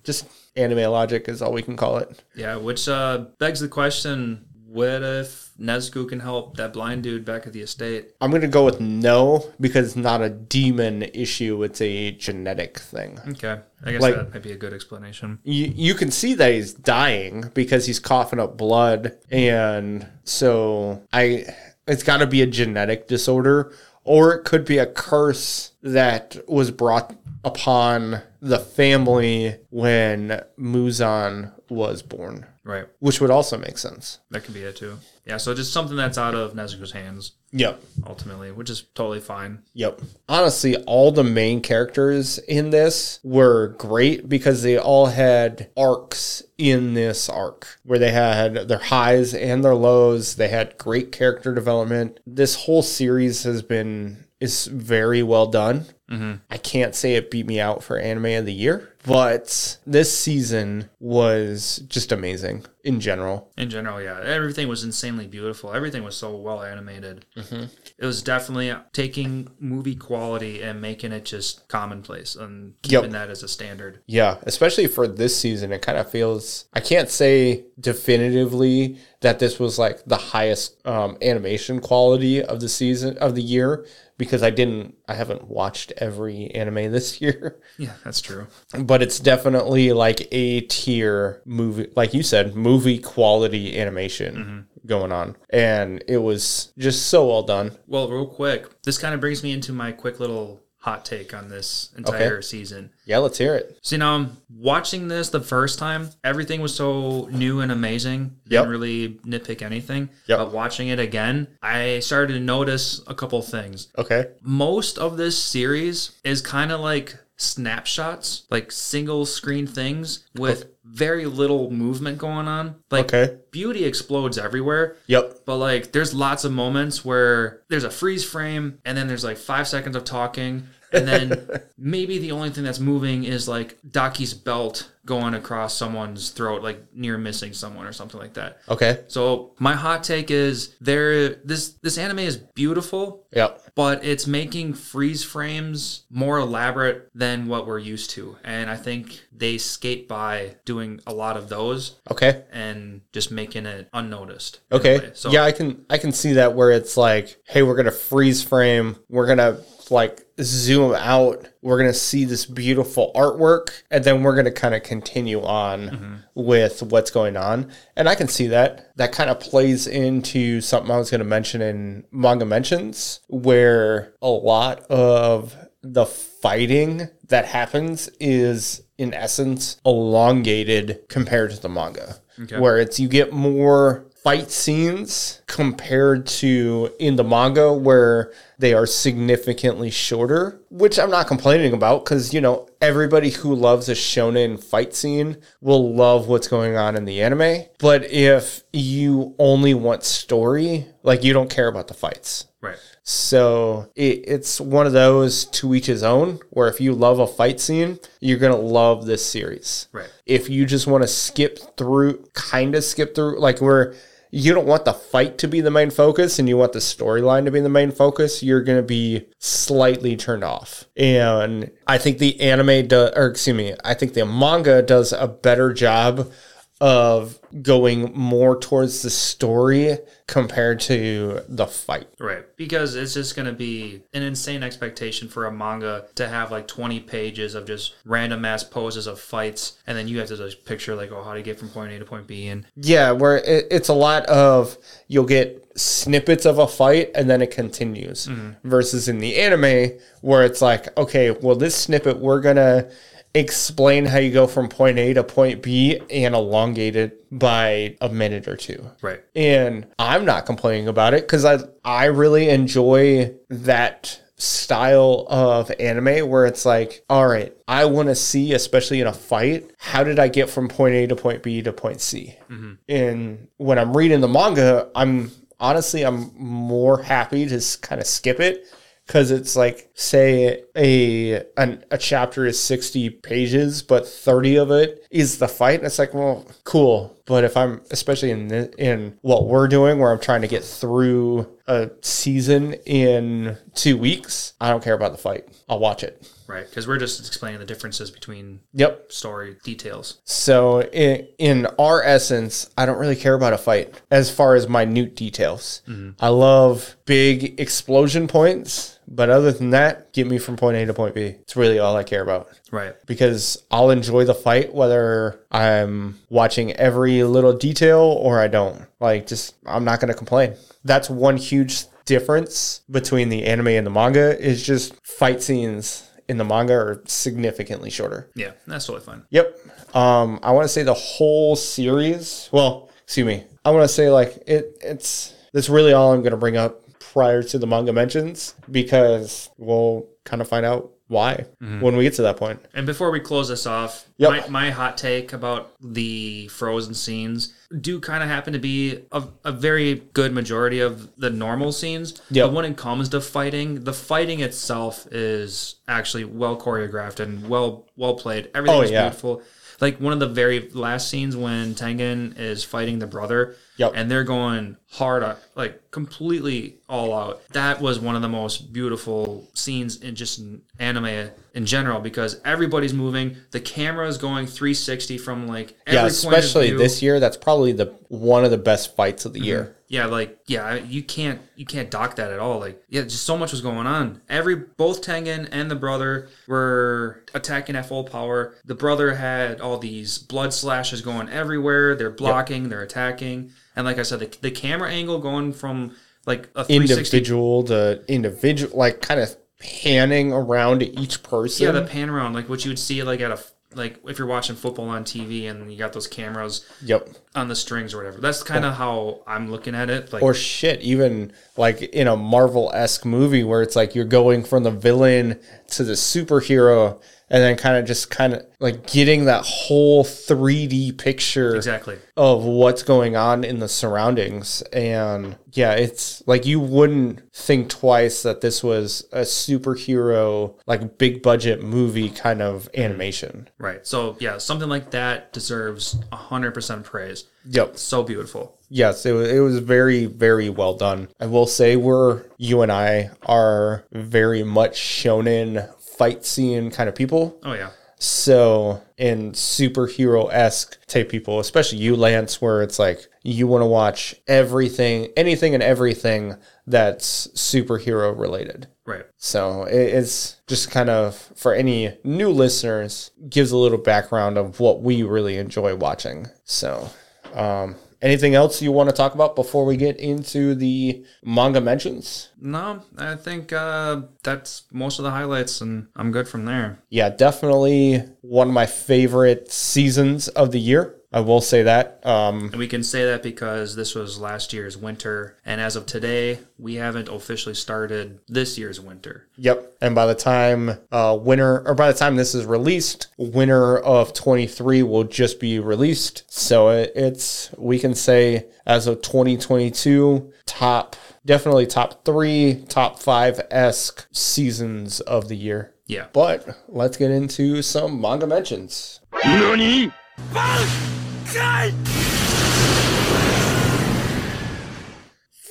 Just 0.05 0.25
anime 0.55 0.89
logic 0.89 1.27
is 1.27 1.41
all 1.41 1.51
we 1.51 1.61
can 1.61 1.75
call 1.75 1.97
it. 1.97 2.23
yeah, 2.35 2.55
which 2.55 2.87
uh, 2.87 3.25
begs 3.37 3.59
the 3.59 3.67
question: 3.67 4.45
what 4.65 5.03
if 5.03 5.46
Nezuko 5.59 6.07
can 6.07 6.19
help 6.19 6.57
that 6.57 6.73
blind 6.73 7.03
dude 7.03 7.25
back 7.25 7.47
at 7.47 7.53
the 7.53 7.61
estate? 7.61 8.11
I'm 8.21 8.29
going 8.29 8.41
to 8.41 8.47
go 8.47 8.63
with 8.65 8.79
no 8.79 9.51
because 9.59 9.87
it's 9.87 9.95
not 9.95 10.21
a 10.21 10.29
demon 10.29 11.03
issue, 11.13 11.63
it's 11.63 11.81
a 11.81 12.11
genetic 12.11 12.79
thing. 12.79 13.19
Okay. 13.29 13.59
I 13.83 13.91
guess 13.91 14.01
Like- 14.01 14.15
that 14.15 14.33
might 14.33 14.43
be 14.43 14.51
a 14.51 14.57
good 14.57 14.73
explanation. 14.73 15.39
You, 15.43 15.71
you 15.75 15.93
can 15.95 16.11
see 16.11 16.33
that 16.35 16.51
he's 16.51 16.73
dying 16.73 17.51
because 17.53 17.85
he's 17.85 17.99
coughing 17.99 18.39
up 18.39 18.57
blood. 18.57 19.17
And 19.31 20.07
so 20.23 21.03
I 21.11 21.45
it's 21.87 22.03
got 22.03 22.17
to 22.17 22.27
be 22.27 22.41
a 22.41 22.47
genetic 22.47 23.07
disorder 23.07 23.73
or 24.03 24.33
it 24.33 24.45
could 24.45 24.65
be 24.65 24.77
a 24.77 24.85
curse 24.85 25.71
that 25.83 26.37
was 26.47 26.71
brought 26.71 27.15
upon 27.43 28.21
the 28.41 28.59
family 28.59 29.57
when 29.69 30.41
Muzan 30.57 31.51
was 31.69 32.01
born, 32.01 32.45
Right. 32.67 32.85
which 32.99 33.21
would 33.21 33.31
also 33.31 33.57
make 33.57 33.77
sense. 33.77 34.19
That 34.29 34.43
could 34.43 34.53
be 34.53 34.63
it 34.63 34.75
too. 34.75 34.97
Yeah, 35.25 35.37
so 35.37 35.53
just 35.53 35.71
something 35.73 35.95
that's 35.97 36.17
out 36.17 36.35
of 36.35 36.53
Nezuko's 36.53 36.91
hands, 36.91 37.31
Yep. 37.53 37.81
ultimately, 38.05 38.51
which 38.51 38.69
is 38.69 38.83
totally 38.93 39.19
fine. 39.21 39.59
Yep. 39.73 40.01
Honestly, 40.27 40.75
all 40.83 41.11
the 41.11 41.23
main 41.23 41.61
characters 41.61 42.37
in 42.39 42.69
this 42.69 43.19
were 43.23 43.69
great 43.77 44.27
because 44.29 44.63
they 44.63 44.77
all 44.77 45.07
had 45.07 45.69
arcs 45.77 46.43
in 46.57 46.93
this 46.93 47.29
arc 47.29 47.79
where 47.83 47.99
they 47.99 48.11
had 48.11 48.67
their 48.67 48.77
highs 48.79 49.33
and 49.33 49.63
their 49.63 49.75
lows. 49.75 50.35
They 50.35 50.49
had 50.49 50.77
great 50.77 51.11
character 51.11 51.53
development. 51.53 52.19
This 52.27 52.55
whole 52.65 52.81
series 52.83 53.43
has 53.43 53.61
been 53.61 54.25
is 54.39 54.67
very 54.67 55.23
well 55.23 55.47
done. 55.47 55.85
I 56.09 56.57
can't 56.57 56.95
say 56.95 57.15
it 57.15 57.29
beat 57.29 57.45
me 57.45 57.59
out 57.59 57.83
for 57.83 57.97
anime 57.97 58.25
of 58.39 58.45
the 58.45 58.53
year, 58.53 58.93
but 59.05 59.77
this 59.85 60.17
season 60.17 60.89
was 60.99 61.83
just 61.87 62.13
amazing 62.13 62.65
in 62.83 63.01
general. 63.01 63.51
In 63.57 63.69
general, 63.69 64.01
yeah, 64.01 64.21
everything 64.23 64.69
was 64.69 64.85
insanely 64.85 65.27
beautiful. 65.27 65.73
Everything 65.73 66.05
was 66.05 66.15
so 66.15 66.33
well 66.37 66.63
animated. 66.63 67.25
It 67.35 68.05
was 68.05 68.21
definitely 68.23 68.73
taking 68.93 69.49
movie 69.59 69.95
quality 69.95 70.61
and 70.61 70.81
making 70.81 71.11
it 71.11 71.25
just 71.25 71.67
commonplace 71.67 72.35
and 72.35 72.75
Yep. 72.85 73.01
keeping 73.01 73.11
that 73.11 73.29
as 73.29 73.43
a 73.43 73.47
standard. 73.49 73.99
Yeah, 74.07 74.37
especially 74.43 74.87
for 74.87 75.07
this 75.09 75.35
season, 75.37 75.73
it 75.73 75.81
kind 75.81 75.97
of 75.97 76.09
feels. 76.09 76.65
I 76.73 76.79
can't 76.79 77.09
say 77.09 77.65
definitively 77.79 78.97
that 79.21 79.39
this 79.39 79.59
was 79.59 79.77
like 79.79 80.03
the 80.05 80.15
highest 80.17 80.85
um, 80.87 81.17
animation 81.21 81.79
quality 81.81 82.41
of 82.41 82.59
the 82.61 82.69
season 82.69 83.17
of 83.17 83.35
the 83.35 83.41
year 83.41 83.85
because 84.17 84.41
I 84.43 84.49
didn't. 84.49 84.95
I 85.07 85.15
haven't 85.15 85.47
watched 85.47 85.91
every 85.97 86.51
anime 86.51 86.91
this 86.91 87.21
year, 87.21 87.57
Yeah, 87.77 87.93
that's 88.03 88.21
true. 88.21 88.47
but 88.79 89.01
it's 89.01 89.19
definitely 89.19 89.93
like 89.93 90.27
a 90.31 90.61
tier 90.61 91.41
movie, 91.45 91.89
like 91.95 92.13
you 92.13 92.23
said, 92.23 92.55
movie 92.55 92.99
quality 92.99 93.79
animation 93.79 94.35
mm-hmm. 94.35 94.87
going 94.87 95.11
on, 95.11 95.35
and 95.49 96.03
it 96.07 96.17
was 96.17 96.73
just 96.77 97.07
so 97.07 97.27
well 97.27 97.43
done. 97.43 97.71
Well, 97.87 98.09
real 98.09 98.27
quick, 98.27 98.81
this 98.83 98.97
kind 98.97 99.13
of 99.13 99.19
brings 99.19 99.43
me 99.43 99.51
into 99.51 99.73
my 99.73 99.91
quick 99.91 100.19
little 100.19 100.61
hot 100.79 101.03
take 101.03 101.33
on 101.33 101.49
this 101.49 101.89
entire 101.97 102.41
season. 102.41 102.91
Yeah, 103.05 103.17
let's 103.17 103.37
hear 103.37 103.55
it. 103.55 103.77
So, 103.81 103.95
you 103.95 103.99
know, 103.99 104.29
watching 104.49 105.07
this 105.07 105.29
the 105.29 105.41
first 105.41 105.79
time, 105.79 106.09
everything 106.23 106.61
was 106.61 106.73
so 106.73 107.27
new 107.31 107.59
and 107.59 107.71
amazing. 107.71 108.37
Yep. 108.45 108.49
Didn't 108.49 108.69
really 108.69 109.09
nitpick 109.25 109.61
anything. 109.61 110.09
Yep. 110.27 110.37
But 110.37 110.51
watching 110.53 110.87
it 110.89 110.99
again, 110.99 111.47
I 111.61 111.99
started 111.99 112.33
to 112.33 112.39
notice 112.39 113.01
a 113.07 113.15
couple 113.15 113.41
things. 113.41 113.89
Okay. 113.97 114.27
Most 114.41 114.97
of 114.97 115.17
this 115.17 115.37
series 115.37 116.11
is 116.23 116.41
kind 116.41 116.71
of 116.71 116.79
like 116.79 117.17
snapshots, 117.37 118.43
like 118.49 118.71
single 118.71 119.25
screen 119.25 119.67
things 119.67 120.25
with 120.35 120.65
oh. 120.65 120.69
very 120.85 121.25
little 121.25 121.71
movement 121.71 122.17
going 122.17 122.47
on. 122.47 122.75
Like 122.91 123.13
Okay. 123.13 123.37
beauty 123.51 123.85
explodes 123.85 124.37
everywhere. 124.37 124.97
Yep. 125.07 125.41
But 125.45 125.57
like, 125.57 125.91
there's 125.91 126.13
lots 126.13 126.43
of 126.43 126.51
moments 126.51 127.05
where 127.05 127.61
there's 127.69 127.83
a 127.83 127.89
freeze 127.89 128.25
frame, 128.25 128.79
and 128.85 128.97
then 128.97 129.07
there's 129.07 129.23
like 129.23 129.37
five 129.37 129.67
seconds 129.67 129.95
of 129.95 130.03
talking, 130.03 130.67
and 130.91 131.07
then 131.07 131.47
maybe 131.77 132.17
the 132.19 132.31
only 132.31 132.49
thing 132.49 132.63
that's 132.63 132.79
moving 132.79 133.23
is 133.23 133.47
like 133.47 133.77
Daki's 133.89 134.33
belt 134.33 134.91
going 135.05 135.33
across 135.33 135.73
someone's 135.73 136.31
throat, 136.31 136.61
like 136.63 136.93
near 136.93 137.17
missing 137.17 137.53
someone 137.53 137.85
or 137.87 137.93
something 137.93 138.19
like 138.19 138.33
that. 138.33 138.59
Okay. 138.67 139.03
So 139.07 139.53
my 139.57 139.73
hot 139.73 140.03
take 140.03 140.29
is 140.31 140.75
there. 140.81 141.35
This 141.35 141.69
this 141.81 141.97
anime 141.97 142.19
is 142.19 142.35
beautiful, 142.37 143.25
Yep. 143.33 143.71
but 143.75 144.03
it's 144.03 144.27
making 144.27 144.73
freeze 144.73 145.23
frames 145.23 146.05
more 146.09 146.39
elaborate 146.39 147.09
than 147.15 147.47
what 147.47 147.67
we're 147.67 147.79
used 147.79 148.09
to, 148.11 148.35
and 148.43 148.69
I 148.69 148.75
think 148.75 149.21
they 149.31 149.57
skate 149.57 150.07
by 150.09 150.55
doing 150.65 150.99
a 151.07 151.13
lot 151.13 151.37
of 151.37 151.47
those 151.47 151.95
Okay. 152.11 152.43
and 152.51 153.01
just 153.13 153.31
making 153.31 153.65
it 153.65 153.87
unnoticed. 153.93 154.59
Okay. 154.71 155.11
So 155.13 155.31
yeah, 155.31 155.43
I 155.43 155.53
can 155.53 155.85
I 155.89 155.97
can 155.99 156.11
see 156.11 156.33
that 156.33 156.53
where 156.53 156.71
it's 156.71 156.97
like, 156.97 157.37
hey, 157.45 157.61
we're 157.63 157.75
gonna 157.77 157.91
freeze 157.91 158.43
frame, 158.43 158.97
we're 159.09 159.27
gonna 159.27 159.59
like 159.91 160.25
zoom 160.41 160.93
out, 160.93 161.47
we're 161.61 161.77
gonna 161.77 161.93
see 161.93 162.25
this 162.25 162.45
beautiful 162.45 163.11
artwork, 163.15 163.83
and 163.91 164.03
then 164.03 164.23
we're 164.23 164.35
gonna 164.35 164.51
kind 164.51 164.75
of 164.75 164.83
continue 164.83 165.41
on 165.41 165.89
mm-hmm. 165.89 166.15
with 166.35 166.83
what's 166.83 167.11
going 167.11 167.37
on. 167.37 167.71
And 167.95 168.07
I 168.07 168.15
can 168.15 168.27
see 168.27 168.47
that. 168.47 168.95
That 168.97 169.11
kind 169.11 169.29
of 169.29 169.39
plays 169.39 169.87
into 169.87 170.61
something 170.61 170.91
I 170.91 170.97
was 170.97 171.11
gonna 171.11 171.23
mention 171.23 171.61
in 171.61 172.05
manga 172.11 172.45
mentions, 172.45 173.21
where 173.27 174.13
a 174.21 174.29
lot 174.29 174.81
of 174.83 175.55
the 175.81 176.05
fighting 176.05 177.07
that 177.29 177.45
happens 177.45 178.09
is 178.19 178.81
in 178.97 179.13
essence 179.13 179.79
elongated 179.85 181.01
compared 181.07 181.51
to 181.51 181.61
the 181.61 181.69
manga 181.69 182.19
Okay. 182.41 182.59
where 182.59 182.77
it's 182.77 182.99
you 182.99 183.07
get 183.07 183.33
more 183.33 184.05
fight 184.27 184.51
scenes 184.51 185.41
compared 185.47 186.27
to 186.27 186.93
in 186.99 187.15
the 187.15 187.23
manga 187.23 187.71
where 187.71 188.33
they 188.59 188.73
are 188.73 188.85
significantly 188.85 189.89
shorter 189.89 190.59
which 190.69 190.99
i'm 190.99 191.09
not 191.09 191.27
complaining 191.27 191.71
about 191.71 192.03
because 192.03 192.33
you 192.33 192.41
know 192.41 192.67
everybody 192.81 193.29
who 193.29 193.55
loves 193.55 193.87
a 193.87 193.93
shonen 193.93 194.61
fight 194.61 194.93
scene 194.93 195.37
will 195.61 195.95
love 195.95 196.27
what's 196.27 196.49
going 196.49 196.75
on 196.75 196.97
in 196.97 197.05
the 197.05 197.21
anime 197.21 197.63
but 197.79 198.03
if 198.11 198.63
you 198.73 199.33
only 199.39 199.73
want 199.73 200.03
story 200.03 200.85
like 201.03 201.23
you 201.23 201.31
don't 201.31 201.49
care 201.49 201.69
about 201.69 201.87
the 201.87 201.93
fights 201.93 202.47
right. 202.59 202.75
so 203.03 203.89
it, 203.95 204.25
it's 204.27 204.59
one 204.59 204.85
of 204.85 204.91
those 204.91 205.45
to 205.45 205.73
each 205.73 205.85
his 205.85 206.03
own, 206.03 206.39
where 206.49 206.67
if 206.67 206.81
you 206.81 206.93
love 206.93 207.19
a 207.19 207.27
fight 207.27 207.59
scene, 207.59 207.99
you're 208.19 208.37
gonna 208.37 208.57
love 208.57 209.05
this 209.05 209.25
series. 209.25 209.87
Right. 209.91 210.09
If 210.25 210.49
you 210.49 210.65
just 210.65 210.87
want 210.87 211.03
to 211.03 211.07
skip 211.07 211.77
through, 211.77 212.25
kind 212.33 212.75
of 212.75 212.83
skip 212.83 213.15
through, 213.15 213.39
like 213.39 213.61
where 213.61 213.95
you 214.31 214.53
don't 214.53 214.67
want 214.67 214.85
the 214.85 214.93
fight 214.93 215.37
to 215.39 215.47
be 215.47 215.61
the 215.61 215.71
main 215.71 215.89
focus 215.89 216.39
and 216.39 216.49
you 216.49 216.57
want 216.57 216.73
the 216.73 216.79
storyline 216.79 217.45
to 217.45 217.51
be 217.51 217.59
the 217.59 217.69
main 217.69 217.91
focus, 217.91 218.43
you're 218.43 218.61
gonna 218.61 218.81
be 218.81 219.25
slightly 219.39 220.15
turned 220.15 220.43
off. 220.43 220.85
And 220.95 221.71
I 221.87 221.97
think 221.97 222.17
the 222.17 222.39
anime 222.41 222.87
does, 222.87 223.11
or 223.15 223.27
excuse 223.27 223.55
me, 223.55 223.73
I 223.83 223.93
think 223.93 224.13
the 224.13 224.25
manga 224.25 224.81
does 224.81 225.13
a 225.13 225.27
better 225.27 225.73
job 225.73 226.31
of 226.79 227.39
going 227.63 228.13
more 228.13 228.59
towards 228.59 229.01
the 229.01 229.09
story 229.09 229.97
compared 230.27 230.79
to 230.79 231.41
the 231.47 231.65
fight. 231.65 232.07
Right. 232.19 232.43
Because 232.55 232.95
it's 232.95 233.13
just 233.13 233.35
going 233.35 233.47
to 233.47 233.53
be 233.53 234.03
an 234.13 234.21
insane 234.21 234.61
expectation 234.61 235.27
for 235.27 235.45
a 235.45 235.51
manga 235.51 236.05
to 236.15 236.27
have 236.27 236.51
like 236.51 236.67
20 236.67 236.99
pages 237.01 237.55
of 237.55 237.65
just 237.65 237.95
random 238.05 238.45
ass 238.45 238.63
poses 238.63 239.07
of 239.07 239.19
fights. 239.19 239.79
And 239.87 239.97
then 239.97 240.07
you 240.07 240.19
have 240.19 240.27
to 240.27 240.37
just 240.37 240.65
picture, 240.65 240.95
like, 240.95 241.11
oh, 241.11 241.23
how 241.23 241.33
you 241.33 241.43
get 241.43 241.57
from 241.57 241.69
point 241.69 241.93
A 241.93 241.99
to 241.99 242.05
point 242.05 242.27
B? 242.27 242.47
And 242.47 242.65
Yeah, 242.75 243.11
where 243.11 243.37
it, 243.37 243.67
it's 243.71 243.89
a 243.89 243.93
lot 243.93 244.25
of 244.25 244.77
you'll 245.07 245.25
get 245.25 245.63
snippets 245.75 246.45
of 246.45 246.59
a 246.59 246.67
fight 246.67 247.11
and 247.15 247.29
then 247.29 247.41
it 247.41 247.51
continues 247.51 248.27
mm-hmm. 248.27 248.67
versus 248.67 249.07
in 249.07 249.19
the 249.19 249.37
anime 249.37 249.97
where 250.21 250.43
it's 250.43 250.61
like, 250.61 250.95
okay, 250.97 251.31
well, 251.31 251.55
this 251.55 251.75
snippet, 251.75 252.19
we're 252.19 252.41
going 252.41 252.55
to 252.55 252.91
explain 253.37 254.05
how 254.05 254.17
you 254.17 254.31
go 254.31 254.47
from 254.47 254.67
point 254.67 254.97
A 254.97 255.13
to 255.13 255.23
point 255.23 255.61
B 255.61 255.99
and 256.09 256.35
elongate 256.35 256.95
it 256.95 257.25
by 257.37 257.95
a 258.01 258.09
minute 258.09 258.47
or 258.47 258.55
two. 258.55 258.89
right. 259.01 259.21
And 259.35 259.87
I'm 259.99 260.25
not 260.25 260.45
complaining 260.45 260.87
about 260.87 261.13
it 261.13 261.21
because 261.23 261.45
I 261.45 261.59
I 261.83 262.05
really 262.05 262.49
enjoy 262.49 263.33
that 263.49 264.21
style 264.39 265.25
of 265.29 265.71
anime 265.79 266.29
where 266.29 266.45
it's 266.45 266.65
like, 266.65 267.03
all 267.09 267.27
right, 267.27 267.55
I 267.67 267.85
want 267.85 268.09
to 268.09 268.15
see, 268.15 268.53
especially 268.53 269.01
in 269.01 269.07
a 269.07 269.13
fight, 269.13 269.71
how 269.79 270.03
did 270.03 270.19
I 270.19 270.27
get 270.27 270.49
from 270.49 270.67
point 270.67 270.93
A 270.93 271.07
to 271.07 271.15
point 271.15 271.41
B 271.41 271.61
to 271.63 271.73
point 271.73 272.01
C? 272.01 272.35
Mm-hmm. 272.49 272.73
And 272.87 273.47
when 273.57 273.79
I'm 273.79 273.97
reading 273.97 274.21
the 274.21 274.27
manga, 274.27 274.89
I'm 274.95 275.31
honestly 275.59 276.05
I'm 276.05 276.31
more 276.37 277.01
happy 277.01 277.47
to 277.47 277.77
kind 277.81 277.99
of 277.99 278.07
skip 278.07 278.39
it 278.39 278.65
because 279.07 279.31
it's 279.31 279.55
like 279.55 279.89
say 279.93 280.63
a 280.75 281.43
an, 281.57 281.83
a 281.89 281.97
chapter 281.97 282.45
is 282.45 282.61
60 282.61 283.09
pages 283.09 283.81
but 283.81 284.05
30 284.07 284.57
of 284.57 284.71
it 284.71 285.05
is 285.09 285.39
the 285.39 285.47
fight 285.47 285.79
and 285.79 285.87
it's 285.87 285.97
like 285.97 286.13
well 286.13 286.45
cool 286.65 287.17
but 287.25 287.43
if 287.43 287.55
i'm 287.57 287.81
especially 287.89 288.31
in 288.31 288.49
the, 288.49 288.71
in 288.77 289.17
what 289.21 289.47
we're 289.47 289.67
doing 289.67 289.97
where 289.97 290.11
i'm 290.11 290.19
trying 290.19 290.41
to 290.41 290.47
get 290.47 290.63
through 290.63 291.47
a 291.67 291.89
season 292.01 292.73
in 292.85 293.57
two 293.75 293.97
weeks, 293.97 294.53
I 294.61 294.69
don't 294.69 294.81
care 294.81 294.93
about 294.93 295.11
the 295.11 295.17
fight. 295.17 295.49
I'll 295.67 295.79
watch 295.79 296.01
it. 296.01 296.25
Right, 296.47 296.65
because 296.67 296.87
we're 296.87 296.97
just 296.97 297.19
explaining 297.27 297.59
the 297.59 297.65
differences 297.65 298.09
between 298.09 298.61
Yep. 298.73 299.11
story 299.11 299.57
details. 299.65 300.21
So 300.23 300.81
in, 300.81 301.27
in 301.37 301.67
our 301.77 302.01
essence, 302.01 302.69
I 302.77 302.85
don't 302.85 302.97
really 302.97 303.17
care 303.17 303.33
about 303.33 303.51
a 303.51 303.57
fight 303.57 304.01
as 304.09 304.31
far 304.31 304.55
as 304.55 304.69
minute 304.69 305.13
details. 305.17 305.81
Mm-hmm. 305.89 306.11
I 306.23 306.29
love 306.29 306.95
big 307.05 307.59
explosion 307.59 308.29
points, 308.29 308.96
but 309.07 309.29
other 309.29 309.51
than 309.51 309.69
that, 309.71 310.11
get 310.13 310.27
me 310.27 310.37
from 310.37 310.57
point 310.57 310.77
A 310.77 310.85
to 310.85 310.93
point 310.93 311.15
B. 311.15 311.21
It's 311.21 311.55
really 311.55 311.79
all 311.79 311.95
I 311.95 312.03
care 312.03 312.21
about. 312.21 312.49
Right. 312.71 312.95
because 313.05 313.63
I'll 313.71 313.91
enjoy 313.91 314.25
the 314.25 314.33
fight 314.33 314.73
whether 314.73 315.39
I'm 315.49 316.19
watching 316.29 316.73
every 316.73 317.23
little 317.23 317.53
detail 317.53 317.99
or 317.99 318.39
I 318.39 318.47
don't. 318.49 318.85
Like, 318.99 319.27
just, 319.27 319.55
I'm 319.65 319.85
not 319.85 320.01
going 320.01 320.09
to 320.09 320.13
complain. 320.13 320.55
That's 320.83 321.09
one 321.09 321.37
huge 321.37 321.85
difference 322.05 322.81
between 322.91 323.29
the 323.29 323.45
anime 323.45 323.67
and 323.67 323.85
the 323.85 323.91
manga 323.91 324.37
is 324.39 324.65
just 324.65 324.95
fight 325.05 325.41
scenes 325.41 326.09
in 326.27 326.37
the 326.37 326.43
manga 326.43 326.73
are 326.73 327.03
significantly 327.05 327.89
shorter. 327.89 328.29
Yeah, 328.35 328.51
that's 328.65 328.85
totally 328.85 329.05
fine. 329.05 329.23
Yep. 329.29 329.57
Um, 329.95 330.39
I 330.43 330.51
want 330.51 330.65
to 330.65 330.69
say 330.69 330.83
the 330.83 330.93
whole 330.93 331.55
series. 331.55 332.49
Well, 332.51 332.89
excuse 333.03 333.25
me. 333.25 333.43
I 333.63 333.71
want 333.71 333.83
to 333.83 333.93
say 333.93 334.09
like 334.09 334.43
it. 334.45 334.77
It's 334.81 335.33
that's 335.53 335.69
really 335.69 335.93
all 335.93 336.13
I'm 336.13 336.21
going 336.21 336.31
to 336.31 336.37
bring 336.37 336.57
up 336.57 336.81
prior 337.17 337.41
to 337.41 337.57
the 337.57 337.65
manga 337.65 337.91
mentions 337.91 338.53
because 338.69 339.49
we'll 339.57 340.05
kind 340.23 340.39
of 340.41 340.47
find 340.47 340.65
out 340.65 340.91
why 341.07 341.45
mm-hmm. 341.63 341.79
when 341.79 341.95
we 341.95 342.03
get 342.03 342.13
to 342.13 342.21
that 342.21 342.37
point. 342.37 342.59
And 342.75 342.85
before 342.85 343.09
we 343.11 343.19
close 343.19 343.47
this 343.47 343.65
off, 343.65 344.05
Yep. 344.17 344.29
my, 344.29 344.47
my 344.65 344.69
hot 344.71 344.97
take 344.97 345.31
about 345.33 345.71
the 345.81 346.47
frozen 346.49 346.93
scenes 346.93 347.53
do 347.81 347.99
kind 347.99 348.21
of 348.21 348.29
happen 348.29 348.53
to 348.53 348.59
be 348.59 349.05
a, 349.11 349.23
a 349.45 349.51
very 349.51 349.95
good 350.13 350.31
majority 350.33 350.79
of 350.79 351.15
the 351.17 351.29
normal 351.29 351.71
scenes. 351.71 352.21
Yep. 352.29 352.47
But 352.47 352.53
when 352.53 352.65
it 352.65 352.77
comes 352.77 353.09
to 353.09 353.21
fighting, 353.21 353.83
the 353.83 353.93
fighting 353.93 354.41
itself 354.41 355.07
is 355.11 355.75
actually 355.87 356.25
well 356.25 356.55
choreographed 356.55 357.19
and 357.19 357.47
well 357.49 357.87
well 357.95 358.15
played. 358.15 358.49
Everything 358.53 358.79
Oh, 358.79 358.83
is 358.83 358.91
yeah. 358.91 359.03
beautiful. 359.03 359.41
Like 359.79 359.99
one 359.99 360.13
of 360.13 360.19
the 360.19 360.27
very 360.27 360.69
last 360.71 361.09
scenes 361.09 361.35
when 361.37 361.73
Tengen 361.73 362.37
is 362.37 362.63
fighting 362.63 362.99
the 362.99 363.07
brother, 363.07 363.55
Yep. 363.77 363.93
and 363.95 364.09
they're 364.09 364.23
going 364.23 364.77
hard, 364.91 365.23
uh, 365.23 365.35
like 365.55 365.91
completely 365.91 366.77
all 366.89 367.13
out. 367.13 367.47
That 367.49 367.81
was 367.81 367.99
one 367.99 368.15
of 368.15 368.21
the 368.21 368.29
most 368.29 368.73
beautiful 368.73 369.47
scenes 369.53 369.97
in 369.97 370.15
just 370.15 370.41
anime 370.79 371.29
in 371.53 371.65
general 371.65 371.99
because 371.99 372.39
everybody's 372.45 372.93
moving. 372.93 373.35
The 373.51 373.59
camera 373.59 374.07
is 374.07 374.17
going 374.17 374.47
360 374.47 375.17
from 375.17 375.47
like 375.47 375.75
every 375.85 375.95
yeah, 375.95 376.01
point 376.01 376.11
of 376.11 376.11
especially 376.11 376.71
this 376.71 377.01
year. 377.01 377.19
That's 377.19 377.37
probably 377.37 377.71
the 377.71 377.95
one 378.09 378.45
of 378.45 378.51
the 378.51 378.57
best 378.57 378.95
fights 378.95 379.25
of 379.25 379.33
the 379.33 379.39
mm-hmm. 379.39 379.47
year. 379.47 379.75
Yeah, 379.89 380.05
like 380.05 380.39
yeah, 380.47 380.75
you 380.75 381.01
can't 381.01 381.41
you 381.55 381.65
can't 381.65 381.89
dock 381.89 382.17
that 382.17 382.31
at 382.31 382.39
all. 382.39 382.59
Like 382.59 382.83
yeah, 382.89 383.03
just 383.03 383.23
so 383.23 383.37
much 383.37 383.51
was 383.51 383.61
going 383.61 383.87
on. 383.87 384.21
Every 384.27 384.55
both 384.55 385.01
Tengen 385.01 385.47
and 385.51 385.71
the 385.71 385.75
brother 385.75 386.27
were 386.47 387.23
attacking 387.33 387.75
at 387.75 387.85
full 387.85 388.03
power. 388.03 388.55
The 388.65 388.75
brother 388.75 389.15
had 389.15 389.61
all 389.61 389.77
these 389.77 390.17
blood 390.17 390.53
slashes 390.53 391.01
going 391.01 391.29
everywhere. 391.29 391.95
They're 391.95 392.09
blocking, 392.09 392.67
they're 392.67 392.83
attacking, 392.83 393.53
and 393.77 393.85
like 393.85 393.99
I 393.99 394.01
said, 394.01 394.19
the, 394.19 394.37
the 394.41 394.51
camera 394.51 394.89
angle 394.89 395.19
going 395.19 395.53
from 395.53 395.95
like 396.25 396.49
a 396.55 396.65
360 396.65 397.17
Individual 397.17 397.63
to 397.65 398.03
individual, 398.07 398.75
like 398.77 399.01
kind 399.01 399.19
of 399.19 399.37
panning 399.59 400.33
around 400.33 400.81
each 400.81 401.21
person. 401.21 401.67
Yeah, 401.67 401.71
the 401.71 401.83
pan 401.83 402.09
around, 402.09 402.33
like 402.33 402.49
what 402.49 402.65
you 402.65 402.71
would 402.71 402.79
see 402.79 403.03
like 403.03 403.21
at 403.21 403.29
a 403.31 403.39
like 403.75 403.99
if 404.05 404.17
you're 404.17 404.27
watching 404.27 404.55
football 404.55 404.89
on 404.89 405.03
TV 405.03 405.47
and 405.47 405.71
you 405.71 405.77
got 405.77 405.93
those 405.93 406.07
cameras 406.07 406.65
yep. 406.83 407.07
on 407.35 407.49
the 407.49 407.55
strings 407.55 407.93
or 407.93 407.97
whatever. 407.97 408.19
That's 408.19 408.41
kind 408.41 408.65
of 408.65 408.73
how 408.73 409.21
I'm 409.27 409.51
looking 409.51 409.75
at 409.75 409.91
it. 409.91 410.11
Like 410.11 410.23
Or 410.23 410.33
shit, 410.33 410.81
even 410.81 411.31
like 411.55 411.83
in 411.83 412.07
a 412.07 412.17
Marvel 412.17 412.71
esque 412.73 413.05
movie 413.05 413.43
where 413.43 413.61
it's 413.61 413.75
like 413.75 413.93
you're 413.93 414.05
going 414.05 414.43
from 414.43 414.63
the 414.63 414.71
villain 414.71 415.39
to 415.71 415.83
the 415.83 415.93
superhero 415.93 416.99
and 417.29 417.43
then 417.43 417.57
kind 417.57 417.77
of 417.77 417.85
just 417.85 418.09
kind 418.09 418.33
of 418.33 418.45
like 418.59 418.87
getting 418.87 419.25
that 419.25 419.43
whole 419.45 420.03
3D 420.03 420.97
picture 420.97 421.55
exactly. 421.55 421.97
of 422.15 422.43
what's 422.43 422.83
going 422.83 423.15
on 423.15 423.43
in 423.43 423.59
the 423.59 423.67
surroundings. 423.67 424.61
And 424.73 425.37
yeah, 425.51 425.73
it's 425.73 426.23
like 426.25 426.45
you 426.45 426.59
wouldn't 426.59 427.33
think 427.33 427.69
twice 427.69 428.23
that 428.23 428.41
this 428.41 428.63
was 428.63 429.05
a 429.11 429.21
superhero, 429.21 430.55
like 430.65 430.97
big 430.97 431.21
budget 431.21 431.61
movie 431.61 432.09
kind 432.09 432.41
of 432.41 432.63
mm-hmm. 432.71 432.81
animation. 432.81 433.49
Right. 433.57 433.85
So 433.85 434.15
yeah, 434.19 434.37
something 434.37 434.69
like 434.69 434.91
that 434.91 435.33
deserves 435.33 435.97
hundred 436.11 436.53
percent 436.53 436.85
praise. 436.85 437.25
Yep. 437.49 437.77
So 437.77 438.03
beautiful. 438.03 438.57
Yes, 438.69 439.05
it 439.05 439.13
was, 439.13 439.29
it 439.29 439.39
was 439.39 439.59
very, 439.59 440.05
very 440.05 440.49
well 440.49 440.73
done. 440.73 441.07
I 441.21 441.25
will 441.27 441.47
say 441.47 441.77
we're, 441.77 442.23
you 442.37 442.61
and 442.61 442.71
I 442.71 443.11
are 443.25 443.85
very 443.93 444.43
much 444.43 444.77
shonen 444.77 445.69
fight 445.97 446.25
scene 446.25 446.71
kind 446.71 446.87
of 446.89 446.95
people. 446.95 447.39
Oh 447.43 447.53
yeah. 447.53 447.69
So, 447.99 448.83
in 448.97 449.31
superhero 449.31 450.31
esque 450.31 450.77
type 450.85 451.09
people, 451.09 451.39
especially 451.39 451.79
you, 451.79 451.95
Lance, 451.95 452.39
where 452.39 452.61
it's 452.61 452.77
like 452.77 453.07
you 453.23 453.47
want 453.47 453.63
to 453.63 453.65
watch 453.65 454.13
everything, 454.27 455.07
anything 455.17 455.55
and 455.55 455.63
everything 455.63 456.35
that's 456.67 457.27
superhero 457.29 458.17
related. 458.17 458.67
Right. 458.85 459.05
So, 459.17 459.63
it's 459.63 460.39
just 460.45 460.69
kind 460.69 460.91
of 460.91 461.15
for 461.35 461.55
any 461.55 461.97
new 462.03 462.29
listeners, 462.29 463.09
gives 463.29 463.51
a 463.51 463.57
little 463.57 463.79
background 463.79 464.37
of 464.37 464.59
what 464.59 464.83
we 464.83 465.01
really 465.01 465.37
enjoy 465.37 465.75
watching. 465.75 466.27
So, 466.43 466.91
um, 467.33 467.75
anything 468.01 468.35
else 468.35 468.61
you 468.61 468.71
want 468.71 468.89
to 468.89 468.95
talk 468.95 469.13
about 469.15 469.35
before 469.35 469.65
we 469.65 469.77
get 469.77 469.97
into 469.97 470.55
the 470.55 471.05
manga 471.23 471.61
mentions? 471.61 472.29
No, 472.39 472.83
I 472.97 473.15
think 473.15 473.53
uh, 473.53 474.01
that's 474.23 474.63
most 474.71 474.99
of 474.99 475.03
the 475.03 475.11
highlights, 475.11 475.61
and 475.61 475.87
I'm 475.95 476.11
good 476.11 476.27
from 476.27 476.45
there. 476.45 476.79
yeah, 476.89 477.09
definitely 477.09 478.03
one 478.21 478.47
of 478.49 478.53
my 478.53 478.65
favorite 478.65 479.51
seasons 479.51 480.27
of 480.29 480.51
the 480.51 480.59
year. 480.59 480.96
I 481.11 481.21
will 481.21 481.39
say 481.39 481.63
that. 481.63 482.05
Um, 482.05 482.49
And 482.51 482.57
we 482.57 482.67
can 482.67 482.83
say 482.83 483.05
that 483.05 483.23
because 483.23 483.75
this 483.75 483.95
was 483.95 484.19
last 484.19 484.51
year's 484.51 484.77
winter, 484.77 485.37
and 485.45 485.61
as 485.61 485.75
of 485.77 485.85
today, 485.85 486.39
we 486.57 486.75
haven't 486.75 487.07
officially 487.07 487.55
started 487.55 488.19
this 488.27 488.57
year's 488.57 488.79
winter. 488.81 489.27
yep. 489.37 489.73
And 489.79 489.95
by 489.95 490.05
the 490.05 490.15
time 490.15 490.71
uh, 490.91 491.17
winter, 491.19 491.65
or 491.67 491.75
by 491.75 491.91
the 491.91 491.97
time 491.97 492.15
this 492.17 492.35
is 492.35 492.45
released, 492.45 493.07
winter 493.17 493.77
of 493.77 494.13
23 494.13 494.83
will 494.83 495.05
just 495.05 495.39
be 495.39 495.59
released. 495.59 496.23
So 496.27 496.69
it, 496.69 496.91
it's, 496.95 497.51
we 497.57 497.79
can 497.79 497.95
say 497.95 498.47
as 498.65 498.85
of 498.87 499.01
2022, 499.01 500.33
top, 500.45 500.95
definitely 501.25 501.67
top 501.67 502.03
three, 502.03 502.65
top 502.67 502.99
five 502.99 503.39
esque 503.49 504.07
seasons 504.11 504.99
of 505.01 505.29
the 505.29 505.37
year. 505.37 505.73
Yeah. 505.85 506.07
But 506.11 506.47
let's 506.67 506.97
get 506.97 507.11
into 507.11 507.61
some 507.61 508.01
manga 508.01 508.27
mentions. 508.27 508.99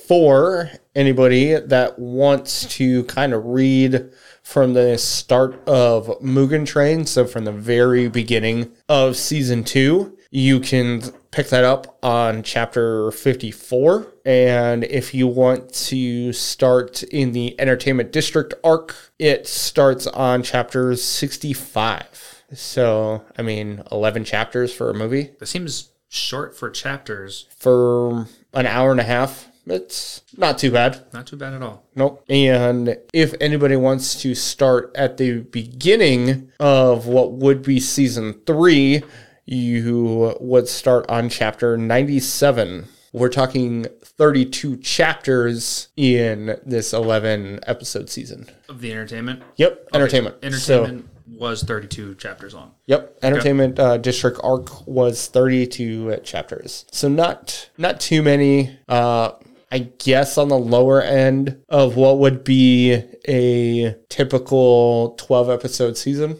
For 0.07 0.71
anybody 0.95 1.53
that 1.53 1.99
wants 1.99 2.65
to 2.77 3.03
kind 3.03 3.33
of 3.33 3.45
read 3.45 4.09
from 4.41 4.73
the 4.73 4.97
start 4.97 5.61
of 5.67 6.07
Mugen 6.21 6.65
Train, 6.65 7.05
so 7.05 7.25
from 7.25 7.43
the 7.43 7.51
very 7.51 8.07
beginning 8.07 8.71
of 8.87 9.17
season 9.17 9.65
two, 9.65 10.17
you 10.31 10.61
can 10.61 11.01
pick 11.31 11.49
that 11.49 11.65
up 11.65 11.97
on 12.01 12.41
chapter 12.41 13.11
54. 13.11 14.07
And 14.25 14.85
if 14.85 15.13
you 15.13 15.27
want 15.27 15.73
to 15.73 16.31
start 16.31 17.03
in 17.03 17.33
the 17.33 17.59
Entertainment 17.59 18.13
District 18.13 18.53
arc, 18.63 18.95
it 19.19 19.45
starts 19.45 20.07
on 20.07 20.41
chapter 20.41 20.95
65. 20.95 22.36
So, 22.53 23.23
I 23.37 23.41
mean, 23.41 23.83
11 23.91 24.23
chapters 24.23 24.73
for 24.73 24.89
a 24.89 24.93
movie 24.93 25.31
That 25.39 25.47
seems 25.47 25.89
short 26.09 26.57
for 26.57 26.69
chapters. 26.69 27.45
for 27.57 28.27
an 28.53 28.65
hour 28.65 28.91
and 28.91 28.99
a 28.99 29.03
half. 29.03 29.49
It's 29.65 30.21
not 30.37 30.57
too 30.57 30.71
bad. 30.71 31.03
Not 31.13 31.27
too 31.27 31.35
bad 31.35 31.53
at 31.53 31.61
all. 31.61 31.83
Nope. 31.93 32.23
And 32.29 32.97
if 33.13 33.33
anybody 33.41 33.75
wants 33.75 34.21
to 34.21 34.33
start 34.33 34.91
at 34.95 35.17
the 35.17 35.39
beginning 35.41 36.49
of 36.59 37.05
what 37.05 37.33
would 37.33 37.63
be 37.63 37.81
season 37.81 38.39
three, 38.45 39.03
you 39.45 40.37
would 40.39 40.69
start 40.69 41.05
on 41.09 41.27
chapter 41.27 41.75
97. 41.77 42.87
We're 43.11 43.27
talking 43.27 43.87
32 44.03 44.77
chapters 44.77 45.89
in 45.97 46.57
this 46.65 46.93
11 46.93 47.59
episode 47.67 48.09
season. 48.09 48.49
Of 48.69 48.79
the 48.79 48.91
entertainment. 48.93 49.43
Yep, 49.57 49.87
entertainment. 49.93 50.35
So, 50.55 50.83
Entertainment 50.85 51.09
was 51.27 51.63
32 51.63 52.15
chapters 52.15 52.53
long. 52.53 52.71
Yep, 52.85 53.19
Entertainment 53.21 53.79
uh, 53.79 53.97
District 53.97 54.39
arc 54.43 54.87
was 54.87 55.27
32 55.27 56.17
chapters, 56.23 56.85
so 56.91 57.07
not 57.07 57.69
not 57.77 57.99
too 57.99 58.21
many. 58.21 58.77
Uh, 58.87 59.31
I 59.69 59.79
guess 59.79 60.37
on 60.37 60.47
the 60.47 60.57
lower 60.57 61.01
end 61.01 61.61
of 61.67 61.97
what 61.97 62.19
would 62.19 62.45
be 62.45 63.03
a 63.27 63.95
typical 64.07 65.15
12 65.17 65.49
episode 65.49 65.97
season, 65.97 66.37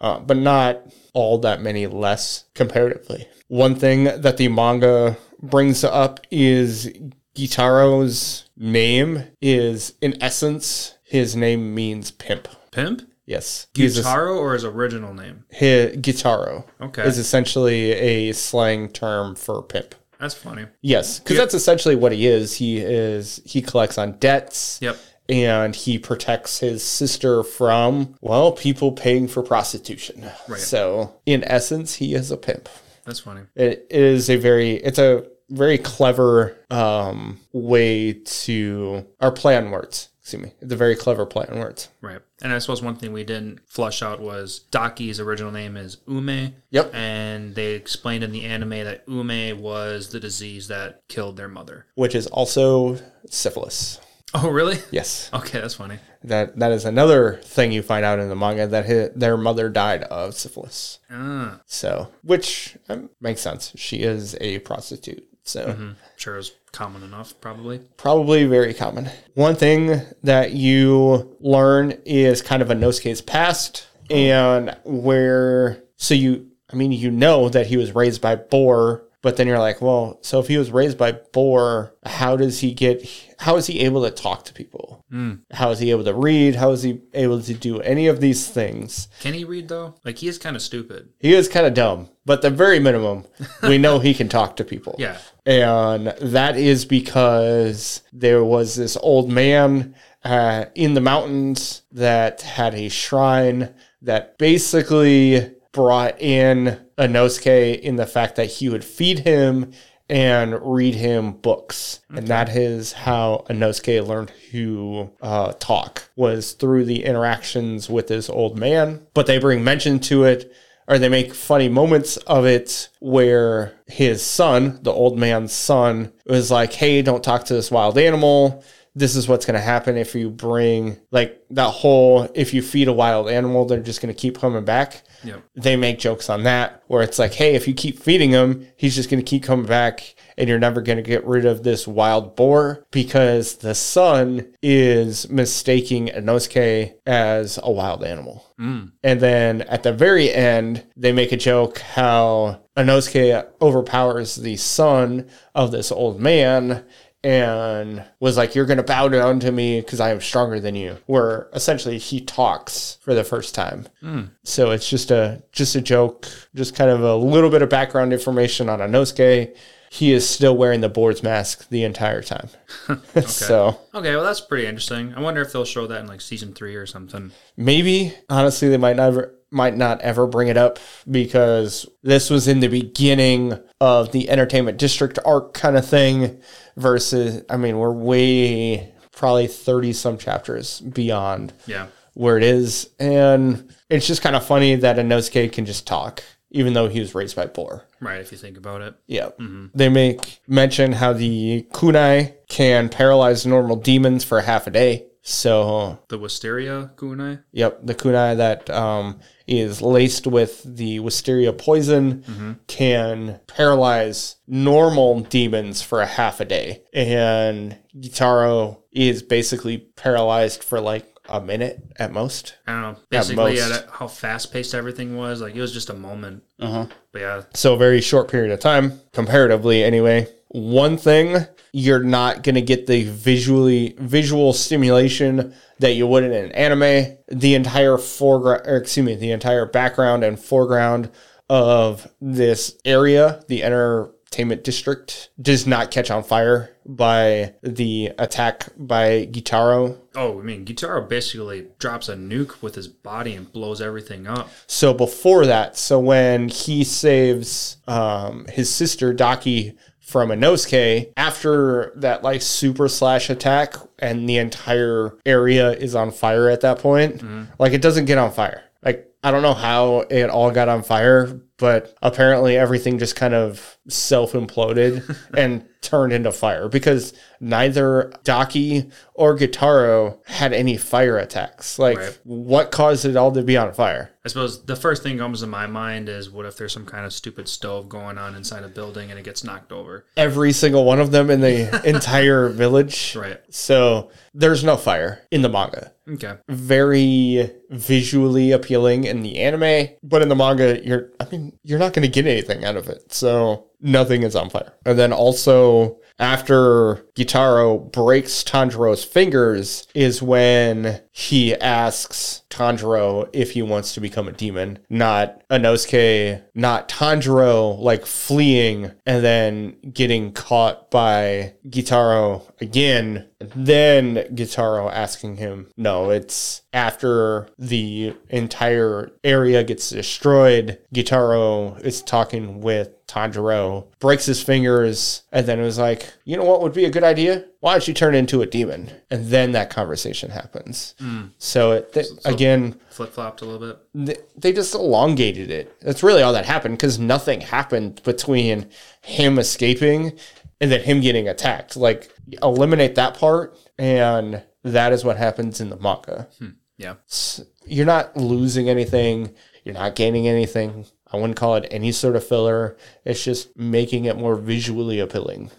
uh, 0.00 0.18
but 0.20 0.36
not 0.36 0.82
all 1.14 1.38
that 1.38 1.62
many 1.62 1.86
less 1.86 2.44
comparatively. 2.54 3.26
One 3.46 3.74
thing 3.74 4.04
that 4.04 4.36
the 4.36 4.48
manga 4.48 5.16
brings 5.40 5.82
up 5.82 6.20
is 6.30 6.92
Gyutaro's 7.34 8.50
name 8.56 9.24
is, 9.40 9.94
in 10.02 10.22
essence, 10.22 10.98
his 11.04 11.34
name 11.34 11.74
means 11.74 12.10
pimp. 12.10 12.48
Pimp? 12.70 13.02
Yes. 13.28 13.66
Gyutaro 13.74 14.36
or 14.38 14.54
his 14.54 14.64
original 14.64 15.12
name? 15.14 15.44
hi- 15.52 15.94
Gyutaro 15.96 16.64
Okay. 16.80 17.02
is 17.06 17.18
essentially 17.18 17.92
a 17.92 18.32
slang 18.32 18.88
term 18.88 19.34
for 19.34 19.62
pimp. 19.62 19.94
That's 20.18 20.34
funny. 20.34 20.64
Yes, 20.80 21.20
because 21.20 21.36
that's 21.36 21.54
essentially 21.54 21.94
what 21.94 22.10
he 22.12 22.26
is. 22.26 22.54
He 22.56 22.78
is 22.78 23.40
he 23.44 23.60
collects 23.62 23.98
on 23.98 24.18
debts. 24.18 24.78
Yep. 24.82 24.96
and 25.30 25.76
he 25.76 25.98
protects 25.98 26.58
his 26.60 26.82
sister 26.82 27.42
from 27.42 28.14
well 28.22 28.50
people 28.52 28.92
paying 28.92 29.28
for 29.28 29.42
prostitution 29.42 30.24
Right. 30.48 30.58
so 30.58 31.12
in 31.26 31.44
essence 31.44 31.96
he 31.96 32.14
is 32.14 32.30
a 32.30 32.38
pimp 32.38 32.66
That's 33.04 33.20
funny. 33.20 33.42
it 33.54 33.86
is 33.90 34.30
a 34.30 34.36
very 34.36 34.76
it's 34.76 34.98
a 34.98 35.26
very 35.50 35.76
clever 35.76 36.56
um 36.70 37.40
way 37.52 38.14
to 38.14 39.04
or 39.20 39.30
play 39.30 39.54
on 39.58 39.70
words 39.70 40.08
excuse 40.28 40.42
me 40.42 40.52
it's 40.60 40.72
a 40.72 40.76
very 40.76 40.94
clever 40.94 41.24
play 41.24 41.46
on 41.50 41.58
words 41.58 41.88
Right. 42.02 42.20
And 42.42 42.52
I 42.52 42.58
suppose 42.58 42.82
one 42.82 42.96
thing 42.96 43.12
we 43.12 43.24
didn't 43.24 43.60
flush 43.66 44.02
out 44.02 44.20
was 44.20 44.60
Daki's 44.70 45.18
original 45.20 45.50
name 45.50 45.76
is 45.76 45.96
Ume. 46.06 46.54
Yep. 46.70 46.94
And 46.94 47.54
they 47.54 47.72
explained 47.72 48.22
in 48.22 48.30
the 48.30 48.44
anime 48.44 48.70
that 48.84 49.02
Ume 49.08 49.60
was 49.60 50.10
the 50.10 50.20
disease 50.20 50.68
that 50.68 51.02
killed 51.08 51.36
their 51.38 51.48
mother. 51.48 51.86
which 51.94 52.14
is 52.14 52.26
also 52.28 52.98
syphilis 53.30 54.00
Oh, 54.34 54.48
really? 54.50 54.76
yes 54.90 55.30
Okay, 55.32 55.58
that's 55.60 55.74
funny. 55.74 55.98
that 56.24 56.58
that 56.58 56.72
is 56.72 56.84
another 56.84 57.40
thing 57.42 57.72
you 57.72 57.82
find 57.82 58.04
out 58.04 58.18
in 58.18 58.28
the 58.28 58.36
manga 58.36 58.66
that 58.66 58.84
hi 58.86 59.08
their 59.16 59.38
mother 59.38 59.70
died 59.70 60.02
of 60.04 60.34
syphilis 60.34 60.98
Ah, 61.10 61.60
so 61.64 62.08
which 62.22 62.76
um, 62.90 63.08
makes 63.20 63.40
sense 63.40 63.72
she 63.76 63.98
is 64.02 64.36
a 64.42 64.58
prostitute 64.60 65.24
so 65.44 65.94
sure 66.18 66.36
is 66.36 66.52
common 66.72 67.02
enough, 67.02 67.40
probably. 67.40 67.80
probably 67.96 68.44
very 68.44 68.74
common. 68.74 69.08
One 69.34 69.54
thing 69.54 70.02
that 70.22 70.52
you 70.52 71.36
learn 71.40 71.92
is 72.04 72.42
kind 72.42 72.62
of 72.62 72.70
a 72.70 72.74
Inosuke's 72.74 73.20
past 73.20 73.86
and 74.10 74.76
where 74.84 75.82
so 75.96 76.14
you 76.14 76.46
I 76.72 76.76
mean 76.76 76.92
you 76.92 77.10
know 77.10 77.48
that 77.48 77.66
he 77.66 77.76
was 77.76 77.94
raised 77.94 78.20
by 78.20 78.36
Boar, 78.36 79.04
but 79.22 79.36
then 79.36 79.46
you're 79.46 79.58
like, 79.58 79.82
well, 79.82 80.18
so 80.22 80.38
if 80.38 80.48
he 80.48 80.58
was 80.58 80.70
raised 80.70 80.96
by 80.96 81.12
Boar, 81.12 81.94
how 82.04 82.36
does 82.36 82.60
he 82.60 82.72
get 82.72 83.06
how 83.38 83.56
is 83.56 83.66
he 83.66 83.80
able 83.80 84.02
to 84.04 84.10
talk 84.10 84.44
to 84.46 84.52
people? 84.52 85.04
How 85.52 85.70
is 85.70 85.78
he 85.78 85.90
able 85.90 86.04
to 86.04 86.12
read? 86.14 86.56
How 86.56 86.70
is 86.72 86.82
he 86.82 87.00
able 87.14 87.40
to 87.40 87.54
do 87.54 87.80
any 87.80 88.08
of 88.08 88.20
these 88.20 88.48
things? 88.48 89.08
Can 89.20 89.32
he 89.32 89.44
read, 89.44 89.68
though? 89.68 89.94
Like, 90.04 90.18
he 90.18 90.28
is 90.28 90.38
kind 90.38 90.54
of 90.54 90.60
stupid. 90.60 91.10
He 91.18 91.34
is 91.34 91.48
kind 91.48 91.64
of 91.66 91.72
dumb, 91.72 92.10
but 92.26 92.42
the 92.42 92.50
very 92.50 92.78
minimum, 92.78 93.24
we 93.62 93.78
know 93.78 94.00
he 94.00 94.12
can 94.12 94.28
talk 94.28 94.56
to 94.56 94.64
people. 94.64 94.96
Yeah. 95.08 95.18
And 95.46 96.08
that 96.20 96.56
is 96.58 96.84
because 96.84 98.02
there 98.12 98.44
was 98.44 98.74
this 98.74 98.98
old 99.00 99.30
man 99.30 99.94
uh, 100.22 100.66
in 100.74 100.92
the 100.92 101.00
mountains 101.00 101.82
that 101.92 102.42
had 102.42 102.74
a 102.74 102.90
shrine 102.90 103.74
that 104.02 104.36
basically 104.36 105.54
brought 105.72 106.20
in 106.20 106.78
Inosuke 106.98 107.80
in 107.80 107.96
the 107.96 108.06
fact 108.06 108.36
that 108.36 108.46
he 108.46 108.68
would 108.68 108.84
feed 108.84 109.20
him 109.20 109.72
and 110.10 110.58
read 110.62 110.94
him 110.94 111.32
books. 111.32 112.00
And 112.08 112.28
that 112.28 112.48
is 112.48 112.92
how 112.92 113.44
Inosuke 113.50 114.06
learned 114.06 114.32
to 114.50 115.10
uh, 115.20 115.52
talk, 115.58 116.10
was 116.16 116.52
through 116.52 116.86
the 116.86 117.04
interactions 117.04 117.90
with 117.90 118.08
this 118.08 118.30
old 118.30 118.58
man. 118.58 119.06
But 119.14 119.26
they 119.26 119.38
bring 119.38 119.62
mention 119.62 120.00
to 120.00 120.24
it 120.24 120.52
or 120.88 120.98
they 120.98 121.10
make 121.10 121.34
funny 121.34 121.68
moments 121.68 122.16
of 122.16 122.46
it 122.46 122.88
where 122.98 123.74
his 123.86 124.24
son, 124.24 124.80
the 124.82 124.90
old 124.90 125.18
man's 125.18 125.52
son, 125.52 126.12
was 126.26 126.50
like, 126.50 126.72
"Hey, 126.72 127.02
don't 127.02 127.22
talk 127.22 127.44
to 127.44 127.54
this 127.54 127.70
wild 127.70 127.98
animal. 127.98 128.64
This 128.94 129.14
is 129.14 129.28
what's 129.28 129.44
going 129.44 129.54
to 129.54 129.60
happen 129.60 129.96
if 129.96 130.14
you 130.14 130.30
bring 130.30 130.98
like 131.12 131.44
that 131.50 131.70
whole 131.70 132.28
if 132.34 132.54
you 132.54 132.62
feed 132.62 132.88
a 132.88 132.92
wild 132.92 133.28
animal, 133.28 133.66
they're 133.66 133.80
just 133.80 134.00
going 134.00 134.12
to 134.12 134.20
keep 134.20 134.40
coming 134.40 134.64
back." 134.64 135.02
Yep. 135.24 135.42
They 135.54 135.76
make 135.76 135.98
jokes 135.98 136.30
on 136.30 136.44
that 136.44 136.82
where 136.86 137.02
it's 137.02 137.18
like, 137.18 137.34
"Hey, 137.34 137.54
if 137.54 137.66
you 137.66 137.74
keep 137.74 137.98
feeding 137.98 138.30
him, 138.30 138.66
he's 138.76 138.94
just 138.94 139.10
going 139.10 139.22
to 139.22 139.28
keep 139.28 139.42
coming 139.42 139.66
back." 139.66 140.14
And 140.36 140.48
you're 140.48 140.58
never 140.58 140.80
going 140.80 140.96
to 140.96 141.02
get 141.02 141.26
rid 141.26 141.44
of 141.44 141.64
this 141.64 141.88
wild 141.88 142.36
boar 142.36 142.86
because 142.92 143.56
the 143.56 143.74
son 143.74 144.54
is 144.62 145.28
mistaking 145.28 146.08
Inosuke 146.08 146.94
as 147.06 147.58
a 147.62 147.72
wild 147.72 148.04
animal. 148.04 148.46
Mm. 148.60 148.92
And 149.02 149.20
then 149.20 149.62
at 149.62 149.82
the 149.82 149.92
very 149.92 150.32
end, 150.32 150.84
they 150.96 151.10
make 151.10 151.32
a 151.32 151.36
joke 151.36 151.78
how 151.78 152.62
Inosuke 152.76 153.48
overpowers 153.60 154.36
the 154.36 154.56
son 154.56 155.28
of 155.54 155.72
this 155.72 155.90
old 155.90 156.20
man 156.20 156.84
and 157.28 158.02
was 158.20 158.38
like, 158.38 158.54
You're 158.54 158.64
going 158.64 158.78
to 158.78 158.82
bow 158.82 159.08
down 159.08 159.38
to 159.40 159.52
me 159.52 159.80
because 159.80 160.00
I 160.00 160.10
am 160.10 160.20
stronger 160.20 160.60
than 160.60 160.74
you. 160.74 160.96
Where 161.06 161.48
essentially 161.52 161.98
he 161.98 162.22
talks 162.22 162.96
for 163.02 163.14
the 163.14 163.22
first 163.22 163.54
time. 163.54 163.86
Hmm. 164.00 164.22
So 164.44 164.70
it's 164.70 164.88
just 164.88 165.10
a 165.10 165.42
just 165.52 165.74
a 165.74 165.82
joke, 165.82 166.26
just 166.54 166.74
kind 166.74 166.90
of 166.90 167.02
a 167.02 167.16
little 167.16 167.50
bit 167.50 167.60
of 167.60 167.68
background 167.68 168.14
information 168.14 168.70
on 168.70 168.78
Inosuke. 168.78 169.54
He 169.90 170.12
is 170.12 170.28
still 170.28 170.56
wearing 170.56 170.80
the 170.82 170.88
board's 170.88 171.22
mask 171.22 171.68
the 171.68 171.84
entire 171.84 172.22
time. 172.22 172.48
Okay. 172.90 173.20
so 173.26 173.78
Okay, 173.94 174.14
well, 174.14 174.24
that's 174.24 174.40
pretty 174.40 174.66
interesting. 174.66 175.12
I 175.14 175.20
wonder 175.20 175.42
if 175.42 175.52
they'll 175.52 175.64
show 175.64 175.86
that 175.86 176.00
in, 176.00 176.06
like, 176.06 176.20
season 176.20 176.54
three 176.54 176.76
or 176.76 176.86
something. 176.86 177.32
Maybe 177.56 178.14
honestly 178.30 178.68
they 178.68 178.76
might 178.76 178.96
never 178.96 179.34
might 179.50 179.76
not 179.76 180.00
ever 180.02 180.26
bring 180.26 180.48
it 180.48 180.56
up 180.56 180.78
because 181.10 181.86
this 182.02 182.30
was 182.30 182.48
in 182.48 182.60
the 182.60 182.68
beginning 182.68 183.58
of 183.80 184.12
the 184.12 184.28
entertainment 184.30 184.78
district 184.78 185.18
arc 185.24 185.54
kind 185.54 185.76
of 185.76 185.86
thing 185.86 186.40
versus 186.76 187.44
I 187.48 187.56
mean 187.56 187.78
we're 187.78 187.92
way 187.92 188.92
probably 189.12 189.46
30 189.46 189.92
some 189.92 190.18
chapters 190.18 190.80
beyond 190.80 191.52
Yeah. 191.66 191.86
where 192.14 192.36
it 192.36 192.42
is 192.42 192.90
and 192.98 193.72
it's 193.90 194.06
just 194.06 194.22
kind 194.22 194.34
of 194.36 194.44
funny 194.44 194.74
that 194.76 194.98
a 194.98 195.02
Inosuke 195.02 195.52
can 195.52 195.64
just 195.64 195.86
talk 195.86 196.22
even 196.50 196.72
though 196.72 196.88
he 196.88 196.98
was 196.98 197.14
raised 197.14 197.36
by 197.36 197.44
boar. 197.46 197.84
Right, 198.00 198.20
if 198.22 198.32
you 198.32 198.38
think 198.38 198.56
about 198.56 198.80
it. 198.80 198.94
Yeah. 199.06 199.26
Mm-hmm. 199.38 199.66
They 199.74 199.90
make 199.90 200.40
mention 200.48 200.92
how 200.92 201.12
the 201.12 201.66
kunai 201.72 202.36
can 202.48 202.88
paralyze 202.88 203.44
normal 203.44 203.76
demons 203.76 204.24
for 204.24 204.40
half 204.40 204.66
a 204.66 204.70
day. 204.70 205.04
So 205.28 205.98
The 206.08 206.18
Wisteria 206.18 206.90
Kunai. 206.96 207.42
Yep, 207.52 207.80
the 207.82 207.94
kunai 207.94 208.38
that 208.38 208.70
um, 208.70 209.20
is 209.46 209.82
laced 209.82 210.26
with 210.26 210.62
the 210.64 211.00
wisteria 211.00 211.52
poison 211.52 212.58
can 212.66 213.38
paralyze 213.46 214.36
normal 214.46 215.20
demons 215.20 215.82
for 215.82 216.00
a 216.00 216.06
half 216.06 216.40
a 216.40 216.46
day, 216.46 216.82
and 216.94 217.76
Gyutaro 217.94 218.78
is 218.90 219.22
basically 219.22 219.76
paralyzed 219.78 220.64
for 220.64 220.80
like 220.80 221.14
a 221.28 221.42
minute 221.42 221.82
at 221.96 222.10
most. 222.10 222.56
I 222.66 222.72
don't 222.72 222.82
know. 222.82 222.98
Basically, 223.10 223.56
most. 223.56 223.70
at 223.70 223.90
how 223.90 224.08
fast 224.08 224.50
paced 224.50 224.74
everything 224.74 225.16
was, 225.16 225.42
like 225.42 225.54
it 225.54 225.60
was 225.60 225.72
just 225.72 225.90
a 225.90 225.94
moment. 225.94 226.42
Uh-huh. 226.58 226.86
But 227.12 227.20
yeah, 227.20 227.42
So 227.54 227.74
a 227.74 227.78
very 227.78 228.00
short 228.00 228.30
period 228.30 228.50
of 228.50 228.60
time, 228.60 229.00
comparatively 229.12 229.84
anyway. 229.84 230.26
One 230.48 230.96
thing 230.96 231.46
you're 231.72 232.02
not 232.02 232.42
gonna 232.42 232.62
get 232.62 232.86
the 232.86 233.04
visually 233.04 233.94
visual 233.98 234.52
stimulation 234.52 235.54
that 235.78 235.92
you 235.92 236.06
would 236.06 236.24
in 236.24 236.32
an 236.32 236.52
anime. 236.52 237.16
The 237.28 237.54
entire 237.54 237.98
foreground, 237.98 238.62
or 238.66 238.76
excuse 238.76 239.04
me, 239.04 239.14
the 239.14 239.30
entire 239.30 239.66
background 239.66 240.24
and 240.24 240.38
foreground 240.38 241.10
of 241.50 242.08
this 242.20 242.76
area, 242.84 243.42
the 243.48 243.62
entertainment 243.62 244.64
district, 244.64 245.30
does 245.40 245.66
not 245.66 245.90
catch 245.90 246.10
on 246.10 246.22
fire 246.22 246.74
by 246.84 247.54
the 247.62 248.12
attack 248.18 248.68
by 248.76 249.26
Gyutaro. 249.26 249.98
Oh, 250.14 250.40
I 250.40 250.42
mean, 250.42 250.64
Gyutaro 250.64 251.06
basically 251.06 251.68
drops 251.78 252.08
a 252.08 252.16
nuke 252.16 252.62
with 252.62 252.74
his 252.74 252.88
body 252.88 253.34
and 253.34 253.50
blows 253.52 253.80
everything 253.80 254.26
up. 254.26 254.48
So 254.66 254.94
before 254.94 255.46
that, 255.46 255.76
so 255.76 255.98
when 256.00 256.48
he 256.48 256.84
saves 256.84 257.76
um, 257.86 258.46
his 258.46 258.72
sister 258.72 259.12
Daki 259.12 259.74
from 260.08 260.30
a 260.30 260.34
Inosuke, 260.34 261.12
after 261.18 261.92
that 261.96 262.22
like 262.22 262.40
super 262.40 262.88
slash 262.88 263.28
attack 263.28 263.74
and 263.98 264.26
the 264.26 264.38
entire 264.38 265.14
area 265.26 265.72
is 265.72 265.94
on 265.94 266.10
fire 266.10 266.48
at 266.48 266.62
that 266.62 266.78
point, 266.78 267.16
mm-hmm. 267.16 267.44
like 267.58 267.74
it 267.74 267.82
doesn't 267.82 268.06
get 268.06 268.16
on 268.16 268.32
fire. 268.32 268.64
Like 268.82 269.06
I 269.28 269.30
don't 269.30 269.42
know 269.42 269.52
how 269.52 269.98
it 270.08 270.30
all 270.30 270.50
got 270.50 270.70
on 270.70 270.82
fire, 270.82 271.38
but 271.58 271.94
apparently 272.00 272.56
everything 272.56 272.98
just 272.98 273.14
kind 273.14 273.34
of 273.34 273.76
self 273.88 274.32
imploded 274.32 275.04
and 275.36 275.66
turned 275.80 276.12
into 276.12 276.32
fire 276.32 276.68
because 276.68 277.12
neither 277.40 278.12
Daki 278.24 278.90
or 279.14 279.36
Gyutaro 279.36 280.18
had 280.26 280.52
any 280.52 280.76
fire 280.76 281.18
attacks. 281.18 281.78
Like 281.78 281.98
Right. 281.98 282.18
what 282.24 282.70
caused 282.72 283.04
it 283.04 283.16
all 283.16 283.30
to 283.32 283.42
be 283.42 283.56
on 283.56 283.72
fire? 283.74 284.10
I 284.24 284.28
suppose 284.28 284.64
the 284.64 284.76
first 284.76 285.02
thing 285.02 285.18
comes 285.18 285.40
to 285.40 285.46
my 285.46 285.66
mind 285.66 286.08
is 286.08 286.30
what 286.30 286.46
if 286.46 286.56
there's 286.56 286.72
some 286.72 286.84
kind 286.86 287.06
of 287.06 287.12
stupid 287.12 287.48
stove 287.48 287.88
going 287.88 288.18
on 288.18 288.34
inside 288.34 288.64
a 288.64 288.68
building 288.68 289.10
and 289.10 289.18
it 289.18 289.24
gets 289.24 289.44
knocked 289.44 289.70
over? 289.72 290.04
every 290.16 290.52
single 290.52 290.84
one 290.84 291.00
of 291.00 291.10
them 291.12 291.30
in 291.30 291.40
the 291.40 291.80
entire 291.88 292.48
village. 292.48 293.14
Right. 293.14 293.40
So 293.50 294.10
there's 294.34 294.64
no 294.64 294.76
fire 294.76 295.22
in 295.30 295.42
the 295.42 295.48
manga. 295.48 295.92
Okay. 296.08 296.34
Very 296.48 297.50
visually 297.70 298.50
appealing 298.52 299.06
in 299.18 299.22
the 299.22 299.38
anime, 299.40 299.96
but 300.02 300.22
in 300.22 300.28
the 300.28 300.36
manga, 300.36 300.84
you're 300.84 301.10
I 301.20 301.26
mean, 301.30 301.58
you're 301.62 301.78
not 301.78 301.92
going 301.92 302.02
to 302.02 302.08
get 302.08 302.26
anything 302.26 302.64
out 302.64 302.76
of 302.76 302.88
it. 302.88 303.12
So 303.12 303.66
nothing 303.80 304.22
is 304.22 304.34
on 304.36 304.50
fire. 304.50 304.72
And 304.86 304.98
then 304.98 305.12
also 305.12 305.98
after 306.18 307.06
Gyutaro 307.18 307.90
breaks 307.90 308.44
Tanjiro's 308.44 309.02
fingers 309.02 309.88
is 309.92 310.22
when 310.22 311.00
he 311.10 311.52
asks 311.56 312.42
Tanjiro 312.48 313.28
if 313.32 313.50
he 313.52 313.62
wants 313.62 313.92
to 313.94 314.00
become 314.00 314.28
a 314.28 314.32
demon, 314.32 314.78
not 314.88 315.42
Inosuke, 315.48 316.42
not 316.54 316.88
Tanjiro 316.88 317.76
like 317.78 318.06
fleeing 318.06 318.92
and 319.04 319.24
then 319.24 319.76
getting 319.92 320.32
caught 320.32 320.92
by 320.92 321.54
Gyutaro 321.68 322.48
again. 322.60 323.28
Then 323.40 324.16
Gyutaro 324.34 324.92
asking 324.92 325.36
him, 325.36 325.70
no, 325.76 326.10
it's 326.10 326.62
after 326.72 327.48
the 327.58 328.14
entire 328.28 329.10
area 329.24 329.64
gets 329.64 329.90
destroyed. 329.90 330.78
Gyutaro 330.94 331.80
is 331.84 332.02
talking 332.02 332.60
with 332.60 332.94
Tanjiro, 333.06 333.86
breaks 334.00 334.26
his 334.26 334.42
fingers, 334.42 335.22
and 335.32 335.46
then 335.46 335.58
it 335.58 335.62
was 335.62 335.78
like, 335.78 336.12
you 336.24 336.36
know 336.36 336.44
what 336.44 336.60
would 336.60 336.74
be 336.74 336.84
a 336.84 336.90
good 336.90 337.04
idea? 337.08 337.44
Why 337.60 337.72
don't 337.72 337.88
you 337.88 337.94
turn 337.94 338.14
into 338.14 338.42
a 338.42 338.46
demon? 338.46 338.90
And 339.10 339.26
then 339.26 339.52
that 339.52 339.70
conversation 339.70 340.30
happens. 340.30 340.94
Hmm. 341.00 341.26
So, 341.38 341.72
it, 341.72 341.92
th- 341.92 342.06
again, 342.24 342.78
Flip 342.90 343.12
flopped 343.12 343.42
a 343.42 343.44
little 343.44 343.66
bit. 343.94 344.06
th- 344.06 344.20
they 344.36 344.52
just 344.52 344.74
elongated 344.74 345.50
it. 345.50 345.80
That's 345.80 346.02
really 346.02 346.22
all 346.22 346.32
that 346.34 346.46
happened 346.46 346.76
because 346.76 346.98
nothing 346.98 347.40
happened 347.40 348.00
between 348.04 348.68
him 349.02 349.38
escaping 349.38 350.18
and 350.60 350.70
then 350.70 350.82
him 350.82 351.00
getting 351.00 351.28
attacked. 351.28 351.76
Like, 351.76 352.12
eliminate 352.42 352.94
that 352.96 353.14
part, 353.14 353.56
and 353.78 354.42
that 354.62 354.92
is 354.92 355.04
what 355.04 355.16
happens 355.16 355.60
in 355.60 355.70
the 355.70 355.76
manga. 355.76 356.28
Hmm. 356.38 356.48
Yeah. 356.76 356.94
S- 357.10 357.40
You're 357.66 357.86
not 357.86 358.16
losing 358.16 358.68
anything, 358.68 359.34
you're 359.64 359.74
not 359.74 359.96
gaining 359.96 360.28
anything. 360.28 360.86
I 361.12 361.16
wouldn't 361.16 361.36
call 361.38 361.56
it 361.56 361.66
any 361.70 361.92
sort 361.92 362.16
of 362.16 362.26
filler. 362.26 362.76
It's 363.04 363.24
just 363.24 363.56
making 363.56 364.04
it 364.04 364.16
more 364.16 364.36
visually 364.36 365.00
appealing. 365.00 365.50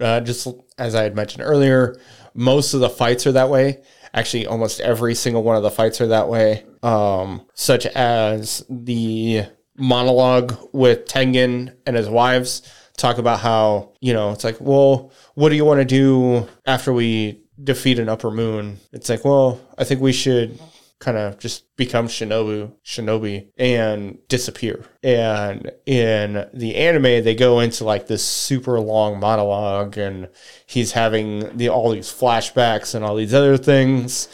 Uh, 0.00 0.20
just 0.20 0.48
as 0.78 0.94
I 0.94 1.02
had 1.02 1.14
mentioned 1.14 1.44
earlier, 1.44 2.00
most 2.34 2.74
of 2.74 2.80
the 2.80 2.90
fights 2.90 3.26
are 3.26 3.32
that 3.32 3.48
way. 3.48 3.82
Actually, 4.12 4.46
almost 4.46 4.80
every 4.80 5.14
single 5.14 5.42
one 5.42 5.56
of 5.56 5.62
the 5.62 5.70
fights 5.70 6.00
are 6.00 6.08
that 6.08 6.28
way. 6.28 6.64
Um, 6.82 7.46
such 7.54 7.86
as 7.86 8.64
the 8.68 9.44
monologue 9.76 10.56
with 10.72 11.06
Tengen 11.06 11.74
and 11.86 11.96
his 11.96 12.08
wives 12.08 12.62
talk 12.96 13.18
about 13.18 13.40
how, 13.40 13.92
you 14.00 14.14
know, 14.14 14.32
it's 14.32 14.42
like, 14.42 14.56
well, 14.58 15.12
what 15.34 15.50
do 15.50 15.54
you 15.56 15.64
want 15.64 15.80
to 15.80 15.84
do 15.84 16.48
after 16.64 16.92
we 16.92 17.42
defeat 17.62 17.98
an 17.98 18.08
upper 18.08 18.30
moon? 18.30 18.78
It's 18.92 19.08
like, 19.08 19.24
well, 19.24 19.60
I 19.76 19.84
think 19.84 20.00
we 20.00 20.12
should 20.12 20.58
kind 20.98 21.16
of 21.16 21.38
just 21.38 21.76
become 21.76 22.08
shinobu 22.08 22.72
shinobi 22.84 23.48
and 23.58 24.18
disappear. 24.28 24.84
And 25.02 25.70
in 25.84 26.48
the 26.54 26.76
anime 26.76 27.24
they 27.24 27.34
go 27.34 27.60
into 27.60 27.84
like 27.84 28.06
this 28.06 28.24
super 28.24 28.80
long 28.80 29.20
monologue 29.20 29.98
and 29.98 30.28
he's 30.66 30.92
having 30.92 31.56
the 31.56 31.68
all 31.68 31.90
these 31.90 32.12
flashbacks 32.12 32.94
and 32.94 33.04
all 33.04 33.16
these 33.16 33.34
other 33.34 33.56
things. 33.56 34.28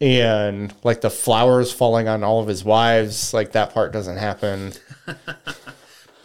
And 0.00 0.74
like 0.84 1.00
the 1.00 1.10
flowers 1.10 1.72
falling 1.72 2.06
on 2.06 2.22
all 2.22 2.40
of 2.40 2.48
his 2.48 2.62
wives 2.62 3.32
like 3.32 3.52
that 3.52 3.72
part 3.72 3.92
doesn't 3.92 4.18
happen. 4.18 4.72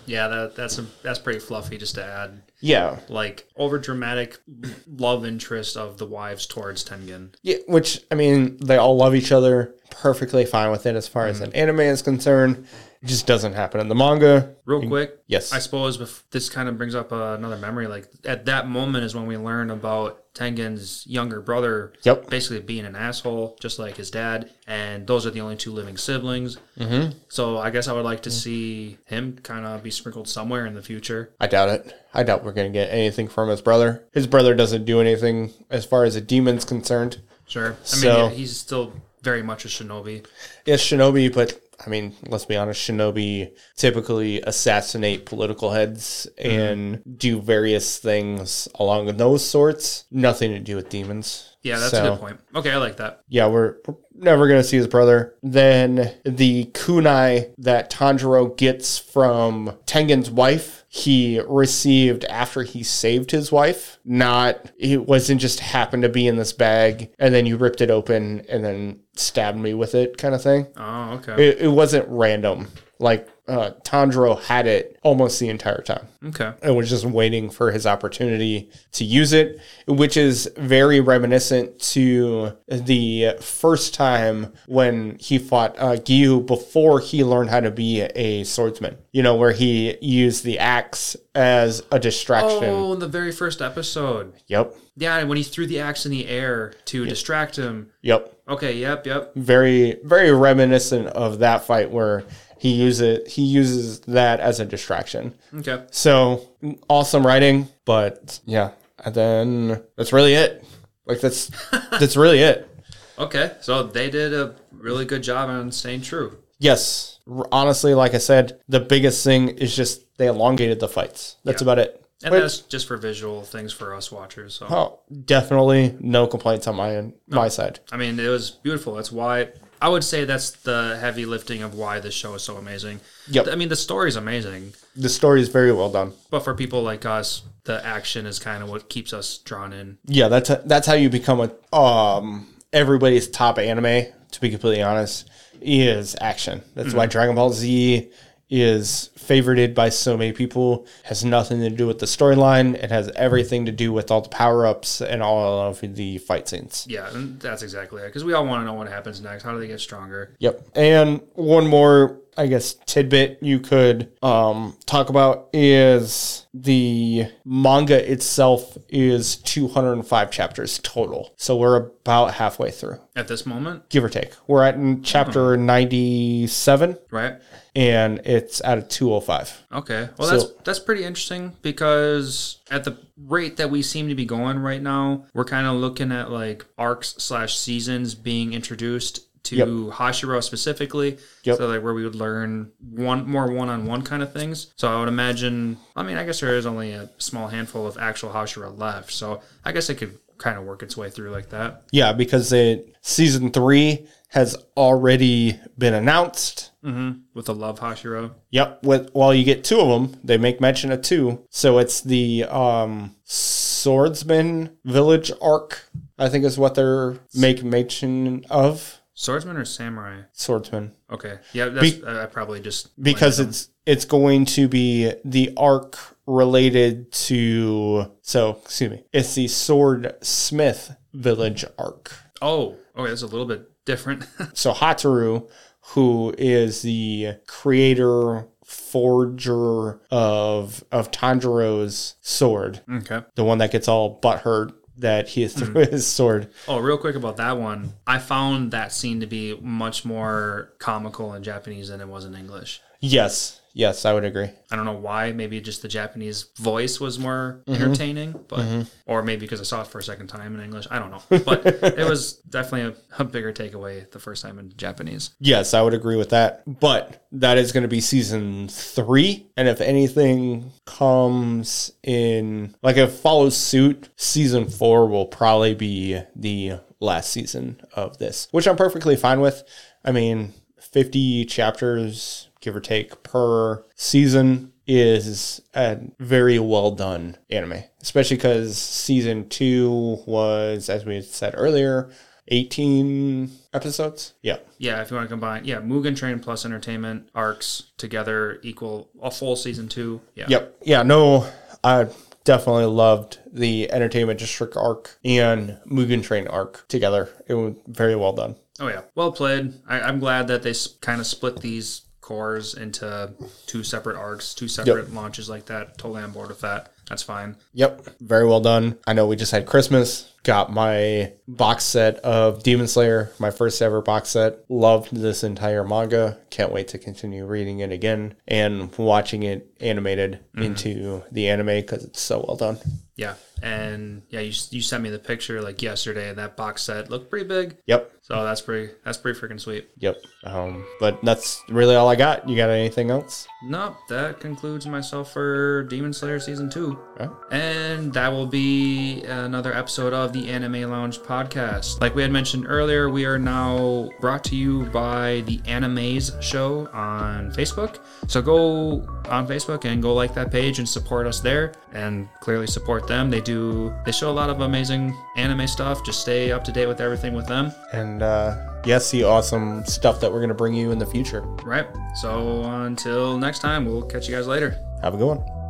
Yeah, 0.05 0.27
that, 0.27 0.55
that's 0.55 0.77
a, 0.77 0.85
that's 1.03 1.19
pretty 1.19 1.39
fluffy 1.39 1.77
just 1.77 1.95
to 1.95 2.03
add 2.03 2.41
yeah 2.61 2.99
like 3.09 3.47
over 3.57 3.77
dramatic 3.77 4.39
love 4.87 5.25
interest 5.25 5.75
of 5.75 5.97
the 5.97 6.05
wives 6.05 6.45
towards 6.45 6.83
Tengen. 6.83 7.33
Yeah, 7.41 7.57
which 7.67 8.01
I 8.11 8.15
mean, 8.15 8.57
they 8.57 8.77
all 8.77 8.95
love 8.95 9.15
each 9.15 9.31
other, 9.31 9.75
perfectly 9.89 10.45
fine 10.45 10.71
with 10.71 10.85
it 10.85 10.95
as 10.95 11.07
far 11.07 11.27
as 11.27 11.37
mm-hmm. 11.37 11.45
an 11.45 11.55
anime 11.55 11.79
is 11.81 12.01
concerned. 12.01 12.67
It 13.01 13.07
just 13.07 13.25
doesn't 13.25 13.53
happen 13.53 13.81
in 13.81 13.87
the 13.87 13.95
manga. 13.95 14.55
Real 14.65 14.87
quick, 14.87 15.17
Yes. 15.25 15.51
I 15.53 15.57
suppose 15.59 15.97
this 16.29 16.49
kind 16.49 16.69
of 16.69 16.77
brings 16.77 16.93
up 16.93 17.11
uh, 17.11 17.35
another 17.37 17.57
memory. 17.57 17.87
Like 17.87 18.07
at 18.25 18.45
that 18.45 18.67
moment 18.67 19.03
is 19.05 19.15
when 19.15 19.25
we 19.25 19.37
learn 19.37 19.71
about 19.71 20.19
Tengen's 20.35 21.05
younger 21.07 21.41
brother, 21.41 21.93
Yep. 22.03 22.29
basically 22.29 22.59
being 22.59 22.85
an 22.85 22.95
asshole, 22.95 23.57
just 23.59 23.79
like 23.79 23.97
his 23.97 24.11
dad, 24.11 24.51
and 24.67 25.07
those 25.07 25.25
are 25.25 25.31
the 25.31 25.41
only 25.41 25.55
two 25.55 25.71
living 25.71 25.97
siblings. 25.97 26.57
Mm-hmm. 26.77 27.17
So 27.27 27.57
I 27.57 27.71
guess 27.71 27.87
I 27.87 27.93
would 27.93 28.05
like 28.05 28.21
to 28.23 28.31
see 28.31 28.99
him 29.05 29.39
kind 29.41 29.65
of 29.65 29.81
be 29.81 29.89
sprinkled 29.89 30.27
somewhere 30.27 30.67
in 30.67 30.75
the 30.75 30.83
future. 30.83 31.31
I 31.39 31.47
doubt 31.47 31.69
it. 31.69 31.95
I 32.13 32.21
doubt 32.21 32.43
we're 32.43 32.53
going 32.53 32.71
to 32.71 32.77
get 32.77 32.91
anything 32.93 33.27
from 33.27 33.49
his 33.49 33.61
brother. 33.63 34.03
His 34.13 34.27
brother 34.27 34.53
doesn't 34.53 34.85
do 34.85 35.01
anything 35.01 35.51
as 35.71 35.85
far 35.85 36.03
as 36.03 36.15
a 36.15 36.21
demon's 36.21 36.65
concerned. 36.65 37.19
Sure. 37.47 37.65
I 37.65 37.69
mean, 37.71 37.77
So- 37.85 38.17
yeah, 38.25 38.29
he's 38.29 38.55
still 38.55 38.93
very 39.23 39.41
much 39.41 39.65
a 39.65 39.69
shinobi. 39.69 40.25
Yes, 40.65 40.81
shinobi, 40.81 41.33
but 41.33 41.59
I 41.85 41.89
mean, 41.89 42.13
let's 42.27 42.45
be 42.45 42.55
honest, 42.55 42.87
shinobi 42.87 43.55
typically 43.75 44.41
assassinate 44.41 45.25
political 45.25 45.71
heads 45.71 46.27
mm-hmm. 46.37 46.59
and 46.59 47.17
do 47.17 47.41
various 47.41 47.97
things 47.97 48.67
along 48.75 49.17
those 49.17 49.45
sorts. 49.45 50.05
Nothing 50.11 50.51
to 50.51 50.59
do 50.59 50.75
with 50.75 50.89
demons. 50.89 51.55
Yeah, 51.63 51.77
that's 51.77 51.91
So- 51.91 52.05
a 52.05 52.09
good 52.11 52.19
point. 52.19 52.39
Okay, 52.55 52.71
I 52.71 52.77
like 52.77 52.97
that. 52.97 53.21
yeah, 53.27 53.47
we're, 53.47 53.75
we're 53.85 53.95
never 54.15 54.47
going 54.47 54.59
to 54.61 54.67
see 54.67 54.77
his 54.77 54.87
brother. 54.87 55.35
Then 55.43 56.11
the 56.25 56.65
kunai 56.73 57.53
that 57.57 57.91
Tanjiro 57.91 58.55
gets 58.57 58.97
from 58.97 59.77
Tengen's 59.85 60.31
wife, 60.31 60.80
he 60.93 61.39
received 61.47 62.25
after 62.25 62.63
he 62.63 62.83
saved 62.83 63.31
his 63.31 63.49
wife. 63.49 63.97
Not, 64.03 64.73
it 64.77 65.05
wasn't 65.07 65.39
just 65.39 65.61
happened 65.61 66.03
to 66.03 66.09
be 66.09 66.27
in 66.27 66.35
this 66.35 66.51
bag 66.51 67.13
and 67.17 67.33
then 67.33 67.45
you 67.45 67.55
ripped 67.55 67.79
it 67.79 67.89
open 67.89 68.45
and 68.49 68.61
then 68.61 68.99
stabbed 69.15 69.57
me 69.57 69.73
with 69.73 69.95
it 69.95 70.17
kind 70.17 70.35
of 70.35 70.43
thing. 70.43 70.67
Oh, 70.75 71.11
okay. 71.13 71.47
It, 71.47 71.59
it 71.61 71.67
wasn't 71.69 72.09
random. 72.09 72.67
Like, 72.99 73.29
uh, 73.47 73.71
Tanjiro 73.83 74.41
had 74.43 74.67
it 74.67 74.97
almost 75.03 75.39
the 75.39 75.49
entire 75.49 75.81
time 75.81 76.07
okay. 76.25 76.53
and 76.61 76.75
was 76.75 76.89
just 76.89 77.05
waiting 77.05 77.49
for 77.49 77.71
his 77.71 77.85
opportunity 77.85 78.69
to 78.93 79.03
use 79.03 79.33
it, 79.33 79.59
which 79.87 80.15
is 80.15 80.49
very 80.57 80.99
reminiscent 80.99 81.79
to 81.79 82.55
the 82.67 83.35
first 83.41 83.93
time 83.93 84.53
when 84.67 85.17
he 85.19 85.37
fought 85.37 85.75
uh, 85.79 85.95
Giyu 85.95 86.45
before 86.45 86.99
he 86.99 87.23
learned 87.23 87.49
how 87.49 87.59
to 87.59 87.71
be 87.71 88.01
a 88.01 88.43
swordsman. 88.43 88.97
You 89.11 89.23
know, 89.23 89.35
where 89.35 89.51
he 89.51 89.97
used 90.01 90.43
the 90.43 90.59
axe 90.59 91.17
as 91.35 91.83
a 91.91 91.99
distraction. 91.99 92.63
Oh, 92.63 92.93
in 92.93 92.99
the 92.99 93.07
very 93.07 93.31
first 93.31 93.61
episode. 93.61 94.33
Yep. 94.47 94.75
Yeah, 94.95 95.23
when 95.23 95.37
he 95.37 95.43
threw 95.43 95.65
the 95.65 95.79
axe 95.79 96.05
in 96.05 96.11
the 96.11 96.27
air 96.27 96.73
to 96.85 97.05
distract 97.05 97.57
him. 97.57 97.91
Yep. 98.01 98.37
Okay, 98.47 98.77
yep, 98.77 99.05
yep. 99.05 99.33
Very, 99.35 99.97
very 100.03 100.31
reminiscent 100.31 101.07
of 101.07 101.39
that 101.39 101.65
fight 101.65 101.89
where 101.89 102.23
he 102.61 102.73
uses 102.73 103.33
he 103.33 103.41
uses 103.41 104.01
that 104.01 104.39
as 104.39 104.59
a 104.59 104.65
distraction. 104.65 105.33
Okay. 105.51 105.83
So 105.89 106.47
awesome 106.87 107.25
writing, 107.25 107.67
but 107.85 108.39
yeah, 108.45 108.69
and 109.03 109.15
then 109.15 109.81
that's 109.97 110.13
really 110.13 110.35
it. 110.35 110.63
Like 111.07 111.21
that's 111.21 111.49
that's 111.99 112.15
really 112.15 112.39
it. 112.41 112.69
Okay. 113.17 113.53
So 113.61 113.81
they 113.81 114.11
did 114.11 114.31
a 114.31 114.53
really 114.71 115.05
good 115.05 115.23
job 115.23 115.49
on 115.49 115.71
staying 115.71 116.01
true. 116.03 116.37
Yes, 116.59 117.17
honestly, 117.51 117.95
like 117.95 118.13
I 118.13 118.19
said, 118.19 118.59
the 118.67 118.79
biggest 118.79 119.23
thing 119.23 119.49
is 119.49 119.75
just 119.75 120.15
they 120.19 120.27
elongated 120.27 120.79
the 120.79 120.87
fights. 120.87 121.37
That's 121.43 121.63
Yeah. 121.63 121.65
about 121.65 121.79
it. 121.79 122.00
And 122.23 122.33
that's 122.33 122.59
just 122.59 122.87
for 122.87 122.97
visual 122.97 123.41
things 123.43 123.73
for 123.73 123.93
us 123.93 124.11
watchers. 124.11 124.55
So 124.55 124.67
oh, 124.69 124.99
definitely 125.25 125.95
no 125.99 126.27
complaints 126.27 126.67
on 126.67 126.75
my 126.75 126.95
end, 126.95 127.13
my 127.27 127.47
side. 127.47 127.79
I 127.91 127.97
mean, 127.97 128.19
it 128.19 128.27
was 128.27 128.51
beautiful. 128.51 128.95
That's 128.95 129.11
why 129.11 129.49
I 129.81 129.89
would 129.89 130.03
say 130.03 130.25
that's 130.25 130.51
the 130.51 130.97
heavy 130.99 131.25
lifting 131.25 131.63
of 131.63 131.73
why 131.73 131.99
this 131.99 132.13
show 132.13 132.35
is 132.35 132.43
so 132.43 132.57
amazing. 132.57 132.99
Yep. 133.27 133.47
I 133.51 133.55
mean, 133.55 133.69
the 133.69 133.75
story's 133.75 134.15
amazing, 134.15 134.73
The 134.95 135.09
story 135.09 135.41
is 135.41 135.49
very 135.49 135.71
well 135.71 135.89
done. 135.91 136.13
but 136.29 136.41
for 136.41 136.53
people 136.53 136.83
like 136.83 137.05
us, 137.05 137.41
the 137.63 137.83
action 137.85 138.25
is 138.25 138.37
kind 138.39 138.61
of 138.63 138.69
what 138.69 138.89
keeps 138.89 139.13
us 139.13 139.39
drawn 139.39 139.73
in. 139.73 139.97
Yeah, 140.05 140.27
that's 140.27 140.49
that's 140.65 140.87
how 140.87 140.93
you 140.93 141.09
become 141.09 141.39
a 141.39 141.75
um 141.75 142.47
everybody's 142.73 143.27
top 143.27 143.57
anime. 143.57 144.05
To 144.31 144.39
be 144.39 144.49
completely 144.49 144.81
honest, 144.81 145.29
is 145.59 146.15
action. 146.21 146.61
That's 146.75 146.93
why 146.93 147.05
Dragon 147.05 147.35
Ball 147.35 147.51
Z 147.51 148.09
is 148.51 149.09
favorited 149.17 149.73
by 149.73 149.89
so 149.89 150.17
many 150.17 150.33
people. 150.33 150.85
Has 151.05 151.23
nothing 151.23 151.61
to 151.61 151.69
do 151.69 151.87
with 151.87 151.99
the 151.99 152.05
storyline. 152.05 152.75
It 152.75 152.91
has 152.91 153.09
everything 153.15 153.65
to 153.65 153.71
do 153.71 153.93
with 153.93 154.11
all 154.11 154.21
the 154.21 154.29
power 154.29 154.65
ups 154.65 155.01
and 155.01 155.23
all 155.23 155.61
of 155.61 155.79
the 155.81 156.17
fight 156.19 156.49
scenes. 156.49 156.85
Yeah, 156.87 157.09
that's 157.13 157.63
exactly 157.63 158.03
it. 158.03 158.07
Because 158.07 158.25
we 158.25 158.33
all 158.33 158.45
want 158.45 158.61
to 158.61 158.65
know 158.65 158.73
what 158.73 158.89
happens 158.89 159.21
next. 159.21 159.43
How 159.43 159.53
do 159.53 159.59
they 159.59 159.67
get 159.67 159.79
stronger? 159.79 160.35
Yep. 160.39 160.67
And 160.75 161.21
one 161.33 161.65
more, 161.67 162.19
I 162.37 162.47
guess, 162.47 162.73
tidbit 162.85 163.39
you 163.41 163.59
could 163.59 164.11
um, 164.21 164.77
talk 164.85 165.09
about 165.09 165.47
is 165.53 166.45
the 166.53 167.27
manga 167.45 168.11
itself 168.11 168.77
is 168.89 169.37
205 169.37 170.29
chapters 170.29 170.79
total. 170.79 171.33
So 171.37 171.55
we're 171.55 171.77
about 171.77 172.33
halfway 172.33 172.71
through, 172.71 172.99
At 173.15 173.29
this 173.29 173.45
moment, 173.45 173.87
give 173.87 174.03
or 174.03 174.09
take. 174.09 174.33
We're 174.47 174.63
at 174.63 174.75
in 174.75 175.03
chapter 175.03 175.55
97 175.55 176.97
right? 177.11 177.35
And 177.75 178.19
it's 178.25 178.61
at 178.63 178.77
a 178.77 178.81
205. 178.81 179.63
Okay. 179.73 180.09
Well, 180.17 180.27
So- 180.27 180.37
that's 180.37 180.51
that's 180.63 180.79
pretty 180.79 181.03
interesting 181.03 181.53
because 181.61 182.57
at 182.69 182.83
the 182.83 182.97
rate 183.17 183.57
that 183.57 183.69
we 183.69 183.81
seem 183.81 184.09
to 184.09 184.15
be 184.15 184.25
going 184.25 184.59
right 184.59 184.81
now, 184.81 185.25
we're 185.33 185.45
kind 185.45 185.65
of 185.67 185.75
looking 185.75 186.11
at 186.11 186.31
like 186.31 186.65
arcs 186.77 187.15
slash 187.17 187.57
seasons 187.57 188.15
being 188.15 188.53
introduced 188.53 189.21
to 189.43 189.55
Yep. 189.55 189.67
Hashira 189.95 190.43
specifically. 190.43 191.17
Yep. 191.45 191.57
So 191.57 191.67
like 191.67 191.81
where 191.81 191.93
we 191.93 192.03
would 192.03 192.13
learn 192.15 192.71
one 192.79 193.27
more 193.27 193.51
one-on-one 193.51 194.03
kind 194.03 194.21
of 194.21 194.31
things. 194.33 194.67
So 194.75 194.87
I 194.87 194.99
would 194.99 195.07
imagine. 195.07 195.77
I 195.95 196.03
mean, 196.03 196.17
I 196.17 196.25
guess 196.25 196.39
there 196.41 196.55
is 196.57 196.65
only 196.65 196.91
a 196.91 197.09
small 197.17 197.47
handful 197.47 197.87
of 197.87 197.97
actual 197.97 198.29
Hashira 198.31 198.77
left. 198.77 199.11
So 199.11 199.41
I 199.65 199.71
guess 199.71 199.89
it 199.89 199.95
could 199.95 200.19
kind 200.37 200.57
of 200.57 200.65
work 200.65 200.83
its 200.83 200.97
way 200.97 201.09
through 201.09 201.31
like 201.31 201.49
that. 201.51 201.83
Yeah, 201.91 202.13
because 202.13 202.51
it 202.51 202.95
season 203.01 203.51
three 203.51 204.07
has 204.29 204.55
already 204.77 205.59
been 205.77 205.93
announced. 205.93 206.70
Mm-hmm. 206.83 207.19
With 207.33 207.45
the 207.45 207.53
love 207.53 207.79
Hashira. 207.79 208.31
Yep. 208.49 208.83
With 208.83 209.11
well, 209.13 209.33
you 209.33 209.43
get 209.43 209.63
two 209.63 209.79
of 209.79 209.89
them. 209.89 210.19
They 210.23 210.37
make 210.37 210.59
mention 210.59 210.91
of 210.91 211.01
two. 211.01 211.45
So 211.49 211.77
it's 211.77 212.01
the 212.01 212.45
um, 212.45 213.15
swordsman 213.23 214.77
village 214.83 215.31
arc. 215.41 215.89
I 216.17 216.29
think 216.29 216.45
is 216.45 216.57
what 216.57 216.75
they're 216.75 217.19
make 217.35 217.63
mention 217.63 218.45
of. 218.49 219.01
Swordsman 219.13 219.57
or 219.57 219.65
samurai? 219.65 220.21
Swordsman. 220.31 220.93
Okay. 221.11 221.37
Yeah, 221.53 221.69
that's 221.69 222.03
I 222.03 222.23
I 222.23 222.25
probably 222.25 222.61
just 222.61 222.99
because 223.01 223.39
it's 223.39 223.69
it's 223.85 224.05
going 224.05 224.45
to 224.45 224.67
be 224.67 225.11
the 225.25 225.53
arc 225.57 225.97
related 226.25 227.11
to 227.11 228.11
so 228.21 228.59
excuse 228.63 228.91
me 228.91 229.03
it's 229.11 229.35
the 229.35 229.47
sword 229.47 230.15
smith 230.21 230.95
village 231.13 231.65
arc. 231.77 232.13
Oh, 232.41 232.77
okay, 232.97 233.09
that's 233.09 233.21
a 233.21 233.27
little 233.27 233.45
bit 233.45 233.69
different. 233.85 234.25
so 234.53 234.73
Hotaru 234.73 235.49
who 235.87 236.33
is 236.37 236.81
the 236.81 237.35
creator 237.47 238.47
forger 238.63 239.99
of 240.09 240.83
of 240.91 241.11
tanjiro's 241.11 242.15
sword 242.21 242.81
okay. 242.89 243.21
the 243.35 243.43
one 243.43 243.57
that 243.57 243.71
gets 243.71 243.87
all 243.87 244.19
butthurt 244.21 244.73
that 244.97 245.29
he 245.29 245.47
threw 245.47 245.85
hmm. 245.85 245.91
his 245.91 246.05
sword 246.07 246.49
Oh, 246.67 246.77
real 246.77 246.97
quick 246.97 247.15
about 247.15 247.37
that 247.37 247.57
one. 247.57 247.93
I 248.05 248.19
found 248.19 248.71
that 248.71 248.91
scene 248.93 249.19
to 249.21 249.25
be 249.25 249.57
much 249.59 250.05
more 250.05 250.73
comical 250.77 251.33
in 251.33 251.43
Japanese 251.43 251.87
than 251.87 252.01
it 252.01 252.07
was 252.07 252.23
in 252.23 252.35
English. 252.35 252.81
yes 252.99 253.60
yes 253.73 254.05
i 254.05 254.13
would 254.13 254.25
agree 254.25 254.49
I 254.71 254.77
don't 254.77 254.85
know 254.85 254.93
why. 254.93 255.33
Maybe 255.33 255.59
just 255.59 255.81
the 255.81 255.89
Japanese 255.89 256.45
voice 256.55 256.99
was 256.99 257.19
more 257.19 257.61
mm-hmm. 257.67 257.81
entertaining, 257.81 258.31
but 258.47 258.59
mm-hmm. 258.59 258.81
or 259.05 259.21
maybe 259.21 259.41
because 259.41 259.59
I 259.59 259.63
saw 259.63 259.81
it 259.81 259.87
for 259.87 259.99
a 259.99 260.03
second 260.03 260.27
time 260.27 260.55
in 260.55 260.61
English. 260.61 260.87
I 260.89 260.97
don't 260.97 261.11
know, 261.11 261.39
but 261.43 261.65
it 261.83 262.07
was 262.07 262.35
definitely 262.35 262.95
a, 263.17 263.21
a 263.21 263.25
bigger 263.25 263.51
takeaway 263.51 264.09
the 264.11 264.19
first 264.19 264.41
time 264.41 264.59
in 264.59 264.71
Japanese. 264.77 265.31
Yes, 265.39 265.73
I 265.73 265.81
would 265.81 265.93
agree 265.93 266.15
with 266.15 266.29
that. 266.29 266.63
But 266.65 267.27
that 267.33 267.57
is 267.57 267.73
going 267.73 267.81
to 267.81 267.89
be 267.89 267.99
season 267.99 268.69
three. 268.69 269.47
And 269.57 269.67
if 269.67 269.81
anything 269.81 270.71
comes 270.85 271.91
in, 272.01 272.73
like 272.81 272.95
if 272.95 273.09
it 273.09 273.13
follows 273.13 273.57
suit, 273.57 274.07
season 274.15 274.69
four 274.69 275.07
will 275.07 275.25
probably 275.25 275.75
be 275.75 276.21
the 276.33 276.79
last 277.01 277.29
season 277.29 277.81
of 277.93 278.19
this, 278.19 278.47
which 278.51 278.69
I'm 278.69 278.77
perfectly 278.77 279.17
fine 279.17 279.41
with. 279.41 279.63
I 280.05 280.13
mean, 280.13 280.53
50 280.79 281.43
chapters, 281.45 282.47
give 282.61 282.75
or 282.75 282.79
take, 282.79 283.23
per 283.23 283.83
season 283.95 284.71
is 284.87 285.61
a 285.73 285.99
very 286.19 286.59
well 286.59 286.91
done 286.91 287.37
anime, 287.49 287.83
especially 288.01 288.37
because 288.37 288.77
season 288.77 289.47
two 289.49 290.21
was, 290.25 290.89
as 290.89 291.05
we 291.05 291.21
said 291.21 291.53
earlier, 291.57 292.09
18 292.47 293.49
episodes. 293.73 294.33
Yeah. 294.41 294.57
Yeah, 294.77 295.01
if 295.01 295.09
you 295.09 295.15
want 295.17 295.29
to 295.29 295.33
combine, 295.33 295.65
yeah, 295.65 295.77
Mugen 295.77 296.15
Train 296.17 296.39
plus 296.39 296.65
Entertainment 296.65 297.29
arcs 297.33 297.91
together 297.97 298.59
equal 298.63 299.09
a 299.21 299.31
full 299.31 299.55
season 299.55 299.87
two. 299.87 300.21
Yeah. 300.35 300.45
Yep. 300.49 300.77
Yeah, 300.83 301.03
no, 301.03 301.47
I 301.83 302.07
definitely 302.43 302.85
loved 302.85 303.39
the 303.51 303.91
Entertainment 303.91 304.39
District 304.39 304.75
arc 304.75 305.17
and 305.23 305.77
Mugen 305.89 306.23
Train 306.23 306.47
arc 306.47 306.87
together. 306.87 307.29
It 307.47 307.53
was 307.53 307.75
very 307.87 308.15
well 308.15 308.33
done. 308.33 308.55
Oh 308.79 308.87
yeah, 308.87 309.01
well 309.15 309.31
played. 309.31 309.73
I, 309.87 310.01
I'm 310.01 310.19
glad 310.19 310.47
that 310.47 310.63
they 310.63 310.73
kind 311.01 311.21
of 311.21 311.27
split 311.27 311.61
these 311.61 312.01
cores 312.31 312.75
into 312.75 313.33
two 313.67 313.83
separate 313.83 314.15
arcs, 314.15 314.53
two 314.53 314.69
separate 314.69 315.13
launches 315.13 315.49
like 315.49 315.65
that. 315.65 315.97
Totally 315.97 316.23
on 316.23 316.31
board 316.31 316.47
with 316.47 316.61
that. 316.61 316.93
That's 317.09 317.23
fine. 317.23 317.57
Yep, 317.73 318.07
very 318.21 318.47
well 318.47 318.61
done. 318.61 318.97
I 319.05 319.11
know 319.11 319.27
we 319.27 319.35
just 319.35 319.51
had 319.51 319.65
Christmas. 319.65 320.31
Got 320.43 320.71
my 320.73 321.33
box 321.47 321.83
set 321.83 322.15
of 322.17 322.63
Demon 322.63 322.87
Slayer, 322.87 323.31
my 323.37 323.51
first 323.51 323.79
ever 323.81 324.01
box 324.01 324.29
set. 324.29 324.59
Loved 324.69 325.15
this 325.15 325.43
entire 325.43 325.83
manga. 325.83 326.39
Can't 326.49 326.71
wait 326.71 326.87
to 326.89 326.97
continue 326.97 327.45
reading 327.45 327.79
it 327.79 327.91
again 327.91 328.33
and 328.47 328.95
watching 328.97 329.43
it 329.43 329.67
animated 329.79 330.39
into 330.55 331.23
the 331.31 331.47
anime 331.49 331.67
because 331.67 332.03
it's 332.03 332.21
so 332.21 332.43
well 332.47 332.57
done. 332.57 332.77
Yeah, 333.15 333.35
and 333.61 334.23
yeah, 334.29 334.39
you 334.39 334.51
you 334.71 334.81
sent 334.81 335.03
me 335.03 335.11
the 335.11 335.19
picture 335.19 335.61
like 335.61 335.81
yesterday, 335.83 336.29
and 336.29 336.39
that 336.39 336.57
box 336.57 336.81
set 336.83 337.11
looked 337.11 337.29
pretty 337.29 337.47
big. 337.47 337.77
Yep, 337.85 338.11
So 338.23 338.43
that's 338.43 338.61
pretty 338.61 338.93
that's 339.05 339.17
pretty 339.19 339.39
freaking 339.39 339.59
sweet. 339.59 339.89
yep. 339.99 340.17
Um, 340.43 340.83
but 340.99 341.23
that's 341.23 341.61
really 341.69 341.93
all 341.95 342.09
I 342.09 342.15
got. 342.15 342.49
You 342.49 342.55
got 342.55 342.69
anything 342.71 343.11
else? 343.11 343.47
Nope, 343.63 343.95
that 344.09 344.39
concludes 344.39 344.87
myself 344.87 345.31
for 345.33 345.83
Demon 345.83 346.13
Slayer 346.13 346.39
season 346.39 346.69
two. 346.71 346.97
Right. 347.19 347.29
And 347.51 348.11
that 348.13 348.29
will 348.29 348.47
be 348.47 349.21
another 349.23 349.71
episode 349.73 350.13
of 350.13 350.30
the 350.33 350.49
Anime 350.49 350.89
Lounge 350.89 351.19
podcast. 351.19 352.01
Like 352.01 352.15
we 352.15 352.21
had 352.21 352.31
mentioned 352.31 352.65
earlier, 352.67 353.09
we 353.09 353.25
are 353.25 353.39
now 353.39 354.09
brought 354.19 354.43
to 354.45 354.55
you 354.55 354.85
by 354.85 355.41
the 355.45 355.59
Animes 355.59 356.41
Show 356.41 356.87
on 356.93 357.51
Facebook. 357.51 357.99
So 358.27 358.41
go 358.41 359.07
on 359.29 359.47
Facebook 359.47 359.85
and 359.85 360.01
go 360.01 360.13
like 360.13 360.33
that 360.33 360.51
page 360.51 360.79
and 360.79 360.87
support 360.87 361.27
us 361.27 361.39
there 361.39 361.73
and 361.93 362.29
clearly 362.39 362.67
support 362.67 363.07
them. 363.07 363.29
They 363.29 363.41
do 363.41 363.93
they 364.05 364.11
show 364.11 364.29
a 364.29 364.33
lot 364.33 364.49
of 364.49 364.61
amazing 364.61 365.15
anime 365.37 365.67
stuff. 365.67 366.03
Just 366.05 366.21
stay 366.21 366.51
up 366.51 366.63
to 366.65 366.71
date 366.71 366.87
with 366.87 367.01
everything 367.01 367.33
with 367.33 367.47
them. 367.47 367.71
And 367.93 368.23
uh, 368.23 368.57
yes, 368.85 369.11
the 369.11 369.23
awesome 369.23 369.85
stuff 369.85 370.19
that 370.21 370.31
we're 370.31 370.39
going 370.39 370.49
to 370.49 370.55
bring 370.55 370.73
you 370.73 370.91
in 370.91 370.99
the 370.99 371.05
future. 371.05 371.41
Right. 371.63 371.87
So 372.15 372.63
until 372.63 373.37
next 373.37 373.59
time, 373.59 373.85
we'll 373.85 374.03
catch 374.03 374.27
you 374.27 374.35
guys 374.35 374.47
later. 374.47 374.77
Have 375.01 375.13
a 375.13 375.17
good 375.17 375.27
one. 375.27 375.60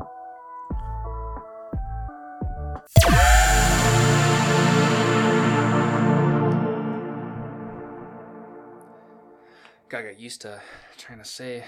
Gotta 9.92 10.04
get 10.04 10.20
used 10.22 10.40
to 10.44 10.62
trying 10.98 11.20
to 11.20 11.26
say 11.26 11.66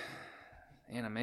anime 0.90 1.23